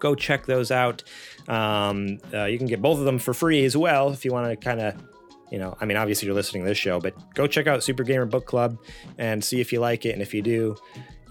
Go 0.00 0.14
check 0.14 0.46
those 0.46 0.70
out. 0.70 1.02
Um, 1.48 2.18
uh, 2.32 2.44
you 2.44 2.56
can 2.56 2.66
get 2.66 2.80
both 2.80 2.98
of 2.98 3.04
them 3.04 3.18
for 3.18 3.34
free 3.34 3.66
as 3.66 3.76
well 3.76 4.10
if 4.10 4.24
you 4.24 4.32
want 4.32 4.48
to 4.48 4.56
kind 4.56 4.80
of 4.80 4.94
you 5.50 5.58
know, 5.58 5.76
I 5.78 5.84
mean, 5.84 5.98
obviously 5.98 6.24
you're 6.24 6.34
listening 6.34 6.62
to 6.62 6.68
this 6.70 6.78
show, 6.78 6.98
but 6.98 7.12
go 7.34 7.46
check 7.46 7.66
out 7.66 7.84
Super 7.84 8.04
Gamer 8.04 8.24
Book 8.24 8.46
Club 8.46 8.78
and 9.18 9.44
see 9.44 9.60
if 9.60 9.70
you 9.70 9.80
like 9.80 10.06
it. 10.06 10.12
And 10.12 10.22
if 10.22 10.32
you 10.32 10.40
do, 10.40 10.78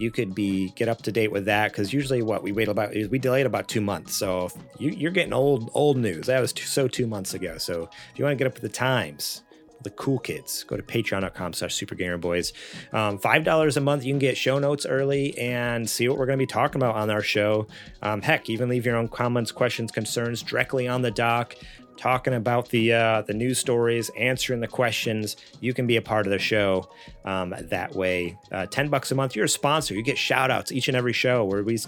you 0.02 0.10
could 0.10 0.34
be 0.34 0.70
get 0.70 0.88
up 0.88 1.02
to 1.02 1.12
date 1.12 1.30
with 1.30 1.44
that 1.44 1.70
because 1.70 1.92
usually 1.92 2.22
what 2.22 2.42
we 2.42 2.50
wait 2.50 2.68
about 2.68 2.94
is 2.94 3.08
we 3.08 3.18
delayed 3.18 3.46
about 3.46 3.68
two 3.68 3.80
months. 3.80 4.16
So 4.16 4.50
you, 4.78 5.08
are 5.08 5.12
getting 5.12 5.32
old 5.32 5.70
old 5.74 5.96
news. 5.96 6.26
That 6.26 6.40
was 6.40 6.52
two, 6.52 6.66
so 6.66 6.88
two 6.88 7.06
months 7.06 7.34
ago. 7.34 7.56
So 7.58 7.88
if 8.12 8.18
you 8.18 8.24
want 8.24 8.36
to 8.36 8.38
get 8.38 8.48
up 8.48 8.54
with 8.54 8.62
the 8.62 8.68
times, 8.68 9.42
the 9.82 9.90
cool 9.90 10.18
kids, 10.18 10.64
go 10.64 10.76
to 10.76 10.82
patreon.com 10.82 11.52
slash 11.52 11.78
supergamerboys. 11.78 12.52
Um, 12.92 13.18
$5 13.18 13.76
a 13.76 13.80
month, 13.80 14.04
you 14.04 14.12
can 14.12 14.18
get 14.18 14.36
show 14.36 14.58
notes 14.58 14.86
early 14.86 15.36
and 15.38 15.88
see 15.88 16.08
what 16.08 16.18
we're 16.18 16.26
going 16.26 16.38
to 16.38 16.42
be 16.42 16.46
talking 16.46 16.80
about 16.80 16.96
on 16.96 17.10
our 17.10 17.22
show. 17.22 17.66
Um, 18.00 18.22
heck, 18.22 18.48
even 18.48 18.68
leave 18.68 18.86
your 18.86 18.96
own 18.96 19.08
comments, 19.08 19.52
questions, 19.52 19.90
concerns 19.90 20.42
directly 20.42 20.88
on 20.88 21.02
the 21.02 21.10
doc 21.10 21.56
talking 21.96 22.34
about 22.34 22.68
the 22.70 22.92
uh, 22.92 23.22
the 23.22 23.34
news 23.34 23.58
stories, 23.58 24.10
answering 24.18 24.60
the 24.60 24.68
questions. 24.68 25.36
You 25.60 25.74
can 25.74 25.86
be 25.86 25.96
a 25.96 26.02
part 26.02 26.26
of 26.26 26.30
the 26.32 26.38
show 26.38 26.88
um, 27.24 27.54
that 27.58 27.94
way. 27.94 28.36
Uh, 28.50 28.66
Ten 28.66 28.88
bucks 28.88 29.10
a 29.10 29.14
month. 29.14 29.36
You're 29.36 29.46
a 29.46 29.48
sponsor. 29.48 29.94
You 29.94 30.02
get 30.02 30.18
shout 30.18 30.50
outs 30.50 30.72
each 30.72 30.88
and 30.88 30.96
every 30.96 31.12
show 31.12 31.44
where 31.44 31.62
we 31.62 31.78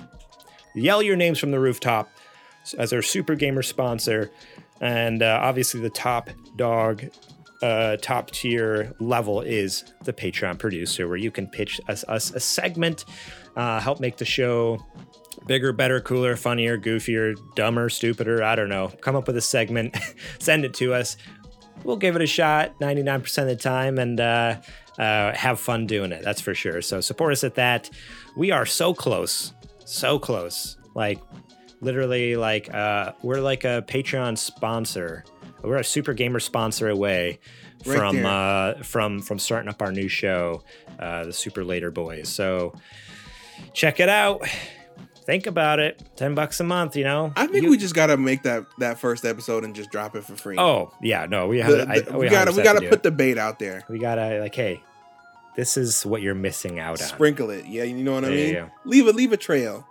yell 0.75 1.03
your 1.03 1.17
names 1.17 1.39
from 1.39 1.51
the 1.51 1.61
rooftop 1.61 2.09
as 2.79 2.93
our 2.93 3.03
super 3.03 3.35
gamer 3.35 3.63
sponsor, 3.63 4.31
and 4.81 5.23
uh, 5.23 5.39
obviously 5.43 5.81
the 5.81 5.91
top 5.91 6.31
dog. 6.57 7.05
Uh, 7.63 7.97
top 8.03 8.31
tier 8.31 8.95
level 9.01 9.41
is 9.41 9.85
the 10.03 10.13
Patreon 10.13 10.59
producer, 10.59 11.09
where 11.09 11.17
you 11.17 11.31
can 11.31 11.47
pitch 11.47 11.81
us, 11.89 12.05
us 12.09 12.31
a 12.33 12.41
segment, 12.41 13.07
uh, 13.57 13.81
help 13.81 14.01
make 14.01 14.19
the 14.19 14.25
show 14.25 14.85
bigger, 15.47 15.73
better, 15.73 16.01
cooler, 16.01 16.37
funnier, 16.37 16.79
goofier, 16.79 17.37
dumber, 17.55 17.89
stupider. 17.89 18.43
I 18.43 18.55
don't 18.55 18.69
know. 18.69 18.89
Come 19.01 19.17
up 19.17 19.27
with 19.27 19.37
a 19.37 19.41
segment, 19.41 19.97
send 20.39 20.65
it 20.65 20.75
to 20.75 20.95
us. 20.95 21.17
We'll 21.83 21.97
give 21.97 22.17
it 22.17 22.23
a 22.23 22.27
shot 22.27 22.79
99% 22.81 23.39
of 23.39 23.49
the 23.49 23.57
time 23.57 23.99
and 23.99 24.19
uh, 24.21 24.61
uh, 24.99 25.33
have 25.35 25.61
fun 25.61 25.87
doing 25.87 26.13
it. 26.13 26.23
That's 26.25 26.41
for 26.41 26.55
sure. 26.55 26.81
So 26.81 27.01
support 27.01 27.33
us 27.33 27.45
at 27.45 27.57
that. 27.57 27.91
We 28.37 28.51
are 28.51 28.65
so 28.65 28.95
close, 28.95 29.53
so 29.85 30.19
close. 30.19 30.77
Like 30.95 31.21
literally, 31.81 32.37
like 32.37 32.73
uh, 32.73 33.13
we're 33.23 33.41
like 33.41 33.65
a 33.65 33.85
Patreon 33.87 34.39
sponsor. 34.39 35.25
We're 35.63 35.77
a 35.77 35.85
super 35.85 36.13
gamer 36.13 36.41
sponsor 36.41 36.89
away 36.89 37.41
right 37.85 37.99
from 37.99 38.25
uh, 38.25 38.75
from 38.83 39.21
from 39.21 39.39
starting 39.39 39.69
up 39.69 39.83
our 39.83 39.93
new 39.93 40.09
show, 40.09 40.63
uh, 40.99 41.25
the 41.25 41.33
Super 41.33 41.65
Later 41.65 41.91
Boys. 41.91 42.29
So 42.29 42.75
check 43.73 44.01
it 44.01 44.09
out 44.09 44.43
think 45.25 45.47
about 45.47 45.81
it. 45.81 46.03
Ten 46.17 46.35
bucks 46.35 46.61
a 46.61 46.65
month, 46.65 46.97
you 46.97 47.05
know. 47.05 47.33
I 47.37 47.47
think 47.47 47.65
you, 47.65 47.71
we 47.71 47.77
just 47.77 47.95
gotta 47.95 48.17
make 48.17 48.43
that 48.43 48.65
that 48.79 48.99
first 48.99 49.25
episode 49.25 49.65
and 49.65 49.75
just 49.75 49.91
drop 49.91 50.15
it 50.17 50.25
for 50.25 50.37
free. 50.37 50.59
Oh 50.59 50.93
yeah, 51.01 51.27
no, 51.27 51.49
we 51.49 51.59
have. 51.59 51.71
The, 51.71 52.03
the, 52.11 52.19
we, 52.19 52.29
gotta 52.29 52.53
we 52.53 52.63
gotta 52.63 52.89
put 52.89 53.03
the 53.03 53.11
bait 53.11 53.39
out 53.39 53.59
there. 53.59 53.85
We 53.89 53.99
gotta 53.99 54.41
like, 54.41 54.55
hey, 54.55 54.83
this 55.57 55.77
is 55.77 56.05
what 56.05 56.23
you're 56.23 56.35
missing 56.35 56.79
out 56.79 57.01
on. 57.01 57.09
Sprinkle 57.09 57.51
it, 57.51 57.67
yeah. 57.67 57.85
You 57.85 58.05
know 58.05 58.15
what 58.15 58.25
I 58.25 58.31
mean. 58.31 58.71
Leave 58.85 59.07
a 59.07 59.13
leave 59.13 59.33
a 59.33 59.37
trail. 59.37 59.87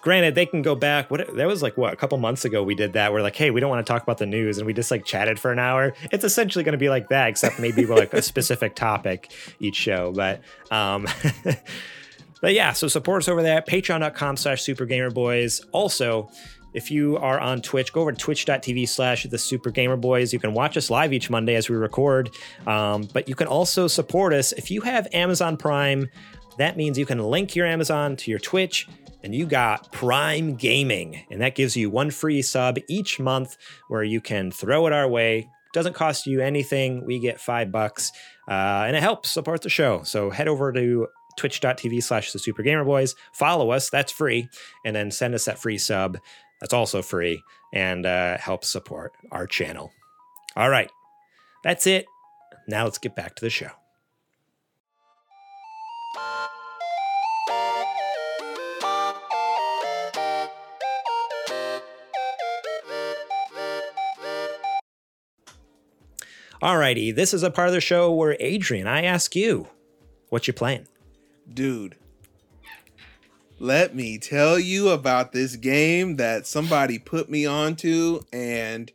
Granted, 0.00 0.36
they 0.36 0.46
can 0.46 0.62
go 0.62 0.74
back. 0.74 1.10
What 1.10 1.34
that 1.36 1.46
was 1.46 1.62
like? 1.62 1.76
What 1.76 1.92
a 1.92 1.96
couple 1.96 2.16
months 2.18 2.44
ago 2.44 2.62
we 2.62 2.74
did 2.74 2.92
that. 2.92 3.12
We're 3.12 3.22
like, 3.22 3.34
hey, 3.34 3.50
we 3.50 3.60
don't 3.60 3.68
want 3.68 3.84
to 3.84 3.92
talk 3.92 4.02
about 4.02 4.18
the 4.18 4.26
news, 4.26 4.58
and 4.58 4.66
we 4.66 4.72
just 4.72 4.90
like 4.90 5.04
chatted 5.04 5.40
for 5.40 5.50
an 5.50 5.58
hour. 5.58 5.92
It's 6.12 6.24
essentially 6.24 6.62
going 6.64 6.72
to 6.72 6.78
be 6.78 6.88
like 6.88 7.08
that, 7.08 7.28
except 7.28 7.58
maybe 7.58 7.84
like 7.84 8.14
a 8.14 8.22
specific 8.32 8.76
topic 8.76 9.32
each 9.58 9.76
show. 9.76 10.12
But 10.12 10.40
um, 10.70 11.08
But 12.40 12.54
yeah, 12.54 12.72
so 12.72 12.88
support 12.88 13.22
us 13.22 13.28
over 13.28 13.42
there, 13.42 13.62
patreon.com 13.62 14.36
slash 14.36 14.62
supergamerboys. 14.64 15.64
Also, 15.72 16.30
if 16.74 16.90
you 16.90 17.16
are 17.16 17.40
on 17.40 17.62
Twitch, 17.62 17.92
go 17.92 18.02
over 18.02 18.12
to 18.12 18.18
twitch.tv 18.18 18.88
slash 18.88 19.24
the 19.24 19.38
Super 19.38 19.70
Gamer 19.70 19.96
Boys. 19.96 20.32
You 20.32 20.38
can 20.38 20.52
watch 20.52 20.76
us 20.76 20.90
live 20.90 21.12
each 21.12 21.30
Monday 21.30 21.54
as 21.54 21.68
we 21.68 21.76
record. 21.76 22.30
Um, 22.66 23.08
but 23.12 23.28
you 23.28 23.34
can 23.34 23.46
also 23.46 23.86
support 23.86 24.32
us 24.32 24.52
if 24.52 24.70
you 24.70 24.82
have 24.82 25.08
Amazon 25.12 25.56
Prime. 25.56 26.08
That 26.58 26.76
means 26.76 26.98
you 26.98 27.06
can 27.06 27.18
link 27.18 27.56
your 27.56 27.66
Amazon 27.66 28.16
to 28.16 28.30
your 28.30 28.40
Twitch 28.40 28.86
and 29.22 29.34
you 29.34 29.46
got 29.46 29.90
Prime 29.92 30.56
Gaming. 30.56 31.24
And 31.30 31.40
that 31.40 31.54
gives 31.54 31.76
you 31.76 31.90
one 31.90 32.10
free 32.10 32.42
sub 32.42 32.78
each 32.88 33.18
month 33.18 33.56
where 33.88 34.04
you 34.04 34.20
can 34.20 34.50
throw 34.50 34.86
it 34.86 34.92
our 34.92 35.08
way. 35.08 35.48
Doesn't 35.72 35.94
cost 35.94 36.26
you 36.26 36.40
anything. 36.40 37.04
We 37.04 37.18
get 37.18 37.40
five 37.40 37.72
bucks 37.72 38.12
uh, 38.48 38.84
and 38.86 38.96
it 38.96 39.02
helps 39.02 39.30
support 39.30 39.62
the 39.62 39.68
show. 39.68 40.02
So 40.02 40.30
head 40.30 40.48
over 40.48 40.72
to 40.72 41.08
twitch.tv 41.38 42.02
slash 42.02 42.32
the 42.32 42.38
super 42.38 42.62
gamer 42.62 42.84
boys. 42.84 43.14
Follow 43.32 43.70
us 43.70 43.88
that's 43.88 44.12
free. 44.12 44.48
And 44.84 44.94
then 44.94 45.10
send 45.10 45.34
us 45.34 45.46
that 45.46 45.58
free 45.58 45.78
sub 45.78 46.18
that's 46.60 46.74
also 46.74 47.00
free 47.00 47.42
and 47.72 48.04
uh, 48.04 48.36
help 48.38 48.64
support 48.64 49.12
our 49.32 49.46
channel. 49.46 49.90
All 50.56 50.68
right 50.68 50.90
that's 51.62 51.86
it. 51.86 52.06
Now 52.66 52.84
let's 52.84 52.98
get 52.98 53.14
back 53.16 53.34
to 53.36 53.44
the 53.44 53.50
show. 53.50 53.70
Alrighty, 66.60 67.14
this 67.14 67.32
is 67.32 67.44
a 67.44 67.52
part 67.52 67.68
of 67.68 67.74
the 67.74 67.80
show 67.80 68.12
where 68.12 68.36
Adrian, 68.40 68.88
I 68.88 69.02
ask 69.02 69.36
you, 69.36 69.68
what 70.28 70.48
you 70.48 70.52
playing? 70.52 70.88
Dude, 71.52 71.96
let 73.58 73.94
me 73.94 74.18
tell 74.18 74.58
you 74.58 74.90
about 74.90 75.32
this 75.32 75.56
game 75.56 76.16
that 76.16 76.46
somebody 76.46 76.98
put 76.98 77.28
me 77.28 77.44
onto 77.46 78.20
and 78.32 78.92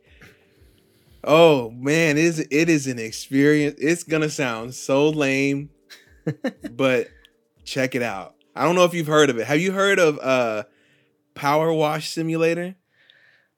oh 1.22 1.70
man, 1.70 2.16
it 2.16 2.24
is 2.24 2.38
it 2.50 2.68
is 2.68 2.86
an 2.86 2.98
experience. 2.98 3.78
It's 3.78 4.04
gonna 4.04 4.30
sound 4.30 4.74
so 4.74 5.08
lame, 5.08 5.70
but 6.70 7.08
check 7.64 7.94
it 7.94 8.02
out. 8.02 8.34
I 8.56 8.64
don't 8.64 8.74
know 8.74 8.84
if 8.84 8.94
you've 8.94 9.06
heard 9.06 9.30
of 9.30 9.38
it. 9.38 9.46
Have 9.46 9.60
you 9.60 9.72
heard 9.72 9.98
of 9.98 10.18
uh 10.20 10.64
Power 11.34 11.72
Wash 11.72 12.10
Simulator? 12.10 12.76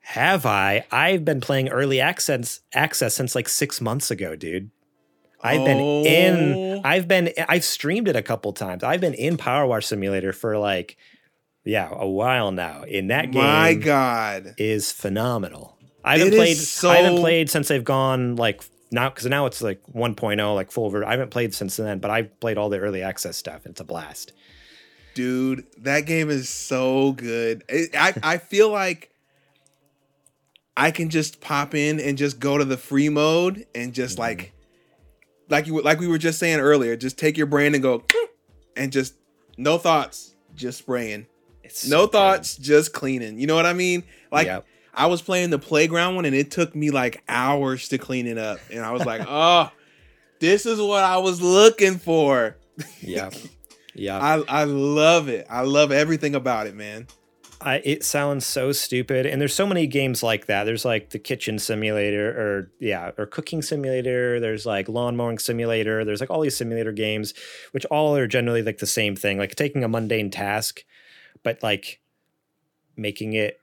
Have 0.01 0.47
I? 0.47 0.87
I've 0.91 1.25
been 1.25 1.41
playing 1.41 1.69
early 1.69 2.01
access 2.01 2.61
access 2.73 3.15
since 3.15 3.35
like 3.35 3.49
six 3.49 3.81
months 3.81 4.11
ago, 4.11 4.37
dude. 4.37 4.71
I've 5.47 5.65
been 5.65 5.81
oh. 5.81 6.05
in 6.05 6.81
I've 6.85 7.09
been 7.09 7.33
I've 7.49 7.65
streamed 7.65 8.09
it 8.09 8.17
a 8.17 8.23
couple 8.23 8.53
times. 8.53 8.83
I've 8.83 9.01
been 9.01 9.15
in 9.15 9.37
Power 9.37 9.67
Wash 9.67 9.87
Simulator 9.87 10.33
for 10.33 10.59
like 10.59 10.97
yeah, 11.65 11.89
a 11.91 12.09
while 12.09 12.53
now. 12.53 12.83
In 12.83 13.09
that 13.09 13.33
game 13.33 13.43
My 13.43 13.75
god 13.75 14.55
is 14.59 14.93
phenomenal. 14.93 15.77
I 16.05 16.19
haven't 16.19 16.35
it 16.35 16.37
played 16.37 16.57
so... 16.57 16.91
I 16.91 16.97
haven't 16.99 17.21
played 17.21 17.51
since 17.51 17.69
they've 17.69 17.85
gone 17.85 18.37
like 18.37 18.63
now 18.93 19.11
because 19.11 19.27
now 19.27 19.47
it's 19.47 19.61
like 19.63 19.83
1.0 19.93 20.55
like 20.55 20.71
full 20.71 20.91
version. 20.91 21.09
I 21.09 21.13
haven't 21.13 21.31
played 21.31 21.55
since 21.55 21.77
then, 21.77 21.99
but 21.99 22.11
I've 22.11 22.39
played 22.41 22.59
all 22.59 22.69
the 22.69 22.79
early 22.79 23.03
access 23.03 23.37
stuff 23.37 23.65
and 23.65 23.73
it's 23.73 23.81
a 23.81 23.85
blast. 23.85 24.33
Dude, 25.15 25.65
that 25.79 26.03
game 26.07 26.31
is 26.31 26.49
so 26.49 27.13
good. 27.13 27.65
I 27.71 28.15
I 28.23 28.39
feel 28.39 28.71
like 28.71 29.11
I 30.77 30.91
can 30.91 31.09
just 31.09 31.41
pop 31.41 31.75
in 31.75 31.99
and 31.99 32.19
just 32.19 32.39
go 32.39 32.59
to 32.59 32.65
the 32.65 32.77
free 32.77 33.09
mode 33.09 33.67
and 33.75 33.93
just 33.95 34.15
mm-hmm. 34.15 34.23
like 34.23 34.53
like 35.49 35.67
you 35.67 35.81
like 35.83 36.01
we 36.01 36.09
were 36.09 36.19
just 36.19 36.39
saying 36.39 36.61
earlier, 36.61 36.97
just 36.97 37.19
take 37.19 37.37
your 37.37 37.47
brain 37.47 37.75
and 37.75 37.83
go 37.83 38.05
and 38.77 38.93
just 38.93 39.15
no 39.57 39.79
thoughts, 39.79 40.35
just 40.55 40.79
spraying. 40.79 41.27
It's 41.63 41.89
no 41.89 42.05
so 42.05 42.09
thoughts, 42.09 42.57
just 42.57 42.93
cleaning. 42.93 43.39
You 43.39 43.47
know 43.47 43.57
what 43.57 43.67
I 43.67 43.73
mean? 43.73 44.05
Like 44.31 44.47
yep. 44.47 44.67
I 44.95 45.07
was 45.07 45.21
playing 45.21 45.51
the 45.51 45.59
playground 45.59 46.17
one 46.17 46.25
and 46.25 46.35
it 46.35 46.51
took 46.51 46.75
me 46.75 46.91
like 46.91 47.23
hours 47.29 47.89
to 47.89 47.99
clean 47.99 48.27
it 48.27 48.39
up. 48.39 48.61
And 48.71 48.85
I 48.85 48.93
was 48.93 49.05
like, 49.05 49.23
oh, 49.29 49.71
this 50.41 50.67
is 50.67 50.81
what 50.81 51.05
I 51.05 51.19
was 51.19 51.41
looking 51.41 51.99
for. 51.99 52.57
Yeah. 53.01 53.31
Yeah. 53.95 54.19
I, 54.19 54.43
I 54.47 54.65
love 54.65 55.29
it. 55.29 55.47
I 55.49 55.63
love 55.63 55.93
everything 55.93 56.35
about 56.35 56.67
it, 56.67 56.75
man. 56.75 57.07
I, 57.61 57.81
it 57.85 58.05
sounds 58.05 58.45
so 58.45 58.73
stupid 58.73 59.25
and 59.25 59.41
there's 59.41 59.55
so 59.55 59.67
many 59.67 59.87
games 59.87 60.23
like 60.23 60.47
that. 60.47 60.65
There's 60.65 60.85
like 60.85 61.11
the 61.11 61.19
kitchen 61.19 61.59
simulator 61.59 62.29
or 62.31 62.71
yeah 62.81 63.13
or 63.17 63.27
cooking 63.27 63.63
simulator. 63.63 64.39
There's 64.41 64.67
like 64.67 64.89
lawn 64.89 65.17
mowing 65.17 65.39
simulator. 65.39 66.05
There's 66.05 66.21
like 66.21 66.31
all 66.31 66.41
these 66.43 66.57
simulator 66.57 66.93
games 66.93 67.33
which 67.71 67.87
all 67.87 68.15
are 68.17 68.27
generally 68.27 68.63
like 68.63 68.79
the 68.79 68.87
same 68.87 69.17
thing 69.17 69.39
like 69.39 69.55
taking 69.55 69.83
a 69.85 69.89
mundane 69.89 70.31
task 70.31 70.85
but 71.43 71.63
like 71.63 72.01
making 72.97 73.33
it 73.33 73.59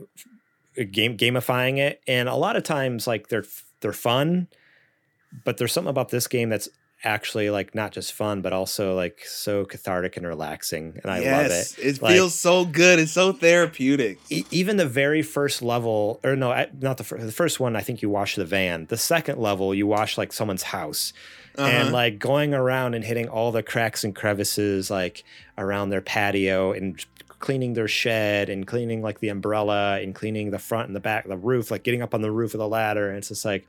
uh, 0.00 0.84
game 0.90 1.16
gamifying 1.16 1.78
it. 1.78 2.00
And 2.06 2.28
a 2.28 2.36
lot 2.36 2.56
of 2.56 2.62
times 2.62 3.06
like 3.06 3.28
they're 3.28 3.46
they're 3.80 3.92
fun 3.92 4.48
but 5.44 5.56
there's 5.56 5.72
something 5.72 5.90
about 5.90 6.08
this 6.10 6.26
game 6.28 6.50
that's 6.50 6.68
actually 7.04 7.48
like 7.48 7.74
not 7.76 7.92
just 7.92 8.12
fun 8.12 8.42
but 8.42 8.52
also 8.52 8.96
like 8.96 9.20
so 9.24 9.64
cathartic 9.64 10.16
and 10.16 10.26
relaxing 10.26 10.98
and 11.02 11.12
i 11.12 11.18
love 11.20 11.46
it 11.50 11.74
It 11.78 12.02
Like- 12.02 12.14
feels 12.14 12.34
so 12.34 12.64
good. 12.64 12.98
It's 12.98 13.12
so 13.12 13.32
therapeutic. 13.32 14.18
E- 14.30 14.44
even 14.50 14.78
the 14.78 14.86
very 14.86 15.22
first 15.22 15.62
level 15.62 16.18
or 16.24 16.34
no 16.34 16.50
I- 16.50 16.68
not 16.80 16.96
the 16.96 17.04
first 17.04 17.24
the 17.24 17.30
first 17.32 17.60
one 17.60 17.76
i 17.76 17.80
think 17.82 18.02
you 18.02 18.10
wash 18.10 18.34
the 18.34 18.44
van 18.44 18.86
the 18.86 18.96
second 18.96 19.38
level 19.38 19.74
you 19.74 19.86
wash 19.86 20.18
like 20.18 20.32
someone's 20.32 20.64
house 20.64 21.12
and 21.56 21.66
Uh-huh. 21.84 21.90
like 21.92 22.18
going 22.18 22.52
around 22.54 22.94
and 22.94 23.04
hitting 23.04 23.28
all 23.28 23.52
the 23.52 23.62
cracks 23.62 24.02
and 24.04 24.14
crevices 24.14 24.90
like 24.90 25.22
around 25.56 25.90
their 25.90 26.00
patio 26.00 26.72
and 26.72 27.04
cleaning 27.38 27.74
their 27.74 27.86
shed 27.88 28.48
and 28.48 28.66
cleaning 28.66 29.02
like 29.02 29.20
the 29.20 29.28
umbrella 29.28 30.00
and 30.00 30.14
cleaning 30.16 30.50
the 30.50 30.58
front 30.58 30.88
and 30.88 30.96
the 30.96 31.00
back 31.00 31.24
of 31.24 31.30
the 31.30 31.36
roof 31.36 31.70
like 31.70 31.84
getting 31.84 32.02
up 32.02 32.12
on 32.14 32.22
the 32.22 32.30
roof 32.32 32.54
of 32.54 32.58
the 32.58 32.66
ladder 32.68 33.08
and 33.08 33.18
it's 33.18 33.28
just 33.28 33.44
like 33.44 33.66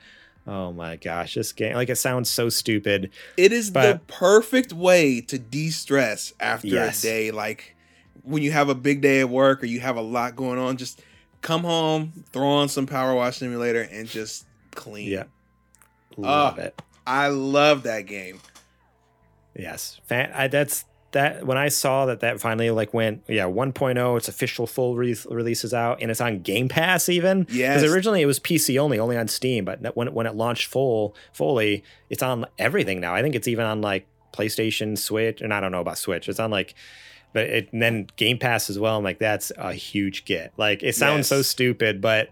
oh 0.49 0.73
my 0.73 0.95
gosh 0.95 1.35
this 1.35 1.51
game 1.53 1.76
like 1.76 1.89
it 1.89 1.95
sounds 1.97 2.30
so 2.30 2.49
stupid 2.49 3.11
It 3.38 3.51
is 3.51 3.71
the 3.71 4.01
perfect 4.07 4.73
way 4.73 5.21
to 5.21 5.38
de-stress 5.38 6.34
after 6.39 6.67
Yes. 6.67 7.03
a 7.03 7.07
day 7.07 7.31
like 7.31 7.76
when 8.23 8.41
you 8.43 8.51
have 8.51 8.67
a 8.69 8.76
big 8.76 9.01
day 9.01 9.19
at 9.21 9.30
work 9.30 9.61
or 9.63 9.67
you 9.67 9.80
have 9.80 9.95
a 9.95 10.01
lot 10.01 10.35
going 10.35 10.59
on 10.59 10.77
just 10.77 11.01
come 11.41 11.61
home, 11.63 12.26
throw 12.34 12.47
on 12.47 12.67
some 12.67 12.85
Power 12.85 13.15
Wash 13.15 13.38
Simulator 13.38 13.81
and 13.84 14.07
just 14.07 14.45
clean. 14.71 15.09
yeah 15.09 15.23
love 16.17 16.55
Ah. 16.57 16.61
it 16.63 16.81
I 17.07 17.27
love 17.30 17.84
that 17.84 18.01
game. 18.05 18.39
Yes, 19.55 19.99
Fan- 20.05 20.31
I, 20.34 20.47
that's 20.47 20.85
that. 21.11 21.45
When 21.45 21.57
I 21.57 21.69
saw 21.69 22.06
that 22.07 22.19
that 22.22 22.40
finally 22.40 22.69
like 22.72 22.94
went, 22.94 23.23
yeah, 23.27 23.45
1.0, 23.45 24.18
its 24.18 24.27
official 24.27 24.68
full 24.68 24.95
re- 24.95 25.15
release 25.30 25.64
is 25.64 25.73
out, 25.73 26.02
and 26.02 26.10
it's 26.11 26.22
on 26.22 26.41
Game 26.41 26.69
Pass 26.69 27.10
even. 27.10 27.45
yeah 27.49 27.76
because 27.76 27.91
originally 27.94 28.22
it 28.22 28.26
was 28.26 28.40
PC 28.40 28.80
only, 28.80 28.99
only 28.99 29.18
on 29.18 29.27
Steam, 29.27 29.65
but 29.65 29.95
when 29.95 30.07
it- 30.07 30.14
when 30.14 30.26
it 30.27 30.36
launched 30.36 30.68
full 30.68 31.15
fully, 31.34 31.84
it's 32.10 32.23
on 32.23 32.45
everything 32.57 32.99
now. 32.99 33.14
I 33.15 33.22
think 33.22 33.36
it's 33.36 33.48
even 33.48 33.65
on 33.65 33.81
like 33.81 34.07
PlayStation, 34.34 34.98
Switch, 34.98 35.41
and 35.41 35.53
I 35.53 35.60
don't 35.60 35.72
know 35.72 35.81
about 35.81 35.98
Switch. 35.98 36.30
It's 36.30 36.40
on 36.40 36.52
like. 36.52 36.76
But 37.31 37.44
it, 37.45 37.69
and 37.73 37.80
then 37.80 38.07
Game 38.15 38.40
Pass 38.40 38.72
as 38.72 38.80
well. 38.80 38.98
I'm 38.98 39.03
like, 39.03 39.19
that's 39.19 39.52
a 39.56 39.72
huge 39.72 40.26
get. 40.26 40.52
Like, 40.57 40.81
it 40.81 40.95
sounds 40.95 41.27
so 41.27 41.44
stupid, 41.44 42.02
but 42.02 42.30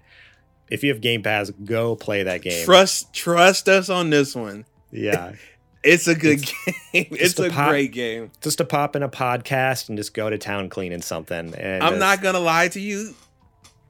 if 0.72 0.84
you 0.84 0.90
have 0.91 1.02
Game 1.02 1.22
Pass, 1.22 1.52
go 1.52 1.95
play 1.95 2.24
that 2.24 2.41
game. 2.41 2.66
Trust 2.66 3.14
trust 3.14 3.70
us 3.70 3.90
on 3.90 4.10
this 4.10 4.36
one. 4.36 4.66
yeah. 4.91 5.34
It's 5.84 6.08
a 6.08 6.16
good 6.16 6.41
game. 6.94 7.08
It's 7.12 7.40
a 7.40 7.49
pop- 7.49 7.70
great 7.70 7.91
game. 7.91 8.32
just 8.41 8.58
to 8.58 8.66
pop 8.66 8.95
in 8.95 9.04
a 9.04 9.10
podcast 9.10 9.90
and 9.90 9.98
just 9.98 10.14
go 10.14 10.30
to 10.30 10.38
town 10.38 10.70
cleaning 10.70 11.02
something. 11.02 11.54
And 11.56 11.84
I'm 11.84 11.94
just- 11.94 11.99
not 11.99 12.22
gonna 12.22 12.40
lie 12.40 12.68
to 12.70 12.80
you. 12.80 13.14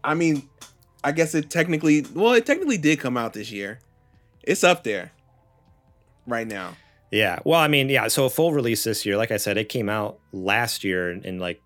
I 0.04 0.14
mean, 0.14 0.48
I 1.04 1.12
guess 1.12 1.34
it 1.36 1.50
technically 1.50 2.06
well, 2.14 2.34
it 2.34 2.46
technically 2.46 2.78
did 2.78 3.00
come 3.00 3.18
out 3.18 3.34
this 3.34 3.52
year. 3.52 3.80
It's 4.44 4.64
up 4.64 4.84
there 4.84 5.12
right 6.26 6.48
now. 6.48 6.76
Yeah. 7.12 7.40
Well, 7.46 7.60
I 7.60 7.68
mean, 7.68 7.90
yeah. 7.90 8.08
So 8.10 8.26
a 8.26 8.30
full 8.30 8.52
release 8.54 8.84
this 8.84 9.06
year, 9.06 9.16
like 9.18 9.32
I 9.32 9.38
said, 9.38 9.58
it 9.58 9.70
came 9.70 9.88
out 9.90 10.20
last 10.34 10.84
year 10.84 11.10
in, 11.12 11.24
in 11.24 11.40
like 11.40 11.62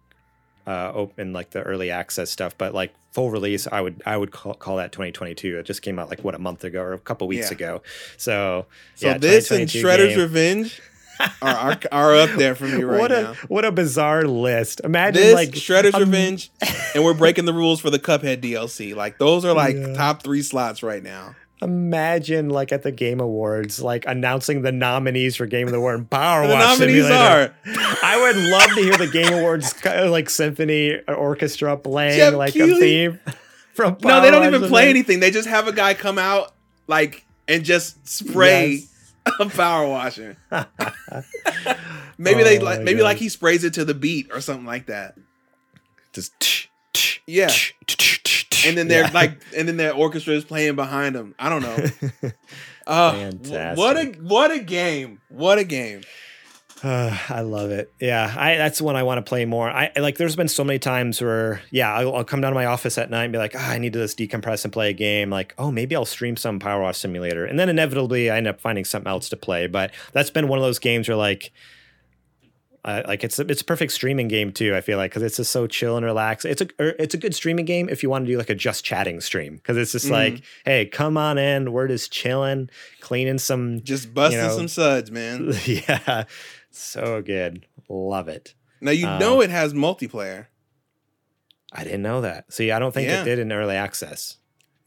uh 0.67 0.91
open 0.93 1.33
like 1.33 1.51
the 1.51 1.61
early 1.63 1.91
access 1.91 2.29
stuff, 2.31 2.57
but 2.57 2.73
like 2.73 2.93
full 3.11 3.29
release, 3.31 3.67
I 3.71 3.81
would 3.81 4.01
I 4.05 4.15
would 4.17 4.31
call, 4.31 4.53
call 4.53 4.77
that 4.77 4.91
2022. 4.91 5.59
It 5.59 5.63
just 5.65 5.81
came 5.81 5.99
out 5.99 6.09
like 6.09 6.23
what 6.23 6.35
a 6.35 6.39
month 6.39 6.63
ago 6.63 6.81
or 6.81 6.93
a 6.93 6.99
couple 6.99 7.27
weeks 7.27 7.47
Yeah. 7.49 7.55
ago. 7.55 7.81
So 8.17 8.65
So 8.95 9.07
yeah, 9.07 9.17
this 9.17 9.51
and 9.51 9.67
Shredder's 9.67 10.09
game. 10.15 10.19
Revenge 10.19 10.81
are, 11.41 11.49
are 11.55 11.79
are 11.91 12.15
up 12.15 12.29
there 12.37 12.55
for 12.55 12.65
me 12.65 12.81
right 12.83 12.99
what 12.99 13.11
now. 13.11 13.31
a 13.31 13.35
what 13.47 13.63
a 13.65 13.71
bizarre 13.71 14.23
list. 14.23 14.81
Imagine 14.83 15.21
This 15.21 15.33
like 15.35 15.49
Shredder's 15.51 15.93
um, 15.93 16.01
Revenge, 16.01 16.51
and 16.95 17.03
we're 17.03 17.13
breaking 17.13 17.45
the 17.45 17.53
rules 17.53 17.79
for 17.79 17.89
the 17.89 17.99
Cuphead 17.99 18.41
DLC. 18.41 18.95
Like 18.95 19.17
those 19.19 19.45
are 19.45 19.53
like 19.53 19.75
Yeah. 19.75 19.93
top 19.93 20.23
three 20.23 20.41
slots 20.41 20.81
right 20.81 21.03
now. 21.03 21.35
Imagine 21.61 22.49
like 22.49 22.71
at 22.71 22.81
the 22.81 22.91
Game 22.91 23.19
Awards, 23.19 23.81
like 23.81 24.05
announcing 24.07 24.63
the 24.63 24.71
nominees 24.71 25.35
for 25.35 25.45
Game 25.45 25.67
of 25.67 25.71
the 25.71 25.77
Award 25.77 25.99
and 25.99 26.09
Power 26.09 26.47
The 26.47 26.57
nominees 26.57 27.05
Simulator. 27.05 27.53
are 27.53 27.55
I 28.03 28.19
would 28.19 28.35
love 28.49 28.69
to 28.69 28.81
hear 28.81 28.97
the 28.97 29.07
Game 29.07 29.31
Awards 29.33 29.75
like 29.85 30.29
symphony 30.29 30.99
orchestra 31.07 31.77
playing 31.77 32.17
Jeff 32.17 32.33
like 32.33 32.55
a 32.55 32.67
theme 32.79 33.19
from. 33.75 33.97
no, 34.01 34.21
they 34.21 34.31
don't 34.31 34.41
Wash 34.41 34.53
even 34.55 34.69
play 34.69 34.89
anything. 34.89 35.19
They 35.19 35.29
just 35.31 35.47
have 35.47 35.67
a 35.67 35.71
guy 35.73 35.93
come 35.93 36.17
out 36.17 36.51
like 36.87 37.25
and 37.47 37.63
just 37.63 38.07
spray 38.07 38.83
Yes. 39.27 39.37
a 39.39 39.45
power 39.49 39.87
washing. 39.87 40.35
maybe 42.17 42.43
they 42.43 42.59
Oh 42.59 42.63
like 42.63 42.81
maybe 42.81 42.99
God. 42.99 43.03
like 43.05 43.17
he 43.17 43.29
sprays 43.29 43.63
it 43.63 43.73
to 43.75 43.85
the 43.85 43.93
beat 43.93 44.31
or 44.33 44.41
something 44.41 44.65
like 44.65 44.87
that. 44.87 45.15
Just 46.13 46.37
tsh, 46.39 46.65
tsh, 46.93 47.19
Yeah. 47.27 47.47
tsh. 47.47 48.40
And 48.67 48.77
then 48.77 48.87
they're 48.87 49.03
Yeah. 49.03 49.11
like 49.13 49.41
and 49.55 49.67
then 49.67 49.77
their 49.77 49.93
orchestra 49.93 50.33
is 50.33 50.43
playing 50.45 50.75
behind 50.75 51.15
them. 51.15 51.35
I 51.39 51.49
don't 51.49 51.61
know. 51.61 52.31
Oh, 52.87 53.11
Fantastic. 53.19 53.77
what 53.77 53.97
a 53.97 54.05
what 54.21 54.51
a 54.51 54.59
game. 54.59 55.21
What 55.29 55.57
a 55.59 55.63
game. 55.63 56.01
Uh, 56.83 57.15
I 57.29 57.41
love 57.41 57.69
it. 57.71 57.93
Yeah, 57.99 58.33
I 58.35 58.55
that's 58.57 58.81
one 58.81 58.95
I 58.95 59.03
want 59.03 59.23
to 59.23 59.29
play 59.29 59.45
more. 59.45 59.69
I 59.69 59.91
like. 59.97 60.17
There's 60.17 60.35
been 60.35 60.47
so 60.47 60.63
many 60.63 60.79
times 60.79 61.21
where, 61.21 61.61
yeah, 61.69 61.93
I'll, 61.93 62.15
I'll 62.15 62.23
come 62.23 62.41
down 62.41 62.51
to 62.51 62.55
my 62.55 62.65
office 62.65 62.97
at 62.97 63.09
night 63.11 63.25
and 63.25 63.31
be 63.31 63.37
like, 63.37 63.53
ah, 63.55 63.69
I 63.71 63.77
need 63.77 63.93
to 63.93 63.99
just 63.99 64.17
decompress 64.17 64.63
and 64.63 64.73
play 64.73 64.89
a 64.89 64.93
game. 64.93 65.29
Like, 65.29 65.53
oh, 65.59 65.71
maybe 65.71 65.95
I'll 65.95 66.05
stream 66.05 66.35
some 66.37 66.57
Power 66.59 66.81
Wash 66.81 66.97
Simulator, 66.97 67.45
and 67.45 67.59
then 67.59 67.69
inevitably 67.69 68.31
I 68.31 68.37
end 68.37 68.47
up 68.47 68.59
finding 68.59 68.83
something 68.85 69.09
else 69.09 69.29
to 69.29 69.37
play. 69.37 69.67
But 69.67 69.91
that's 70.11 70.31
been 70.31 70.47
one 70.47 70.57
of 70.57 70.63
those 70.63 70.79
games 70.79 71.07
where 71.07 71.17
like. 71.17 71.51
I 72.83 73.01
like 73.01 73.23
it's 73.23 73.37
a, 73.37 73.43
it's 73.43 73.61
a 73.61 73.65
perfect 73.65 73.91
streaming 73.91 74.27
game 74.27 74.51
too. 74.51 74.75
I 74.75 74.81
feel 74.81 74.97
like 74.97 75.11
because 75.11 75.21
it's 75.21 75.37
just 75.37 75.51
so 75.51 75.67
chill 75.67 75.97
and 75.97 76.05
relaxed. 76.05 76.45
It's 76.45 76.61
a 76.63 76.67
er, 76.79 76.95
it's 76.97 77.13
a 77.13 77.17
good 77.17 77.35
streaming 77.35 77.65
game 77.65 77.87
if 77.89 78.01
you 78.01 78.09
want 78.09 78.25
to 78.25 78.31
do 78.31 78.37
like 78.37 78.49
a 78.49 78.55
just 78.55 78.83
chatting 78.83 79.21
stream 79.21 79.57
because 79.57 79.77
it's 79.77 79.91
just 79.91 80.07
Mhm. 80.07 80.11
like, 80.11 80.41
hey, 80.65 80.87
come 80.87 81.15
on 81.15 81.37
in. 81.37 81.71
We're 81.71 81.87
just 81.87 82.11
chilling, 82.11 82.69
cleaning 82.99 83.37
some. 83.37 83.81
Just 83.83 84.13
busting 84.15 84.39
know, 84.41 84.55
some 84.57 84.67
suds, 84.67 85.11
man. 85.11 85.53
yeah, 85.65 86.23
so 86.71 87.21
good. 87.21 87.67
Love 87.87 88.27
it. 88.27 88.55
Now 88.81 88.91
you 88.91 89.05
Um, 89.07 89.19
know 89.19 89.41
it 89.41 89.51
has 89.51 89.73
multiplayer. 89.75 90.47
I 91.71 91.83
didn't 91.83 92.01
know 92.01 92.21
that. 92.21 92.51
See, 92.51 92.71
I 92.71 92.79
don't 92.79 92.93
think 92.93 93.07
Yeah. 93.09 93.21
it 93.21 93.25
did 93.25 93.39
in 93.39 93.51
early 93.51 93.75
access. 93.75 94.37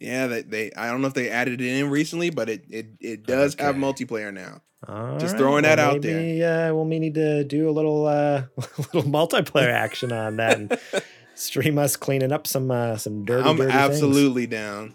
Yeah, 0.01 0.27
they, 0.27 0.43
they 0.43 0.73
I 0.77 0.91
don't 0.91 1.01
know 1.01 1.07
if 1.09 1.15
they 1.15 1.31
added 1.31 1.61
it 1.61 1.67
in 1.67 1.89
recently, 1.89 2.31
but 2.31 2.49
it 2.49 2.65
it, 2.69 2.87
it 3.01 3.23
does 3.27 3.55
have 3.61 3.77
multiplayer 3.77 4.35
now. 4.35 4.63
All 4.89 5.19
Just 5.19 5.37
throwing 5.37 5.63
that 5.63 5.79
out 5.79 6.03
there. 6.03 6.17
maybe, 6.21 6.45
Uh, 6.45 6.75
we'll 6.75 6.85
need 6.85 7.15
to 7.15 7.45
do 7.45 7.69
a 7.69 7.73
little 7.73 8.07
uh, 8.07 8.45
little 8.93 9.11
multiplayer 9.11 9.71
action 9.73 10.13
on 10.13 10.37
that 10.37 10.57
and 10.59 10.79
stream 11.35 11.79
us 11.79 11.97
cleaning 11.97 12.33
up 12.33 12.47
some 12.47 12.71
uh, 12.71 12.97
some 12.97 13.25
dirty. 13.25 13.49
I'm 13.49 13.57
dirty 13.57 13.71
things. 13.71 13.83
absolutely 13.83 14.47
down. 14.47 14.95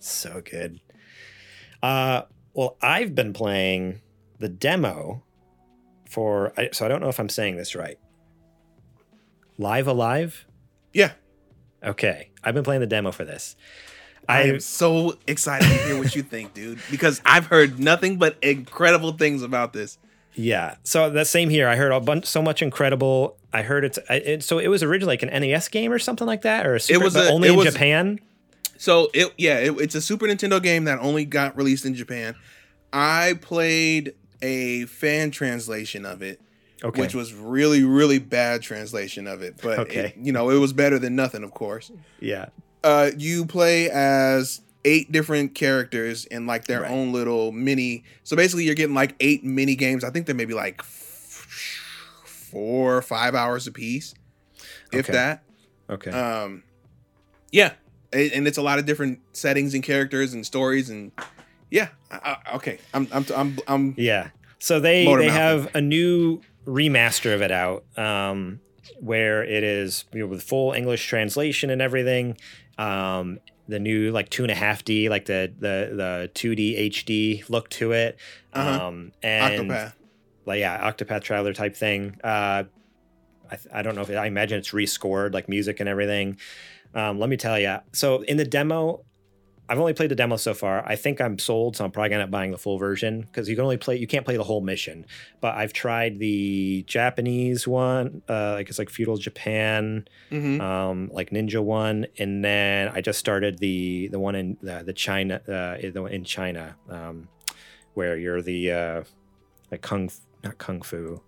so 0.00 0.40
good. 0.44 0.80
Uh, 1.82 2.22
well, 2.54 2.76
I've 2.80 3.14
been 3.14 3.32
playing 3.32 4.00
the 4.38 4.48
demo 4.48 5.22
for. 6.08 6.52
So 6.72 6.84
I 6.84 6.88
don't 6.88 7.00
know 7.00 7.08
if 7.08 7.18
I'm 7.20 7.28
saying 7.28 7.56
this 7.56 7.74
right. 7.74 7.98
Live 9.58 9.86
A 9.88 9.92
Live. 9.92 10.46
Yeah. 10.92 11.12
Okay, 11.82 12.30
I've 12.42 12.54
been 12.54 12.64
playing 12.64 12.80
the 12.80 12.86
demo 12.88 13.12
for 13.12 13.24
this. 13.24 13.54
I 14.28 14.42
am 14.42 14.60
so 14.60 15.16
excited 15.26 15.66
to 15.66 15.74
hear 15.86 15.98
what 15.98 16.14
you 16.14 16.22
think, 16.22 16.52
dude, 16.54 16.78
because 16.90 17.20
I've 17.24 17.46
heard 17.46 17.78
nothing 17.80 18.18
but 18.18 18.36
incredible 18.42 19.12
things 19.12 19.42
about 19.42 19.72
this. 19.72 19.98
Yeah. 20.34 20.76
So 20.84 21.10
that 21.10 21.26
same 21.26 21.48
here. 21.50 21.66
I 21.66 21.76
heard 21.76 21.90
a 21.92 21.98
bunch, 22.00 22.26
so 22.26 22.42
much 22.42 22.60
incredible. 22.62 23.36
I 23.52 23.62
heard 23.62 23.84
it's 23.84 23.98
I- 24.10 24.14
it, 24.16 24.42
so 24.44 24.58
it 24.58 24.68
was 24.68 24.82
originally 24.82 25.12
like 25.14 25.22
an 25.22 25.30
NES 25.30 25.68
game 25.68 25.90
or 25.92 25.98
something 25.98 26.26
like 26.26 26.42
that, 26.42 26.66
or 26.66 26.74
a 26.74 26.80
Super, 26.80 27.04
was 27.04 27.16
a- 27.16 27.30
only 27.30 27.48
it 27.48 27.52
in 27.52 27.56
was- 27.56 27.72
Japan. 27.72 28.20
So 28.76 29.10
it 29.14 29.32
yeah, 29.38 29.58
it, 29.58 29.80
it's 29.80 29.94
a 29.94 30.00
Super 30.00 30.26
Nintendo 30.26 30.62
game 30.62 30.84
that 30.84 30.98
only 31.00 31.24
got 31.24 31.56
released 31.56 31.84
in 31.84 31.94
Japan. 31.94 32.36
I 32.92 33.38
played 33.40 34.14
a 34.42 34.84
fan 34.84 35.30
translation 35.32 36.06
of 36.06 36.22
it, 36.22 36.40
Okay. 36.84 37.00
which 37.00 37.14
was 37.14 37.34
really 37.34 37.82
really 37.82 38.18
bad 38.20 38.62
translation 38.62 39.26
of 39.26 39.42
it, 39.42 39.56
but 39.62 39.78
Okay. 39.80 39.98
it- 40.08 40.16
you 40.22 40.30
know 40.32 40.50
it 40.50 40.58
was 40.58 40.72
better 40.72 40.98
than 40.98 41.16
nothing, 41.16 41.42
of 41.42 41.52
course. 41.52 41.90
yeah. 42.20 42.46
Uh 42.84 43.10
you 43.16 43.44
play 43.46 43.90
as 43.90 44.60
eight 44.84 45.10
different 45.12 45.54
characters 45.54 46.24
in 46.26 46.46
like 46.46 46.64
their 46.66 46.82
Right. 46.82 46.90
own 46.90 47.12
little 47.12 47.50
mini 47.52 48.04
so 48.24 48.36
basically 48.36 48.64
you're 48.64 48.74
getting 48.76 48.94
like 48.94 49.14
eight 49.20 49.44
mini 49.44 49.74
games 49.74 50.04
i 50.04 50.10
think 50.10 50.26
they're 50.26 50.34
maybe 50.34 50.54
like 50.54 50.76
f- 50.80 51.46
four 52.24 52.96
or 52.96 53.02
five 53.02 53.34
hours 53.34 53.66
a 53.66 53.72
piece 53.72 54.14
if 54.92 55.00
Okay. 55.00 55.12
that 55.12 55.42
Okay. 55.90 56.10
um 56.10 56.62
yeah 57.50 57.72
A- 58.14 58.30
and 58.32 58.46
it's 58.46 58.58
a 58.58 58.62
lot 58.62 58.78
of 58.78 58.86
different 58.86 59.18
settings 59.32 59.74
and 59.74 59.82
characters 59.82 60.32
and 60.32 60.46
stories 60.46 60.88
and 60.90 61.12
yeah 61.70 61.88
I, 62.10 62.36
I, 62.46 62.56
okay 62.56 62.78
i'm 62.94 63.08
i'm 63.12 63.26
i'm, 63.34 63.58
I'm 63.66 63.94
yeah. 63.96 64.28
So 64.60 64.80
they 64.80 65.04
they 65.04 65.28
have 65.30 65.72
a 65.76 65.80
new 65.80 66.40
remaster 66.66 67.32
of 67.32 67.42
it 67.42 67.52
out, 67.52 67.84
um, 67.96 68.58
where 68.98 69.44
it 69.44 69.62
is 69.62 70.04
you 70.12 70.18
know, 70.20 70.26
with 70.26 70.42
full 70.42 70.72
English 70.72 71.06
translation 71.06 71.70
and 71.70 71.80
everything. 71.80 72.36
Um, 72.78 73.40
the 73.66 73.78
new 73.78 74.12
like 74.12 74.30
two 74.30 74.44
and 74.44 74.50
a 74.50 74.54
half 74.54 74.84
D, 74.84 75.08
like 75.10 75.26
the 75.26 75.52
the 75.58 75.94
the 75.94 76.30
two 76.32 76.54
D 76.54 76.90
HD 76.90 77.48
look 77.50 77.68
to 77.70 77.92
it. 77.92 78.18
Uh-huh. 78.54 78.86
Um, 78.86 79.12
and 79.22 79.70
octopath 79.70 79.92
like 80.48 80.60
yeah, 80.60 80.90
Octopath 80.90 81.22
Traveler 81.22 81.52
type 81.52 81.76
thing. 81.76 82.16
Uh, 82.24 82.64
I, 83.50 83.58
I 83.72 83.82
don't 83.82 83.94
know 83.94 84.00
if 84.00 84.10
it, 84.10 84.16
I 84.16 84.26
imagine 84.26 84.58
it's 84.58 84.70
rescored 84.70 85.34
like 85.34 85.48
music 85.48 85.78
and 85.78 85.88
everything. 85.88 86.38
Um, 86.94 87.20
let 87.20 87.28
me 87.28 87.36
tell 87.36 87.58
you. 87.58 87.76
So 87.92 88.22
in 88.22 88.38
the 88.38 88.46
demo, 88.46 89.04
I've 89.70 89.78
only 89.78 89.92
played 89.92 90.10
the 90.10 90.14
demo 90.14 90.36
so 90.36 90.54
far. 90.54 90.82
I 90.86 90.96
think 90.96 91.20
I'm 91.20 91.38
sold, 91.38 91.76
so 91.76 91.84
I'm 91.84 91.90
probably 91.90 92.08
gonna 92.08 92.22
end 92.22 92.28
up 92.28 92.30
buying 92.30 92.52
the 92.52 92.58
full 92.58 92.78
version 92.78 93.20
because 93.20 93.48
you 93.48 93.54
can 93.56 93.64
only 93.64 93.76
play 93.76 93.96
you 93.96 94.06
can't 94.06 94.24
play 94.24 94.36
the 94.36 94.44
whole 94.44 94.62
mission. 94.62 95.04
But 95.40 95.56
I've 95.56 95.72
tried 95.72 96.18
the 96.18 96.84
Japanese 96.86 97.68
one, 97.68 98.22
uh, 98.28 98.52
like 98.54 98.70
it's 98.70 98.78
like 98.78 98.88
feudal 98.88 99.18
Japan, 99.18 100.08
hmm 100.30 100.60
um, 100.60 101.10
like 101.12 101.30
Ninja 101.30 101.62
one, 101.62 102.06
and 102.18 102.42
then 102.44 102.88
I 102.94 103.00
just 103.02 103.18
started 103.18 103.58
the 103.58 104.08
the 104.08 104.18
one 104.18 104.34
in 104.34 104.56
the, 104.62 104.82
the 104.84 104.94
China, 104.94 105.36
uh, 105.46 105.90
the 105.90 106.02
one 106.02 106.12
in 106.12 106.24
China, 106.24 106.76
um, 106.88 107.28
where 107.94 108.16
you're 108.16 108.40
the 108.40 108.72
uh, 108.72 109.02
like 109.70 109.82
kung 109.82 110.10
not 110.42 110.56
kung 110.56 110.80
fu, 110.80 111.20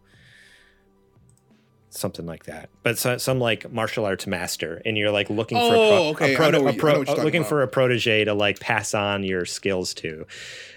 something 1.91 2.25
like 2.27 2.45
that. 2.45 2.71
But 2.83 2.99
so, 2.99 3.19
some 3.19 3.39
like 3.39 3.71
martial 3.73 4.05
arts 4.07 4.27
master, 4.27 4.81
and 4.85 4.97
you're 4.97 5.11
like 5.11 5.29
looking 5.31 5.59
for 5.59 5.65
a, 5.67 5.69
pro, 5.69 5.79
Oh, 5.81 6.09
okay. 6.11 6.35
a, 6.35 6.37
proto- 6.37 6.63
what 6.63 6.75
a 6.75 6.79
pro- 6.79 6.91
I 6.91 6.93
know 6.95 6.99
what 7.01 7.07
you're 7.09 7.17
talking 7.17 7.25
looking 7.25 7.41
about. 7.43 7.49
for 7.49 7.63
a 7.63 7.69
protege 7.69 8.25
to 8.25 8.35
like 8.35 8.59
pass 8.61 8.95
on 8.95 9.23
your 9.25 9.45
skills 9.45 9.93
to. 9.95 10.27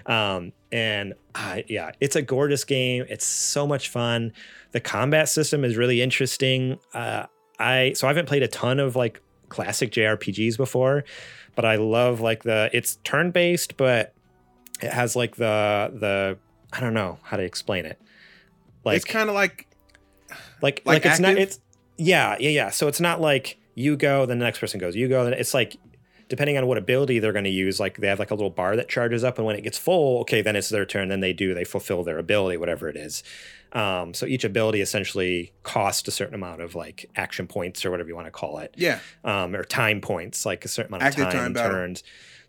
Um, 0.06 0.52
and 0.72 1.14
uh, 1.36 1.62
yeah, 1.68 1.92
it's 2.02 2.16
a 2.16 2.22
gorgeous 2.22 2.64
game. 2.66 3.06
It's 3.10 3.26
so 3.26 3.66
much 3.68 3.90
fun. 3.90 4.34
The 4.72 4.80
combat 4.80 5.30
system 5.30 5.64
is 5.64 5.78
really 5.78 6.02
interesting. 6.02 6.80
Uh, 6.94 7.28
I 7.60 7.94
so 7.96 8.08
I 8.08 8.10
haven't 8.10 8.28
played 8.28 8.44
a 8.44 8.48
ton 8.48 8.80
of 8.80 8.96
like 8.96 9.22
classic 9.50 9.92
JRPGs 9.92 10.58
before, 10.58 11.04
but 11.56 11.64
I 11.64 11.76
love 11.76 12.20
like 12.22 12.44
the 12.44 12.70
it's 12.74 12.96
turn 13.04 13.30
based, 13.32 13.78
but 13.78 14.14
it 14.82 14.92
has 14.92 15.16
like 15.16 15.36
the 15.36 15.92
the 15.94 16.38
I 16.76 16.80
don't 16.80 16.96
know 16.96 17.20
how 17.22 17.38
to 17.38 17.44
explain 17.44 17.86
it. 17.86 18.02
Like 18.84 18.96
it's 18.98 19.06
kind 19.06 19.30
of 19.30 19.36
like 19.36 19.68
like 20.64 20.82
like 20.86 21.04
like, 21.04 21.06
it's 21.06 21.20
not 21.20 21.38
it's 21.38 21.60
yeah 21.98 22.38
yeah 22.40 22.50
yeah. 22.50 22.70
So 22.72 22.88
it's 22.88 23.02
not 23.02 23.22
like 23.22 23.58
you 23.76 23.96
go, 23.96 24.26
then 24.26 24.40
the 24.40 24.46
next 24.46 24.60
person 24.60 24.80
goes. 24.80 24.96
You 24.96 25.08
go, 25.08 25.26
then 25.26 25.34
it's 25.34 25.54
like 25.54 25.78
depending 26.30 26.58
on 26.58 26.66
what 26.66 26.78
ability 26.78 27.20
they're 27.20 27.34
going 27.34 27.44
to 27.44 27.52
use. 27.52 27.80
Like 27.80 27.98
they 27.98 28.08
have 28.08 28.18
like 28.18 28.32
a 28.32 28.36
little 28.36 28.50
bar 28.50 28.76
that 28.78 28.90
charges 28.90 29.24
up, 29.24 29.38
and 29.38 29.46
when 29.46 29.56
it 29.56 29.62
gets 29.62 29.78
full, 29.78 30.22
okay, 30.22 30.42
then 30.42 30.56
it's 30.56 30.70
their 30.70 30.86
turn. 30.86 31.10
Then 31.10 31.20
they 31.20 31.34
do 31.34 31.54
they 31.54 31.66
fulfill 31.66 32.04
their 32.04 32.18
ability, 32.18 32.58
whatever 32.58 32.88
it 32.88 32.96
is. 32.96 33.24
Um, 33.74 34.14
so 34.14 34.26
each 34.26 34.44
ability 34.44 34.82
essentially 34.82 35.52
costs 35.64 36.08
a 36.08 36.12
certain 36.12 36.36
amount 36.36 36.62
of 36.62 36.76
like 36.76 37.10
action 37.16 37.48
points 37.48 37.84
or 37.84 37.92
whatever 37.92 38.08
you 38.08 38.16
want 38.16 38.28
to 38.28 38.32
call 38.32 38.60
it 38.60 38.72
yeah. 38.78 39.00
um, 39.24 39.56
or 39.56 39.64
time 39.64 40.00
points, 40.00 40.46
like 40.46 40.64
a 40.64 40.68
certain 40.68 40.92
amount 40.92 41.04
Active 41.04 41.26
of 41.26 41.34
time, 41.34 41.54
time 41.54 41.54
battle. 41.54 41.96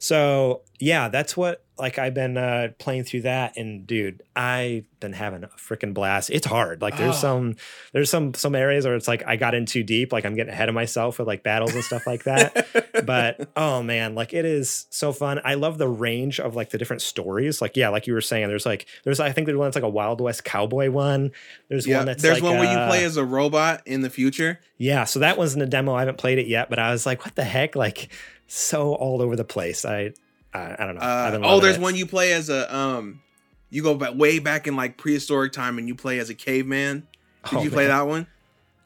So 0.04 0.60
yeah, 0.80 1.08
that's 1.08 1.34
what 1.34 1.64
like 1.78 1.98
I've 1.98 2.12
been 2.12 2.36
uh, 2.36 2.68
playing 2.78 3.04
through 3.04 3.22
that, 3.22 3.56
and 3.56 3.86
dude, 3.86 4.22
I've 4.36 4.84
been 5.00 5.14
having 5.14 5.44
a 5.44 5.48
freaking 5.48 5.94
blast. 5.94 6.28
It's 6.28 6.46
hard. 6.46 6.82
Like 6.82 6.98
there's 6.98 7.16
Oh. 7.16 7.20
some 7.20 7.56
there's 7.94 8.10
some 8.10 8.34
some 8.34 8.54
areas 8.54 8.84
where 8.84 8.94
it's 8.96 9.08
like 9.08 9.26
I 9.26 9.36
got 9.36 9.54
in 9.54 9.64
too 9.64 9.82
deep, 9.82 10.12
like 10.12 10.26
I'm 10.26 10.34
getting 10.34 10.52
ahead 10.52 10.68
of 10.68 10.74
myself 10.74 11.18
with 11.18 11.26
like 11.26 11.42
battles 11.42 11.74
and 11.74 11.82
stuff 11.82 12.06
like 12.06 12.24
that. 12.24 12.66
but 13.06 13.48
oh 13.56 13.82
man, 13.82 14.14
like 14.14 14.34
it 14.34 14.44
is 14.44 14.86
so 14.90 15.10
fun. 15.10 15.40
I 15.42 15.54
love 15.54 15.78
the 15.78 15.88
range 15.88 16.38
of 16.38 16.54
like 16.54 16.68
the 16.68 16.76
different 16.76 17.00
stories. 17.00 17.62
Like 17.62 17.74
yeah, 17.74 17.88
like 17.88 18.06
you 18.06 18.12
were 18.12 18.20
saying, 18.20 18.46
there's 18.48 18.66
like 18.66 18.86
there's 19.04 19.20
I 19.20 19.32
think 19.32 19.46
there's 19.46 19.56
one 19.56 19.68
that's 19.68 19.76
like 19.76 19.84
a 19.84 19.88
Wild 19.88 20.20
West 20.20 20.44
cowboy 20.44 20.90
one. 20.90 21.32
There's 21.70 21.86
yeah, 21.86 21.96
one 21.96 22.06
that's 22.06 22.22
there's 22.22 22.42
like, 22.42 22.42
one 22.42 22.58
where 22.58 22.70
you 22.70 22.78
uh, 22.78 22.88
play 22.88 23.04
as 23.04 23.16
a 23.16 23.24
robot 23.24 23.80
in 23.86 24.02
the 24.02 24.10
future. 24.10 24.60
yeah, 24.76 25.04
so 25.04 25.20
that 25.20 25.38
one's 25.38 25.54
in 25.54 25.60
the 25.60 25.66
demo. 25.66 25.94
I 25.94 26.00
haven't 26.00 26.18
played 26.18 26.38
it 26.38 26.46
yet, 26.46 26.68
but 26.68 26.78
I 26.78 26.90
was 26.92 27.06
like, 27.06 27.24
what 27.24 27.34
the 27.36 27.44
heck? 27.44 27.74
Like 27.74 28.10
so 28.46 28.94
all 28.94 29.20
over 29.22 29.36
the 29.36 29.44
place. 29.44 29.84
I 29.84 30.12
I, 30.52 30.76
I 30.78 30.86
don't 30.86 30.94
know. 30.94 31.00
Uh, 31.00 31.40
oh, 31.44 31.60
there's 31.60 31.76
it. 31.76 31.82
one 31.82 31.96
you 31.96 32.06
play 32.06 32.32
as 32.32 32.48
a 32.48 32.74
um. 32.74 33.20
You 33.70 33.82
go 33.82 33.94
back 33.96 34.14
way 34.14 34.38
back 34.38 34.66
in 34.68 34.76
like 34.76 34.96
prehistoric 34.98 35.52
time, 35.52 35.78
and 35.78 35.88
you 35.88 35.94
play 35.96 36.18
as 36.20 36.30
a 36.30 36.34
caveman. 36.34 37.08
Did 37.50 37.58
Oh, 37.58 37.62
you 37.62 37.70
play 37.70 37.86
that 37.88 38.06
one? 38.06 38.26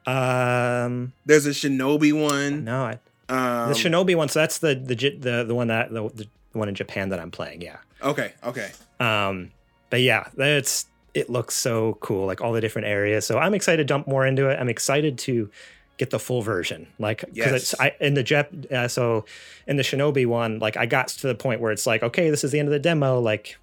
Um 0.07 1.13
There's 1.27 1.47
a 1.47 1.51
shinobi 1.51 2.13
one. 2.13 2.65
no, 2.65 2.85
I, 2.85 2.99
Um, 3.29 3.69
the 3.69 3.75
Shinobi 3.75 4.17
one. 4.17 4.29
So 4.29 4.41
that's 4.41 4.59
the 4.59 4.75
the 4.75 4.95
the 4.95 5.45
the 5.47 5.55
one 5.55 5.69
that 5.69 5.91
the, 5.93 6.09
the 6.09 6.27
one 6.53 6.69
in 6.69 6.75
Japan 6.75 7.11
that 7.11 7.21
I'm 7.21 7.31
playing. 7.31 7.61
Yeah. 7.61 7.77
okay, 8.03 8.33
okay. 8.43 8.71
Um, 9.01 9.51
but 9.91 10.01
yeah, 10.01 10.29
that's 10.35 10.87
it 11.15 11.29
looks 11.29 11.55
so 11.55 11.99
cool, 12.01 12.27
like 12.27 12.41
all 12.41 12.53
the 12.53 12.61
different 12.61 12.89
areas. 12.89 13.27
So 13.27 13.39
I'm 13.39 13.53
excited 13.55 13.79
to 13.79 13.85
dump 13.85 14.07
more 14.09 14.25
into 14.27 14.49
it. 14.49 14.59
I'm 14.59 14.69
excited 14.71 15.19
to 15.21 15.51
get 15.99 16.11
the 16.11 16.19
full 16.19 16.43
version, 16.43 16.87
like 16.99 17.25
because 17.33 17.53
it's 17.53 17.81
I 17.81 17.93
in 18.01 18.15
the 18.15 18.23
Jep. 18.23 18.53
Uh, 18.71 18.89
so 18.89 19.25
in 19.67 19.77
the 19.77 19.83
Shinobi 19.83 20.27
one, 20.27 20.59
like 20.59 20.77
I 20.77 20.87
got 20.87 21.09
to 21.09 21.27
the 21.27 21.35
point 21.35 21.61
where 21.61 21.73
it's 21.73 21.87
like, 21.87 22.03
okay, 22.03 22.31
this 22.31 22.45
is 22.45 22.53
the 22.53 22.59
end 22.59 22.69
of 22.69 22.73
the 22.73 22.79
demo, 22.79 23.21
like. 23.21 23.59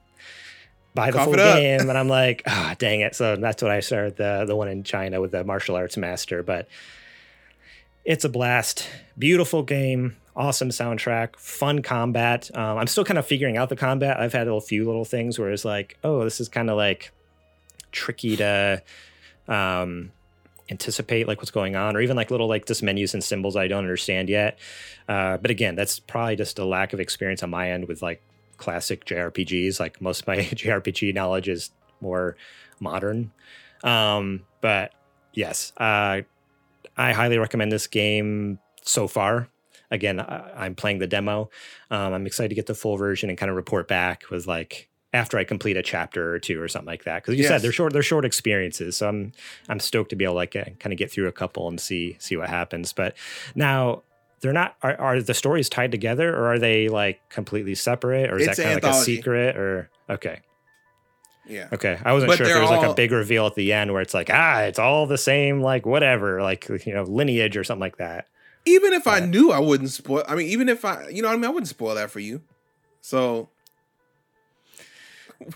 Buy 0.93 1.11
the 1.11 1.17
Cough 1.17 1.25
full 1.25 1.33
game, 1.33 1.89
and 1.89 1.97
I'm 1.97 2.07
like, 2.21 2.41
ah, 2.47 2.73
dang 2.79 3.01
it. 3.01 3.15
So 3.15 3.35
that's 3.35 3.61
what 3.61 3.69
I 3.69 3.81
started 3.81 4.15
the 4.15 4.45
the 4.47 4.55
one 4.55 4.69
in 4.69 4.83
China 4.83 5.19
with 5.19 5.31
the 5.31 5.43
martial 5.43 5.75
arts 5.75 5.97
master. 5.97 6.41
But 6.41 6.69
it's 8.05 8.23
a 8.23 8.29
blast, 8.29 8.87
beautiful 9.17 9.61
game, 9.61 10.15
awesome 10.35 10.69
soundtrack, 10.69 11.35
fun 11.35 11.81
combat. 11.81 12.49
Um, 12.55 12.77
I'm 12.77 12.87
still 12.87 13.03
kind 13.03 13.17
of 13.17 13.25
figuring 13.25 13.57
out 13.57 13.67
the 13.67 13.75
combat. 13.75 14.19
I've 14.19 14.31
had 14.31 14.47
a 14.47 14.61
few 14.61 14.85
little 14.85 15.03
things 15.03 15.37
where 15.37 15.51
it's 15.51 15.65
like, 15.65 15.97
oh, 16.03 16.23
this 16.23 16.39
is 16.39 16.47
kind 16.47 16.69
of 16.69 16.77
like 16.77 17.11
tricky 17.91 18.37
to 18.37 18.81
um, 19.47 20.11
anticipate 20.69 21.27
like 21.27 21.37
what's 21.37 21.51
going 21.51 21.75
on, 21.75 21.95
or 21.95 22.01
even 22.01 22.15
like 22.15 22.31
little 22.31 22.47
like 22.47 22.65
just 22.65 22.83
menus 22.83 23.13
and 23.13 23.23
symbols 23.23 23.55
I 23.55 23.67
don't 23.67 23.83
understand 23.83 24.29
yet. 24.29 24.57
Uh, 25.07 25.37
but 25.37 25.51
again, 25.51 25.75
that's 25.75 25.99
probably 25.99 26.35
just 26.35 26.59
a 26.59 26.65
lack 26.65 26.93
of 26.93 26.99
experience 26.99 27.43
on 27.43 27.49
my 27.49 27.71
end 27.71 27.87
with 27.87 28.01
like 28.01 28.21
classic 28.57 29.05
JRPGs. 29.05 29.79
Like 29.79 30.01
most 30.01 30.21
of 30.21 30.27
my 30.27 30.37
JRPG 30.37 31.13
knowledge 31.13 31.47
is 31.47 31.71
more 32.01 32.35
modern. 32.79 33.31
Um, 33.83 34.41
but 34.61 34.93
yes, 35.33 35.73
uh, 35.77 36.21
I 36.97 37.11
highly 37.11 37.37
recommend 37.37 37.71
this 37.71 37.87
game 37.87 38.59
so 38.81 39.07
far. 39.07 39.49
Again, 39.91 40.19
I, 40.19 40.65
I'm 40.65 40.75
playing 40.75 40.99
the 40.99 41.07
demo. 41.07 41.49
Um, 41.91 42.13
I'm 42.13 42.25
excited 42.25 42.49
to 42.49 42.55
get 42.55 42.65
the 42.65 42.75
full 42.75 42.97
version 42.97 43.29
and 43.29 43.37
kind 43.37 43.49
of 43.49 43.55
report 43.55 43.87
back 43.87 44.23
with 44.31 44.47
like 44.47 44.89
after 45.15 45.37
I 45.37 45.43
complete 45.43 45.77
a 45.77 45.81
chapter 45.81 46.33
or 46.33 46.39
two 46.39 46.61
or 46.61 46.67
something 46.67 46.87
like 46.87 47.05
that. 47.05 47.23
Because 47.23 47.35
you 47.35 47.43
Yes. 47.43 47.49
said 47.49 47.61
they're 47.61 47.71
short, 47.71 47.93
they're 47.93 48.03
short 48.03 48.25
experiences. 48.25 48.97
So 48.97 49.07
I'm 49.09 49.31
I'm 49.69 49.79
stoked 49.79 50.09
to 50.11 50.15
be 50.15 50.25
able 50.25 50.33
to 50.33 50.37
like 50.37 50.51
kind 50.51 50.91
of 50.93 50.97
get 50.97 51.11
through 51.11 51.27
a 51.27 51.31
couple 51.31 51.67
and 51.67 51.79
see 51.79 52.17
see 52.19 52.35
what 52.37 52.49
happens. 52.49 52.93
But 52.93 53.15
now 53.55 54.03
they're 54.41 54.53
not 54.53 54.75
are, 54.83 54.95
are 54.99 55.21
the 55.21 55.33
stories 55.33 55.69
tied 55.69 55.91
together 55.91 56.35
or 56.35 56.53
are 56.53 56.59
they 56.59 56.89
like 56.89 57.21
completely 57.29 57.73
separate 57.75 58.29
or 58.29 58.37
is 58.37 58.47
It's 58.47 58.57
that 58.57 58.63
kind 58.63 58.77
of 58.77 58.83
like 58.83 58.93
a 58.93 59.03
secret 59.03 59.55
or 59.57 59.89
okay 60.09 60.41
Yeah. 61.45 61.69
okay 61.73 61.97
i 62.03 62.11
wasn't 62.13 62.31
But 62.31 62.37
sure 62.37 62.47
if 62.47 62.53
there 62.53 62.61
was 62.61 62.69
like 62.69 62.83
a 62.83 62.93
big 62.93 63.11
reveal 63.11 63.47
at 63.47 63.55
the 63.55 63.71
end 63.73 63.91
where 63.91 64.01
it's 64.01 64.13
like 64.13 64.29
ah 64.31 64.61
it's 64.61 64.77
all 64.77 65.07
the 65.07 65.17
same 65.17 65.61
like 65.61 65.85
whatever 65.85 66.41
like 66.43 66.67
you 66.85 66.93
know 66.93 67.03
lineage 67.03 67.55
or 67.57 67.63
something 67.63 67.79
like 67.81 67.97
that 67.97 68.27
Even 68.65 68.93
if 68.93 69.07
I 69.07 69.19
knew, 69.19 69.51
I 69.51 69.59
wouldn't 69.59 69.91
spoil. 69.91 70.23
I 70.27 70.33
mean, 70.35 70.47
even 70.47 70.69
if 70.69 70.83
I, 70.83 71.07
you 71.09 71.21
know, 71.21 71.27
what 71.29 71.35
I 71.35 71.37
mean, 71.37 71.45
I 71.45 71.49
wouldn't 71.49 71.67
spoil 71.69 71.93
that 71.95 72.09
for 72.09 72.19
you. 72.19 72.41
So 73.01 73.49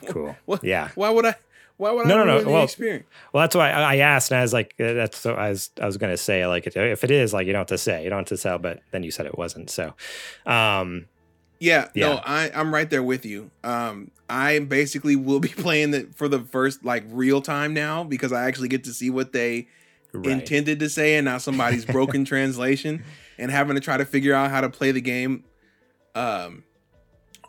cool 0.07 0.35
What- 0.45 0.64
yeah 0.64 0.89
why 0.95 1.10
would 1.10 1.26
I? 1.26 1.35
Why 1.77 1.91
would 1.93 2.07
No, 2.07 2.22
I 2.22 2.26
no, 2.26 2.41
no, 2.41 2.51
well- 2.51 2.64
experience? 2.65 3.06
well 3.34 3.41
that's 3.43 3.56
why 3.56 3.69
i 3.72 3.97
asked 3.97 4.31
and 4.31 4.39
i 4.39 4.41
was 4.41 4.51
like 4.53 4.76
uh, 4.80 4.93
that's 4.93 5.18
so 5.18 5.34
i 5.35 5.49
was 5.49 5.69
i 5.81 5.85
was 5.85 5.95
gonna 5.97 6.18
say 6.18 6.45
like 6.45 6.68
if 6.68 7.03
it 7.03 7.11
is 7.11 7.34
like 7.34 7.47
you 7.47 7.53
don't 7.53 7.61
have 7.61 7.68
to 7.68 7.77
say 7.77 8.03
you 8.03 8.10
don't 8.10 8.19
have 8.19 8.27
to 8.27 8.38
sell 8.38 8.57
but 8.60 8.81
then 8.91 9.01
you 9.03 9.11
said 9.11 9.26
it 9.26 9.38
wasn't 9.38 9.69
so 9.69 9.93
um 10.45 11.06
Yeah, 11.61 11.89
yeah, 11.93 12.07
no, 12.07 12.22
I 12.26 12.51
I'm 12.56 12.73
right 12.73 12.89
there 12.89 13.03
with 13.03 13.26
you. 13.26 13.51
Um, 13.65 14.11
I 14.30 14.60
basically 14.60 15.18
will 15.18 15.41
be 15.41 15.49
playing 15.65 15.93
it 15.93 16.15
for 16.15 16.30
the 16.30 16.39
first 16.39 16.85
like 16.85 17.03
real 17.10 17.41
time 17.41 17.73
now 17.73 18.03
because 18.06 18.31
I 18.31 18.45
actually 18.47 18.69
get 18.69 18.85
to 18.85 18.93
see 18.93 19.10
what 19.10 19.34
they 19.34 19.68
right. 20.14 20.26
intended 20.31 20.80
to 20.80 20.88
say 20.89 21.18
and 21.18 21.26
not 21.26 21.41
somebody's 21.41 21.84
broken 21.84 22.23
translation 22.34 23.03
and 23.38 23.51
having 23.51 23.76
to 23.76 23.81
try 23.81 23.97
to 23.97 24.06
figure 24.06 24.34
out 24.34 24.51
how 24.51 24.61
to 24.61 24.69
play 24.69 24.91
the 24.93 25.01
game 25.01 25.43
um 26.15 26.64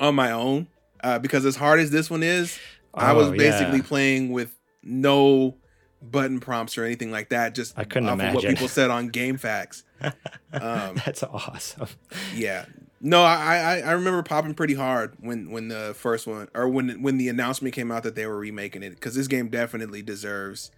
on 0.01 0.15
my 0.17 0.33
own. 0.33 0.67
Uh, 1.03 1.19
because 1.19 1.45
as 1.47 1.57
hard 1.57 1.81
as 1.81 1.91
this 1.91 2.11
one 2.11 2.23
is, 2.23 2.59
I 2.95 3.13
was 3.13 3.29
Oh, 3.29 3.33
basically 3.33 3.79
yeah. 3.79 3.85
playing 3.85 4.33
with 4.33 4.55
no 4.83 5.57
button 6.03 6.41
prompts 6.41 6.77
or 6.79 6.85
anything 6.85 7.11
like 7.11 7.29
that. 7.31 7.55
Just 7.55 7.79
I 7.79 7.85
couldn't 7.85 8.09
off 8.09 8.21
of 8.21 8.35
what 8.35 8.45
people 8.45 8.69
said 8.69 8.91
on 8.91 9.11
GameFAQs. 9.13 9.83
Um, 10.03 10.13
that's 11.05 11.23
awesome 11.23 11.89
yeah. 12.35 12.65
No, 13.03 13.23
I, 13.23 13.57
I 13.57 13.79
I 13.81 13.93
remember 13.93 14.23
popping 14.23 14.55
pretty 14.55 14.75
hard 14.75 15.15
when 15.21 15.51
when 15.51 15.69
the 15.69 15.95
first 15.97 16.27
one 16.27 16.49
or 16.55 16.69
when 16.69 17.03
when 17.03 17.17
the 17.19 17.29
announcement 17.29 17.75
came 17.75 17.91
out 17.91 18.03
that 18.03 18.15
they 18.15 18.27
were 18.27 18.39
remaking 18.39 18.83
it 18.83 18.91
because 18.91 19.15
this 19.15 19.27
game 19.27 19.49
definitely 19.49 20.03
deserves 20.03 20.71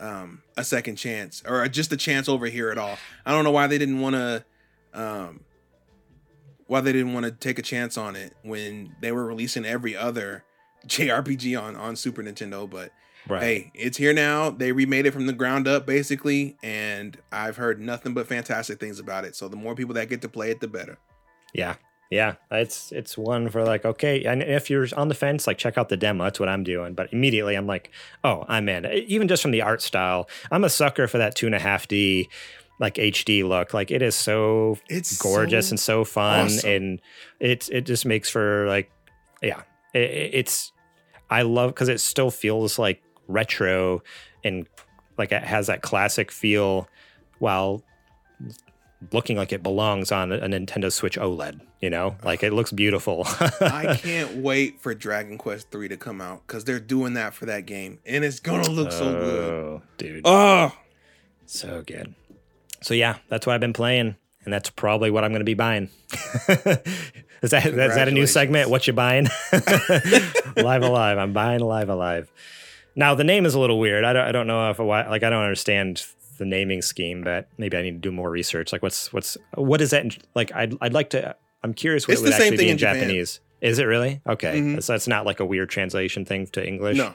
um, 0.00 0.42
a 0.56 0.64
second 0.64 0.96
chance 0.96 1.42
or 1.46 1.66
just 1.68 1.92
a 1.92 1.96
chance 1.96 2.28
over 2.28 2.46
here 2.46 2.70
at 2.70 2.76
all. 2.78 2.98
I 3.24 3.32
don't 3.32 3.44
know 3.44 3.50
why 3.52 3.68
they 3.68 3.78
didn't 3.78 4.00
want 4.00 4.16
to 4.16 4.44
um, 4.92 5.40
why 6.72 6.80
they 6.80 6.92
didn't 6.92 7.12
want 7.12 7.26
to 7.26 7.30
take 7.30 7.58
a 7.58 7.62
chance 7.62 7.98
on 7.98 8.16
it 8.16 8.34
when 8.42 8.96
they 9.02 9.12
were 9.12 9.26
releasing 9.26 9.66
every 9.66 9.94
other 9.94 10.42
JRPG 10.86 11.60
on 11.60 11.76
on 11.76 11.96
Super 11.96 12.22
Nintendo, 12.22 12.68
but 12.68 12.92
right 13.28 13.42
hey, 13.42 13.70
it's 13.74 13.98
here 13.98 14.14
now. 14.14 14.48
They 14.48 14.72
remade 14.72 15.04
it 15.04 15.10
from 15.10 15.26
the 15.26 15.34
ground 15.34 15.68
up 15.68 15.84
basically, 15.84 16.56
and 16.62 17.18
I've 17.30 17.58
heard 17.58 17.78
nothing 17.78 18.14
but 18.14 18.26
fantastic 18.26 18.80
things 18.80 18.98
about 18.98 19.26
it. 19.26 19.36
So 19.36 19.48
the 19.48 19.56
more 19.56 19.74
people 19.74 19.94
that 19.94 20.08
get 20.08 20.22
to 20.22 20.30
play 20.30 20.50
it, 20.50 20.60
the 20.60 20.66
better. 20.66 20.98
Yeah. 21.52 21.76
Yeah, 22.10 22.34
it's 22.50 22.92
it's 22.92 23.16
one 23.16 23.48
for 23.48 23.64
like 23.64 23.86
okay, 23.86 24.24
and 24.24 24.42
if 24.42 24.68
you're 24.68 24.86
on 24.98 25.08
the 25.08 25.14
fence, 25.14 25.46
like 25.46 25.56
check 25.56 25.78
out 25.78 25.88
the 25.88 25.96
demo. 25.96 26.24
That's 26.24 26.38
what 26.38 26.50
I'm 26.50 26.62
doing. 26.62 26.92
But 26.92 27.10
immediately 27.10 27.54
I'm 27.54 27.66
like, 27.66 27.90
oh, 28.22 28.44
I'm 28.48 28.68
in. 28.68 28.84
Even 28.84 29.28
just 29.28 29.40
from 29.40 29.50
the 29.50 29.62
art 29.62 29.80
style, 29.80 30.28
I'm 30.50 30.62
a 30.62 30.68
sucker 30.68 31.08
for 31.08 31.16
that 31.16 31.34
two 31.34 31.46
and 31.46 31.54
a 31.54 31.58
half 31.58 31.88
D, 31.88 32.28
like 32.78 32.94
HD 32.94 33.46
look. 33.46 33.72
Like 33.74 33.90
it 33.90 34.02
is 34.02 34.14
so 34.14 34.78
It's 34.88 35.16
gorgeous 35.18 35.68
so 35.68 35.72
and 35.72 35.80
so 35.80 36.04
fun, 36.04 36.46
awesome. 36.46 36.70
and 36.70 37.00
it 37.40 37.68
it 37.70 37.82
just 37.82 38.04
makes 38.06 38.28
for 38.30 38.66
like, 38.68 38.90
yeah, 39.42 39.62
it, 39.94 40.00
it's 40.34 40.72
I 41.30 41.42
love 41.42 41.70
because 41.70 41.88
it 41.88 42.00
still 42.00 42.30
feels 42.30 42.78
like 42.78 43.02
retro 43.28 44.02
and 44.44 44.66
like 45.18 45.32
it 45.32 45.42
has 45.44 45.68
that 45.68 45.82
classic 45.82 46.30
feel 46.30 46.88
while 47.38 47.82
looking 49.12 49.36
like 49.36 49.52
it 49.52 49.62
belongs 49.62 50.12
on 50.12 50.30
a 50.32 50.46
Nintendo 50.48 50.92
Switch 50.92 51.18
OLED. 51.18 51.60
You 51.80 51.90
know, 51.90 52.16
like 52.22 52.44
it 52.44 52.52
looks 52.52 52.70
beautiful. 52.70 53.24
I 53.60 53.96
can't 54.00 54.36
wait 54.36 54.80
for 54.80 54.94
Dragon 54.94 55.36
Quest 55.36 55.70
3 55.72 55.88
to 55.88 55.96
come 55.96 56.20
out 56.20 56.46
because 56.46 56.64
they're 56.64 56.78
doing 56.78 57.14
that 57.14 57.34
for 57.34 57.46
that 57.46 57.66
game. 57.66 57.98
And 58.06 58.24
it's 58.24 58.38
gonna 58.38 58.70
look 58.70 58.92
so 58.92 59.12
good. 59.12 59.50
Oh, 59.52 59.82
dude, 59.98 60.22
Oh, 60.24 60.72
so 61.46 61.82
good. 61.84 62.14
So 62.82 62.94
yeah, 62.94 63.16
that's 63.28 63.46
what 63.46 63.54
I've 63.54 63.60
been 63.60 63.72
playing, 63.72 64.16
and 64.44 64.52
that's 64.52 64.70
probably 64.70 65.10
what 65.10 65.24
I'm 65.24 65.30
going 65.30 65.40
to 65.40 65.44
be 65.44 65.54
buying. 65.54 65.88
is 66.12 67.50
that 67.50 67.64
is 67.66 67.74
that 67.94 68.08
a 68.08 68.10
new 68.12 68.26
segment? 68.26 68.70
What 68.70 68.86
you 68.86 68.92
buying? 68.92 69.28
live 70.56 70.82
a 70.82 70.88
live. 70.88 71.18
I'm 71.18 71.32
buying 71.32 71.60
live 71.60 71.88
a 71.88 71.94
live. 71.94 72.30
Now 72.94 73.14
the 73.14 73.24
name 73.24 73.46
is 73.46 73.54
a 73.54 73.60
little 73.60 73.78
weird. 73.78 74.04
I 74.04 74.12
don't. 74.12 74.26
I 74.26 74.32
don't 74.32 74.46
know 74.46 74.70
if 74.70 74.78
why. 74.78 75.08
Like 75.08 75.22
I 75.22 75.30
don't 75.30 75.42
understand 75.42 76.04
the 76.38 76.44
naming 76.44 76.82
scheme, 76.82 77.22
but 77.22 77.48
maybe 77.58 77.76
I 77.76 77.82
need 77.82 77.92
to 77.92 77.98
do 77.98 78.12
more 78.12 78.30
research. 78.30 78.72
Like 78.72 78.82
what's 78.82 79.12
what's 79.12 79.36
what 79.54 79.80
is 79.80 79.90
that? 79.90 80.04
in- 80.04 80.12
Like 80.34 80.52
I'd 80.54 80.76
I'd 80.80 80.92
like 80.92 81.10
to. 81.10 81.36
I'm 81.62 81.74
curious 81.74 82.08
what 82.08 82.12
It's 82.14 82.22
it 82.22 82.24
would 82.24 82.32
the 82.32 82.36
same 82.36 82.42
actually 82.52 82.56
thing 82.58 82.66
be 82.66 82.70
in, 82.72 82.78
Japan. 82.78 82.94
Japanese. 82.96 83.40
Is 83.60 83.78
it 83.78 83.84
really? 83.84 84.20
Okay, 84.26 84.58
Mhm. 84.60 84.82
so 84.82 84.94
it's 84.94 85.06
not 85.06 85.24
like 85.24 85.38
a 85.38 85.44
weird 85.46 85.70
translation 85.70 86.24
thing 86.24 86.48
to 86.48 86.66
English. 86.66 86.96
no. 86.98 87.14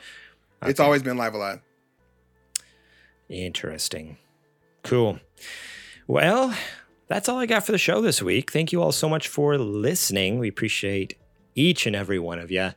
It's 0.63 0.79
always 0.79 1.03
been 1.03 1.17
Live 1.17 1.33
A 1.33 1.37
Live. 1.37 1.59
Interesting. 3.29 4.17
Cool. 4.83 5.19
Well, 6.07 6.55
that's 7.07 7.29
all 7.29 7.39
I 7.39 7.45
got 7.45 7.65
for 7.65 7.71
the 7.71 7.77
show 7.77 8.01
this 8.01 8.21
week. 8.21 8.51
Thank 8.51 8.71
you 8.71 8.81
all 8.81 8.91
so 8.91 9.09
much 9.09 9.27
for 9.27 9.57
listening. 9.57 10.39
We 10.39 10.47
appreciate 10.47 11.17
each 11.55 11.87
and 11.87 11.95
every 11.95 12.19
one 12.19 12.39
of 12.39 12.51
you. 12.51 12.71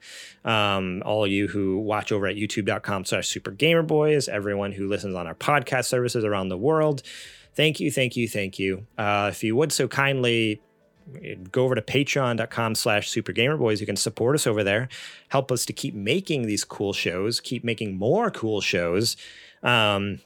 Um, 0.44 1.02
all 1.04 1.24
of 1.24 1.30
you 1.30 1.48
who 1.48 1.78
watch 1.78 2.10
over 2.10 2.26
at 2.26 2.36
youtube.com 2.36 3.04
slash 3.04 3.28
super 3.28 3.50
gamer 3.50 3.82
boys, 3.82 4.28
everyone 4.28 4.72
who 4.72 4.88
listens 4.88 5.14
on 5.14 5.26
our 5.26 5.34
podcast 5.34 5.84
services 5.84 6.24
around 6.24 6.48
the 6.48 6.56
world. 6.56 7.02
Thank 7.54 7.78
you, 7.78 7.90
thank 7.90 8.16
you, 8.16 8.28
thank 8.28 8.58
you. 8.58 8.86
Uh, 8.96 9.28
if 9.30 9.44
you 9.44 9.54
would 9.54 9.70
so 9.72 9.86
kindly 9.86 10.62
go 11.50 11.64
over 11.64 11.74
to 11.74 11.82
patreon.com 11.82 12.74
slash 12.74 13.10
super 13.10 13.32
gamer 13.32 13.56
boys 13.56 13.80
you 13.80 13.86
can 13.86 13.96
support 13.96 14.36
us 14.36 14.46
over 14.46 14.62
there 14.62 14.88
help 15.30 15.50
us 15.50 15.64
to 15.64 15.72
keep 15.72 15.92
making 15.92 16.46
these 16.46 16.62
cool 16.62 16.92
shows 16.92 17.40
keep 17.40 17.64
making 17.64 17.96
more 17.96 18.30
cool 18.30 18.60
shows 18.60 19.16
um, 19.64 20.20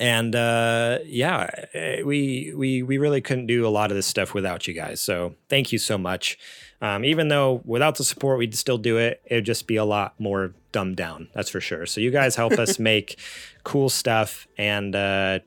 and 0.00 0.34
uh, 0.34 0.98
yeah, 1.04 1.50
eh, 1.74 2.02
we 2.02 2.52
we 2.56 2.82
we 2.82 2.98
really 2.98 3.20
couldn't 3.20 3.46
do 3.46 3.66
a 3.66 3.68
lot 3.68 3.90
of 3.90 3.96
this 3.96 4.06
stuff 4.06 4.34
without 4.34 4.66
you 4.66 4.74
guys. 4.74 5.00
So 5.00 5.34
thank 5.48 5.72
you 5.72 5.78
so 5.78 5.98
much. 5.98 6.38
Um, 6.80 7.04
even 7.04 7.28
though 7.28 7.62
without 7.64 7.96
the 7.96 8.04
support 8.04 8.38
we'd 8.38 8.56
still 8.56 8.78
do 8.78 8.96
it, 8.96 9.22
it'd 9.26 9.44
just 9.44 9.66
be 9.66 9.76
a 9.76 9.84
lot 9.84 10.14
more 10.18 10.54
dumbed 10.72 10.96
down. 10.96 11.28
That's 11.34 11.50
for 11.50 11.60
sure. 11.60 11.86
So 11.86 12.00
you 12.00 12.10
guys 12.10 12.34
help 12.36 12.54
us 12.54 12.78
make 12.78 13.18
cool 13.64 13.88
stuff 13.88 14.48
and 14.56 14.96
uh, 14.96 15.40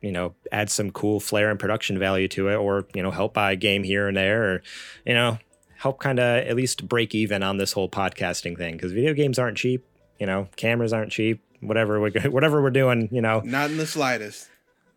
you 0.00 0.12
know 0.12 0.34
add 0.50 0.70
some 0.70 0.90
cool 0.90 1.20
flair 1.20 1.50
and 1.50 1.60
production 1.60 1.98
value 1.98 2.28
to 2.28 2.48
it, 2.48 2.56
or 2.56 2.86
you 2.94 3.02
know 3.02 3.10
help 3.10 3.34
buy 3.34 3.52
a 3.52 3.56
game 3.56 3.82
here 3.82 4.08
and 4.08 4.16
there, 4.16 4.42
or 4.44 4.62
you 5.04 5.14
know 5.14 5.38
help 5.76 5.98
kind 6.00 6.18
of 6.18 6.46
at 6.46 6.56
least 6.56 6.86
break 6.88 7.14
even 7.14 7.42
on 7.42 7.56
this 7.56 7.72
whole 7.72 7.88
podcasting 7.88 8.56
thing 8.56 8.74
because 8.76 8.92
video 8.92 9.14
games 9.14 9.38
aren't 9.38 9.56
cheap. 9.56 9.86
You 10.18 10.26
know, 10.26 10.48
cameras 10.56 10.92
aren't 10.92 11.12
cheap. 11.12 11.42
Whatever 11.60 12.00
we 12.00 12.10
whatever 12.28 12.62
we're 12.62 12.70
doing, 12.70 13.08
you 13.12 13.20
know, 13.20 13.40
Not 13.44 13.70
in 13.70 13.76
the 13.76 13.86
slightest. 13.86 14.48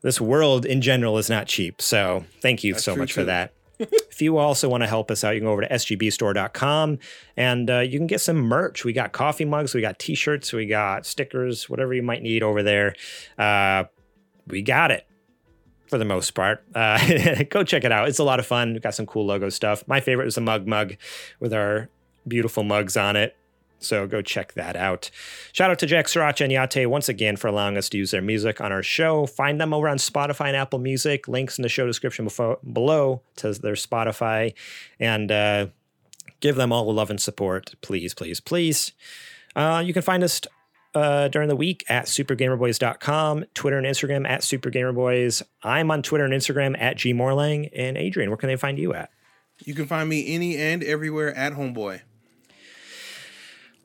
this 0.01 0.19
world 0.21 0.65
in 0.65 0.81
general 0.81 1.17
is 1.17 1.29
not 1.29 1.47
cheap. 1.47 1.81
So 1.81 2.25
thank 2.41 2.63
you 2.63 2.73
That's 2.73 2.85
so 2.85 2.95
much 2.95 3.13
for 3.13 3.23
that. 3.23 3.53
if 3.79 4.21
you 4.21 4.37
also 4.37 4.69
want 4.69 4.81
to 4.83 4.87
help 4.87 5.09
us 5.11 5.23
out, 5.23 5.31
you 5.31 5.39
can 5.41 5.47
go 5.47 5.51
over 5.51 5.63
to 5.63 5.69
sgbstore.com 5.69 6.99
and 7.35 7.69
uh, 7.69 7.79
you 7.79 7.97
can 7.97 8.07
get 8.07 8.21
some 8.21 8.37
merch. 8.37 8.85
We 8.85 8.93
got 8.93 9.11
coffee 9.11 9.45
mugs, 9.45 9.73
we 9.73 9.81
got 9.81 9.99
t-shirts, 9.99 10.53
we 10.53 10.67
got 10.67 11.05
stickers, 11.05 11.69
whatever 11.69 11.93
you 11.93 12.03
might 12.03 12.21
need 12.21 12.43
over 12.43 12.63
there. 12.63 12.95
Uh, 13.37 13.85
we 14.47 14.61
got 14.61 14.91
it 14.91 15.05
for 15.87 15.97
the 15.97 16.05
most 16.05 16.31
part. 16.31 16.63
Uh, 16.73 17.43
go 17.49 17.63
check 17.63 17.83
it 17.83 17.91
out. 17.91 18.07
It's 18.07 18.19
a 18.19 18.23
lot 18.23 18.39
of 18.39 18.45
fun. 18.45 18.73
We've 18.73 18.81
got 18.81 18.95
some 18.95 19.05
cool 19.05 19.25
logo 19.25 19.49
stuff. 19.49 19.83
My 19.87 19.99
favorite 19.99 20.27
is 20.27 20.35
the 20.35 20.41
mug 20.41 20.67
mug 20.67 20.95
with 21.39 21.53
our 21.53 21.89
beautiful 22.27 22.63
mugs 22.63 22.95
on 22.95 23.15
it. 23.15 23.35
So 23.83 24.07
go 24.07 24.21
check 24.21 24.53
that 24.53 24.75
out. 24.75 25.09
Shout 25.51 25.71
out 25.71 25.79
to 25.79 25.85
Jack 25.85 26.07
Sriracha 26.07 26.41
and 26.41 26.51
Yate 26.51 26.89
once 26.89 27.09
again 27.09 27.35
for 27.35 27.47
allowing 27.47 27.77
us 27.77 27.89
to 27.89 27.97
use 27.97 28.11
their 28.11 28.21
music 28.21 28.61
on 28.61 28.71
our 28.71 28.83
show. 28.83 29.25
Find 29.25 29.59
them 29.59 29.73
over 29.73 29.87
on 29.87 29.97
Spotify 29.97 30.47
and 30.47 30.55
Apple 30.55 30.79
Music. 30.79 31.27
Links 31.27 31.57
in 31.57 31.61
the 31.61 31.69
show 31.69 31.85
description 31.85 32.25
befo- 32.25 32.59
below 32.71 33.21
to 33.37 33.53
their 33.53 33.73
Spotify. 33.73 34.53
And 34.99 35.31
uh, 35.31 35.67
give 36.39 36.55
them 36.55 36.71
all 36.71 36.85
the 36.85 36.91
love 36.91 37.09
and 37.09 37.21
support, 37.21 37.73
please, 37.81 38.13
please, 38.13 38.39
please. 38.39 38.91
Uh, 39.55 39.83
you 39.85 39.93
can 39.93 40.01
find 40.01 40.23
us 40.23 40.41
uh, 40.95 41.27
during 41.27 41.49
the 41.49 41.55
week 41.55 41.83
at 41.89 42.05
supergamerboys.com, 42.05 43.45
Twitter 43.53 43.77
and 43.77 43.87
Instagram 43.87 44.27
at 44.27 44.41
supergamerboys. 44.41 45.41
I'm 45.63 45.91
on 45.91 46.03
Twitter 46.03 46.25
and 46.25 46.33
Instagram 46.33 46.79
at 46.79 46.97
gmorlang. 46.97 47.69
And 47.75 47.97
Adrian, 47.97 48.29
where 48.29 48.37
can 48.37 48.49
they 48.49 48.55
find 48.55 48.77
you 48.77 48.93
at? 48.93 49.09
You 49.63 49.73
can 49.73 49.85
find 49.85 50.09
me 50.09 50.33
any 50.33 50.57
and 50.57 50.83
everywhere 50.83 51.35
at 51.35 51.53
Homeboy. 51.53 52.01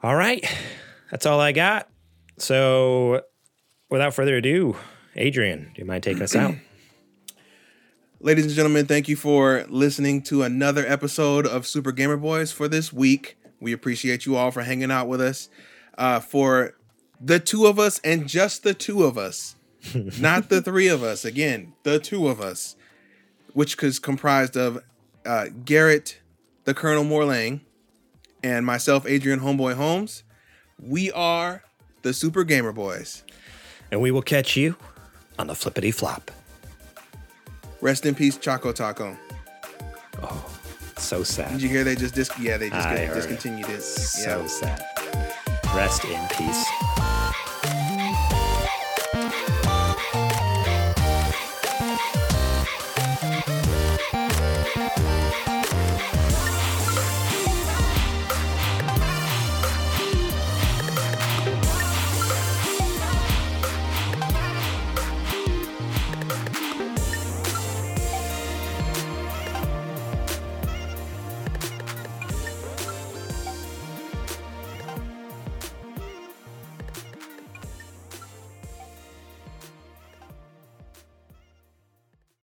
All 0.00 0.14
right. 0.14 0.44
That's 1.10 1.26
all 1.26 1.40
I 1.40 1.50
got. 1.50 1.88
So 2.36 3.22
without 3.90 4.14
further 4.14 4.36
ado, 4.36 4.76
Adrian, 5.16 5.72
do 5.74 5.82
you 5.82 5.84
mind 5.84 6.04
taking 6.04 6.22
us 6.22 6.36
out? 6.36 6.54
Ladies 8.20 8.46
and 8.46 8.54
gentlemen, 8.54 8.86
thank 8.86 9.08
you 9.08 9.16
for 9.16 9.64
listening 9.68 10.22
to 10.22 10.44
another 10.44 10.86
episode 10.86 11.48
of 11.48 11.66
Super 11.66 11.90
Gamer 11.90 12.16
Boys 12.16 12.52
for 12.52 12.68
this 12.68 12.92
week. 12.92 13.38
We 13.60 13.72
appreciate 13.72 14.24
you 14.24 14.36
all 14.36 14.52
for 14.52 14.62
hanging 14.62 14.92
out 14.92 15.08
with 15.08 15.20
us. 15.20 15.48
Uh, 15.96 16.20
for 16.20 16.74
the 17.20 17.40
two 17.40 17.66
of 17.66 17.80
us 17.80 18.00
and 18.04 18.28
just 18.28 18.62
the 18.62 18.74
two 18.74 19.02
of 19.02 19.18
us, 19.18 19.56
not 20.20 20.48
the 20.48 20.62
three 20.62 20.86
of 20.86 21.02
us. 21.02 21.24
Again, 21.24 21.72
the 21.82 21.98
two 21.98 22.28
of 22.28 22.40
us, 22.40 22.76
which 23.52 23.82
is 23.82 23.98
comprised 23.98 24.56
of 24.56 24.80
uh, 25.26 25.46
Garrett, 25.64 26.20
the 26.64 26.74
Colonel 26.74 27.02
Morlang, 27.02 27.62
and 28.42 28.64
myself, 28.66 29.06
Adrian 29.06 29.40
Homeboy 29.40 29.74
Holmes. 29.74 30.22
We 30.80 31.10
are 31.12 31.62
the 32.02 32.12
Super 32.12 32.44
Gamer 32.44 32.72
Boys. 32.72 33.24
and 33.90 34.00
we 34.00 34.10
will 34.10 34.22
catch 34.22 34.56
you 34.56 34.76
on 35.38 35.46
the 35.46 35.54
flippity 35.54 35.90
flop. 35.90 36.30
Rest 37.80 38.04
in 38.06 38.14
peace, 38.14 38.36
Choco 38.36 38.72
Taco. 38.72 39.16
Oh, 40.22 40.50
so 40.96 41.22
sad. 41.22 41.52
Did 41.52 41.62
you 41.62 41.68
hear 41.68 41.84
they 41.84 41.94
just 41.94 42.14
dis- 42.14 42.30
yeah 42.40 42.56
they 42.56 42.70
just 42.70 42.86
I 42.86 42.96
heard 43.06 43.10
it. 43.10 43.14
discontinued 43.14 43.68
it. 43.70 43.80
So 43.82 44.40
Yeah. 44.40 44.46
sad. 44.46 44.84
Rest 45.74 46.04
in 46.04 46.20
peace. 46.28 46.64